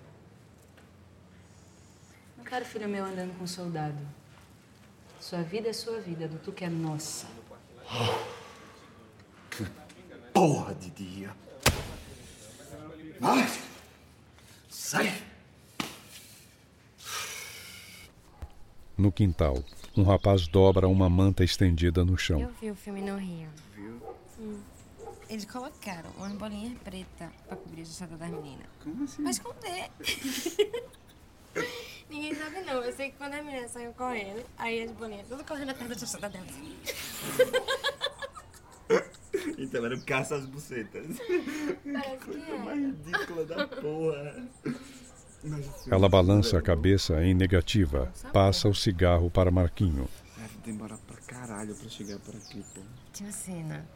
Quero 2.48 2.66
filho 2.66 2.88
meu 2.88 3.04
andando 3.04 3.38
com 3.38 3.48
soldado. 3.48 3.98
Sua 5.20 5.42
vida 5.42 5.70
é 5.70 5.74
sua 5.74 6.00
vida, 6.00 6.28
do 6.28 6.38
tu 6.38 6.52
que 6.52 6.64
é 6.64 6.70
nossa. 6.70 7.28
Porra 10.34 10.76
de 10.76 10.90
dia. 10.92 11.36
Vai! 13.20 13.48
Sai! 14.70 15.24
No 18.98 19.12
quintal, 19.12 19.64
um 19.98 20.04
rapaz 20.04 20.48
dobra 20.48 20.88
uma 20.88 21.10
manta 21.10 21.44
estendida 21.44 22.06
no 22.06 22.14
Eu 22.14 22.18
chão. 22.18 22.52
vi 22.62 22.70
o 22.70 22.76
filme 22.76 23.02
no 23.02 23.18
Rio. 23.18 23.50
Viu? 23.74 24.02
Hum. 24.40 24.62
Eles 25.28 25.46
colocaram 25.46 26.12
umas 26.12 26.34
bolinhas 26.34 26.78
pretas 26.84 27.30
pra 27.48 27.58
cobrir 27.58 27.82
a 27.82 27.86
jussada 27.86 28.16
das 28.16 28.30
meninas. 28.30 28.68
Como 28.84 29.04
assim? 29.04 29.24
Pra 29.24 29.32
esconder. 29.32 29.90
Ninguém 32.10 32.36
sabe 32.36 32.62
não. 32.62 32.84
Eu 32.84 32.94
sei 32.94 33.12
que 33.12 33.18
quando 33.18 33.34
as 33.34 33.44
meninas 33.46 33.72
saíram 33.72 33.94
correndo, 33.94 34.44
aí 34.58 34.84
as 34.84 34.92
bolinhas 34.92 35.28
tudo 35.28 35.44
correndo 35.44 35.72
atrás 35.72 35.90
da 35.90 35.96
jussada 35.98 36.30
delas. 36.30 36.50
Então 39.58 39.86
era 39.86 40.00
caça 40.02 40.36
às 40.36 40.46
bucetas. 40.46 41.06
Parece 41.84 42.18
que 42.18 42.26
Coisa 42.26 42.46
é. 42.52 42.58
mais 42.58 42.80
ridícula 42.80 43.46
da 43.46 43.68
porra. 43.68 44.48
Ela 45.92 46.10
balança 46.10 46.58
a 46.58 46.62
cabeça 46.62 47.24
em 47.24 47.34
negativa. 47.34 48.12
Passa 48.34 48.68
o 48.68 48.74
cigarro 48.76 49.30
para 49.30 49.52
Marquinho. 49.52 50.08
Deve 50.38 50.58
demorar 50.66 50.98
pra 51.00 51.18
caralho 51.28 51.76
pra 51.76 51.90
chegar 51.90 52.20
por 52.20 52.36
aqui, 52.36 52.64
pô. 52.74 52.82
Tinha 53.14 53.30
uma 53.30 53.36
cena 53.36 53.88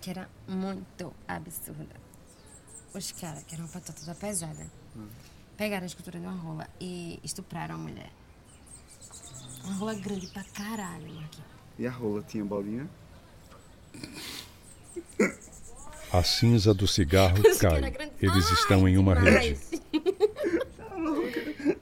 que 0.00 0.10
era 0.10 0.28
muito 0.48 1.12
absurda. 1.28 1.94
Os 2.92 3.12
caras, 3.12 3.42
que 3.44 3.54
eram 3.54 3.64
uma 3.64 3.72
patata 3.72 4.00
toda 4.00 4.14
pesada, 4.14 4.66
pegaram 5.60 5.82
a 5.82 5.86
escultura 5.86 6.18
de 6.18 6.24
uma 6.24 6.34
rola 6.34 6.66
e 6.80 7.20
estupraram 7.22 7.74
a 7.74 7.78
mulher. 7.78 8.10
Uma 9.62 9.74
rola 9.74 9.92
grande 9.92 10.26
pra 10.28 10.42
caralho, 10.42 11.12
Marquinhos. 11.12 11.50
E 11.78 11.86
a 11.86 11.90
rola 11.90 12.22
tinha 12.22 12.42
bolinha? 12.42 12.88
A 16.10 16.22
cinza 16.22 16.72
do 16.72 16.88
cigarro 16.88 17.42
cai. 17.60 17.92
Eles 18.22 18.50
estão 18.52 18.88
em 18.88 18.96
uma 18.96 19.14
rede. 19.14 19.60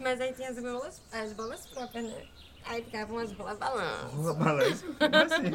Mas 0.00 0.18
aí 0.18 0.32
tinha 0.32 0.48
as 0.48 0.58
bolas, 0.58 1.02
as 1.12 1.34
bolas 1.34 1.66
próprias, 1.66 2.06
né? 2.06 2.24
Aí 2.64 2.82
ficavam 2.82 3.18
as 3.18 3.30
bolas 3.30 3.58
balanças. 3.58 4.10
Rola 4.14 4.32
balança? 4.32 4.86
Como 4.86 5.16
assim? 5.16 5.50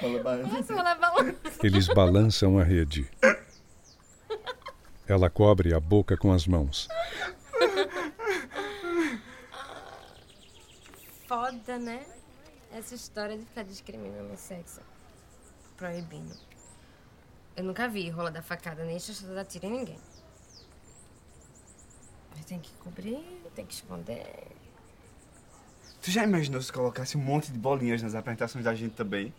Rola 0.00 0.22
balança. 0.94 1.34
Eles 1.64 1.88
balançam 1.88 2.60
a 2.60 2.62
rede. 2.62 3.10
Ela 5.08 5.30
cobre 5.30 5.72
a 5.72 5.80
boca 5.80 6.18
com 6.18 6.30
as 6.30 6.46
mãos. 6.46 6.86
Foda, 11.26 11.78
né? 11.78 12.04
Essa 12.70 12.94
história 12.94 13.38
de 13.38 13.44
ficar 13.46 13.62
discriminando 13.62 14.34
o 14.34 14.36
sexo. 14.36 14.82
Proibindo. 15.78 16.36
Eu 17.56 17.64
nunca 17.64 17.88
vi 17.88 18.10
rola 18.10 18.30
da 18.30 18.42
facada 18.42 18.84
nem 18.84 19.00
chuchada 19.00 19.34
da 19.34 19.44
tira 19.46 19.66
em 19.66 19.70
ninguém. 19.70 19.98
Mas 22.36 22.44
tem 22.44 22.60
que 22.60 22.70
cobrir, 22.74 23.24
tem 23.54 23.64
que 23.64 23.72
esconder. 23.72 24.46
Tu 26.02 26.10
já 26.10 26.22
imaginou 26.22 26.60
se 26.60 26.70
colocasse 26.70 27.16
um 27.16 27.20
monte 27.20 27.50
de 27.50 27.58
bolinhas 27.58 28.02
nas 28.02 28.14
apresentações 28.14 28.64
da 28.64 28.74
gente 28.74 28.94
também? 28.94 29.32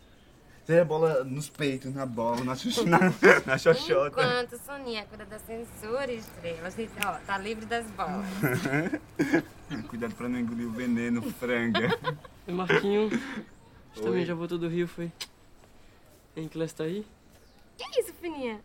Seria 0.69 0.85
bola 0.85 1.23
nos 1.23 1.49
peitos, 1.49 1.95
na 1.95 2.05
bola, 2.05 2.43
na, 2.43 2.55
xuxa- 2.55 2.85
na, 2.85 2.99
na 3.43 3.57
xoxota. 3.57 4.21
Enquanto 4.21 4.55
Soninha 4.63 5.03
cuida 5.05 5.25
da 5.25 5.39
censura, 5.39 6.11
estrela, 6.11 6.67
assim, 6.67 6.87
ó, 7.03 7.13
tá 7.25 7.39
livre 7.39 7.65
das 7.65 7.87
bolas. 7.87 8.23
Cuidado 9.89 10.13
pra 10.13 10.29
não 10.29 10.37
engolir 10.37 10.67
o 10.67 10.71
veneno, 10.71 11.23
franga. 11.23 11.89
E 12.47 12.51
Marquinho, 12.51 13.09
você 13.09 13.99
Oi. 13.99 14.05
também 14.05 14.25
já 14.27 14.35
voltou 14.35 14.59
do 14.59 14.67
Rio, 14.67 14.87
foi? 14.87 15.11
Em 16.37 16.47
classe 16.47 16.75
tá 16.75 16.83
aí? 16.83 17.03
Que 17.75 18.01
isso, 18.01 18.13
Fininha? 18.21 18.59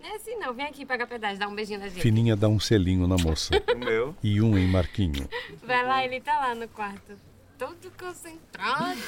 Não 0.00 0.08
é 0.08 0.16
assim 0.16 0.36
não, 0.38 0.54
vem 0.54 0.64
aqui 0.64 0.86
pagar 0.86 1.06
pedágio, 1.06 1.38
dá 1.40 1.46
um 1.46 1.54
beijinho 1.54 1.80
na 1.80 1.88
gente. 1.88 2.00
Fininha 2.00 2.36
dá 2.36 2.48
um 2.48 2.58
selinho 2.58 3.06
na 3.06 3.18
moça. 3.18 3.50
O 3.70 3.76
meu? 3.78 4.16
E 4.22 4.40
um 4.40 4.56
em 4.56 4.66
Marquinho. 4.66 5.28
Vai 5.62 5.84
lá, 5.84 6.02
ele 6.02 6.22
tá 6.22 6.40
lá 6.40 6.54
no 6.54 6.66
quarto, 6.68 7.18
todo 7.58 7.92
concentrado. 7.98 8.98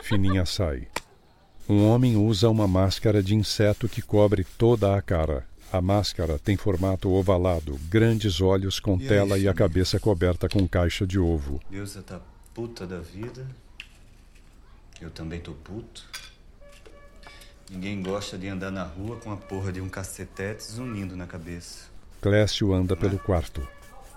Fininha 0.00 0.46
sai. 0.46 0.86
Um 1.70 1.86
homem 1.86 2.16
usa 2.16 2.48
uma 2.48 2.66
máscara 2.66 3.22
de 3.22 3.36
inseto 3.36 3.88
que 3.88 4.02
cobre 4.02 4.42
toda 4.42 4.96
a 4.96 5.00
cara. 5.00 5.46
A 5.72 5.80
máscara 5.80 6.36
tem 6.36 6.56
formato 6.56 7.08
ovalado, 7.08 7.78
grandes 7.88 8.40
olhos 8.40 8.80
com 8.80 8.96
E 8.96 9.06
tela 9.06 9.38
e 9.38 9.46
a 9.46 9.54
cabeça 9.54 10.00
coberta 10.00 10.48
com 10.48 10.66
caixa 10.66 11.06
de 11.06 11.16
ovo. 11.16 11.60
Deusa 11.70 12.02
tá 12.02 12.20
puta 12.52 12.84
da 12.88 12.98
vida. 12.98 13.46
Eu 15.00 15.12
também 15.12 15.38
tô 15.38 15.52
puto. 15.52 16.04
Ninguém 17.70 18.02
gosta 18.02 18.36
de 18.36 18.48
andar 18.48 18.72
na 18.72 18.82
rua 18.82 19.18
com 19.18 19.30
a 19.30 19.36
porra 19.36 19.70
de 19.70 19.80
um 19.80 19.88
cacetete 19.88 20.64
zunindo 20.64 21.14
na 21.14 21.28
cabeça. 21.28 21.88
Clécio 22.20 22.74
anda 22.74 22.96
pelo 22.96 23.16
quarto. 23.16 23.64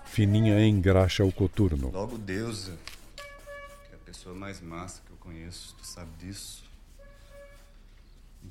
Fininha 0.06 0.60
engraxa 0.66 1.24
o 1.24 1.30
coturno. 1.30 1.92
Logo 1.92 2.18
Deusa, 2.18 2.76
que 3.14 3.92
é 3.92 3.94
a 3.94 4.04
pessoa 4.04 4.34
mais 4.34 4.60
massa 4.60 5.02
que 5.06 5.12
eu 5.12 5.16
conheço, 5.18 5.76
tu 5.78 5.86
sabe 5.86 6.10
disso. 6.18 6.63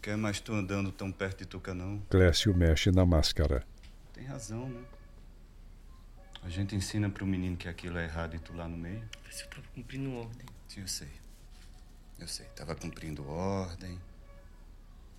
Quer 0.03 0.17
mais 0.17 0.41
tu 0.41 0.51
andando 0.51 0.91
tão 0.91 1.09
perto 1.13 1.39
de 1.39 1.45
Tuca, 1.45 1.73
não. 1.73 1.97
Clécio 2.09 2.53
mexe 2.53 2.91
na 2.91 3.05
máscara. 3.05 3.65
Tem 4.11 4.25
razão, 4.25 4.67
né? 4.67 4.83
A 6.43 6.49
gente 6.49 6.75
ensina 6.75 7.09
pro 7.09 7.25
menino 7.25 7.55
que 7.55 7.69
aquilo 7.69 7.97
é 7.97 8.03
errado 8.03 8.35
e 8.35 8.39
tu 8.39 8.53
lá 8.53 8.67
no 8.67 8.75
meio. 8.75 9.01
Você 9.31 9.45
tava 9.45 9.65
cumprindo 9.73 10.13
ordem. 10.13 10.45
Sim, 10.67 10.81
eu 10.81 10.87
sei. 10.89 11.07
Eu 12.19 12.27
sei. 12.27 12.45
Tava 12.47 12.75
cumprindo 12.75 13.25
ordem. 13.29 13.97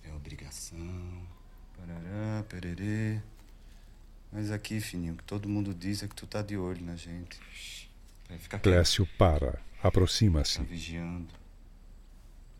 É 0.03 0.13
obrigação. 0.13 1.27
Parará, 1.75 2.43
pererê. 2.47 3.19
Mas 4.31 4.51
aqui, 4.51 4.79
fininho, 4.79 5.15
o 5.15 5.17
que 5.17 5.23
todo 5.23 5.49
mundo 5.49 5.73
diz 5.73 6.03
é 6.03 6.07
que 6.07 6.13
tu 6.13 6.27
tá 6.27 6.43
de 6.43 6.57
olho 6.57 6.85
na 6.85 6.95
gente. 6.95 7.89
Vai 8.29 8.37
ficar. 8.37 8.59
Clécio 8.59 9.07
para, 9.17 9.59
aproxima-se. 9.81 10.59
Tá 10.59 10.63
vigiando. 10.63 11.33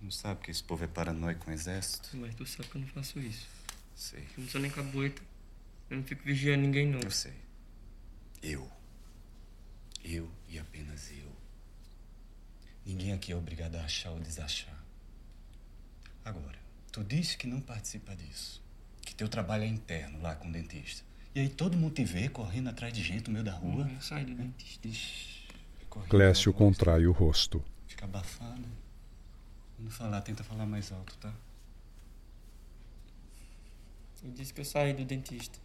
Não 0.06 0.12
sabe 0.12 0.42
que 0.42 0.52
esse 0.52 0.64
povo 0.64 0.84
é 0.84 0.88
paranoico 0.88 1.46
com 1.46 1.50
o 1.50 1.54
exército? 1.54 2.16
Mas 2.18 2.36
tu 2.36 2.46
sabe 2.46 2.70
que 2.70 2.78
eu 2.78 2.82
não 2.82 2.88
faço 2.90 3.20
isso. 3.20 3.48
Sei. 3.96 4.22
Eu 4.38 4.44
não 4.44 4.48
sou 4.48 4.62
nem 4.62 4.70
caboeta. 4.70 5.20
Eu 5.90 5.98
não 5.98 6.04
fico 6.04 6.24
vigiando 6.24 6.62
ninguém, 6.62 6.88
não. 6.88 7.00
Eu 7.00 7.10
sei. 7.10 7.34
Eu. 8.44 8.70
Eu 10.04 10.30
e 10.48 10.60
apenas 10.60 11.10
eu. 11.10 11.32
Ninguém 12.86 13.14
aqui 13.14 13.32
é 13.32 13.36
obrigado 13.36 13.78
a 13.78 13.82
achar 13.84 14.12
ou 14.12 14.20
desachar. 14.20 14.80
Agora, 16.24 16.60
tu 16.92 17.04
disse 17.04 17.36
que 17.36 17.48
não 17.48 17.60
participa 17.60 18.16
disso. 18.16 18.62
Que 19.02 19.16
teu 19.16 19.28
trabalho 19.28 19.64
é 19.64 19.68
interno 19.68 20.22
lá 20.22 20.36
com 20.36 20.50
o 20.50 20.52
dentista. 20.52 21.04
E 21.34 21.40
aí 21.40 21.50
todo 21.50 21.76
mundo 21.76 21.96
te 21.96 22.06
vê 22.06 22.30
correndo 22.30 22.70
atrás 22.70 22.94
de 22.94 23.02
gente 23.02 23.26
no 23.26 23.34
meio 23.34 23.46
da 23.46 23.54
rua. 23.54 23.90
Eu 23.92 24.02
saio 24.02 24.28
do 24.28 24.36
dentista. 24.36 24.88
correndo 25.90 26.10
Clécio 26.12 26.54
contrai 26.54 27.08
o 27.08 27.12
rosto. 27.12 27.66
Fica 27.88 28.06
abafado. 28.06 28.85
Quando 29.76 29.92
falar, 29.92 30.22
tenta 30.22 30.44
falar 30.44 30.66
mais 30.66 30.92
alto, 30.92 31.18
tá? 31.18 31.34
Eu 34.24 34.32
disse 34.32 34.54
que 34.54 34.62
eu 34.62 34.66
saí 34.66 34.94
do 34.94 35.06
dentista. 35.06 35.60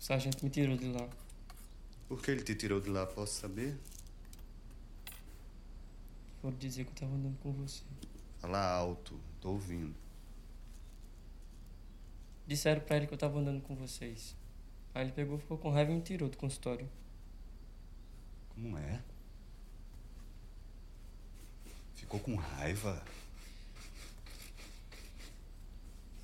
O 0.00 0.02
sargento 0.02 0.44
me 0.44 0.50
tirou 0.50 0.76
de 0.76 0.86
lá. 0.92 1.08
Por 2.08 2.22
que 2.22 2.30
ele 2.30 2.42
te 2.42 2.54
tirou 2.54 2.80
de 2.80 2.88
lá, 2.88 3.06
posso 3.06 3.40
saber? 3.40 3.78
Foram 6.40 6.56
dizer 6.56 6.84
que 6.84 6.90
eu 6.90 6.94
tava 6.94 7.14
andando 7.14 7.38
com 7.38 7.52
você. 7.52 7.82
Fala 8.38 8.62
alto, 8.62 9.18
tô 9.40 9.50
ouvindo. 9.50 9.94
Disseram 12.46 12.82
pra 12.82 12.96
ele 12.96 13.06
que 13.06 13.14
eu 13.14 13.18
tava 13.18 13.38
andando 13.38 13.62
com 13.62 13.74
vocês. 13.74 14.36
Aí 14.94 15.04
ele 15.04 15.12
pegou, 15.12 15.38
ficou 15.38 15.58
com 15.58 15.70
raiva 15.70 15.90
e 15.90 15.94
me 15.96 16.02
tirou 16.02 16.28
do 16.28 16.36
consultório. 16.36 16.88
Como 18.50 18.76
é? 18.78 19.02
Ficou 22.04 22.20
com 22.20 22.36
raiva? 22.36 23.02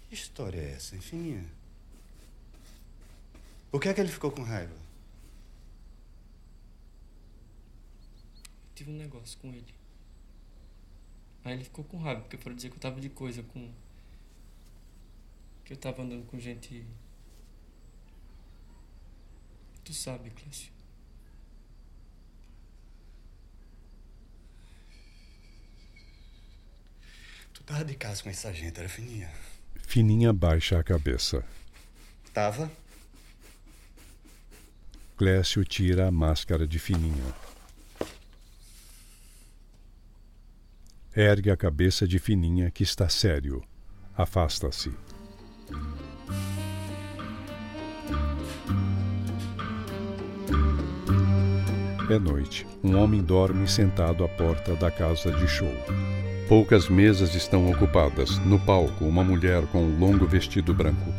Que 0.09 0.14
história 0.14 0.61
é 0.61 0.72
essa, 0.72 0.95
hein, 0.95 1.01
Fininha? 1.01 1.47
Por 3.70 3.81
que 3.81 3.89
é 3.89 3.95
que 3.95 4.01
ele 4.01 4.12
ficou 4.12 4.31
com 4.31 4.43
raiva? 4.43 4.76
tive 8.74 8.91
um 8.91 8.97
negócio 8.97 9.39
com 9.39 9.49
ele. 9.49 9.74
Aí 11.45 11.55
ele 11.55 11.64
ficou 11.64 11.83
com 11.85 11.97
raiva, 11.97 12.20
porque 12.20 12.37
foram 12.37 12.57
dizer 12.57 12.68
que 12.68 12.76
eu 12.76 12.81
tava 12.81 13.01
de 13.01 13.09
coisa 13.09 13.43
com. 13.43 13.70
Que 15.64 15.72
eu 15.72 15.78
tava 15.78 16.03
andando 16.03 16.26
com 16.26 16.39
gente. 16.39 16.85
Tu 19.83 19.95
sabe, 19.95 20.31
Clécio. 20.31 20.80
Tava 27.70 27.84
de 27.84 27.94
casa 27.94 28.22
com 28.22 28.28
essa 28.28 28.52
gente, 28.52 28.78
era 28.80 28.88
Fininha? 28.88 29.30
Fininha 29.86 30.32
baixa 30.32 30.78
a 30.78 30.82
cabeça. 30.82 31.44
Tava? 32.34 32.70
Clécio 35.16 35.64
tira 35.64 36.08
a 36.08 36.10
máscara 36.10 36.66
de 36.66 36.78
Fininha. 36.80 37.34
Ergue 41.14 41.50
a 41.50 41.56
cabeça 41.56 42.08
de 42.08 42.18
Fininha, 42.18 42.70
que 42.70 42.82
está 42.82 43.08
sério. 43.08 43.62
Afasta-se. 44.16 44.92
É 52.10 52.18
noite. 52.18 52.66
Um 52.82 52.98
homem 52.98 53.22
dorme 53.22 53.68
sentado 53.68 54.24
à 54.24 54.28
porta 54.28 54.74
da 54.74 54.90
casa 54.90 55.30
de 55.30 55.46
show. 55.46 55.72
Poucas 56.51 56.88
mesas 56.88 57.36
estão 57.36 57.70
ocupadas. 57.70 58.38
No 58.40 58.59
palco, 58.59 59.05
uma 59.05 59.22
mulher 59.22 59.64
com 59.68 59.84
um 59.84 59.96
longo 60.01 60.26
vestido 60.26 60.74
branco. 60.74 61.14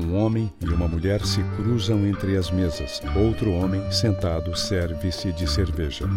Um 0.00 0.16
homem 0.16 0.50
e 0.58 0.70
uma 0.70 0.88
mulher 0.88 1.20
se 1.20 1.42
cruzam 1.54 2.06
entre 2.06 2.34
as 2.34 2.50
mesas. 2.50 3.02
Outro 3.14 3.52
homem, 3.52 3.92
sentado, 3.92 4.56
serve-se 4.56 5.34
de 5.34 5.46
cerveja. 5.46 6.08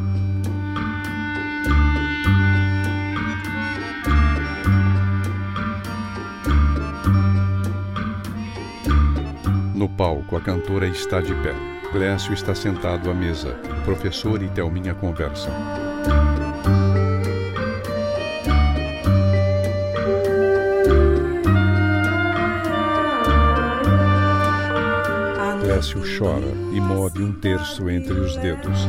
No 9.75 9.89
palco, 9.89 10.37
a 10.37 10.41
cantora 10.41 10.87
está 10.87 11.19
de 11.19 11.33
pé. 11.43 11.53
Clécio 11.91 12.33
está 12.33 12.55
sentado 12.55 13.11
à 13.11 13.13
mesa. 13.13 13.59
O 13.81 13.83
professor 13.83 14.41
e 14.41 14.47
Thelminha 14.47 14.93
conversam. 14.95 15.51
Clécio 25.77 26.01
chora 26.17 26.47
e 26.73 26.81
move 26.81 27.21
um 27.21 27.31
terço 27.33 27.87
entre 27.87 28.13
os 28.13 28.35
dedos. 28.37 28.79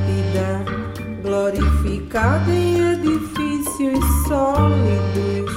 glorificada 1.22 2.50
em 2.50 2.92
edifícios 2.92 4.02
sólidos 4.26 5.52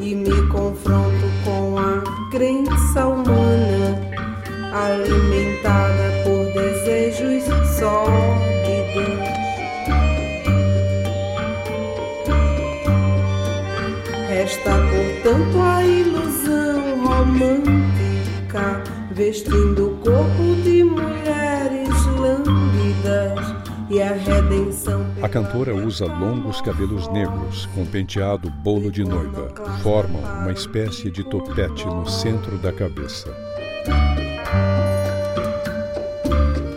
e 0.00 0.14
me 0.14 0.46
confronto 0.46 1.26
com 1.44 1.76
a 1.80 2.30
crença 2.30 3.08
humana 3.08 3.98
alimentada 4.72 6.22
por 6.22 6.44
desejos 6.52 7.42
sórdidos. 7.76 9.18
Resta, 14.28 14.70
portanto, 14.70 15.60
a 15.60 15.84
ilusão 15.84 17.04
romântica 17.04 17.58
vestindo 19.18 19.88
o 19.88 19.96
corpo 19.96 20.47
redenção 24.28 25.06
A 25.22 25.28
cantora 25.28 25.74
usa 25.74 26.06
longos 26.06 26.60
cabelos 26.60 27.08
negros 27.08 27.66
com 27.74 27.84
penteado 27.86 28.50
bolo 28.50 28.90
de 28.90 29.02
noiva. 29.02 29.52
Formam 29.82 30.20
uma 30.20 30.52
espécie 30.52 31.10
de 31.10 31.24
topete 31.24 31.86
no 31.86 32.06
centro 32.08 32.58
da 32.58 32.72
cabeça. 32.72 33.34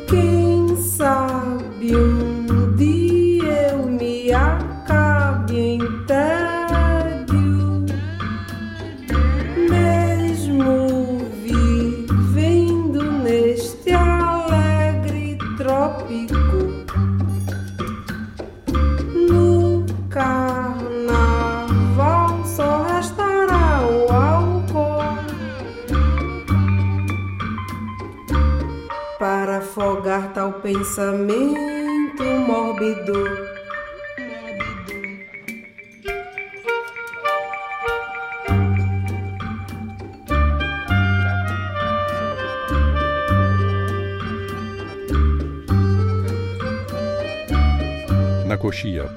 Quem 0.08 0.76
sabe 0.78 1.96
um 1.96 2.21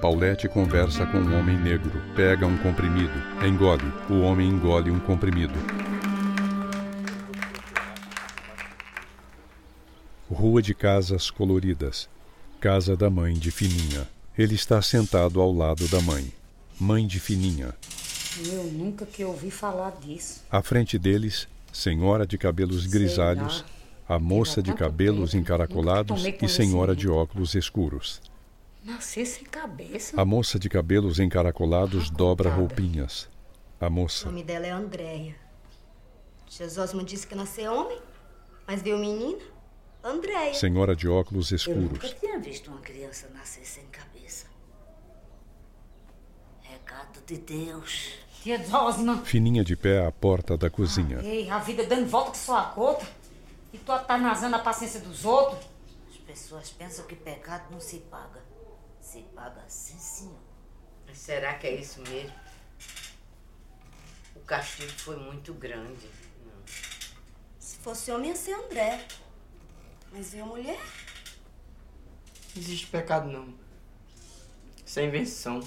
Paulette 0.04 0.50
conversa 0.50 1.06
com 1.06 1.16
um 1.16 1.38
homem 1.38 1.58
negro. 1.58 1.90
Pega 2.14 2.46
um 2.46 2.58
comprimido. 2.58 3.14
Engole. 3.42 3.90
O 4.10 4.20
homem 4.20 4.50
engole 4.50 4.90
um 4.90 5.00
comprimido. 5.00 5.54
Rua 10.30 10.60
de 10.60 10.74
casas 10.74 11.30
coloridas. 11.30 12.06
Casa 12.60 12.94
da 12.94 13.08
mãe 13.08 13.32
de 13.32 13.50
Fininha. 13.50 14.06
Ele 14.36 14.54
está 14.54 14.82
sentado 14.82 15.40
ao 15.40 15.50
lado 15.50 15.88
da 15.88 16.02
mãe. 16.02 16.30
Mãe 16.78 17.06
de 17.06 17.18
Fininha. 17.18 17.74
Eu 18.44 18.64
nunca 18.64 19.06
que 19.06 19.24
ouvi 19.24 19.50
falar 19.50 19.92
disso. 20.02 20.42
À 20.50 20.60
frente 20.60 20.98
deles, 20.98 21.48
senhora 21.72 22.26
de 22.26 22.36
cabelos 22.36 22.84
grisalhos, 22.84 23.64
a 24.06 24.18
moça 24.18 24.62
de 24.62 24.74
cabelos 24.74 25.32
encaracolados 25.32 26.26
e 26.42 26.46
senhora 26.46 26.94
de 26.94 27.08
óculos 27.08 27.54
escuros. 27.54 28.20
Nascer 28.84 29.24
sem 29.24 29.44
cabeça. 29.44 30.20
A 30.20 30.24
moça 30.26 30.58
de 30.58 30.68
cabelos 30.68 31.18
encaracolados 31.18 32.10
dobra 32.10 32.50
roupinhas. 32.50 33.30
A 33.80 33.86
O 33.86 33.90
moça. 33.90 34.26
nome 34.26 34.44
dela 34.44 34.66
é 34.66 34.70
Andréia. 34.70 35.34
Jesus 36.46 36.92
me 36.92 37.02
disse 37.02 37.26
que 37.26 37.34
nasceu 37.34 37.72
homem, 37.72 37.98
mas 38.66 38.82
viu 38.82 38.98
menina, 38.98 39.42
Andréia. 40.02 40.52
Senhora 40.52 40.94
de 40.94 41.08
óculos 41.08 41.50
Eu 41.50 41.74
nunca 41.76 41.94
escuros. 41.96 42.20
tinha 42.20 42.38
visto 42.38 42.70
uma 42.70 42.80
criança 42.80 43.28
nascer 43.34 43.64
sem 43.64 43.84
cabeça. 43.86 44.46
Recado 46.60 47.20
de 47.26 47.38
Deus. 47.38 48.12
Tia. 48.42 48.60
Fininha 49.24 49.64
de 49.64 49.74
pé 49.74 50.06
à 50.06 50.12
porta 50.12 50.54
da 50.58 50.68
cozinha. 50.68 51.20
Ei, 51.22 51.48
a 51.48 51.58
vida 51.58 51.86
dando 51.86 52.06
volta 52.06 52.32
que 52.32 52.36
só 52.36 52.58
a 52.58 52.64
gota. 52.66 53.06
E 53.72 53.78
tu 53.78 53.90
atanazando 53.90 54.56
a 54.56 54.58
paciência 54.58 55.00
dos 55.00 55.24
outros. 55.24 55.64
As 56.10 56.18
pessoas 56.18 56.68
pensam 56.70 57.06
que 57.06 57.16
pecado 57.16 57.64
não 57.70 57.80
se 57.80 57.96
paga. 58.00 58.42
Se 59.14 59.22
paga 59.32 59.62
sim, 59.68 59.96
senhor. 59.96 60.40
Mas 61.06 61.18
será 61.18 61.54
que 61.54 61.68
é 61.68 61.76
isso 61.76 62.00
mesmo? 62.00 62.34
O 64.34 64.40
castigo 64.40 64.90
foi 64.90 65.14
muito 65.14 65.54
grande. 65.54 66.10
Se 67.60 67.76
fosse 67.76 68.10
homem, 68.10 68.30
ia 68.30 68.34
ser 68.34 68.54
André. 68.54 69.06
Mas 70.10 70.32
viu 70.32 70.44
mulher? 70.44 70.80
Não 72.56 72.60
existe 72.60 72.88
pecado, 72.88 73.30
não. 73.30 73.54
Isso 74.84 74.98
é 74.98 75.04
invenção. 75.04 75.60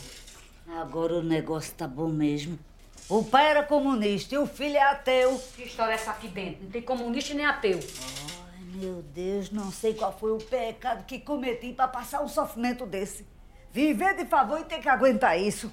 Agora 0.67 1.13
o 1.13 1.23
negócio 1.23 1.73
tá 1.73 1.87
bom 1.87 2.09
mesmo. 2.09 2.59
O 3.07 3.23
pai 3.23 3.47
era 3.47 3.63
comunista 3.63 4.35
e 4.35 4.37
o 4.37 4.45
filho 4.45 4.75
é 4.75 4.81
ateu. 4.81 5.41
Que 5.55 5.63
história 5.63 5.93
é 5.93 5.95
essa 5.95 6.11
aqui 6.11 6.27
dentro? 6.27 6.65
Não 6.65 6.69
tem 6.69 6.81
comunista 6.81 7.33
nem 7.33 7.45
ateu. 7.45 7.79
Ai, 7.79 8.63
meu 8.73 9.01
Deus, 9.03 9.51
não 9.51 9.71
sei 9.71 9.93
qual 9.93 10.11
foi 10.19 10.33
o 10.33 10.37
pecado 10.37 11.05
que 11.05 11.17
cometi 11.17 11.71
pra 11.71 11.87
passar 11.87 12.21
um 12.21 12.27
sofrimento 12.27 12.85
desse. 12.85 13.36
Viver 13.77 14.15
de 14.15 14.25
favor 14.25 14.59
e 14.59 14.63
ter 14.63 14.79
que 14.79 14.89
aguentar 14.89 15.39
isso. 15.39 15.71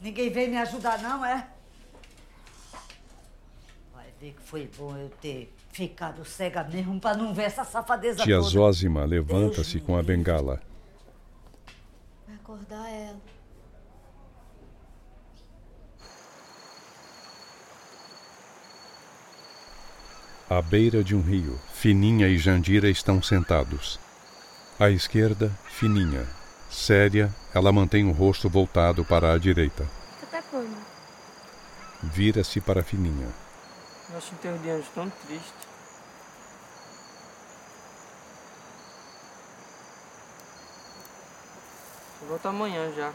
Ninguém 0.00 0.28
veio 0.28 0.50
me 0.50 0.56
ajudar, 0.56 1.00
não, 1.00 1.24
é? 1.24 1.46
Vai 3.94 4.06
ver 4.20 4.32
que 4.32 4.42
foi 4.42 4.68
bom 4.76 4.96
eu 4.96 5.08
ter 5.08 5.54
ficado 5.70 6.24
cega 6.24 6.64
mesmo 6.64 6.98
pra 6.98 7.14
não 7.14 7.32
ver 7.32 7.44
essa 7.44 7.62
safadeza 7.62 8.24
Tia 8.24 8.38
toda. 8.38 8.48
Zózima 8.48 9.04
levanta-se 9.04 9.78
com 9.78 9.96
a 9.96 10.02
bengala. 10.02 10.60
Vai 12.26 12.34
acordar 12.34 12.90
ela. 12.90 13.20
À 20.48 20.60
beira 20.60 21.04
de 21.04 21.14
um 21.14 21.20
rio, 21.20 21.56
Fininha 21.72 22.26
e 22.26 22.36
Jandira 22.36 22.90
estão 22.90 23.22
sentados. 23.22 24.00
À 24.76 24.90
esquerda, 24.90 25.56
Fininha. 25.68 26.39
Séria, 26.70 27.34
ela 27.52 27.72
mantém 27.72 28.08
o 28.08 28.12
rosto 28.12 28.48
voltado 28.48 29.04
para 29.04 29.32
a 29.32 29.38
direita. 29.38 29.86
Até 30.22 30.40
quando? 30.42 30.76
Vira-se 32.00 32.60
para 32.60 32.84
Fininha. 32.84 33.28
Eu 34.08 34.16
acho 34.16 34.30
o 34.30 34.34
enterro 34.34 34.58
de 34.58 34.70
anjo 34.70 34.86
tão 34.94 35.10
triste. 35.10 35.52
Eu 42.22 42.28
volto 42.28 42.46
amanhã 42.46 42.92
já. 42.94 43.12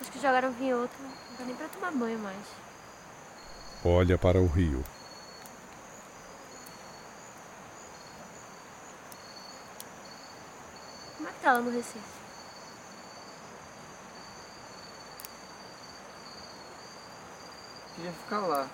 Acho 0.00 0.12
que 0.12 0.18
jogaram 0.18 0.52
vinhoto. 0.52 0.94
Não 1.00 1.36
dá 1.38 1.44
nem 1.44 1.54
pra 1.56 1.68
tomar 1.68 1.92
banho 1.92 2.18
mais. 2.18 2.46
Olha 3.84 4.18
para 4.18 4.40
o 4.40 4.46
rio. 4.46 4.84
Como 11.16 11.28
é 11.28 11.32
que 11.32 11.40
tá 11.40 11.52
lá 11.52 11.60
no 11.60 11.70
Recife? 11.70 11.98
Queria 17.94 18.12
ficar 18.12 18.40
lá. 18.40 18.68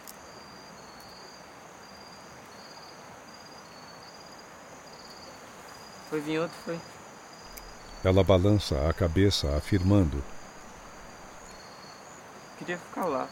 Foi 6.11 6.21
vir 6.21 6.39
outro, 6.39 6.57
foi. 6.65 6.81
Ela 8.05 8.23
balança 8.23 8.89
a 8.89 8.93
cabeça, 8.93 9.57
afirmando. 9.57 10.23
Queria 12.59 12.79
ficar 12.79 13.07
lá. 13.07 13.29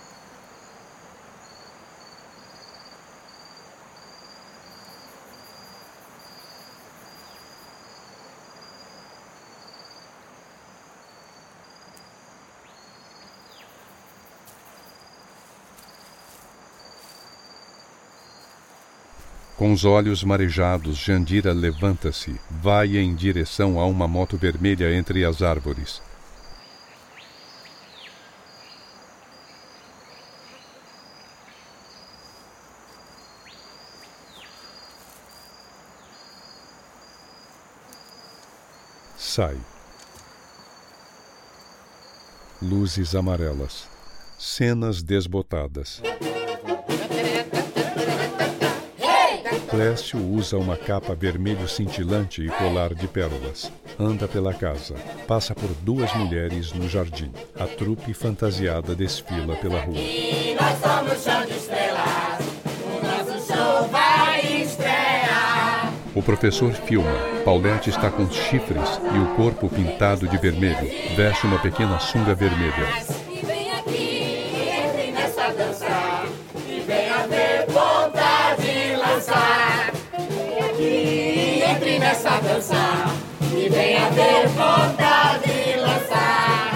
Com 19.56 19.72
os 19.72 19.84
olhos 19.84 20.24
marejados, 20.24 20.96
Jandira 20.96 21.52
levanta-se, 21.52 22.34
vai 22.50 22.96
em 22.96 23.14
direção 23.14 23.78
a 23.78 23.86
uma 23.86 24.08
moto 24.08 24.36
vermelha 24.36 24.92
entre 24.92 25.24
as 25.24 25.40
árvores. 25.40 26.02
Sai. 39.34 39.56
Luzes 42.60 43.14
amarelas. 43.14 43.88
Cenas 44.38 45.02
desbotadas. 45.02 46.02
Clécio 49.70 50.18
usa 50.18 50.58
uma 50.58 50.76
capa 50.76 51.14
vermelho 51.14 51.66
cintilante 51.66 52.42
e 52.42 52.50
colar 52.50 52.92
de 52.92 53.08
pérolas. 53.08 53.72
Anda 53.98 54.28
pela 54.28 54.52
casa. 54.52 54.96
Passa 55.26 55.54
por 55.54 55.70
duas 55.76 56.14
mulheres 56.14 56.74
no 56.74 56.86
jardim. 56.86 57.32
A 57.58 57.66
trupe 57.66 58.12
fantasiada 58.12 58.94
desfila 58.94 59.56
pela 59.56 59.80
rua. 59.80 59.96
E 59.96 60.54
nós 60.60 60.78
somos 60.78 61.24
show 61.24 61.46
de 61.46 61.56
estrelas. 61.56 62.51
O 66.22 66.24
professor 66.24 66.72
filma. 66.72 67.10
Paulette 67.44 67.90
está 67.90 68.08
com 68.08 68.30
chifres 68.30 69.00
e 69.12 69.18
o 69.18 69.34
corpo 69.34 69.68
pintado 69.68 70.28
de 70.28 70.38
vermelho. 70.38 70.88
Veste 71.16 71.48
uma 71.48 71.58
pequena 71.58 71.98
sunga 71.98 72.32
vermelha. 72.32 72.86
Dança. 75.58 76.22
E 76.68 76.80
venha 76.86 77.26
ver 77.26 77.66
ponta 77.66 78.54
de 78.56 78.96
lançar. 78.96 79.92
Vem 80.30 80.60
aqui, 80.60 81.64
entre 81.68 81.98
nessa 81.98 82.40
dança. 82.40 82.76
E 83.52 83.68
venha 83.68 84.08
ver 84.10 84.48
ponta 84.50 85.38
de 85.44 85.76
lançar. 85.80 86.71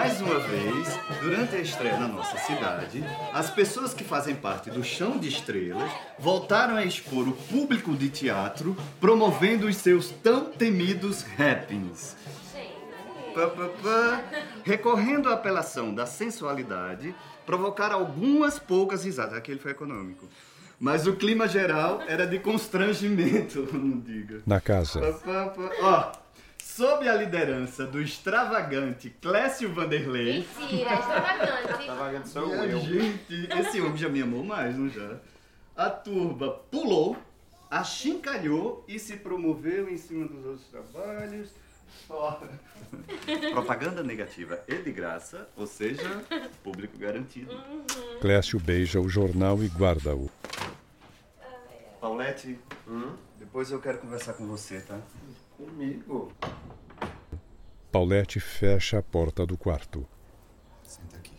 Mais 0.00 0.18
uma 0.22 0.38
vez, 0.38 0.98
durante 1.20 1.56
a 1.56 1.58
estreia 1.58 1.98
na 1.98 2.08
nossa 2.08 2.38
cidade, 2.38 3.04
as 3.34 3.50
pessoas 3.50 3.92
que 3.92 4.02
fazem 4.02 4.34
parte 4.34 4.70
do 4.70 4.82
Chão 4.82 5.18
de 5.18 5.28
Estrelas 5.28 5.92
voltaram 6.18 6.76
a 6.76 6.82
expor 6.86 7.28
o 7.28 7.32
público 7.32 7.94
de 7.94 8.08
teatro, 8.08 8.74
promovendo 8.98 9.66
os 9.66 9.76
seus 9.76 10.08
tão 10.08 10.46
temidos 10.46 11.20
rappings. 11.36 12.16
Pá, 13.34 13.46
pá, 13.48 13.68
pá. 13.82 14.24
Recorrendo 14.64 15.28
à 15.28 15.34
apelação 15.34 15.94
da 15.94 16.06
sensualidade, 16.06 17.14
provocaram 17.44 17.98
algumas 17.98 18.58
poucas 18.58 19.04
risadas. 19.04 19.36
Aquele 19.36 19.58
foi 19.58 19.72
econômico. 19.72 20.26
Mas 20.80 21.06
o 21.06 21.14
clima 21.14 21.46
geral 21.46 22.00
era 22.08 22.26
de 22.26 22.38
constrangimento, 22.38 23.68
não 23.76 24.00
diga. 24.00 24.40
Na 24.46 24.62
casa. 24.62 24.98
Ó, 25.82 26.12
sob 26.80 27.06
a 27.06 27.14
liderança 27.14 27.84
do 27.84 28.00
extravagante 28.00 29.10
Clécio 29.20 29.70
Vanderlei. 29.70 30.46
Mentira, 30.58 30.94
extravagante. 30.94 31.72
Extravagante 31.72 32.28
sou 32.30 32.46
Minha 32.46 32.64
eu. 32.64 32.80
Gente, 32.80 33.48
esse 33.52 33.82
homem 33.82 33.98
já 33.98 34.08
me 34.08 34.22
amou 34.22 34.42
mais, 34.42 34.74
não 34.74 34.88
já? 34.88 35.18
A 35.76 35.90
turba 35.90 36.58
pulou, 36.70 37.18
achincalhou 37.70 38.82
e 38.88 38.98
se 38.98 39.18
promoveu 39.18 39.90
em 39.90 39.98
cima 39.98 40.26
dos 40.26 40.46
outros 40.46 40.66
trabalhos. 40.68 41.50
Ó, 42.08 42.38
Propaganda 43.52 44.02
negativa 44.02 44.64
e 44.66 44.76
de 44.76 44.90
graça, 44.90 45.50
ou 45.58 45.66
seja, 45.66 46.24
público 46.64 46.96
garantido. 46.96 47.62
Clécio 48.22 48.58
beija 48.58 48.98
o 48.98 49.08
jornal 49.10 49.62
e 49.62 49.68
guarda-o. 49.68 50.30
Paulette, 52.00 52.58
depois 53.38 53.70
eu 53.70 53.78
quero 53.82 53.98
conversar 53.98 54.32
com 54.32 54.46
você, 54.46 54.80
tá? 54.80 54.98
Comigo? 55.60 56.32
Paulette 57.92 58.40
fecha 58.40 58.98
a 58.98 59.02
porta 59.02 59.44
do 59.44 59.58
quarto. 59.58 60.08
Senta 60.82 61.18
aqui. 61.18 61.34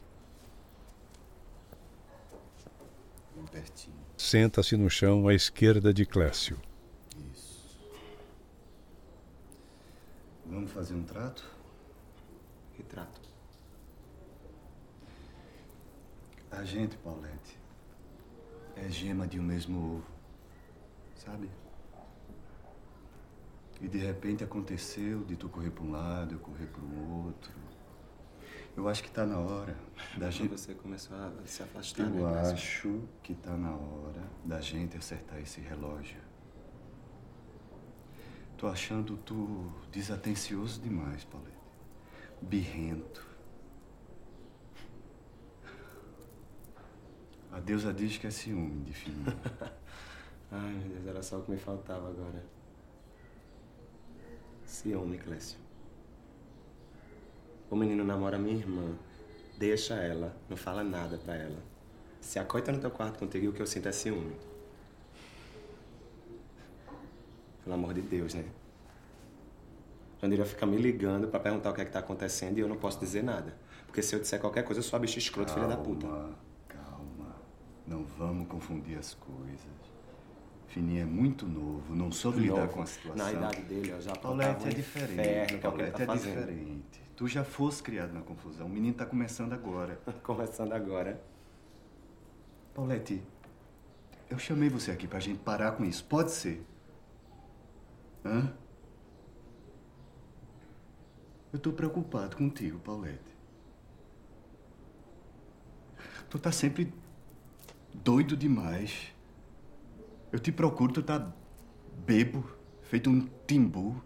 Bem 3.36 3.46
pertinho. 3.48 3.98
Senta-se 4.16 4.78
no 4.78 4.92
chão 4.92 5.28
à 5.28 5.34
esquerda 5.34 5.92
de 5.92 6.06
Clécio. 6.06 6.62
Vamos 10.46 10.70
fazer 10.70 10.94
um 10.94 11.04
trato? 11.04 11.44
Que 12.76 12.84
trato? 12.84 13.22
A 16.52 16.64
gente, 16.64 16.96
Paulette, 16.98 17.58
é 18.76 18.88
gema 18.88 19.28
de 19.28 19.40
um 19.40 19.44
mesmo 19.44 19.96
ovo, 19.96 20.08
sabe? 21.16 21.50
E 23.82 23.88
de 23.88 23.98
repente 23.98 24.44
aconteceu 24.44 25.24
de 25.26 25.36
tu 25.36 25.50
correr 25.50 25.72
para 25.72 25.84
um 25.84 25.92
lado, 25.92 26.36
eu 26.36 26.40
correr 26.40 26.68
para 26.68 26.82
o 26.82 27.26
outro. 27.26 27.52
Eu 28.78 28.88
acho 28.88 29.04
que 29.04 29.12
tá 29.12 29.26
na 29.26 29.38
hora 29.38 29.76
da 30.18 30.30
gente. 30.30 30.52
Você 30.52 30.74
começou 30.74 31.18
a 31.18 31.32
se 31.46 31.64
afastar, 31.64 32.04
Eu 32.04 32.30
né, 32.30 32.42
acho 32.42 33.02
que 33.22 33.34
tá 33.34 33.58
na 33.58 33.72
hora 33.72 34.24
da 34.46 34.62
gente 34.62 34.96
acertar 34.96 35.40
esse 35.40 35.60
relógio. 35.60 36.22
Tô 38.58 38.68
achando 38.68 39.18
tu 39.18 39.72
desatencioso 39.92 40.80
demais, 40.80 41.24
Paulette. 41.26 41.58
Birrento. 42.42 43.28
A 47.52 47.60
deusa 47.60 47.92
diz 47.94 48.18
que 48.18 48.28
é 48.28 48.32
ciúme 48.32 48.86
de. 48.86 48.94
Ai, 50.52 50.74
meu 50.74 50.90
Deus, 50.90 51.08
era 51.08 51.24
só 51.24 51.40
o 51.40 51.44
que 51.44 51.52
me 51.52 51.58
faltava 51.58 52.10
agora. 52.10 52.61
Ciúme, 54.72 55.18
Clécio. 55.18 55.60
O 57.70 57.76
menino 57.76 58.06
namora 58.06 58.40
minha 58.40 58.56
irmã. 58.56 58.96
Deixa 59.58 59.96
ela, 59.96 60.34
não 60.50 60.56
fala 60.56 60.82
nada 60.82 61.18
pra 61.18 61.36
ela. 61.36 61.62
Se 62.22 62.40
acoita 62.40 62.72
no 62.72 62.80
teu 62.80 62.90
quarto 62.90 63.20
contigo 63.20 63.50
o 63.50 63.54
que 63.54 63.62
eu 63.62 63.68
sinto 63.68 63.90
é 63.90 63.92
ciúme. 63.92 64.34
Pelo 67.64 67.76
amor 67.76 67.94
de 67.94 68.02
Deus, 68.02 68.34
né? 68.34 68.46
Jandira 70.22 70.46
fica 70.46 70.66
me 70.66 70.78
ligando 70.78 71.28
pra 71.28 71.40
perguntar 71.40 71.72
o 71.72 71.74
que 71.74 71.82
é 71.82 71.86
que 71.86 71.92
tá 71.92 72.00
acontecendo 72.00 72.58
e 72.58 72.62
eu 72.62 72.68
não 72.70 72.78
posso 72.78 72.98
dizer 72.98 73.24
nada. 73.24 73.54
Porque 73.86 74.02
se 74.02 74.16
eu 74.16 74.22
disser 74.22 74.40
qualquer 74.40 74.64
coisa, 74.64 74.80
eu 74.80 74.84
sou 74.84 74.96
a 74.96 75.00
bicha 75.02 75.20
escroto, 75.20 75.52
filha 75.52 75.68
da 75.68 75.76
puta. 75.76 76.08
Calma, 76.08 76.38
calma. 76.70 77.36
Não 77.86 78.06
vamos 78.06 78.48
confundir 78.48 78.98
as 78.98 79.14
coisas. 79.16 79.91
Fininho 80.72 81.02
é 81.02 81.06
muito 81.06 81.46
novo, 81.46 81.94
não 81.94 82.10
soube 82.14 82.40
lidar 82.40 82.62
Novo. 82.62 82.74
com 82.74 82.82
a 82.82 82.86
situação. 82.86 83.26
Na 83.26 83.32
idade 83.34 83.62
dele, 83.64 83.92
eu 83.92 84.02
já 84.02 84.16
Paulette 84.16 84.52
apontava 84.52 84.70
é 84.72 84.74
diferente. 84.74 85.12
inferno, 85.20 85.58
é 85.58 85.60
Paulette 85.60 85.92
tá 85.92 86.04
é 86.04 86.06
fazendo. 86.06 86.40
diferente. 86.40 87.04
Tu 87.18 87.28
já 87.28 87.44
fosse 87.44 87.84
criado 87.84 88.14
na 88.14 88.22
confusão. 88.22 88.68
O 88.68 88.70
menino 88.70 88.94
tá 88.96 89.06
começando 89.06 89.52
agora. 89.52 90.00
Começando 90.24 90.72
agora. 90.72 91.22
Paulette, 92.74 93.22
eu 94.30 94.40
chamei 94.40 94.70
você 94.70 94.92
aqui 94.92 95.08
pra 95.10 95.20
gente 95.20 95.40
parar 95.40 95.74
com 95.74 95.84
isso. 95.84 96.06
Pode 96.06 96.32
ser. 96.32 96.66
Hã? 98.24 98.54
Eu 101.52 101.60
tô 101.60 101.74
preocupado 101.74 102.38
contigo, 102.38 102.80
Paulette. 102.80 103.20
Tu 106.30 106.40
tá 106.40 106.50
sempre 106.50 106.94
doido 107.94 108.38
demais. 108.38 109.14
Eu 110.32 110.40
te 110.40 110.52
procuro, 110.52 110.94
tu 110.94 111.04
tá 111.04 111.32
bebo, 112.06 112.44
feito 112.84 113.10
um 113.10 113.28
timbu. 113.46 114.02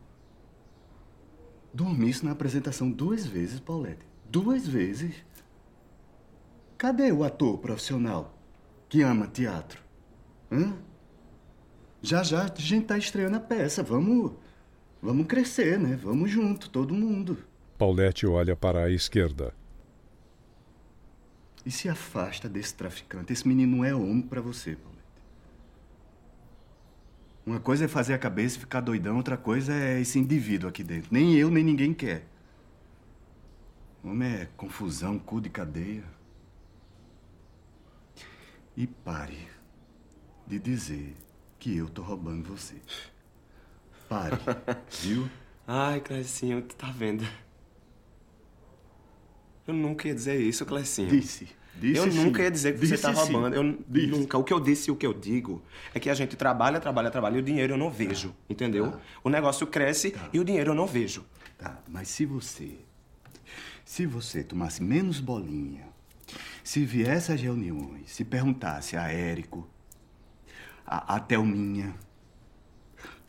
Dormisse 1.74 2.26
na 2.26 2.32
apresentação 2.32 2.90
duas 2.90 3.26
vezes, 3.26 3.60
Paulette. 3.60 4.06
Duas 4.30 4.68
vezes. 4.68 5.16
Cadê 6.78 7.12
o 7.12 7.24
ator 7.24 7.58
profissional 7.60 8.38
que 8.90 9.02
ama 9.02 9.28
teatro? 9.28 9.82
Hã? 10.52 10.74
Já 12.02 12.24
já 12.24 12.44
a 12.44 12.60
gente 12.60 12.86
tá 12.86 12.98
estreando 12.98 13.38
a 13.38 13.40
peça. 13.40 13.84
Vamos. 13.84 14.34
Vamos 15.02 15.28
crescer, 15.28 15.80
né? 15.80 15.96
Vamos 15.96 16.32
junto, 16.32 16.70
todo 16.70 16.94
mundo. 16.94 17.38
Paulette 17.78 18.26
olha 18.26 18.56
para 18.56 18.86
a 18.86 18.92
esquerda. 18.92 19.54
E 21.66 21.72
se 21.72 21.90
afasta 21.90 22.48
desse 22.48 22.74
traficante. 22.74 23.34
Esse 23.34 23.48
menino 23.48 23.78
não 23.78 23.86
é 23.86 23.94
homem 23.94 24.22
pra 24.22 24.42
você, 24.42 24.76
Paulette. 24.76 24.95
Uma 27.46 27.60
coisa 27.60 27.86
é 27.86 27.88
fazer 27.88 28.14
a 28.14 28.18
cabeça 28.18 28.58
e 28.58 28.60
ficar 28.62 28.82
doidão, 28.82 29.18
outra 29.18 29.38
coisa 29.38 29.72
é 29.72 30.02
esse 30.02 30.18
indivíduo 30.18 30.68
aqui 30.68 30.84
dentro. 30.84 31.10
Nem 31.14 31.36
eu, 31.36 31.52
nem 31.52 31.64
ninguém 31.64 31.94
quer. 31.94 32.26
Homem 34.04 34.34
é 34.34 34.50
confusão, 34.58 35.20
cu 35.20 35.40
de 35.40 35.50
cadeia. 35.50 36.04
E 38.76 38.88
pare 38.88 39.48
de 40.48 40.60
dizer 40.60 41.16
que 41.60 41.78
eu 41.78 41.88
tô 41.88 42.02
roubando 42.02 42.50
você. 42.50 42.76
Pare, 44.10 44.38
viu? 45.02 45.30
Ai, 45.68 46.02
Clecinho, 46.02 46.62
tu 46.62 46.76
tá 46.76 46.92
vendo? 46.92 47.26
Eu 49.68 49.74
nunca 49.74 50.08
ia 50.08 50.14
dizer 50.14 50.40
isso, 50.40 50.66
Clecinho. 50.66 51.10
Disse. 51.10 51.48
Disse 51.78 51.98
eu 51.98 52.12
sim. 52.12 52.24
nunca 52.24 52.42
ia 52.42 52.50
dizer 52.50 52.74
que 52.74 52.80
você 52.80 52.96
Disse 52.96 53.04
tá 53.04 53.14
sim. 53.14 53.34
roubando. 53.34 53.56
Eu 53.56 53.64
nunca. 53.64 54.38
O 54.38 54.44
que 54.44 54.54
eu 54.54 54.60
disse 54.60 54.90
e 54.90 54.92
o 54.92 54.96
que 54.96 55.06
eu 55.06 55.14
digo 55.14 55.62
é 55.94 56.00
que 56.00 56.10
a 56.10 56.14
gente 56.14 56.36
trabalha, 56.36 56.80
trabalha, 56.80 57.12
trabalha 57.12 57.36
e 57.38 57.40
o 57.40 57.44
dinheiro 57.44 57.74
eu 57.74 57.78
não 57.78 57.90
vejo. 57.90 58.34
Entendeu? 58.50 58.94
O 59.24 59.30
negócio 59.30 59.68
cresce 59.68 60.16
e 60.32 60.40
o 60.40 60.44
dinheiro 60.46 60.72
eu 60.72 60.76
não 60.76 60.88
vejo. 60.88 61.26
Tá, 61.58 61.80
mas 61.90 62.08
se 62.08 62.26
você. 62.26 62.78
Se 63.84 64.06
você 64.06 64.44
tomasse 64.44 64.82
menos 64.82 65.20
bolinha, 65.20 65.88
se 66.64 66.84
viesse 66.84 67.32
às 67.32 67.40
reuniões, 67.40 68.12
se 68.12 68.26
perguntasse 68.26 68.98
a 68.98 69.12
Érico, 69.12 69.68
a, 70.88 71.16
a 71.16 71.20
Thelminha, 71.20 71.94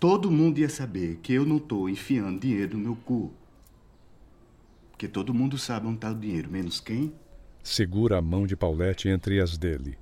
todo 0.01 0.31
mundo 0.31 0.59
ia 0.59 0.69
saber 0.71 1.19
que 1.23 1.35
eu 1.35 1.45
não 1.45 1.59
tô 1.59 1.89
enfiando 1.89 2.41
dinheiro 2.41 2.79
no 2.79 2.85
meu 2.85 2.97
cu. 2.97 3.33
Porque 4.93 5.07
todo 5.07 5.35
mundo 5.35 5.59
sabe 5.59 5.87
onde 5.87 5.99
tá 5.99 6.11
o 6.11 6.15
dinheiro, 6.15 6.51
menos 6.51 6.81
quem? 6.81 7.13
Segura 7.67 8.19
a 8.19 8.23
mão 8.23 8.47
de 8.47 8.55
Paulette 8.55 9.09
entre 9.09 9.41
as 9.41 9.59
dele. 9.59 9.99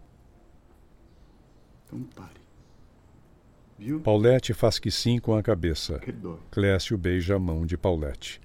Então 1.87 2.03
pare. 2.15 2.45
Viu? 3.79 4.01
Paulette 4.01 4.53
faz 4.53 4.79
que 4.79 4.91
sim 4.91 5.19
com 5.19 5.35
a 5.35 5.43
cabeça. 5.43 5.99
Que 5.99 6.13
dói. 6.13 6.37
Clécio 6.51 6.99
beija 6.99 7.37
a 7.37 7.39
mão 7.39 7.65
de 7.65 7.79
Paulette. 7.79 8.39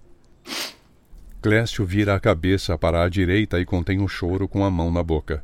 Clécio 1.41 1.85
vira 1.85 2.15
a 2.15 2.19
cabeça 2.19 2.77
para 2.77 3.03
a 3.03 3.09
direita 3.09 3.59
e 3.59 3.65
contém 3.65 4.01
o 4.01 4.07
choro 4.07 4.47
com 4.47 4.63
a 4.63 4.71
mão 4.71 4.89
na 4.89 5.03
boca. 5.03 5.43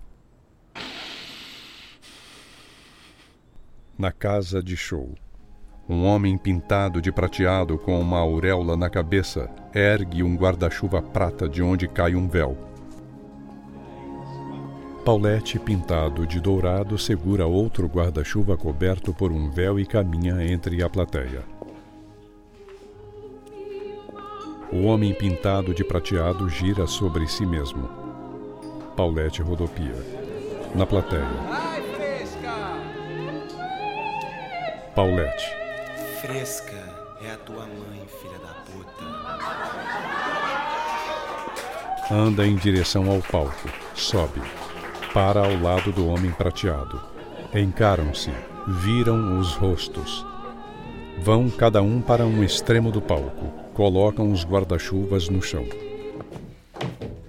Na 4.00 4.14
casa 4.14 4.64
de 4.64 4.78
show. 4.78 5.14
Um 5.88 6.06
homem 6.06 6.38
pintado 6.38 7.02
de 7.02 7.12
prateado 7.12 7.78
com 7.78 8.00
uma 8.00 8.20
auréola 8.20 8.78
na 8.78 8.90
cabeça 8.90 9.54
ergue 9.74 10.24
um 10.24 10.38
guarda-chuva 10.38 11.02
prata 11.02 11.50
de 11.50 11.62
onde 11.62 11.90
cai 11.90 12.16
um 12.16 12.30
véu. 12.30 12.74
Paulette, 15.06 15.60
pintado 15.60 16.26
de 16.26 16.40
dourado, 16.40 16.98
segura 16.98 17.46
outro 17.46 17.86
guarda-chuva 17.86 18.58
coberto 18.58 19.14
por 19.14 19.32
um 19.32 19.52
véu 19.52 19.80
e 19.80 19.86
caminha 19.86 20.44
entre 20.44 20.82
a 20.82 20.90
plateia. 20.90 21.44
O 24.74 24.86
homem 24.86 25.14
pintado 25.14 25.76
de 25.76 25.84
prateado 25.84 26.50
gira 26.50 26.88
sobre 26.88 27.28
si 27.28 27.46
mesmo. 27.46 27.88
Paulette 28.98 29.44
rodopia. 29.44 29.94
Na 30.74 30.88
plateia. 30.88 31.24
Ai, 31.52 31.84
fresca! 31.84 32.56
Paulette. 34.96 35.56
Fresca 36.20 36.84
é 37.22 37.32
a 37.32 37.38
tua 37.38 37.68
mãe, 37.68 38.08
filha 38.20 38.40
da 38.40 38.56
puta. 38.66 39.06
Anda 42.12 42.48
em 42.48 42.56
direção 42.56 43.08
ao 43.08 43.22
palco. 43.22 43.70
Sobe. 43.94 44.42
Para 45.16 45.46
ao 45.46 45.58
lado 45.62 45.94
do 45.94 46.10
homem 46.10 46.30
prateado. 46.30 47.02
Encaram-se. 47.54 48.32
Viram 48.68 49.40
os 49.40 49.54
rostos. 49.56 50.26
Vão 51.20 51.50
cada 51.50 51.82
um 51.82 52.02
para 52.02 52.26
um 52.26 52.44
extremo 52.44 52.92
do 52.92 53.02
palco. 53.02 53.48
Colocam 53.74 54.30
os 54.30 54.44
guarda-chuvas 54.44 55.30
no 55.30 55.42
chão. 55.42 55.66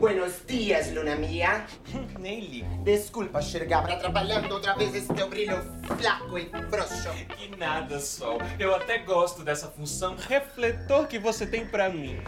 Buenos 0.00 0.42
dias, 0.48 0.92
Luna 0.92 1.14
Mia. 1.14 1.64
Nem 2.18 2.40
ligo. 2.40 2.82
Desculpa, 2.82 3.40
Xergabra, 3.40 3.92
atrapalhando 3.92 4.52
outra 4.52 4.74
vez 4.74 4.92
esse 4.92 5.14
teu 5.14 5.28
brilho 5.28 5.56
flaco 5.96 6.36
e 6.36 6.50
frouxo. 6.68 7.10
Que 7.36 7.56
nada, 7.56 8.00
Sol. 8.00 8.38
Eu 8.58 8.74
até 8.74 8.98
gosto 8.98 9.44
dessa 9.44 9.68
função 9.68 10.16
refletor 10.16 11.06
que 11.06 11.20
você 11.20 11.46
tem 11.46 11.64
pra 11.64 11.88
mim. 11.88 12.18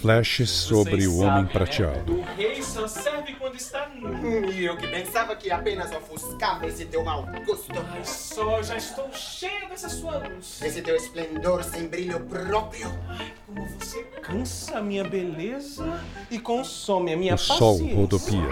Flashes 0.00 0.50
sobre 0.50 1.06
o 1.06 1.18
homem 1.18 1.46
prateado. 1.46 2.18
O 2.20 2.22
rei 2.36 2.62
só 2.62 2.86
serve 2.86 3.32
quando 3.34 3.56
está 3.56 3.88
nu. 3.88 4.50
E 4.52 4.64
eu 4.64 4.76
que 4.76 4.86
pensava 4.86 5.34
que 5.34 5.50
apenas 5.50 5.90
ofuscava 5.92 6.66
esse 6.66 6.84
teu 6.86 7.04
mau 7.04 7.26
gosto. 7.44 7.72
Ai, 7.92 8.04
Sol, 8.04 8.62
já 8.62 8.76
estou 8.76 9.10
cheia 9.12 9.68
dessa 9.68 9.88
sua 9.88 10.18
luz. 10.18 10.62
Esse 10.62 10.80
teu 10.82 10.94
esplendor 10.94 11.64
sem 11.64 11.88
brilho 11.88 12.20
próprio. 12.20 12.86
Ai, 13.08 13.32
como 13.46 13.66
você 13.78 14.02
cansa 14.22 14.78
a 14.78 14.82
minha 14.82 15.02
beleza 15.04 16.00
e 16.30 16.38
consome 16.38 17.12
a 17.12 17.16
minha 17.16 17.34
O 17.34 17.38
sol 17.38 17.72
paciência. 17.74 17.96
rodopia. 17.96 18.48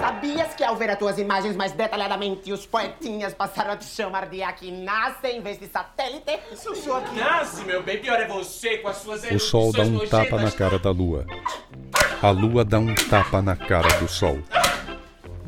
Sabias 0.00 0.54
que 0.54 0.64
ao 0.64 0.76
ver 0.76 0.90
as 0.90 0.98
tuas 0.98 1.18
imagens 1.18 1.56
mais 1.56 1.72
detalhadamente, 1.72 2.52
os 2.52 2.64
poetinhas 2.64 3.34
passaram 3.34 3.72
a 3.72 3.76
te 3.76 3.84
chamar 3.84 4.26
de 4.26 4.42
Aquinace 4.42 5.26
em 5.26 5.40
vez 5.40 5.58
de 5.58 5.66
satélite? 5.66 6.38
Isso 6.52 6.74
sou 6.76 6.96
Aquinace, 6.96 7.64
meu 7.64 7.82
bem. 7.82 7.98
Pior 8.00 8.18
é 8.20 8.26
você 8.26 8.78
com 8.78 8.88
as 8.88 8.98
suas 8.98 9.15
O 9.34 9.38
sol 9.38 9.72
dá 9.72 9.82
um 9.82 10.06
tapa 10.06 10.40
na 10.40 10.50
cara 10.50 10.78
da 10.78 10.90
lua. 10.90 11.26
A 12.22 12.30
lua 12.30 12.64
dá 12.64 12.78
um 12.78 12.94
tapa 12.94 13.40
na 13.40 13.56
cara 13.56 13.88
do 13.98 14.08
sol. 14.08 14.38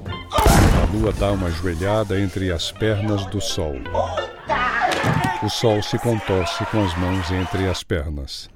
A 0.03 0.93
lua 0.93 1.13
dá 1.13 1.33
uma 1.33 1.51
joelhada 1.51 2.21
entre 2.21 2.51
as 2.53 2.73
pernas 2.73 3.27
do 3.27 3.41
sol. 3.41 3.75
O 5.43 5.49
sol 5.49 5.83
se 5.83 5.99
contorce 5.99 6.65
com 6.67 6.85
as 6.85 6.97
mãos 6.99 7.31
entre 7.31 7.69
as 7.69 7.83
pernas. 7.83 8.51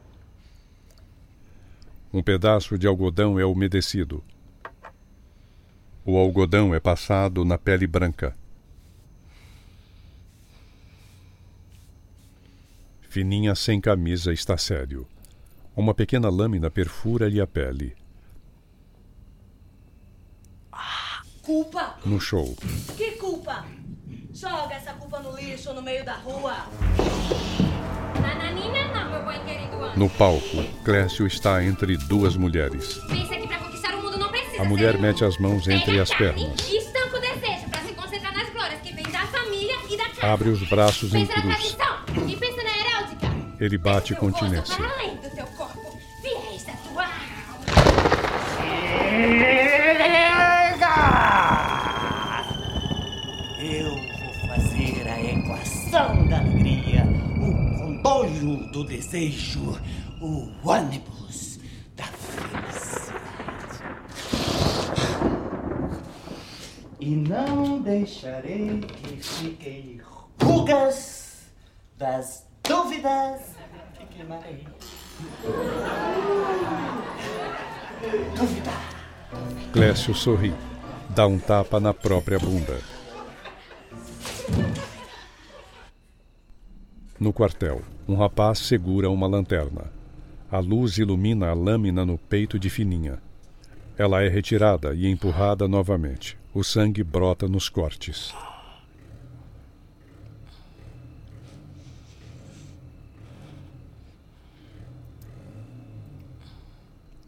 Um 2.12 2.22
pedaço 2.22 2.78
de 2.78 2.86
algodão 2.86 3.38
é 3.38 3.44
umedecido. 3.44 4.22
O 6.04 6.18
algodão 6.18 6.74
é 6.74 6.80
passado 6.80 7.44
na 7.44 7.56
pele 7.56 7.86
branca. 7.86 8.34
Fininha 13.16 13.54
sem 13.54 13.78
camisa 13.78 14.32
está 14.32 14.56
sério. 14.56 15.06
Uma 15.76 15.92
pequena 15.92 16.30
lâmina 16.30 16.70
perfura-lhe 16.70 17.42
a 17.42 17.46
pele. 17.46 17.94
Culpa? 21.42 21.96
No 22.06 22.18
show, 22.18 22.56
Que 22.96 23.10
culpa? 23.18 23.66
Joga 24.32 24.74
essa 24.76 24.94
culpa 24.94 25.20
no 25.20 25.36
lixo 25.36 25.74
no 25.74 25.82
meio 25.82 26.02
da 26.06 26.14
rua. 26.14 26.56
Nananina 28.18 28.88
não, 28.94 29.10
meu 29.10 29.24
bom 29.26 29.44
querido 29.44 29.84
anjo. 29.84 29.98
no 29.98 30.08
palco, 30.08 30.64
Clécio 30.82 31.26
está 31.26 31.62
entre 31.62 31.98
duas 31.98 32.34
mulheres. 32.34 32.94
Pensa 33.10 33.36
que 33.36 33.46
pra 33.46 33.58
conquistar 33.58 33.94
o 33.94 34.02
mundo 34.02 34.16
não 34.16 34.30
precisa 34.30 34.62
A 34.62 34.64
mulher 34.64 34.92
ser 34.94 35.00
mete 35.02 35.22
as 35.22 35.36
mãos 35.36 35.68
entre 35.68 36.00
as 36.00 36.08
pernas. 36.14 36.66
E 36.66 36.78
estanca 36.78 37.18
o 37.18 37.20
desejo 37.20 37.68
pra 37.68 37.82
se 37.82 37.92
concentrar 37.92 38.32
nas 38.32 38.48
glórias 38.50 38.80
que 38.80 38.94
vem 38.94 39.04
da 39.04 39.26
família 39.26 39.74
e 39.90 39.96
da 39.98 40.08
casa. 40.08 40.26
Abre 40.32 40.48
os 40.48 40.66
braços 40.66 41.12
em 41.12 41.26
Pensa 41.26 41.36
na 41.46 41.54
cruz. 41.56 41.74
tradição 41.74 42.28
e 42.28 42.36
na. 42.36 42.51
Ele 43.62 43.78
bate 43.78 44.12
continência. 44.16 44.74
para 44.74 44.92
além 44.92 45.14
do 45.18 45.30
teu 45.30 45.46
corpo. 45.46 45.96
Fiéis 46.20 46.64
da 46.64 46.72
tua 46.72 47.06
Eu 53.60 53.94
vou 53.94 54.48
fazer 54.48 55.08
a 55.08 55.22
equação 55.22 56.26
da 56.26 56.40
alegria, 56.40 57.04
o 57.38 57.78
comboio 57.78 58.68
do 58.72 58.82
desejo, 58.82 59.80
o 60.20 60.50
ônibus 60.68 61.60
da 61.94 62.02
felicidade. 62.02 63.20
E 66.98 67.14
não 67.14 67.80
deixarei 67.80 68.80
que 68.80 69.22
fiquem 69.22 70.00
rugas 70.42 71.52
das 71.96 72.50
dúvidas 72.68 73.40
que 73.94 74.06
queimarei. 74.06 74.66
Dúvida. 78.36 78.70
Clécio 79.72 80.14
sorri. 80.14 80.54
Dá 81.10 81.26
um 81.26 81.38
tapa 81.38 81.78
na 81.78 81.92
própria 81.92 82.38
bunda. 82.38 82.80
No 87.20 87.32
quartel, 87.32 87.82
um 88.08 88.14
rapaz 88.14 88.58
segura 88.58 89.10
uma 89.10 89.26
lanterna. 89.26 89.92
A 90.50 90.58
luz 90.58 90.98
ilumina 90.98 91.50
a 91.50 91.54
lâmina 91.54 92.04
no 92.04 92.18
peito 92.18 92.58
de 92.58 92.68
Fininha. 92.68 93.18
Ela 93.96 94.22
é 94.22 94.28
retirada 94.28 94.94
e 94.94 95.06
empurrada 95.06 95.68
novamente. 95.68 96.36
O 96.54 96.64
sangue 96.64 97.04
brota 97.04 97.46
nos 97.46 97.68
cortes. 97.68 98.34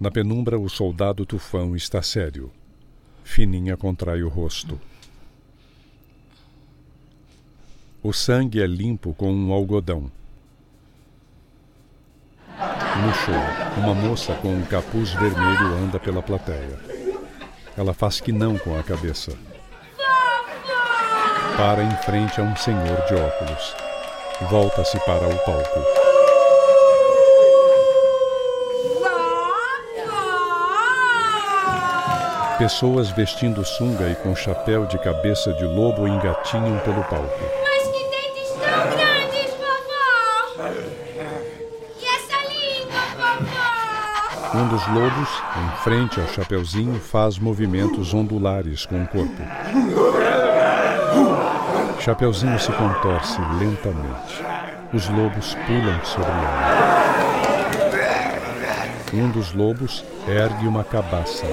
Na 0.04 0.10
penumbra, 0.10 0.58
o 0.58 0.68
soldado 0.68 1.24
tufão 1.24 1.74
está 1.74 2.02
sério. 2.02 2.52
Fininha 3.24 3.74
contrai 3.74 4.22
o 4.22 4.28
rosto. 4.28 4.78
O 8.02 8.12
sangue 8.12 8.60
é 8.60 8.66
limpo 8.66 9.14
com 9.14 9.32
um 9.32 9.50
algodão. 9.50 10.12
No 12.58 13.14
show, 13.14 13.82
uma 13.82 13.94
moça 13.94 14.34
com 14.34 14.54
um 14.54 14.66
capuz 14.66 15.14
vermelho 15.14 15.74
anda 15.82 15.98
pela 15.98 16.22
plateia. 16.22 16.78
Ela 17.74 17.94
faz 17.94 18.20
que 18.20 18.30
não 18.30 18.58
com 18.58 18.78
a 18.78 18.82
cabeça. 18.82 19.32
Para 21.56 21.82
em 21.82 21.96
frente 22.02 22.42
a 22.42 22.44
um 22.44 22.54
senhor 22.56 23.06
de 23.06 23.14
óculos. 23.14 23.74
Volta-se 24.50 25.00
para 25.06 25.26
o 25.26 25.38
palco. 25.46 26.03
Pessoas 32.58 33.10
vestindo 33.10 33.64
sunga 33.64 34.08
e 34.08 34.14
com 34.14 34.34
chapéu 34.34 34.86
de 34.86 34.96
cabeça 34.98 35.52
de 35.54 35.64
lobo 35.64 36.06
engatinham 36.06 36.78
pelo 36.78 37.02
palco. 37.04 37.40
Mas 37.62 37.82
que 37.82 38.04
dentes 38.10 38.48
tão 38.52 38.86
grandes, 38.90 39.50
vovó! 39.58 40.70
E 42.00 42.06
essa 42.06 42.38
língua, 42.48 43.02
vovó! 43.16 43.66
Um 44.56 44.68
dos 44.68 44.86
lobos, 44.86 45.28
em 45.58 45.70
frente 45.82 46.20
ao 46.20 46.28
chapeuzinho, 46.28 47.00
faz 47.00 47.38
movimentos 47.38 48.14
ondulares 48.14 48.86
com 48.86 49.02
o 49.02 49.06
corpo. 49.08 49.42
Chapeuzinho 52.00 52.58
se 52.60 52.70
contorce 52.72 53.40
lentamente. 53.58 54.44
Os 54.92 55.08
lobos 55.08 55.56
pulam 55.66 56.04
sobre 56.04 56.30
ele. 59.12 59.24
Um 59.24 59.30
dos 59.30 59.52
lobos 59.52 60.04
ergue 60.28 60.68
uma 60.68 60.84
cabaça. 60.84 61.46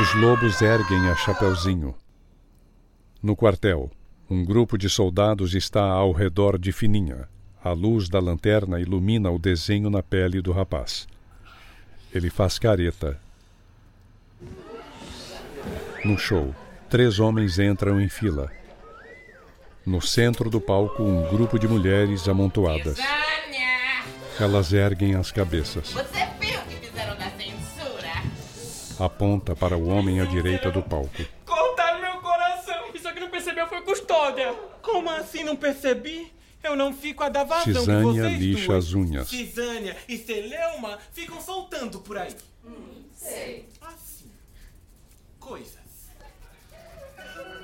Os 0.00 0.14
lobos 0.14 0.62
erguem 0.62 1.10
a 1.10 1.14
Chapeuzinho. 1.14 1.94
No 3.22 3.36
quartel, 3.36 3.90
um 4.30 4.42
grupo 4.42 4.78
de 4.78 4.88
soldados 4.88 5.54
está 5.54 5.82
ao 5.82 6.10
redor 6.10 6.58
de 6.58 6.72
Fininha. 6.72 7.28
A 7.62 7.72
luz 7.72 8.08
da 8.08 8.18
lanterna 8.18 8.80
ilumina 8.80 9.30
o 9.30 9.38
desenho 9.38 9.90
na 9.90 10.02
pele 10.02 10.40
do 10.40 10.52
rapaz. 10.52 11.06
Ele 12.14 12.30
faz 12.30 12.58
careta. 12.58 13.20
No 16.02 16.16
show, 16.16 16.54
três 16.88 17.20
homens 17.20 17.58
entram 17.58 18.00
em 18.00 18.08
fila. 18.08 18.50
No 19.84 20.00
centro 20.00 20.48
do 20.48 20.62
palco, 20.62 21.02
um 21.02 21.28
grupo 21.28 21.58
de 21.58 21.68
mulheres 21.68 22.26
amontoadas. 22.26 22.98
Elas 24.40 24.72
erguem 24.72 25.14
as 25.14 25.30
cabeças. 25.30 25.90
Você 25.90 26.26
Aponta 29.00 29.56
para 29.56 29.76
o 29.78 29.88
homem 29.88 30.20
à 30.20 30.26
direita 30.26 30.70
do 30.70 30.82
palco. 30.82 31.24
Cortaram 31.46 32.00
meu 32.00 32.20
coração. 32.20 32.84
E 32.94 32.98
só 32.98 33.12
que 33.12 33.20
não 33.20 33.30
percebeu 33.30 33.66
foi 33.66 33.80
custódia. 33.80 34.52
Como 34.82 35.08
assim 35.10 35.42
não 35.42 35.56
percebi? 35.56 36.30
Eu 36.62 36.76
não 36.76 36.92
fico 36.92 37.24
a 37.24 37.30
dar 37.30 37.44
vazão 37.44 37.64
Cisânia 37.64 38.24
vocês 38.24 38.38
lixa 38.38 38.66
duas. 38.66 38.84
as 38.84 38.92
unhas. 38.92 39.28
Cisânia 39.28 39.96
e 40.06 40.18
Celeuma 40.18 40.98
ficam 41.12 41.40
soltando 41.40 42.00
por 42.00 42.18
aí. 42.18 42.36
sei. 43.14 43.66
Assim. 43.80 44.30
Coisas. 45.38 45.80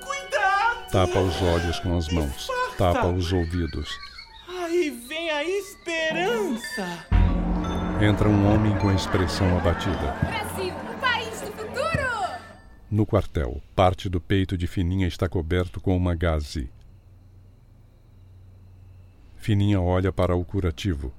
Cuidado! 0.03 0.89
Tapa 0.91 1.19
os 1.19 1.41
olhos 1.41 1.79
com 1.79 1.95
as 1.97 2.09
mãos. 2.09 2.47
Tapa 2.77 3.07
os 3.07 3.31
ouvidos. 3.31 3.95
Aí 4.47 4.89
vem 5.07 5.29
a 5.29 5.43
esperança. 5.43 7.05
Entra 8.01 8.27
um 8.27 8.53
homem 8.53 8.77
com 8.79 8.91
expressão 8.91 9.55
abatida. 9.57 10.15
No 12.89 13.05
quartel, 13.05 13.61
parte 13.75 14.07
do 14.07 14.21
peito 14.21 14.57
de 14.57 14.65
Fininha 14.65 15.07
está 15.07 15.27
coberto 15.27 15.81
com 15.81 15.95
uma 15.95 16.15
gaze. 16.15 16.69
Fininha 19.35 19.81
olha 19.81 20.11
para 20.13 20.33
o 20.37 20.45
curativo. 20.45 21.11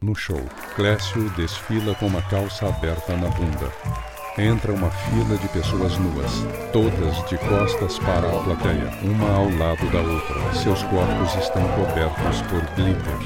No 0.00 0.14
show, 0.14 0.40
Clécio 0.74 1.28
desfila 1.36 1.94
com 1.94 2.06
uma 2.06 2.22
calça 2.22 2.66
aberta 2.66 3.14
na 3.14 3.28
bunda. 3.28 4.09
Entra 4.38 4.72
uma 4.72 4.90
fila 4.90 5.36
de 5.36 5.48
pessoas 5.48 5.98
nuas, 5.98 6.46
todas 6.72 7.28
de 7.28 7.36
costas 7.36 7.98
para 7.98 8.28
a 8.28 8.42
plateia, 8.42 8.90
uma 9.02 9.28
ao 9.28 9.50
lado 9.50 9.90
da 9.90 10.00
outra. 10.00 10.54
Seus 10.54 10.82
corpos 10.84 11.34
estão 11.34 11.66
cobertos 11.72 12.40
por 12.42 12.64
glitter. 12.76 13.18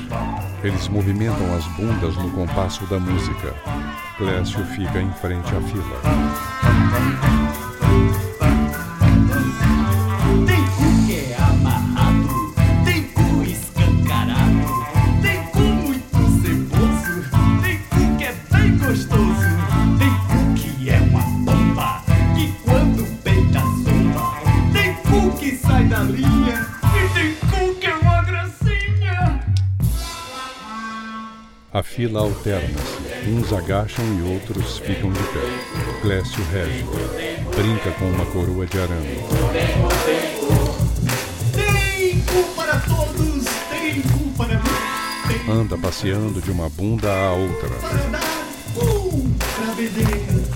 Eles 0.63 0.89
movimentam 0.89 1.55
as 1.55 1.67
bundas 1.77 2.17
no 2.17 2.31
compasso 2.31 2.87
da 2.87 2.99
música. 2.99 3.55
Clécio 4.17 4.65
fica 4.67 5.01
em 5.01 5.13
frente 5.13 5.55
à 5.55 5.61
fila. 5.61 6.01
A 31.75 31.83
fila 31.83 32.21
alterna-se. 32.21 33.29
Uns 33.29 33.53
agacham 33.53 34.05
e 34.17 34.23
outros 34.33 34.79
ficam 34.79 35.11
de 35.11 35.19
pé. 35.19 36.01
Clécio 36.03 36.45
rege. 36.53 36.85
Brinca 37.57 37.91
com 37.99 38.05
uma 38.05 38.25
coroa 38.27 38.65
de 38.65 38.79
arame. 38.79 39.19
Tem 41.53 42.21
cu 42.21 42.55
para 42.55 42.79
todos, 42.79 43.45
tem 43.71 44.03
cu 44.03 44.31
para 44.37 44.55
mim, 44.55 45.51
Anda 45.51 45.77
passeando 45.77 46.41
de 46.41 46.53
uma 46.53 46.69
bunda 46.69 47.13
à 47.13 47.33
outra. 47.33 47.69
para 47.69 47.99
dar, 48.05 48.47
para 49.57 49.75
beber. 49.75 50.54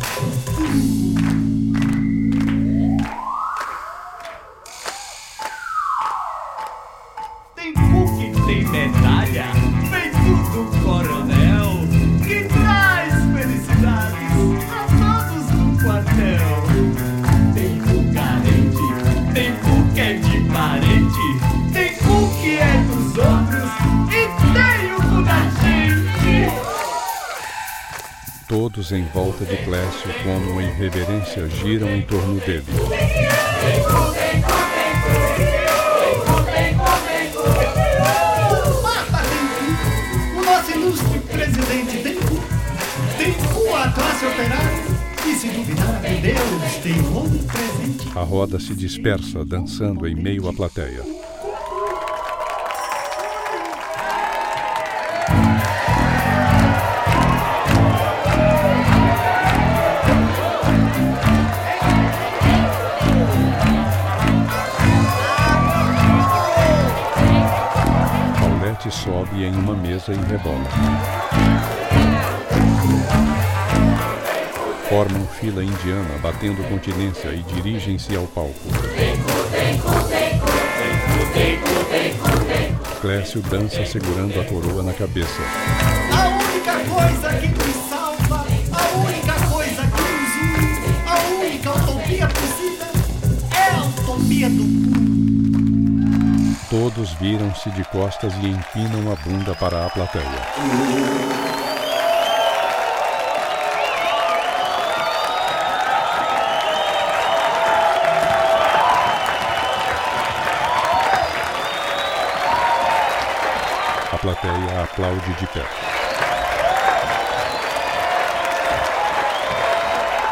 Todos 28.49 28.93
em 28.93 29.05
volta 29.05 29.45
de 29.45 29.59
Clécio, 29.59 30.11
como 30.25 30.59
em 30.59 30.71
reverência, 30.73 31.47
giram 31.51 31.95
em 31.95 32.01
torno 32.01 32.41
dele. 32.41 32.65
O 40.35 40.45
nosso 40.47 40.71
ilustre 40.71 41.19
presidente 41.21 41.99
cu, 42.15 42.41
tem 43.19 43.35
a 43.75 43.93
classe 43.93 44.25
operária 44.25 44.83
e 45.27 45.35
se 45.35 45.49
duvidar 45.49 45.97
a 45.97 46.01
Deus 46.01 46.77
tem 46.83 46.99
um 47.01 47.29
presente. 47.47 48.19
A 48.19 48.23
roda 48.23 48.59
se 48.59 48.75
dispersa, 48.75 49.45
dançando 49.45 50.09
em 50.09 50.15
meio 50.15 50.49
à 50.49 50.55
plateia. 50.55 51.28
Paulette 68.89 68.91
sobe 68.91 69.45
em 69.45 69.55
uma 69.55 69.75
mesa 69.75 70.13
e 70.13 70.17
rebola. 70.17 70.69
Formam 74.89 75.27
fila 75.39 75.63
indiana, 75.63 76.19
batendo 76.23 76.67
continência 76.69 77.29
e 77.29 77.43
dirigem-se 77.43 78.17
ao 78.17 78.27
palco. 78.27 78.55
Clécio 83.01 83.43
dança 83.43 83.85
segurando 83.85 84.41
a 84.41 84.45
coroa 84.45 84.83
na 84.83 84.93
cabeça. 84.93 85.43
A 86.13 86.29
única 86.29 86.73
coisa 86.89 87.35
que 87.39 87.49
nos 87.49 87.89
salva, 87.89 88.47
a 88.73 88.99
única 88.99 89.35
coisa 89.53 89.83
que 89.83 90.03
nos 90.03 90.33
une, 90.43 90.89
a 91.07 91.19
única 91.45 91.71
utopia 91.73 92.27
possível 92.29 92.87
é 93.55 93.71
a 93.71 93.85
utopia 93.85 94.49
do 94.51 94.65
cu. 94.65 95.08
Todos 96.79 97.13
viram-se 97.15 97.71
de 97.71 97.83
costas 97.87 98.33
e 98.35 98.47
empinam 98.47 99.13
a 99.13 99.17
bunda 99.17 99.53
para 99.57 99.85
a 99.85 99.91
plateia. 99.91 100.25
A 114.13 114.19
plateia 114.19 114.85
aplaude 114.85 115.35
de 115.35 115.47
pé. 115.49 115.65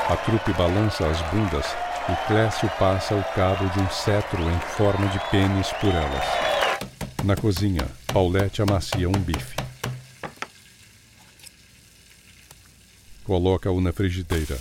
A 0.08 0.16
trupe 0.18 0.52
balança 0.52 1.08
as 1.08 1.20
bundas 1.22 1.85
e 2.08 2.26
Clécio 2.28 2.70
passa 2.78 3.16
o 3.16 3.24
cabo 3.34 3.68
de 3.70 3.80
um 3.80 3.90
cetro 3.90 4.40
em 4.48 4.60
forma 4.60 5.08
de 5.08 5.18
pênis 5.30 5.72
por 5.72 5.92
elas. 5.92 6.24
Na 7.24 7.34
cozinha, 7.34 7.88
Paulette 8.12 8.62
amacia 8.62 9.08
um 9.08 9.12
bife. 9.12 9.56
Coloca-o 13.24 13.80
na 13.80 13.92
frigideira. 13.92 14.56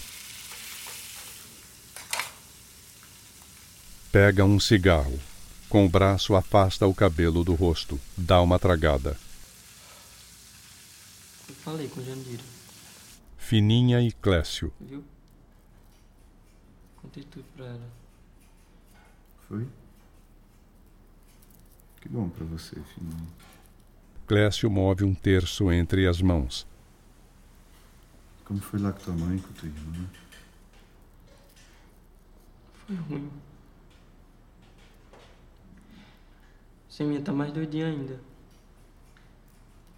Pega 4.12 4.44
um 4.44 4.60
cigarro. 4.60 5.20
Com 5.70 5.86
o 5.86 5.90
braço 5.90 6.36
afasta 6.36 6.88
o 6.88 6.96
cabelo 6.96 7.44
do 7.44 7.54
rosto. 7.54 8.00
Dá 8.18 8.42
uma 8.42 8.58
tragada. 8.58 9.18
Eu 11.48 11.56
falei 11.56 11.88
com 11.90 12.02
Jandira. 12.02 12.44
Fininha 13.38 14.02
e 14.02 14.12
Clécio. 14.12 14.74
Viu? 14.80 15.04
Contei 17.06 17.24
tudo 17.24 17.46
pra 17.56 17.66
ela. 17.66 17.88
Foi? 19.48 19.68
Que 22.02 22.10
bom 22.10 22.28
pra 22.30 22.44
você, 22.46 22.82
Fininha. 22.82 23.28
Clécio 24.26 24.72
move 24.72 25.04
um 25.04 25.14
terço 25.14 25.72
entre 25.72 26.08
as 26.08 26.20
mãos. 26.20 26.66
Como 28.44 28.60
foi 28.60 28.80
lá 28.80 28.92
com 28.92 29.00
tua 29.02 29.14
mãe 29.14 29.38
com 29.38 29.54
tua 29.54 29.70
irmã? 29.70 30.10
Foi 32.88 32.96
ruim. 32.96 33.32
Seminha 36.90 37.22
tá 37.22 37.32
mais 37.32 37.54
doidinha 37.54 37.86
ainda. 37.86 38.20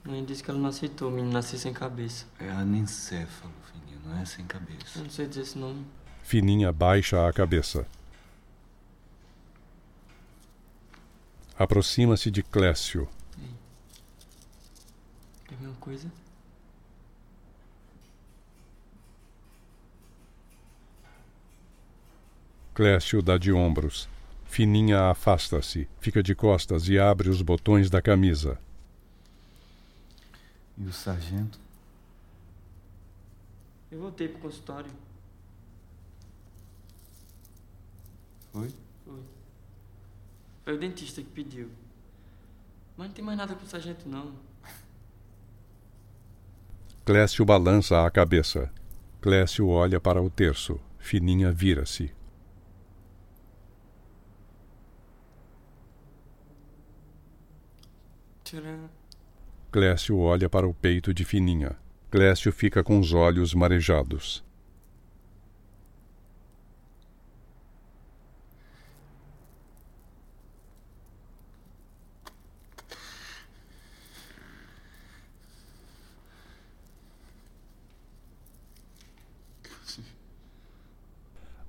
Mãe 0.03 0.25
disse 0.25 0.43
que 0.43 0.51
ela 0.51 0.59
não 0.59 0.69
aceitou 0.69 1.07
o 1.07 1.11
menino 1.11 1.31
nascer 1.31 1.57
sem 1.57 1.71
cabeça. 1.73 2.25
É 2.38 2.49
anencéfalo, 2.49 3.53
Fininha, 3.71 3.97
não 4.03 4.17
é 4.17 4.25
sem 4.25 4.45
cabeça. 4.45 4.99
Eu 4.99 5.03
não 5.03 5.09
sei 5.09 5.25
dizer 5.25 5.43
esse 5.43 5.57
nome. 5.57 5.85
Fininha 6.27 6.73
baixa 6.73 7.25
a 7.25 7.31
cabeça. 7.31 7.87
Aproxima-se 11.57 12.29
de 12.29 12.43
Clécio. 12.43 13.07
Quer 15.45 15.55
ver 15.55 15.67
uma 15.67 15.75
coisa? 15.77 16.11
Clécio 22.73 23.21
dá 23.21 23.37
de 23.37 23.53
ombros. 23.53 24.09
Fininha 24.43 25.09
afasta-se, 25.09 25.87
fica 26.01 26.21
de 26.21 26.35
costas 26.35 26.89
e 26.89 26.99
abre 26.99 27.29
os 27.29 27.41
botões 27.41 27.89
da 27.89 28.01
camisa. 28.01 28.59
E 30.77 30.83
o 30.83 30.91
sargento? 30.91 31.57
Eu 33.89 34.01
voltei 34.01 34.27
pro 34.27 34.41
consultório. 34.41 35.06
Foi? 38.57 38.73
Foi. 39.05 39.23
Foi 40.63 40.73
o 40.73 40.79
dentista 40.79 41.21
que 41.21 41.29
pediu. 41.29 41.69
Mas 42.97 43.07
não 43.07 43.13
tem 43.13 43.23
mais 43.23 43.38
nada 43.38 43.53
com 43.53 43.63
o 43.63 43.67
sargento, 43.67 44.09
não. 44.09 44.34
Clécio 47.05 47.45
balança 47.45 48.03
a 48.03 48.09
cabeça. 48.09 48.73
Clécio 49.21 49.67
olha 49.67 49.99
para 49.99 50.21
o 50.21 50.29
terço. 50.29 50.79
Fininha 50.97 51.51
vira-se. 51.51 52.11
Clécio 59.71 60.17
olha 60.17 60.49
para 60.49 60.67
o 60.67 60.73
peito 60.73 61.13
de 61.13 61.23
Fininha. 61.23 61.77
Clécio 62.09 62.51
fica 62.51 62.84
com 62.84 62.99
os 62.99 63.13
olhos 63.13 63.53
marejados. 63.53 64.46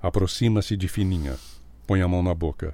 Aproxima-se 0.01 0.77
de 0.77 0.87
Fininha. 0.87 1.37
Põe 1.85 2.01
a 2.01 2.07
mão 2.07 2.23
na 2.23 2.33
boca. 2.33 2.73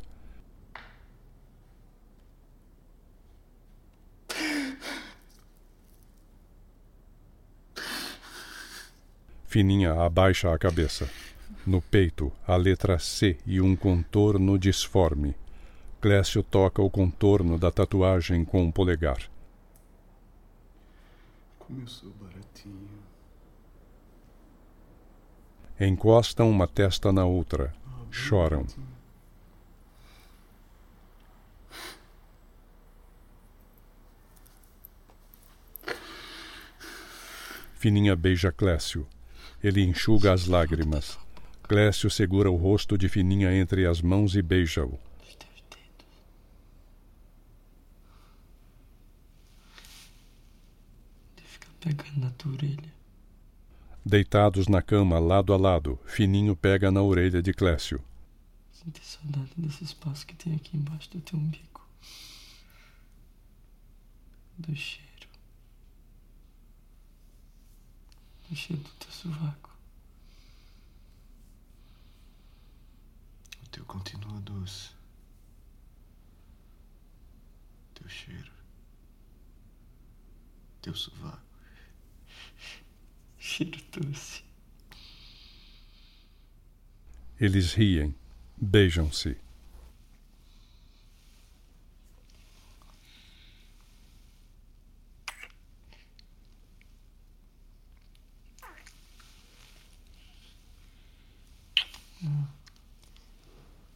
Fininha 9.48 9.94
abaixa 9.94 10.54
a 10.54 10.60
cabeça. 10.60 11.10
No 11.66 11.82
peito, 11.82 12.32
a 12.46 12.56
letra 12.56 13.00
C 13.00 13.38
e 13.46 13.60
um 13.60 13.76
contorno 13.76 14.60
disforme. 14.60 15.34
Clécio 16.02 16.44
toca 16.44 16.82
o 16.82 16.90
contorno 16.90 17.58
da 17.58 17.72
tatuagem 17.72 18.46
com 18.46 18.68
o 18.68 18.72
polegar. 18.72 19.32
Como 21.58 21.82
eu 21.82 21.88
sou 21.88 22.12
baratinho. 22.22 23.05
Encostam 25.80 26.50
uma 26.50 26.68
testa 26.68 27.12
na 27.12 27.26
outra. 27.26 27.74
Choram. 28.10 28.66
Fininha 37.74 38.16
beija 38.16 38.54
Clécio. 38.54 39.06
Ele 39.62 39.84
enxuga 39.84 40.32
as 40.32 40.48
lágrimas. 40.48 41.20
Clécio 41.64 42.10
segura 42.10 42.50
o 42.50 42.56
rosto 42.56 42.98
de 42.98 43.10
Fininha 43.10 43.54
entre 43.54 43.86
as 43.86 44.02
mãos 44.02 44.34
e 44.36 44.42
beija-o. 44.42 44.98
Fica 51.44 51.68
pegando 51.82 52.22
na 52.22 52.30
tua 52.32 52.54
orelha. 52.54 52.95
Deitados 54.07 54.68
na 54.68 54.84
cama, 54.84 55.18
lado 55.18 55.52
a 55.52 55.57
lado, 55.57 55.99
Fininho 56.06 56.56
pega 56.56 56.91
na 56.91 57.02
orelha 57.02 57.41
de 57.41 57.52
Clécio. 57.52 57.99
Sinto 58.72 59.03
saudade 59.03 59.49
desse 59.57 59.84
espaço 59.84 60.27
que 60.27 60.36
tem 60.36 60.53
aqui 60.53 60.77
embaixo 60.77 61.10
do 61.10 61.19
teu 61.22 61.40
umbigo. 61.40 61.82
Do 64.60 64.76
cheiro. 64.76 65.27
Do 68.48 68.56
cheiro 68.56 68.84
do 68.84 68.90
teu 68.91 69.11
sovaco. 69.11 69.76
O 73.64 73.69
teu 73.69 73.84
continua 73.86 74.40
doce. 74.41 74.91
Teu 77.95 78.07
cheiro. 78.07 78.52
Teu 80.84 80.94
sovaco. 80.94 81.41
Doce. 83.64 84.44
Eles 87.40 87.73
riem, 87.73 88.14
beijam-se. 88.57 89.38
Hum. 102.22 102.48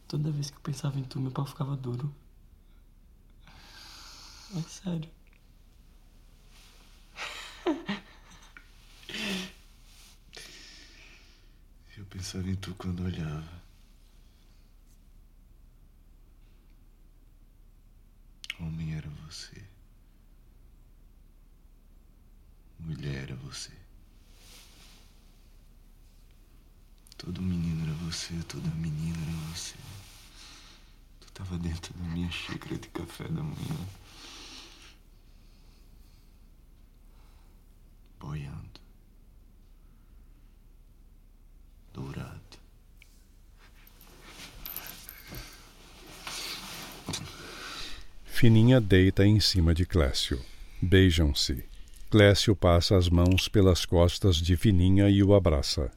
Toda 0.08 0.30
vez 0.30 0.50
que 0.50 0.56
eu 0.56 0.60
pensava 0.62 0.98
em 0.98 1.04
tu, 1.04 1.20
meu 1.20 1.30
pau 1.30 1.44
ficava 1.46 1.76
duro. 1.76 2.14
É 4.56 4.62
sério. 4.62 5.10
Eu 11.96 12.06
pensava 12.20 12.50
em 12.50 12.54
tu 12.54 12.74
quando 12.74 13.02
olhava. 13.02 13.62
Homem 18.58 18.94
era 18.94 19.08
você. 19.26 19.64
Mulher 22.78 23.22
era 23.22 23.36
você. 23.36 23.72
Todo 27.16 27.40
menino 27.40 27.84
era 27.84 27.94
você, 28.04 28.34
toda 28.42 28.68
menina 28.68 29.16
era 29.22 29.54
você. 29.54 29.76
Tu 31.20 31.32
tava 31.32 31.56
dentro 31.56 31.94
da 31.94 32.04
minha 32.04 32.30
xícara 32.30 32.76
de 32.76 32.88
café 32.88 33.24
da 33.28 33.42
manhã. 33.42 33.86
Boiando. 38.18 38.80
Dourado. 41.92 42.58
Fininha 48.40 48.80
deita 48.80 49.26
em 49.26 49.38
cima 49.38 49.74
de 49.74 49.84
Clécio. 49.84 50.40
Beijam-se. 50.80 51.62
Clécio 52.08 52.56
passa 52.56 52.96
as 52.96 53.06
mãos 53.06 53.48
pelas 53.48 53.84
costas 53.84 54.36
de 54.36 54.56
Fininha 54.56 55.10
e 55.10 55.22
o 55.22 55.34
abraça. 55.34 55.90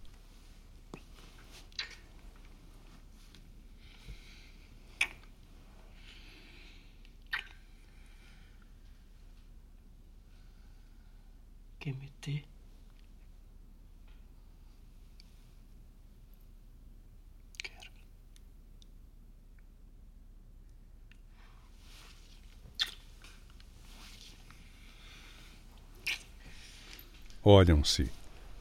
Quer 11.79 11.93
meter? 11.93 12.43
Olham-se. 27.43 28.09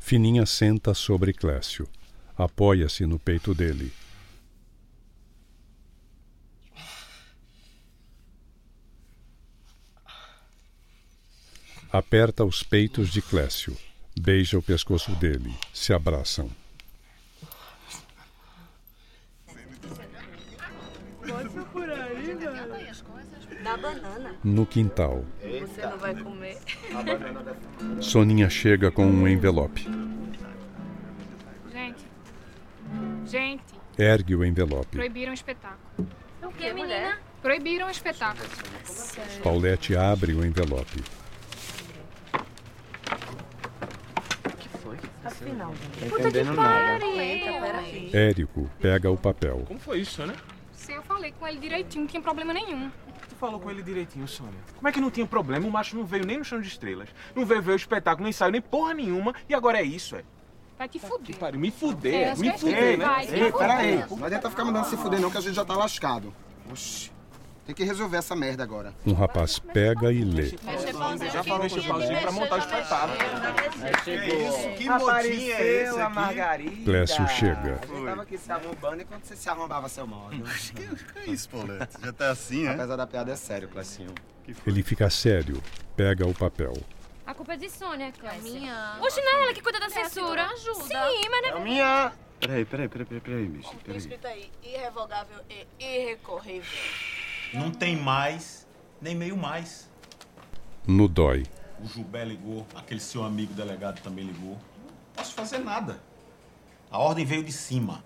Fininha 0.00 0.44
senta 0.44 0.92
sobre 0.92 1.32
Clécio. 1.32 1.88
Apoia-se 2.36 3.06
no 3.06 3.18
peito 3.18 3.54
dele. 3.54 3.92
Aperta 11.92 12.44
os 12.44 12.62
peitos 12.62 13.10
de 13.10 13.22
Clécio. 13.22 13.76
Beija 14.18 14.58
o 14.58 14.62
pescoço 14.62 15.14
dele. 15.16 15.54
Se 15.72 15.92
abraçam. 15.92 16.50
No 24.42 24.66
quintal, 24.66 25.24
Você 25.40 25.86
não 25.86 25.98
vai 25.98 26.14
comer. 26.14 26.51
Soninha 28.00 28.50
chega 28.50 28.90
com 28.90 29.06
um 29.06 29.26
envelope. 29.26 29.88
Gente. 31.70 32.06
Gente. 33.26 33.64
Ergue 33.98 34.34
o 34.34 34.44
envelope. 34.44 34.96
Proibiram 34.96 35.30
o 35.30 35.34
espetáculo. 35.34 36.08
O 36.42 36.48
que, 36.52 36.72
menina? 36.72 37.18
Proibiram 37.40 37.86
o 37.86 37.90
espetáculo. 37.90 38.48
Paulette 39.42 39.96
abre 39.96 40.32
o 40.32 40.44
envelope. 40.44 41.02
Afinal, 45.24 45.72
Tô 46.08 46.18
entendendo 46.18 46.54
nada. 46.54 47.04
Érico 48.12 48.68
pega 48.80 49.10
o 49.10 49.16
papel. 49.16 49.64
Como 49.66 49.78
foi 49.78 50.00
isso, 50.00 50.26
né? 50.26 50.34
Se 50.72 50.92
eu 50.92 51.02
falei 51.02 51.32
com 51.32 51.46
ele 51.46 51.60
direitinho, 51.60 52.02
não 52.04 52.08
tinha 52.08 52.22
problema 52.22 52.52
nenhum. 52.52 52.90
Falou 53.42 53.58
com 53.58 53.68
ele 53.72 53.82
direitinho, 53.82 54.28
Sônia. 54.28 54.54
Como 54.76 54.86
é 54.86 54.92
que 54.92 55.00
não 55.00 55.10
tinha 55.10 55.26
problema? 55.26 55.66
O 55.66 55.70
macho 55.72 55.96
não 55.96 56.04
veio 56.04 56.24
nem 56.24 56.38
no 56.38 56.44
chão 56.44 56.60
de 56.60 56.68
estrelas. 56.68 57.08
Não 57.34 57.44
veio 57.44 57.60
ver 57.60 57.72
o 57.72 57.74
espetáculo, 57.74 58.22
nem 58.22 58.32
saiu 58.32 58.52
nem 58.52 58.60
porra 58.60 58.94
nenhuma. 58.94 59.34
E 59.48 59.52
agora 59.52 59.80
é 59.80 59.82
isso, 59.82 60.14
é? 60.14 60.22
Vai 60.78 60.88
te 60.88 61.00
fuder. 61.00 61.36
Pare, 61.38 61.58
me 61.58 61.72
fuder, 61.72 62.28
É, 62.28 62.34
me 62.36 62.52
que 62.52 62.58
fuder, 62.58 62.98
né? 62.98 63.04
vai, 63.04 63.26
Ei, 63.26 63.50
peraí. 63.50 64.04
Não 64.08 64.24
adianta 64.24 64.48
ficar 64.48 64.64
mandando 64.64 64.86
se 64.86 64.96
fuder 64.96 65.18
não, 65.20 65.28
que 65.28 65.38
a 65.38 65.40
gente 65.40 65.54
já 65.54 65.64
tá 65.64 65.74
lascado. 65.74 66.32
Oxi. 66.70 67.10
Tem 67.64 67.74
que 67.74 67.84
resolver 67.84 68.16
essa 68.16 68.34
merda 68.34 68.64
agora. 68.64 68.92
Um 69.06 69.12
rapaz 69.12 69.58
pega 69.58 70.12
e 70.12 70.24
lê. 70.24 70.46
Já 71.32 71.44
falou 71.44 71.70
com 71.70 71.76
o 71.76 71.84
pauzinho 71.84 72.20
pra 72.20 72.32
montar 72.32 72.54
o 72.56 72.58
espetáculo. 72.58 73.16
isso? 74.08 74.68
Que 74.76 74.88
modinha 74.88 75.54
é 75.54 75.82
esse 75.82 76.00
a 76.00 76.06
aqui? 76.06 76.14
Margarida. 76.14 76.84
Clécio 76.84 77.28
chega. 77.28 77.80
Gente 77.86 78.04
tava 78.04 78.22
aqui 78.22 78.38
se 78.38 78.50
arrombando 78.50 79.02
enquanto 79.02 79.24
você 79.24 79.36
se 79.36 79.48
arrombava 79.48 79.88
seu 79.88 80.06
modo. 80.06 80.42
Que 81.24 81.30
isso, 81.30 81.48
Paulette? 81.48 81.96
Já 82.02 82.12
tá 82.12 82.30
assim, 82.30 82.66
é? 82.66 82.70
Apesar 82.70 82.96
da 82.96 83.06
piada 83.06 83.32
é 83.32 83.36
sério, 83.36 83.68
Clecinho. 83.68 84.12
Ele 84.66 84.82
fica 84.82 85.08
sério. 85.08 85.62
Pega 85.96 86.26
o 86.26 86.34
papel. 86.34 86.72
A 87.24 87.32
culpa 87.32 87.54
é 87.54 87.56
de 87.56 87.70
Sônia, 87.70 88.10
Clécia. 88.10 88.42
minha. 88.42 88.98
Oxe, 89.00 89.20
não 89.20 89.38
é 89.38 89.42
ela 89.44 89.54
que 89.54 89.62
cuida 89.62 89.78
da 89.78 89.88
censura. 89.88 90.46
ajuda. 90.46 90.82
Sim, 90.84 91.28
mas 91.30 91.42
não 91.52 91.58
é... 91.58 91.60
minha. 91.60 92.12
Peraí, 92.40 92.64
peraí, 92.64 92.88
peraí, 92.88 93.06
peraí, 93.06 93.20
peraí, 93.20 93.46
bicho. 93.46 93.76
Peraí. 93.84 93.98
Escrito 93.98 94.26
aí, 94.26 94.50
irrevogável 94.64 95.38
e 95.48 95.64
irrecorrível. 95.78 96.68
Não 97.52 97.70
tem 97.70 97.96
mais, 97.96 98.66
nem 99.00 99.14
meio 99.14 99.36
mais. 99.36 99.88
No 100.86 101.08
dói. 101.08 101.44
O 101.82 101.86
Jubé 101.86 102.24
ligou, 102.24 102.66
aquele 102.74 103.00
seu 103.00 103.24
amigo 103.24 103.52
delegado 103.52 104.00
também 104.00 104.24
ligou. 104.24 104.52
Não 104.52 104.94
posso 105.14 105.34
fazer 105.34 105.58
nada. 105.58 106.00
A 106.90 106.98
ordem 106.98 107.24
veio 107.24 107.42
de 107.42 107.52
cima. 107.52 108.04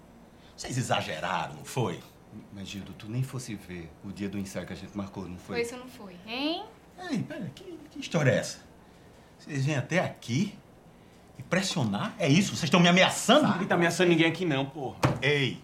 Vocês 0.56 0.76
exageraram, 0.76 1.54
não 1.54 1.64
foi? 1.64 2.00
Mas, 2.52 2.68
Gildo, 2.68 2.92
tu 2.94 3.08
nem 3.08 3.22
fosse 3.22 3.54
ver 3.54 3.90
o 4.04 4.12
dia 4.12 4.28
do 4.28 4.38
ensaio 4.38 4.66
que 4.66 4.72
a 4.72 4.76
gente 4.76 4.96
marcou, 4.96 5.28
não 5.28 5.38
Foi 5.38 5.60
isso 5.62 5.74
ou 5.74 5.80
não 5.80 5.88
foi? 5.88 6.16
Hein? 6.26 6.64
Ei, 7.10 7.22
pera, 7.22 7.50
que, 7.54 7.78
que 7.90 8.00
história 8.00 8.30
é 8.30 8.38
essa? 8.38 8.58
Vocês 9.38 9.64
vêm 9.64 9.76
até 9.76 10.00
aqui 10.00 10.56
e 11.38 11.42
pressionar? 11.42 12.14
É 12.18 12.28
isso? 12.28 12.50
Vocês 12.50 12.64
estão 12.64 12.80
me 12.80 12.88
ameaçando? 12.88 13.48
Ninguém 13.52 13.66
tá 13.66 13.74
ameaçando 13.74 14.10
ninguém 14.10 14.26
aqui 14.26 14.44
não, 14.44 14.66
porra. 14.66 14.96
Ei, 15.22 15.62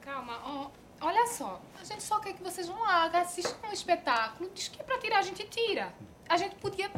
Calma, 0.00 0.38
ó, 0.44 0.68
olha 1.00 1.26
só. 1.26 1.60
A 1.94 1.96
gente 1.96 2.08
só 2.08 2.18
quer 2.18 2.32
que 2.32 2.42
vocês 2.42 2.66
vão 2.66 2.80
lá, 2.80 3.06
assistam 3.06 3.68
um 3.68 3.72
espetáculo. 3.72 4.50
Diz 4.52 4.66
que 4.66 4.80
é 4.80 4.82
pra 4.82 4.98
tirar, 4.98 5.20
a 5.20 5.22
gente 5.22 5.44
tira. 5.44 5.94
A 6.28 6.36
gente 6.36 6.56
podia 6.56 6.90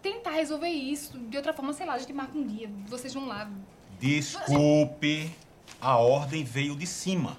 tentar 0.00 0.30
resolver 0.30 0.68
isso 0.68 1.18
de 1.18 1.36
outra 1.36 1.52
forma, 1.52 1.72
sei 1.72 1.84
lá, 1.84 1.94
a 1.94 1.98
gente 1.98 2.12
marca 2.12 2.38
um 2.38 2.46
dia, 2.46 2.70
vocês 2.86 3.12
vão 3.12 3.26
lá. 3.26 3.50
desculpe. 3.98 5.32
A 5.80 5.96
ordem 5.96 6.44
veio 6.44 6.76
de 6.76 6.86
cima. 6.86 7.36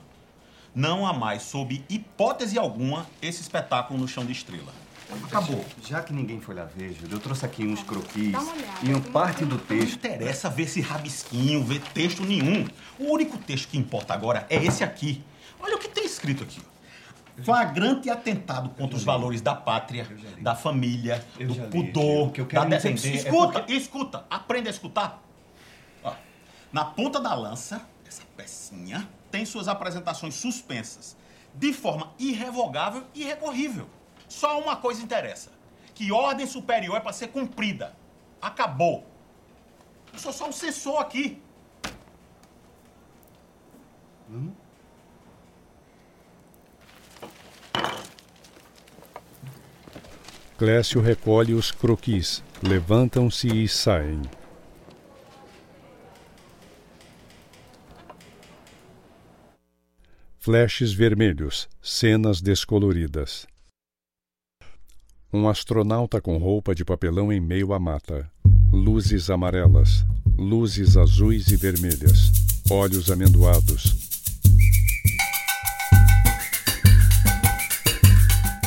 Não 0.75 1.07
há 1.07 1.13
mais, 1.13 1.43
sob 1.43 1.81
hipótese 1.89 2.59
alguma, 2.59 3.07
esse 3.21 3.41
espetáculo 3.41 3.97
no 3.97 4.05
chão 4.05 4.25
de 4.25 4.33
estrela. 4.33 4.73
Acabou. 5.23 5.63
Já 5.81 6.03
que 6.03 6.11
ninguém 6.11 6.41
foi 6.41 6.55
lá 6.55 6.65
ver, 6.65 6.91
Gildo, 6.91 7.15
eu 7.15 7.19
trouxe 7.21 7.45
aqui 7.45 7.63
uns 7.65 7.83
croquis 7.83 8.33
Dá 8.33 8.41
uma 8.41 8.51
olhada, 8.51 8.79
e 8.85 8.93
um 8.93 9.01
parte 9.01 9.45
do 9.45 9.55
Não 9.55 9.63
texto. 9.63 9.95
interessa 9.95 10.49
ver 10.49 10.63
esse 10.63 10.81
rabisquinho, 10.81 11.63
ver 11.63 11.79
texto 11.93 12.21
nenhum. 12.23 12.67
O 12.99 13.13
único 13.13 13.37
texto 13.37 13.69
que 13.69 13.77
importa 13.77 14.13
agora 14.13 14.45
é 14.49 14.61
esse 14.61 14.83
aqui. 14.83 15.23
Olha 15.61 15.77
o 15.77 15.79
que 15.79 15.87
tem 15.87 16.05
escrito 16.05 16.43
aqui. 16.43 16.61
Flagrante 17.43 18.09
atentado 18.09 18.69
contra 18.69 18.97
os 18.97 19.03
valores 19.03 19.41
da 19.41 19.53
pátria, 19.53 20.07
da 20.41 20.55
família, 20.55 21.23
do 21.37 21.69
pudor, 21.69 22.31
que 22.31 22.41
eu 22.41 22.47
quero 22.47 22.63
da 22.63 22.69
decência. 22.69 23.09
é 23.09 23.15
Escuta, 23.15 23.65
escuta, 23.67 24.25
aprenda 24.29 24.69
a 24.69 24.71
escutar. 24.71 25.23
Ó, 26.03 26.13
na 26.71 26.83
ponta 26.83 27.19
da 27.19 27.35
lança, 27.35 27.81
essa 28.07 28.23
pecinha 28.35 29.07
tem 29.29 29.45
suas 29.45 29.67
apresentações 29.67 30.33
suspensas, 30.33 31.15
de 31.53 31.71
forma 31.73 32.11
irrevogável 32.17 33.03
e 33.13 33.21
irrecorrível. 33.21 33.87
Só 34.27 34.59
uma 34.59 34.75
coisa 34.75 35.03
interessa: 35.03 35.51
que 35.93 36.11
ordem 36.11 36.47
superior 36.47 36.97
é 36.97 36.99
para 36.99 37.13
ser 37.13 37.27
cumprida. 37.27 37.95
Acabou. 38.41 39.05
Eu 40.11 40.19
sou 40.19 40.33
só 40.33 40.49
um 40.49 40.51
censor 40.51 40.99
aqui. 40.99 41.41
Clécio 50.57 50.99
recolhe 50.99 51.53
os 51.53 51.71
croquis. 51.71 52.43
Levantam-se 52.63 53.47
e 53.47 53.67
saem. 53.67 54.21
Flashes 60.39 60.93
vermelhos, 60.93 61.69
cenas 61.79 62.41
descoloridas. 62.41 63.45
Um 65.31 65.47
astronauta 65.47 66.19
com 66.19 66.37
roupa 66.37 66.73
de 66.73 66.83
papelão 66.83 67.31
em 67.31 67.39
meio 67.39 67.71
à 67.73 67.79
mata. 67.79 68.27
Luzes 68.73 69.29
amarelas, 69.29 70.03
luzes 70.37 70.97
azuis 70.97 71.49
e 71.49 71.55
vermelhas, 71.55 72.31
olhos 72.71 73.11
amendoados. 73.11 74.06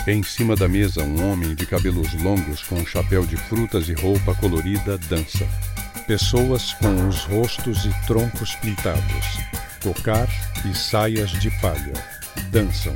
Em 0.07 0.23
cima 0.23 0.57
da 0.57 0.67
mesa, 0.67 1.03
um 1.03 1.31
homem 1.31 1.55
de 1.55 1.67
cabelos 1.67 2.15
longos 2.15 2.63
com 2.63 2.77
um 2.77 2.87
chapéu 2.87 3.27
de 3.27 3.37
frutas 3.37 3.89
e 3.89 3.93
roupa 3.93 4.35
colorida 4.35 4.97
dança. 4.97 5.47
Pessoas 6.07 6.73
com 6.73 7.07
os 7.07 7.25
rostos 7.25 7.85
e 7.85 8.07
troncos 8.07 8.55
pintados, 8.57 9.39
cocar 9.83 10.27
e 10.65 10.75
saias 10.75 11.31
de 11.33 11.51
palha, 11.61 11.93
dançam. 12.51 12.95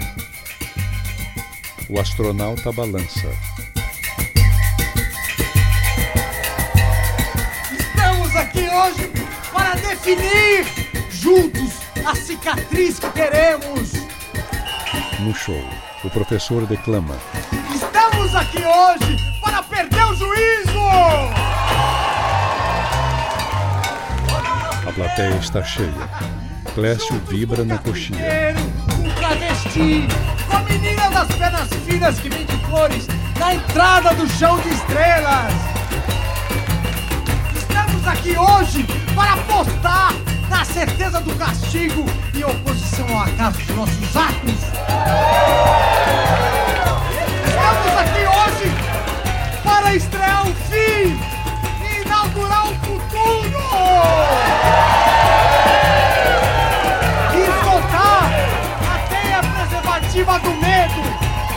O 1.90 2.00
astronauta 2.00 2.72
balança. 2.72 3.28
Estamos 7.78 8.34
aqui 8.34 8.66
hoje 8.66 9.12
para 9.52 9.74
definir 9.74 10.64
juntos 11.10 11.74
a 12.04 12.14
cicatriz 12.14 12.98
que 12.98 13.10
teremos. 13.10 13.92
No 15.20 15.34
show, 15.34 15.62
o 16.04 16.10
professor 16.10 16.66
declama. 16.66 17.16
Estamos 17.74 18.34
aqui 18.34 18.58
hoje 18.58 19.16
para 19.40 19.62
perder 19.62 20.04
o 20.04 20.14
juízo. 20.14 20.78
A 24.86 24.92
plateia 24.94 25.36
está 25.36 25.62
cheia. 25.64 26.10
Clécio 26.74 27.18
vibra 27.28 27.64
na 27.64 27.78
coxinha. 27.78 28.54
Um 29.00 29.10
travesti, 29.14 30.06
com 30.48 30.56
a 30.56 30.60
menina 30.60 31.10
das 31.10 31.28
pernas 31.36 31.68
finas 31.86 32.18
que 32.18 32.28
vende 32.28 32.56
flores 32.66 33.06
na 33.38 33.54
entrada 33.54 34.14
do 34.14 34.28
chão 34.28 34.60
de 34.60 34.68
estrelas. 34.70 35.54
Estamos 37.56 38.06
aqui 38.06 38.36
hoje 38.36 38.86
para 39.14 39.34
apostar 39.34 40.12
na 40.50 40.64
certeza 40.64 41.20
do 41.20 41.34
castigo 41.36 42.04
em 42.34 42.44
oposição 42.44 43.08
ao 43.08 43.24
acaso 43.24 43.58
de 43.58 43.72
nossos 43.72 44.16
atos. 44.16 45.93
para 49.74 49.94
estrear 49.96 50.48
o 50.48 50.54
fim 50.54 51.18
e 51.82 52.02
inaugurar 52.02 52.70
o 52.70 52.74
futuro! 52.76 53.64
E 57.34 57.44
soltar 57.64 58.30
a 58.88 58.98
teia 59.08 59.40
preservativa 59.42 60.38
do 60.38 60.50
medo 60.50 61.00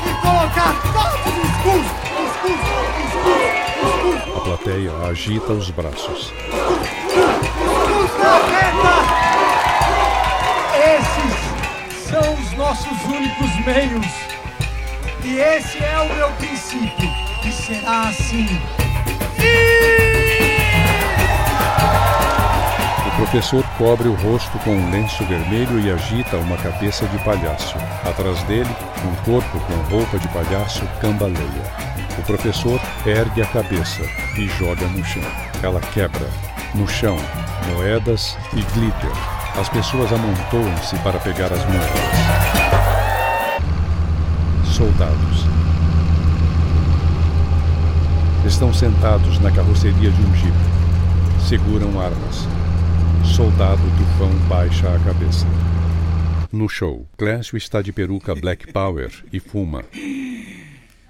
e 0.03 0.09
colocar 0.21 0.73
todos 0.93 1.33
os 1.43 1.53
cus, 1.61 1.85
os 2.17 2.33
cus, 2.41 2.61
os 2.73 3.13
cus, 3.13 3.13
os 3.83 3.95
cus. 4.01 4.35
A 4.35 4.39
plateia 4.41 4.93
agita 5.07 5.53
os 5.53 5.69
braços. 5.69 6.33
Os 7.93 8.11
Esses 10.97 12.09
são 12.09 12.33
os 12.33 12.51
nossos 12.53 13.03
únicos 13.05 13.65
meios. 13.65 14.07
E 15.23 15.39
esse 15.39 15.83
é 15.83 15.99
o 15.99 16.15
meu 16.15 16.29
princípio. 16.31 17.26
E 17.47 17.51
será 17.51 18.09
assim. 18.09 18.45
O 23.07 23.11
professor 23.15 23.63
cobre 23.77 24.09
o 24.09 24.15
rosto 24.15 24.59
com 24.59 24.71
um 24.71 24.91
lenço 24.91 25.23
vermelho 25.23 25.79
e 25.79 25.89
agita 25.89 26.35
uma 26.35 26.57
cabeça 26.57 27.05
de 27.05 27.17
palhaço. 27.19 27.77
Atrás 28.03 28.43
dele, 28.43 28.69
um 29.05 29.15
corpo 29.23 29.59
com 29.61 29.95
roupa 29.95 30.19
de 30.19 30.27
palhaço 30.27 30.85
cambaleia. 30.99 31.63
O 32.19 32.21
professor 32.23 32.81
ergue 33.05 33.41
a 33.41 33.45
cabeça 33.45 34.01
e 34.37 34.49
joga 34.59 34.85
no 34.87 35.05
chão. 35.05 35.23
Ela 35.63 35.79
quebra. 35.79 36.27
No 36.75 36.85
chão, 36.85 37.15
moedas 37.73 38.37
e 38.51 38.61
glitter. 38.73 39.11
As 39.57 39.69
pessoas 39.69 40.11
amontoam-se 40.11 40.97
para 40.97 41.17
pegar 41.19 41.53
as 41.53 41.63
moedas. 41.63 41.87
Soldados. 44.65 45.56
Estão 48.47 48.73
sentados 48.73 49.39
na 49.39 49.51
carroceria 49.51 50.09
de 50.09 50.21
um 50.21 50.35
jipe. 50.35 51.47
Seguram 51.49 51.99
armas. 51.99 52.37
Soldado 53.35 53.81
tufão 53.97 54.33
baixa 54.47 54.87
a 54.87 54.97
cabeça. 55.03 55.45
No 56.49 56.69
show, 56.69 57.05
Clécio 57.17 57.57
está 57.57 57.81
de 57.81 57.91
peruca 57.91 58.33
Black 58.33 58.71
Power 58.71 59.11
e 59.33 59.39
fuma. 59.41 59.83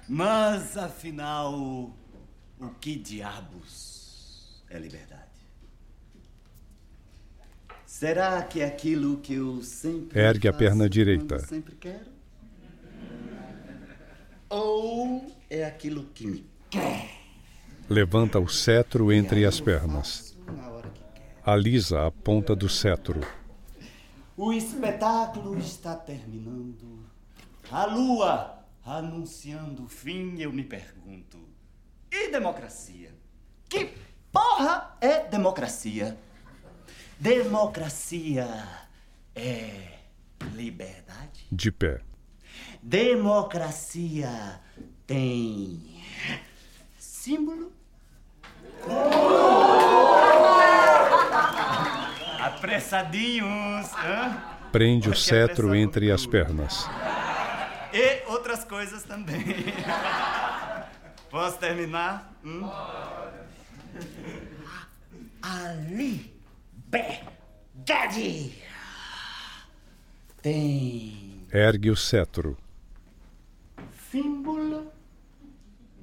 Mas 0.08 0.76
afinal, 0.76 1.54
o 1.54 2.68
que 2.80 2.96
diabos 2.96 4.64
é 4.68 4.76
liberdade? 4.76 5.22
Será 7.86 8.42
que 8.42 8.60
é 8.60 8.66
aquilo 8.66 9.18
que 9.18 9.34
eu 9.34 9.62
sempre 9.62 10.18
Ergue 10.18 10.48
a 10.48 10.52
perna 10.52 10.88
direita. 10.88 11.38
sempre 11.38 11.76
quero? 11.76 12.10
Ou 14.50 15.24
é 15.48 15.64
aquilo 15.64 16.02
que 16.12 16.26
me 16.26 16.44
quer? 16.68 17.17
Levanta 17.88 18.38
o 18.38 18.46
cetro 18.46 19.10
entre 19.10 19.46
as 19.46 19.60
pernas. 19.60 20.36
Alisa 21.42 22.06
a 22.06 22.10
ponta 22.10 22.54
do 22.54 22.68
cetro. 22.68 23.20
O 24.36 24.52
espetáculo 24.52 25.58
está 25.58 25.96
terminando. 25.96 27.06
A 27.70 27.86
lua 27.86 28.62
anunciando 28.84 29.84
o 29.84 29.88
fim, 29.88 30.38
eu 30.38 30.52
me 30.52 30.64
pergunto. 30.64 31.38
E 32.10 32.30
democracia? 32.30 33.14
Que 33.70 33.94
porra 34.30 34.94
é 35.00 35.26
democracia? 35.26 36.18
Democracia 37.18 38.46
é 39.34 39.98
liberdade? 40.52 41.46
De 41.50 41.72
pé. 41.72 42.02
Democracia 42.82 44.60
tem 45.06 46.02
símbolo? 46.98 47.77
Apressadinhos, 52.40 53.92
hã? 53.94 54.42
Prende 54.72 55.08
o 55.08 55.12
Porque 55.12 55.24
cetro 55.24 55.74
entre 55.74 56.10
as 56.10 56.26
pernas. 56.26 56.88
E 57.92 58.22
outras 58.26 58.64
coisas 58.64 59.02
também. 59.04 59.44
Posso 61.30 61.58
terminar? 61.58 62.32
Hum? 62.44 62.68
A 65.42 65.74
liberdade 66.88 68.52
tem 70.42 71.46
Ergue 71.52 71.90
o 71.90 71.96
cetro. 71.96 72.56
símbolo? 74.10 74.92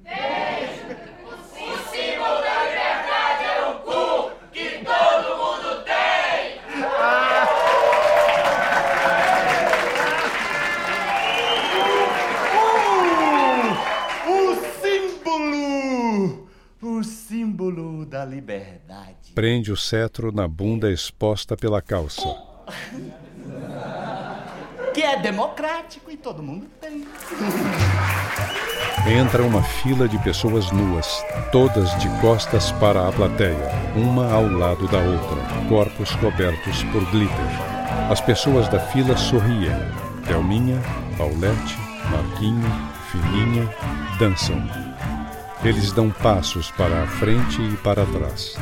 O 0.04 0.65
símbolo 17.66 18.06
da 18.06 18.24
liberdade. 18.24 19.32
Prende 19.34 19.72
o 19.72 19.76
cetro 19.76 20.30
na 20.32 20.46
bunda 20.46 20.90
exposta 20.90 21.56
pela 21.56 21.82
calça. 21.82 22.26
Que 24.92 25.02
é 25.02 25.20
democrático 25.20 26.10
e 26.10 26.16
todo 26.16 26.42
mundo 26.42 26.68
tem. 26.80 27.06
Entra 29.06 29.42
uma 29.42 29.62
fila 29.62 30.08
de 30.08 30.18
pessoas 30.20 30.72
nuas, 30.72 31.22
todas 31.52 31.94
de 31.98 32.08
costas 32.22 32.72
para 32.72 33.06
a 33.06 33.12
plateia, 33.12 33.70
uma 33.94 34.32
ao 34.32 34.48
lado 34.48 34.88
da 34.88 34.98
outra, 34.98 35.68
corpos 35.68 36.16
cobertos 36.16 36.82
por 36.84 37.04
glitter. 37.10 38.10
As 38.10 38.22
pessoas 38.22 38.70
da 38.70 38.80
fila 38.80 39.14
sorriem. 39.18 39.76
Thelminha, 40.26 40.80
Paulette, 41.18 41.76
Marquinho, 42.10 42.64
Fininha 43.10 43.68
dançam. 44.18 44.85
Eles 45.66 45.90
dão 45.90 46.10
passos 46.10 46.70
para 46.70 47.02
a 47.02 47.06
frente 47.08 47.60
e 47.60 47.76
para 47.78 48.06
trás. 48.06 48.56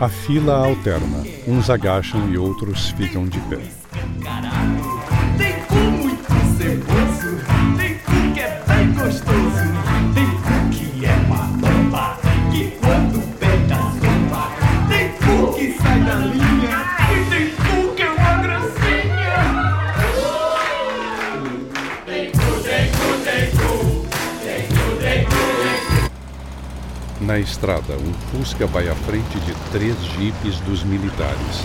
A 0.00 0.08
fila 0.08 0.64
alterna. 0.64 1.24
Uns 1.44 1.68
agacham 1.68 2.30
e 2.30 2.38
outros 2.38 2.90
ficam 2.90 3.26
de 3.26 3.40
pé. 3.40 3.58
Tem 5.36 5.60
cu 5.64 5.74
muito 5.74 6.22
tem 6.56 7.98
cu 7.98 8.32
que 8.32 8.40
é 8.40 8.62
bem 8.68 8.92
gostoso, 8.92 9.55
Na 27.26 27.40
estrada, 27.40 27.94
um 27.94 28.14
Fusca 28.30 28.68
vai 28.68 28.88
à 28.88 28.94
frente 28.94 29.40
de 29.40 29.52
três 29.72 29.96
jipes 30.12 30.60
dos 30.60 30.84
militares. 30.84 31.64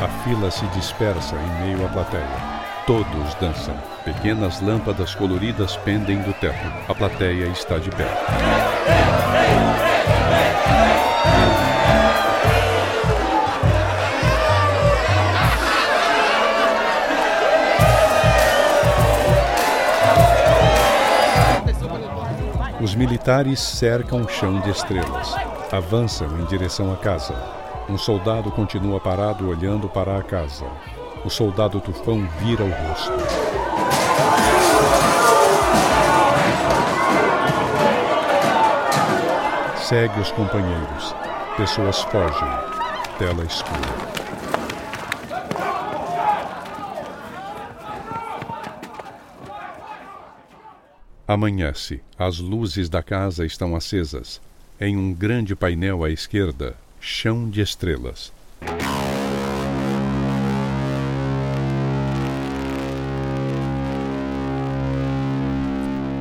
A 0.00 0.08
fila 0.24 0.50
se 0.50 0.66
dispersa 0.68 1.36
em 1.36 1.66
meio 1.66 1.84
à 1.84 1.90
plateia. 1.90 2.26
Todos 2.86 3.34
dançam. 3.38 3.76
Pequenas 4.02 4.62
lâmpadas 4.62 5.14
coloridas 5.14 5.76
pendem 5.76 6.22
do 6.22 6.32
teto. 6.32 6.72
A 6.88 6.94
plateia 6.94 7.48
está 7.48 7.76
de 7.76 7.90
pé. 7.90 8.08
Os 22.92 22.96
militares 22.96 23.58
cercam 23.58 24.20
o 24.20 24.28
chão 24.28 24.60
de 24.60 24.68
estrelas. 24.68 25.34
Avançam 25.72 26.28
em 26.38 26.44
direção 26.44 26.92
à 26.92 26.96
casa. 26.98 27.34
Um 27.88 27.96
soldado 27.96 28.50
continua 28.50 29.00
parado 29.00 29.48
olhando 29.48 29.88
para 29.88 30.18
a 30.18 30.22
casa. 30.22 30.66
O 31.24 31.30
soldado 31.30 31.80
tufão 31.80 32.28
vira 32.40 32.62
o 32.62 32.68
rosto. 32.68 33.12
Segue 39.78 40.20
os 40.20 40.30
companheiros. 40.32 41.14
Pessoas 41.56 42.02
fogem. 42.02 42.50
Tela 43.18 43.42
escura. 43.42 44.21
Amanhece. 51.32 52.02
As 52.18 52.38
luzes 52.38 52.90
da 52.90 53.02
casa 53.02 53.46
estão 53.46 53.74
acesas. 53.74 54.38
Em 54.78 54.98
um 54.98 55.14
grande 55.14 55.56
painel 55.56 56.04
à 56.04 56.10
esquerda, 56.10 56.76
chão 57.00 57.48
de 57.48 57.62
estrelas. 57.62 58.30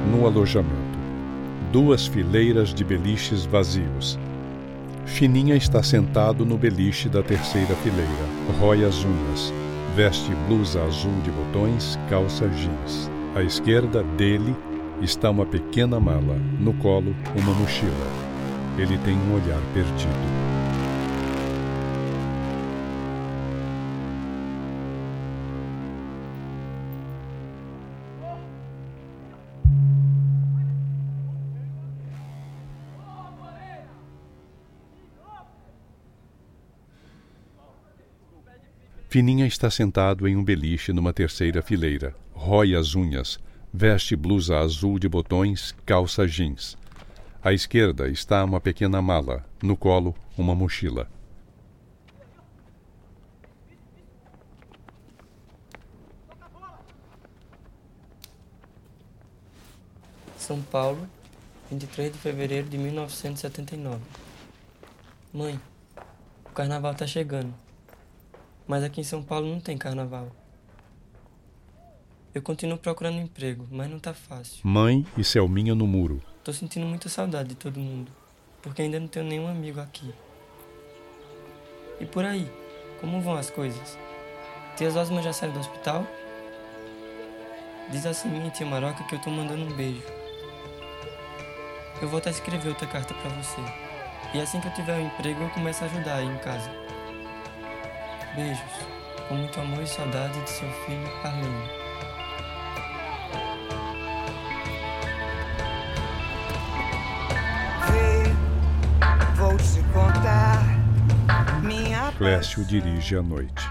No 0.09 0.25
alojamento, 0.25 0.71
duas 1.73 2.07
fileiras 2.07 2.73
de 2.73 2.85
beliches 2.85 3.43
vazios. 3.43 4.17
Fininha 5.05 5.57
está 5.57 5.83
sentado 5.83 6.45
no 6.45 6.57
beliche 6.57 7.09
da 7.09 7.21
terceira 7.21 7.75
fileira. 7.83 8.25
Rói 8.61 8.85
as 8.85 9.03
unhas. 9.03 9.53
Veste 9.93 10.31
blusa 10.47 10.81
azul 10.85 11.19
de 11.21 11.31
botões, 11.31 11.99
calça 12.09 12.47
jeans. 12.47 13.11
À 13.35 13.43
esquerda 13.43 14.03
dele 14.03 14.55
está 15.01 15.29
uma 15.29 15.45
pequena 15.45 15.99
mala. 15.99 16.35
No 16.59 16.73
colo, 16.73 17.15
uma 17.35 17.53
mochila. 17.53 17.91
Ele 18.77 18.97
tem 18.99 19.15
um 19.15 19.33
olhar 19.33 19.61
perdido. 19.73 20.51
Fininha 39.11 39.45
está 39.45 39.69
sentado 39.69 40.25
em 40.25 40.37
um 40.37 40.43
beliche 40.43 40.93
numa 40.93 41.11
terceira 41.11 41.61
fileira. 41.61 42.15
Rói 42.31 42.73
as 42.73 42.95
unhas. 42.95 43.37
Veste 43.73 44.17
blusa 44.17 44.59
azul 44.59 44.99
de 44.99 45.07
botões, 45.07 45.73
calça 45.85 46.27
jeans. 46.27 46.77
À 47.41 47.53
esquerda 47.53 48.09
está 48.09 48.43
uma 48.43 48.59
pequena 48.59 49.01
mala. 49.01 49.45
No 49.63 49.77
colo, 49.77 50.13
uma 50.37 50.53
mochila. 50.53 51.09
São 60.37 60.61
Paulo, 60.63 61.07
23 61.69 62.11
de 62.11 62.17
fevereiro 62.17 62.67
de 62.67 62.77
1979. 62.77 64.01
Mãe, 65.31 65.57
o 66.43 66.49
carnaval 66.49 66.93
tá 66.93 67.07
chegando. 67.07 67.53
Mas 68.67 68.83
aqui 68.83 68.99
em 68.99 69.05
São 69.05 69.23
Paulo 69.23 69.47
não 69.47 69.61
tem 69.61 69.77
carnaval. 69.77 70.40
Eu 72.33 72.41
continuo 72.41 72.77
procurando 72.77 73.19
emprego, 73.19 73.67
mas 73.69 73.89
não 73.89 73.99
tá 73.99 74.13
fácil. 74.13 74.61
Mãe 74.63 75.05
e 75.17 75.23
Selminha 75.23 75.75
no 75.75 75.85
muro. 75.85 76.21
Tô 76.45 76.53
sentindo 76.53 76.85
muita 76.85 77.09
saudade 77.09 77.49
de 77.49 77.55
todo 77.55 77.77
mundo, 77.77 78.09
porque 78.61 78.81
ainda 78.81 78.97
não 79.01 79.07
tenho 79.07 79.25
nenhum 79.25 79.49
amigo 79.49 79.81
aqui. 79.81 80.13
E 81.99 82.05
por 82.05 82.23
aí, 82.23 82.49
como 83.01 83.19
vão 83.19 83.35
as 83.35 83.49
coisas? 83.49 83.97
Tia 84.77 84.89
Zosma 84.89 85.21
já 85.21 85.33
saiu 85.33 85.51
do 85.51 85.59
hospital? 85.59 86.07
Diz 87.91 88.05
assim 88.05 88.29
minha 88.29 88.49
tia 88.49 88.65
Maroca 88.65 89.03
que 89.03 89.15
eu 89.15 89.19
tô 89.19 89.29
mandando 89.29 89.65
um 89.65 89.75
beijo. 89.75 90.01
Eu 92.01 92.07
vou 92.07 92.19
até 92.19 92.29
escrever 92.29 92.69
outra 92.69 92.87
carta 92.87 93.13
pra 93.13 93.29
você. 93.29 93.61
E 94.33 94.39
assim 94.39 94.61
que 94.61 94.69
eu 94.69 94.73
tiver 94.73 94.95
um 94.95 95.07
emprego, 95.07 95.43
eu 95.43 95.49
começo 95.49 95.83
a 95.83 95.87
ajudar 95.87 96.15
aí 96.15 96.27
em 96.27 96.37
casa. 96.37 96.71
Beijos. 98.33 98.87
Com 99.27 99.35
muito 99.35 99.59
amor 99.59 99.83
e 99.83 99.87
saudade 99.87 100.41
de 100.41 100.49
seu 100.49 100.71
filho, 100.85 101.07
Arlindo. 101.23 101.80
Contar 110.01 110.63
minha 111.61 112.11
Clécio 112.17 112.63
dirige 112.65 113.15
à 113.15 113.21
noite. 113.21 113.69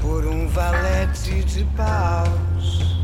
por 0.00 0.26
um 0.26 0.48
valete 0.48 1.44
de 1.44 1.64
paus. 1.76 2.98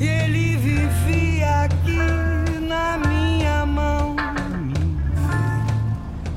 E 0.00 0.06
ele 0.06 0.56
vivia 0.56 1.64
aqui 1.64 2.58
na 2.60 2.98
minha 2.98 3.66
mão. 3.66 4.16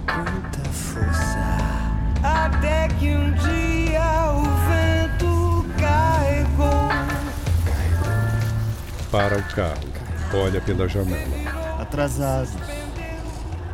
Muita 0.07 0.69
força. 0.69 1.57
Até 2.23 2.87
que 2.99 3.15
um 3.15 3.31
dia 3.33 4.31
o 4.31 4.43
vento 4.69 5.65
carregou. 5.79 6.89
Para 9.11 9.37
o 9.37 9.43
carro. 9.55 9.90
Olha 10.33 10.61
pela 10.61 10.87
janela. 10.87 11.81
Atrasados. 11.81 12.53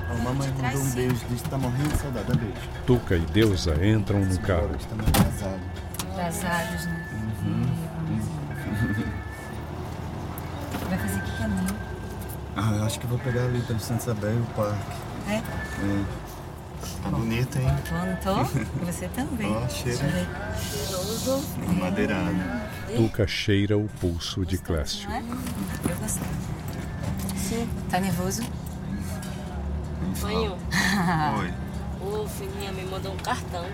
A 0.09 0.13
mamãe 0.23 0.51
mandou 0.61 0.81
um 0.81 0.89
beijo, 0.91 1.25
disse 1.29 1.43
que 1.43 1.49
tá 1.49 1.57
morrendo 1.57 1.89
de 1.89 1.97
saudade. 1.97 2.27
Dá 2.27 2.35
beijo. 2.35 2.55
Tuca 2.85 3.15
e 3.15 3.19
Deusa 3.19 3.85
entram 3.85 4.19
no 4.19 4.39
carro. 4.39 4.71
Estamos 4.79 5.07
atrasados. 5.07 5.61
Atrasados, 6.11 6.85
né? 6.85 7.05
Vai 10.89 10.97
fazer 10.97 11.21
que 11.21 11.38
caminho? 11.38 11.75
Ah, 12.55 12.71
eu 12.75 12.84
acho 12.85 12.99
que 12.99 13.07
vou 13.07 13.19
pegar 13.19 13.43
ali 13.43 13.61
pelo 13.61 13.79
Santa 13.79 14.03
Isabel 14.03 14.34
e 14.34 14.41
o 14.41 14.45
parque. 14.55 14.97
É? 15.27 15.35
É. 15.35 16.26
Tá 17.09 17.17
bonito, 17.17 17.57
hein? 17.57 17.67
Tô, 17.88 17.95
não 17.95 18.43
tô? 18.43 18.43
Você 18.85 19.07
também. 19.07 19.49
Ó, 19.49 19.59
ver. 19.61 19.69
Cheiroso. 20.59 21.41
Madeirado. 21.79 22.35
Tuca 22.97 23.25
cheira 23.25 23.77
o 23.77 23.88
pulso 24.01 24.45
de 24.45 24.57
Clécio. 24.57 25.09
É? 25.09 25.19
Eu 25.89 25.95
gostei. 25.95 26.27
Sim. 27.38 27.69
Tá 27.89 27.99
nervoso? 28.01 28.43
Fanho, 30.15 30.57
Oi. 31.39 31.53
o 32.01 32.27
Fininha 32.27 32.71
me 32.73 32.84
mandou 32.85 33.13
um 33.13 33.17
cartão 33.17 33.65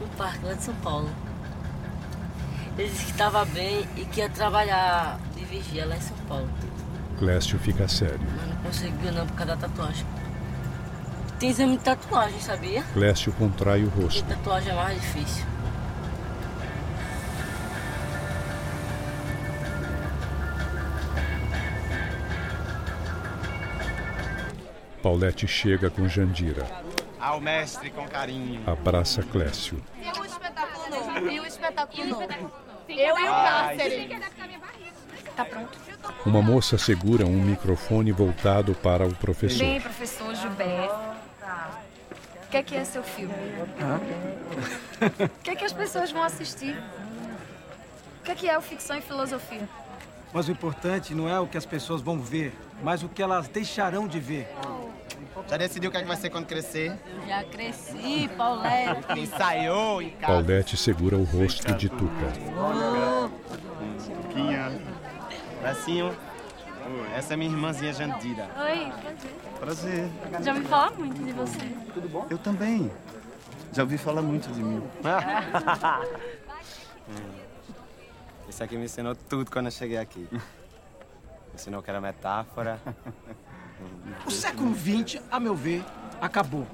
no 0.00 0.06
parque 0.16 0.44
lá 0.44 0.54
de 0.54 0.62
São 0.64 0.74
Paulo. 0.76 1.08
Ele 2.76 2.88
disse 2.88 3.04
que 3.04 3.10
estava 3.12 3.44
bem 3.44 3.86
e 3.96 4.04
que 4.06 4.20
ia 4.20 4.28
trabalhar 4.28 5.20
de 5.36 5.44
vigia 5.44 5.86
lá 5.86 5.96
em 5.96 6.00
São 6.00 6.16
Paulo. 6.28 6.48
Clécio 7.18 7.58
fica 7.60 7.86
sério. 7.86 8.18
Mas 8.36 8.48
não 8.48 8.56
conseguiu 8.56 9.12
não 9.12 9.26
por 9.26 9.36
causa 9.36 9.54
da 9.56 9.68
tatuagem. 9.68 10.04
Tem 11.38 11.50
exame 11.50 11.76
de 11.76 11.84
tatuagem, 11.84 12.40
sabia? 12.40 12.82
Clécio 12.94 13.32
contrai 13.34 13.84
o 13.84 13.90
Porque 13.90 14.04
rosto. 14.04 14.24
tatuagem 14.24 14.72
é 14.72 14.74
mais 14.74 15.00
difícil. 15.00 15.44
Paulette 25.02 25.46
chega 25.46 25.90
com 25.90 26.08
Jandira. 26.08 26.66
Ao 27.20 27.40
mestre 27.40 27.90
com 27.90 28.06
carinho. 28.08 28.62
Abraça 28.66 29.22
Clécio. 29.22 29.82
E 30.02 30.08
o 30.18 30.24
espetáculo 30.24 30.90
novo? 30.90 31.30
E 31.30 31.40
o 31.40 31.46
espetáculo 31.46 32.06
novo? 32.06 32.52
Eu 32.88 33.18
e 33.18 33.22
o 33.22 33.26
cárcere. 33.26 34.20
Tá 35.36 35.44
pronto? 35.44 35.78
Uma 36.24 36.40
moça 36.40 36.78
segura 36.78 37.26
um 37.26 37.42
microfone 37.42 38.10
voltado 38.10 38.74
para 38.74 39.06
o 39.06 39.14
professor. 39.14 39.58
Bem, 39.58 39.80
professor 39.80 40.34
Gilberto. 40.34 41.25
O 41.46 42.48
que 42.48 42.56
é 42.56 42.62
que 42.62 42.76
é 42.76 42.84
seu 42.84 43.02
filme? 43.02 43.34
O 45.20 45.42
que 45.42 45.50
é 45.50 45.56
que 45.56 45.64
as 45.64 45.72
pessoas 45.72 46.10
vão 46.10 46.22
assistir? 46.22 46.76
O 48.20 48.24
que 48.24 48.30
é 48.32 48.34
que 48.34 48.48
é 48.48 48.58
o 48.58 48.60
ficção 48.60 48.96
e 48.96 49.00
filosofia? 49.00 49.68
Mas 50.32 50.48
o 50.48 50.52
importante 50.52 51.14
não 51.14 51.28
é 51.28 51.38
o 51.38 51.46
que 51.46 51.56
as 51.56 51.64
pessoas 51.64 52.02
vão 52.02 52.20
ver, 52.20 52.52
mas 52.82 53.02
o 53.02 53.08
que 53.08 53.22
elas 53.22 53.48
deixarão 53.48 54.06
de 54.06 54.18
ver. 54.18 54.48
Já 55.48 55.56
decidiu 55.56 55.88
o 55.88 55.92
que, 55.92 55.98
é 55.98 56.02
que 56.02 56.08
vai 56.08 56.16
ser 56.16 56.30
quando 56.30 56.46
crescer? 56.46 56.98
Eu 57.06 57.28
já 57.28 57.44
cresci, 57.44 58.28
Paulette. 58.36 59.20
Ensaiou 59.20 60.02
em 60.02 60.10
casa. 60.10 60.32
Paulette 60.32 60.76
segura 60.76 61.16
o 61.16 61.24
rosto 61.24 61.72
de 61.74 61.88
Tuca. 61.88 62.32
Tuquinha. 64.22 64.72
Bracinho. 65.60 66.16
Essa 67.14 67.34
é 67.34 67.36
minha 67.36 67.50
irmãzinha 67.50 67.92
Jandira. 67.92 68.48
Oi, 68.58 68.90
prazer. 69.58 69.58
Prazer. 69.58 70.08
Já 70.42 70.54
me 70.54 70.64
fala 70.66 70.90
muito 70.92 71.22
de 71.22 71.32
você. 71.32 71.58
Tudo 71.92 72.08
bom? 72.08 72.26
Eu 72.30 72.38
também. 72.38 72.90
Já 73.72 73.82
ouvi 73.82 73.98
falar 73.98 74.22
muito 74.22 74.50
de 74.52 74.62
mim. 74.62 74.82
Esse 78.48 78.62
aqui 78.62 78.76
me 78.76 78.84
ensinou 78.84 79.14
tudo 79.14 79.50
quando 79.50 79.66
eu 79.66 79.72
cheguei 79.72 79.98
aqui. 79.98 80.28
Ensinou 81.54 81.82
que 81.82 81.90
era 81.90 82.00
metáfora. 82.00 82.80
O 84.24 84.30
século 84.30 84.74
XX, 84.74 85.20
a 85.30 85.38
meu 85.40 85.54
ver, 85.54 85.84
acabou. 86.20 86.66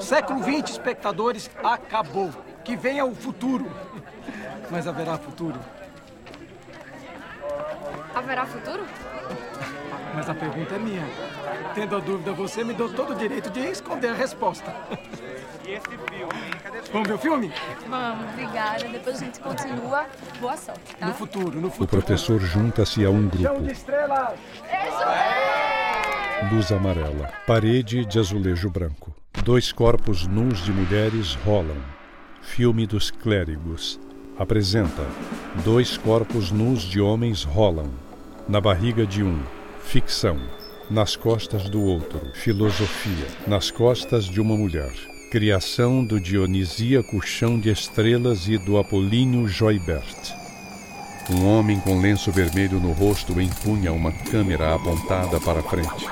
Século 0.00 0.42
XX, 0.42 0.70
espectadores, 0.70 1.50
acabou. 1.62 2.30
Que 2.64 2.76
venha 2.76 3.04
o 3.04 3.14
futuro. 3.14 3.70
Mas 4.70 4.86
haverá 4.86 5.18
futuro? 5.18 5.58
Haverá 8.14 8.46
futuro? 8.46 8.84
Mas 10.14 10.28
a 10.28 10.34
pergunta 10.34 10.74
é 10.74 10.78
minha. 10.78 11.04
Tendo 11.74 11.96
a 11.96 12.00
dúvida, 12.00 12.32
você 12.32 12.64
me 12.64 12.74
deu 12.74 12.92
todo 12.92 13.12
o 13.12 13.14
direito 13.14 13.50
de 13.50 13.60
esconder 13.60 14.10
a 14.10 14.14
resposta. 14.14 14.74
E 15.64 15.72
esse 15.72 15.86
filme? 15.86 16.50
Cadê 16.62 16.80
Vamos 16.92 17.08
ver 17.08 17.14
o 17.14 17.18
filme? 17.18 17.52
Vamos, 17.88 18.26
obrigada. 18.32 18.88
Depois 18.88 19.16
a 19.16 19.24
gente 19.24 19.38
continua. 19.40 20.06
Boa 20.40 20.56
sorte, 20.56 20.96
tá? 20.96 21.06
No 21.06 21.14
futuro, 21.14 21.60
no 21.60 21.68
O 21.68 21.70
futuro. 21.70 21.88
professor 22.02 22.40
junta-se 22.40 23.04
a 23.04 23.10
um 23.10 23.30
Chão 23.30 23.42
grupo. 23.54 23.62
de 23.62 23.72
estrelas! 23.72 24.32
Luz 26.52 26.72
amarela. 26.72 27.30
Parede 27.46 28.04
de 28.04 28.18
azulejo 28.18 28.70
branco. 28.70 29.14
Dois 29.44 29.70
corpos 29.72 30.26
nus 30.26 30.64
de 30.64 30.72
mulheres 30.72 31.34
rolam. 31.44 31.76
Filme 32.40 32.86
dos 32.86 33.10
clérigos. 33.10 34.00
Apresenta. 34.38 35.02
Dois 35.64 35.96
corpos 35.98 36.50
nus 36.50 36.82
de 36.82 37.00
homens 37.00 37.42
rolam. 37.44 37.90
Na 38.48 38.62
barriga 38.62 39.06
de 39.06 39.22
um, 39.22 39.42
ficção. 39.84 40.38
Nas 40.88 41.14
costas 41.14 41.68
do 41.68 41.82
outro, 41.82 42.18
filosofia. 42.32 43.26
Nas 43.46 43.70
costas 43.70 44.24
de 44.24 44.40
uma 44.40 44.56
mulher, 44.56 44.90
criação 45.30 46.02
do 46.02 46.18
dionisíaco 46.18 47.20
chão 47.20 47.60
de 47.60 47.70
estrelas 47.70 48.48
e 48.48 48.56
do 48.56 48.78
apolíneo 48.78 49.46
Joybert. 49.46 50.32
Um 51.28 51.44
homem 51.46 51.78
com 51.78 52.00
lenço 52.00 52.32
vermelho 52.32 52.80
no 52.80 52.92
rosto 52.92 53.38
empunha 53.38 53.92
uma 53.92 54.12
câmera 54.12 54.74
apontada 54.74 55.38
para 55.40 55.62
frente. 55.62 56.08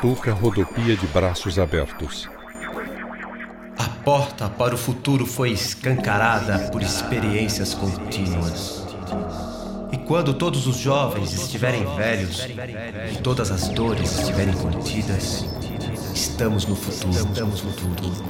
Tuca 0.00 0.32
rodopia 0.32 0.96
de 0.96 1.06
braços 1.08 1.58
abertos. 1.58 2.30
A 3.76 3.88
porta 4.04 4.48
para 4.48 4.76
o 4.76 4.78
futuro 4.78 5.26
foi 5.26 5.50
escancarada 5.50 6.70
por 6.70 6.80
experiências 6.80 7.74
contínuas. 7.74 8.84
Quando 10.06 10.34
todos 10.34 10.66
os 10.66 10.76
jovens 10.76 11.32
estiverem 11.32 11.84
velhos 11.96 12.46
e 13.10 13.16
todas 13.22 13.50
as 13.50 13.68
dores 13.68 14.18
estiverem 14.18 14.52
contidas, 14.52 15.46
estamos 16.14 16.66
no 16.66 16.76
futuro. 16.76 17.10
Estamos 17.10 17.62
no 17.62 17.72
futuro. 17.72 18.24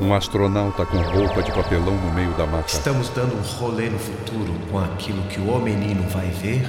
Um 0.00 0.14
astronauta 0.14 0.86
com 0.86 0.96
roupa 0.96 1.42
de 1.42 1.52
papelão 1.52 1.94
no 1.94 2.12
meio 2.14 2.32
da 2.38 2.46
mata. 2.46 2.68
Estamos 2.68 3.10
dando 3.10 3.36
um 3.36 3.42
rolê 3.58 3.90
no 3.90 3.98
futuro 3.98 4.52
com 4.70 4.78
aquilo 4.78 5.22
que 5.24 5.38
o 5.40 5.50
homenino 5.52 6.08
vai 6.08 6.28
ver 6.30 6.66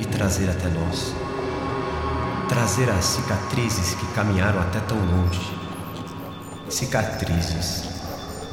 e 0.00 0.04
trazer 0.06 0.48
até 0.48 0.68
nós. 0.68 1.14
Trazer 2.48 2.88
as 2.88 3.04
cicatrizes 3.04 3.94
que 3.94 4.06
caminharam 4.14 4.60
até 4.60 4.80
tão 4.80 4.96
longe. 4.96 5.40
Cicatrizes. 6.70 7.93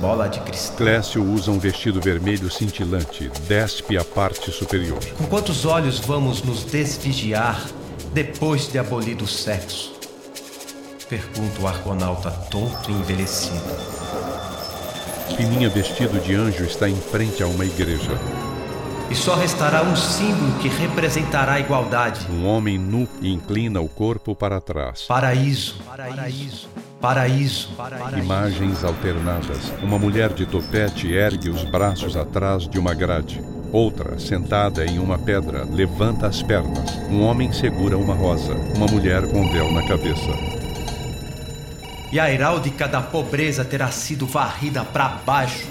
Bola 0.01 0.27
de 0.27 0.39
cristal. 0.39 0.77
Clécio 0.77 1.23
usa 1.23 1.51
um 1.51 1.59
vestido 1.59 2.01
vermelho 2.01 2.49
cintilante, 2.49 3.29
despe 3.47 3.99
a 3.99 4.03
parte 4.03 4.51
superior. 4.51 4.97
Com 5.15 5.27
quantos 5.27 5.63
olhos 5.63 5.99
vamos 5.99 6.41
nos 6.41 6.63
desvigiar 6.63 7.63
depois 8.11 8.67
de 8.67 8.79
abolido 8.79 9.25
o 9.25 9.27
sexo? 9.27 9.93
Pergunta 11.07 11.61
o 11.61 11.67
argonauta 11.67 12.31
tonto 12.31 12.89
e 12.89 12.93
envelhecido. 12.93 13.61
Fininha 15.37 15.69
vestido 15.69 16.19
de 16.19 16.33
anjo 16.33 16.63
está 16.63 16.89
em 16.89 16.95
frente 16.95 17.43
a 17.43 17.47
uma 17.47 17.63
igreja. 17.63 18.19
E 19.07 19.13
só 19.13 19.35
restará 19.35 19.83
um 19.83 19.95
símbolo 19.95 20.57
que 20.61 20.67
representará 20.67 21.53
a 21.53 21.59
igualdade. 21.59 22.25
Um 22.31 22.47
homem 22.47 22.79
nu 22.79 23.07
inclina 23.21 23.79
o 23.79 23.87
corpo 23.87 24.33
para 24.35 24.59
trás. 24.59 25.03
Paraíso. 25.03 25.75
Paraíso. 25.85 26.15
Paraíso. 26.15 26.90
Imagens 28.15 28.83
alternadas. 28.83 29.73
Uma 29.81 29.97
mulher 29.97 30.31
de 30.33 30.45
topete 30.45 31.11
ergue 31.11 31.49
os 31.49 31.63
braços 31.63 32.15
atrás 32.15 32.67
de 32.67 32.77
uma 32.77 32.93
grade. 32.93 33.41
Outra, 33.71 34.19
sentada 34.19 34.85
em 34.85 34.99
uma 34.99 35.17
pedra, 35.17 35.63
levanta 35.63 36.27
as 36.27 36.43
pernas. 36.43 36.95
Um 37.09 37.23
homem 37.23 37.51
segura 37.51 37.97
uma 37.97 38.13
rosa. 38.13 38.53
Uma 38.75 38.85
mulher 38.85 39.27
com 39.27 39.51
véu 39.51 39.71
na 39.71 39.87
cabeça. 39.87 40.29
E 42.11 42.19
a 42.19 42.31
heráldica 42.31 42.87
da 42.87 43.01
pobreza 43.01 43.65
terá 43.65 43.89
sido 43.89 44.27
varrida 44.27 44.83
para 44.83 45.07
baixo 45.07 45.67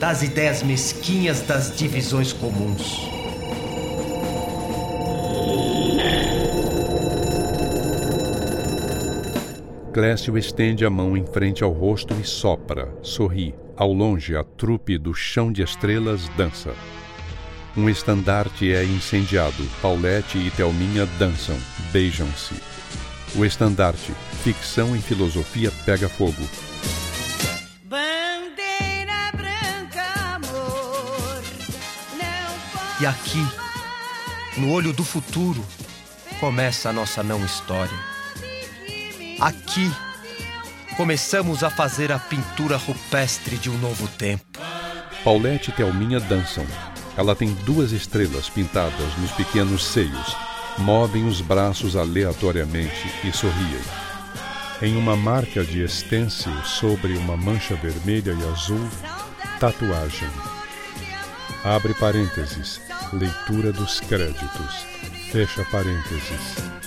das 0.00 0.22
ideias 0.22 0.62
mesquinhas 0.62 1.42
das 1.42 1.76
divisões 1.76 2.32
comuns. 2.32 3.19
Clécio 9.92 10.38
estende 10.38 10.84
a 10.84 10.90
mão 10.90 11.16
em 11.16 11.26
frente 11.26 11.64
ao 11.64 11.72
rosto 11.72 12.14
e 12.14 12.24
sopra, 12.24 12.94
sorri. 13.02 13.52
Ao 13.76 13.92
longe, 13.92 14.36
a 14.36 14.44
trupe 14.44 14.96
do 14.96 15.12
chão 15.12 15.50
de 15.50 15.62
estrelas 15.62 16.28
dança. 16.36 16.72
Um 17.76 17.88
estandarte 17.88 18.72
é 18.72 18.84
incendiado. 18.84 19.64
Paulette 19.82 20.38
e 20.38 20.48
Thelminha 20.52 21.06
dançam, 21.18 21.56
beijam-se. 21.90 22.54
O 23.34 23.44
estandarte, 23.44 24.12
ficção 24.44 24.94
e 24.94 25.00
filosofia, 25.00 25.72
pega 25.84 26.08
fogo. 26.08 26.42
Bandeira 27.84 29.32
branca, 29.32 30.36
amor. 30.36 31.42
E 33.00 33.06
aqui, 33.06 33.44
no 34.56 34.70
olho 34.72 34.92
do 34.92 35.02
futuro, 35.02 35.64
começa 36.38 36.90
a 36.90 36.92
nossa 36.92 37.24
não 37.24 37.44
história. 37.44 38.19
Aqui, 39.40 39.90
começamos 40.98 41.64
a 41.64 41.70
fazer 41.70 42.12
a 42.12 42.18
pintura 42.18 42.76
rupestre 42.76 43.56
de 43.56 43.70
um 43.70 43.78
novo 43.78 44.06
tempo. 44.06 44.44
Paulette 45.24 45.70
e 45.70 45.72
Thelminha 45.72 46.20
dançam. 46.20 46.66
Ela 47.16 47.34
tem 47.34 47.54
duas 47.64 47.90
estrelas 47.92 48.50
pintadas 48.50 49.16
nos 49.16 49.30
pequenos 49.32 49.82
seios. 49.82 50.36
Movem 50.76 51.26
os 51.26 51.40
braços 51.40 51.96
aleatoriamente 51.96 53.10
e 53.24 53.32
sorriem. 53.32 53.80
Em 54.82 54.94
uma 54.94 55.16
marca 55.16 55.64
de 55.64 55.82
estêncil 55.82 56.52
sobre 56.64 57.16
uma 57.16 57.34
mancha 57.34 57.74
vermelha 57.76 58.32
e 58.38 58.48
azul, 58.52 58.86
tatuagem. 59.58 60.28
Abre 61.64 61.94
parênteses. 61.94 62.78
Leitura 63.10 63.72
dos 63.72 64.00
créditos. 64.00 64.84
Fecha 65.32 65.64
parênteses. 65.70 66.79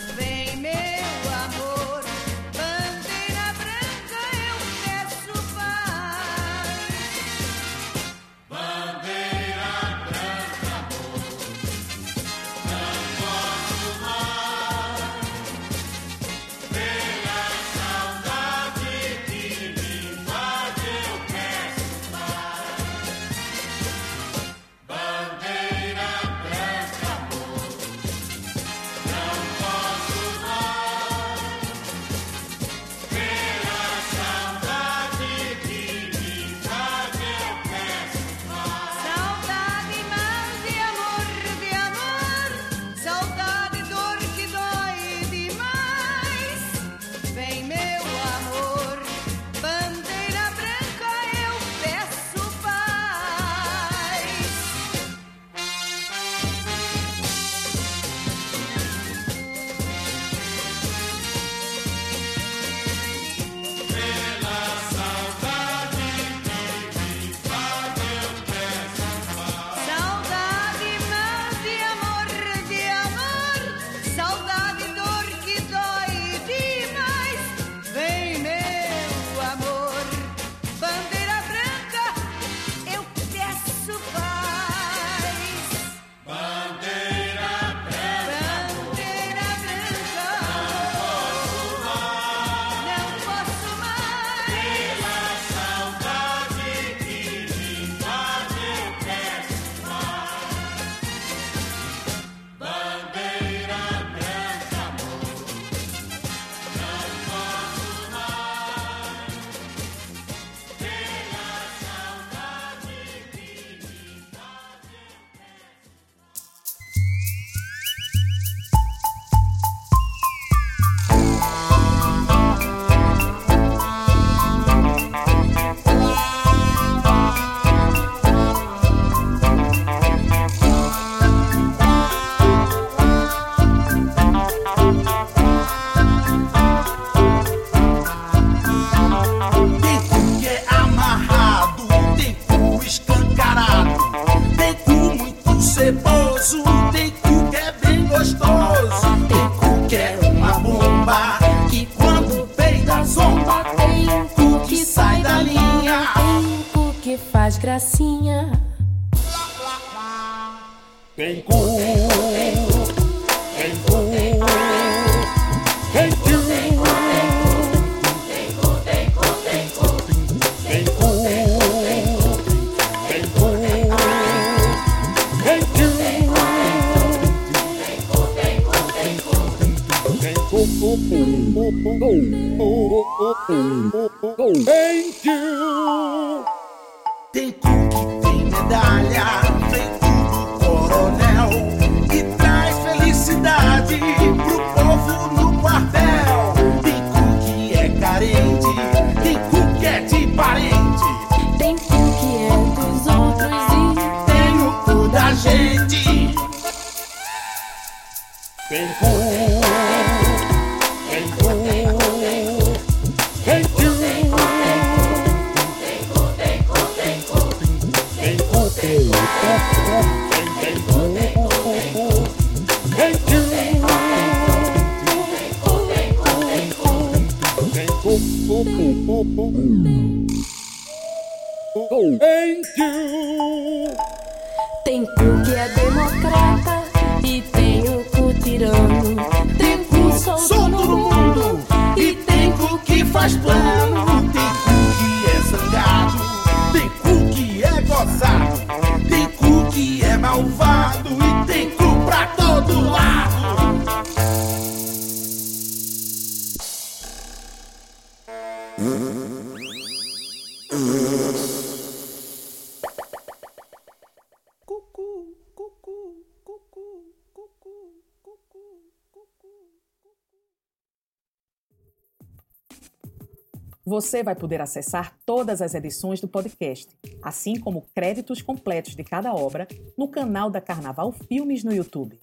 Você 274.14 274.22
vai 274.22 274.36
poder 274.36 274.62
acessar 274.62 275.18
todas 275.26 275.60
as 275.60 275.74
edições 275.74 276.22
do 276.22 276.28
podcast, 276.28 276.88
assim 277.24 277.60
como 277.60 277.88
créditos 277.96 278.44
completos 278.44 278.96
de 278.96 279.04
cada 279.04 279.34
obra, 279.34 279.68
no 279.98 280.08
canal 280.08 280.52
da 280.52 280.62
Carnaval 280.62 281.12
Filmes 281.12 281.64
no 281.64 281.74
YouTube. 281.74 282.20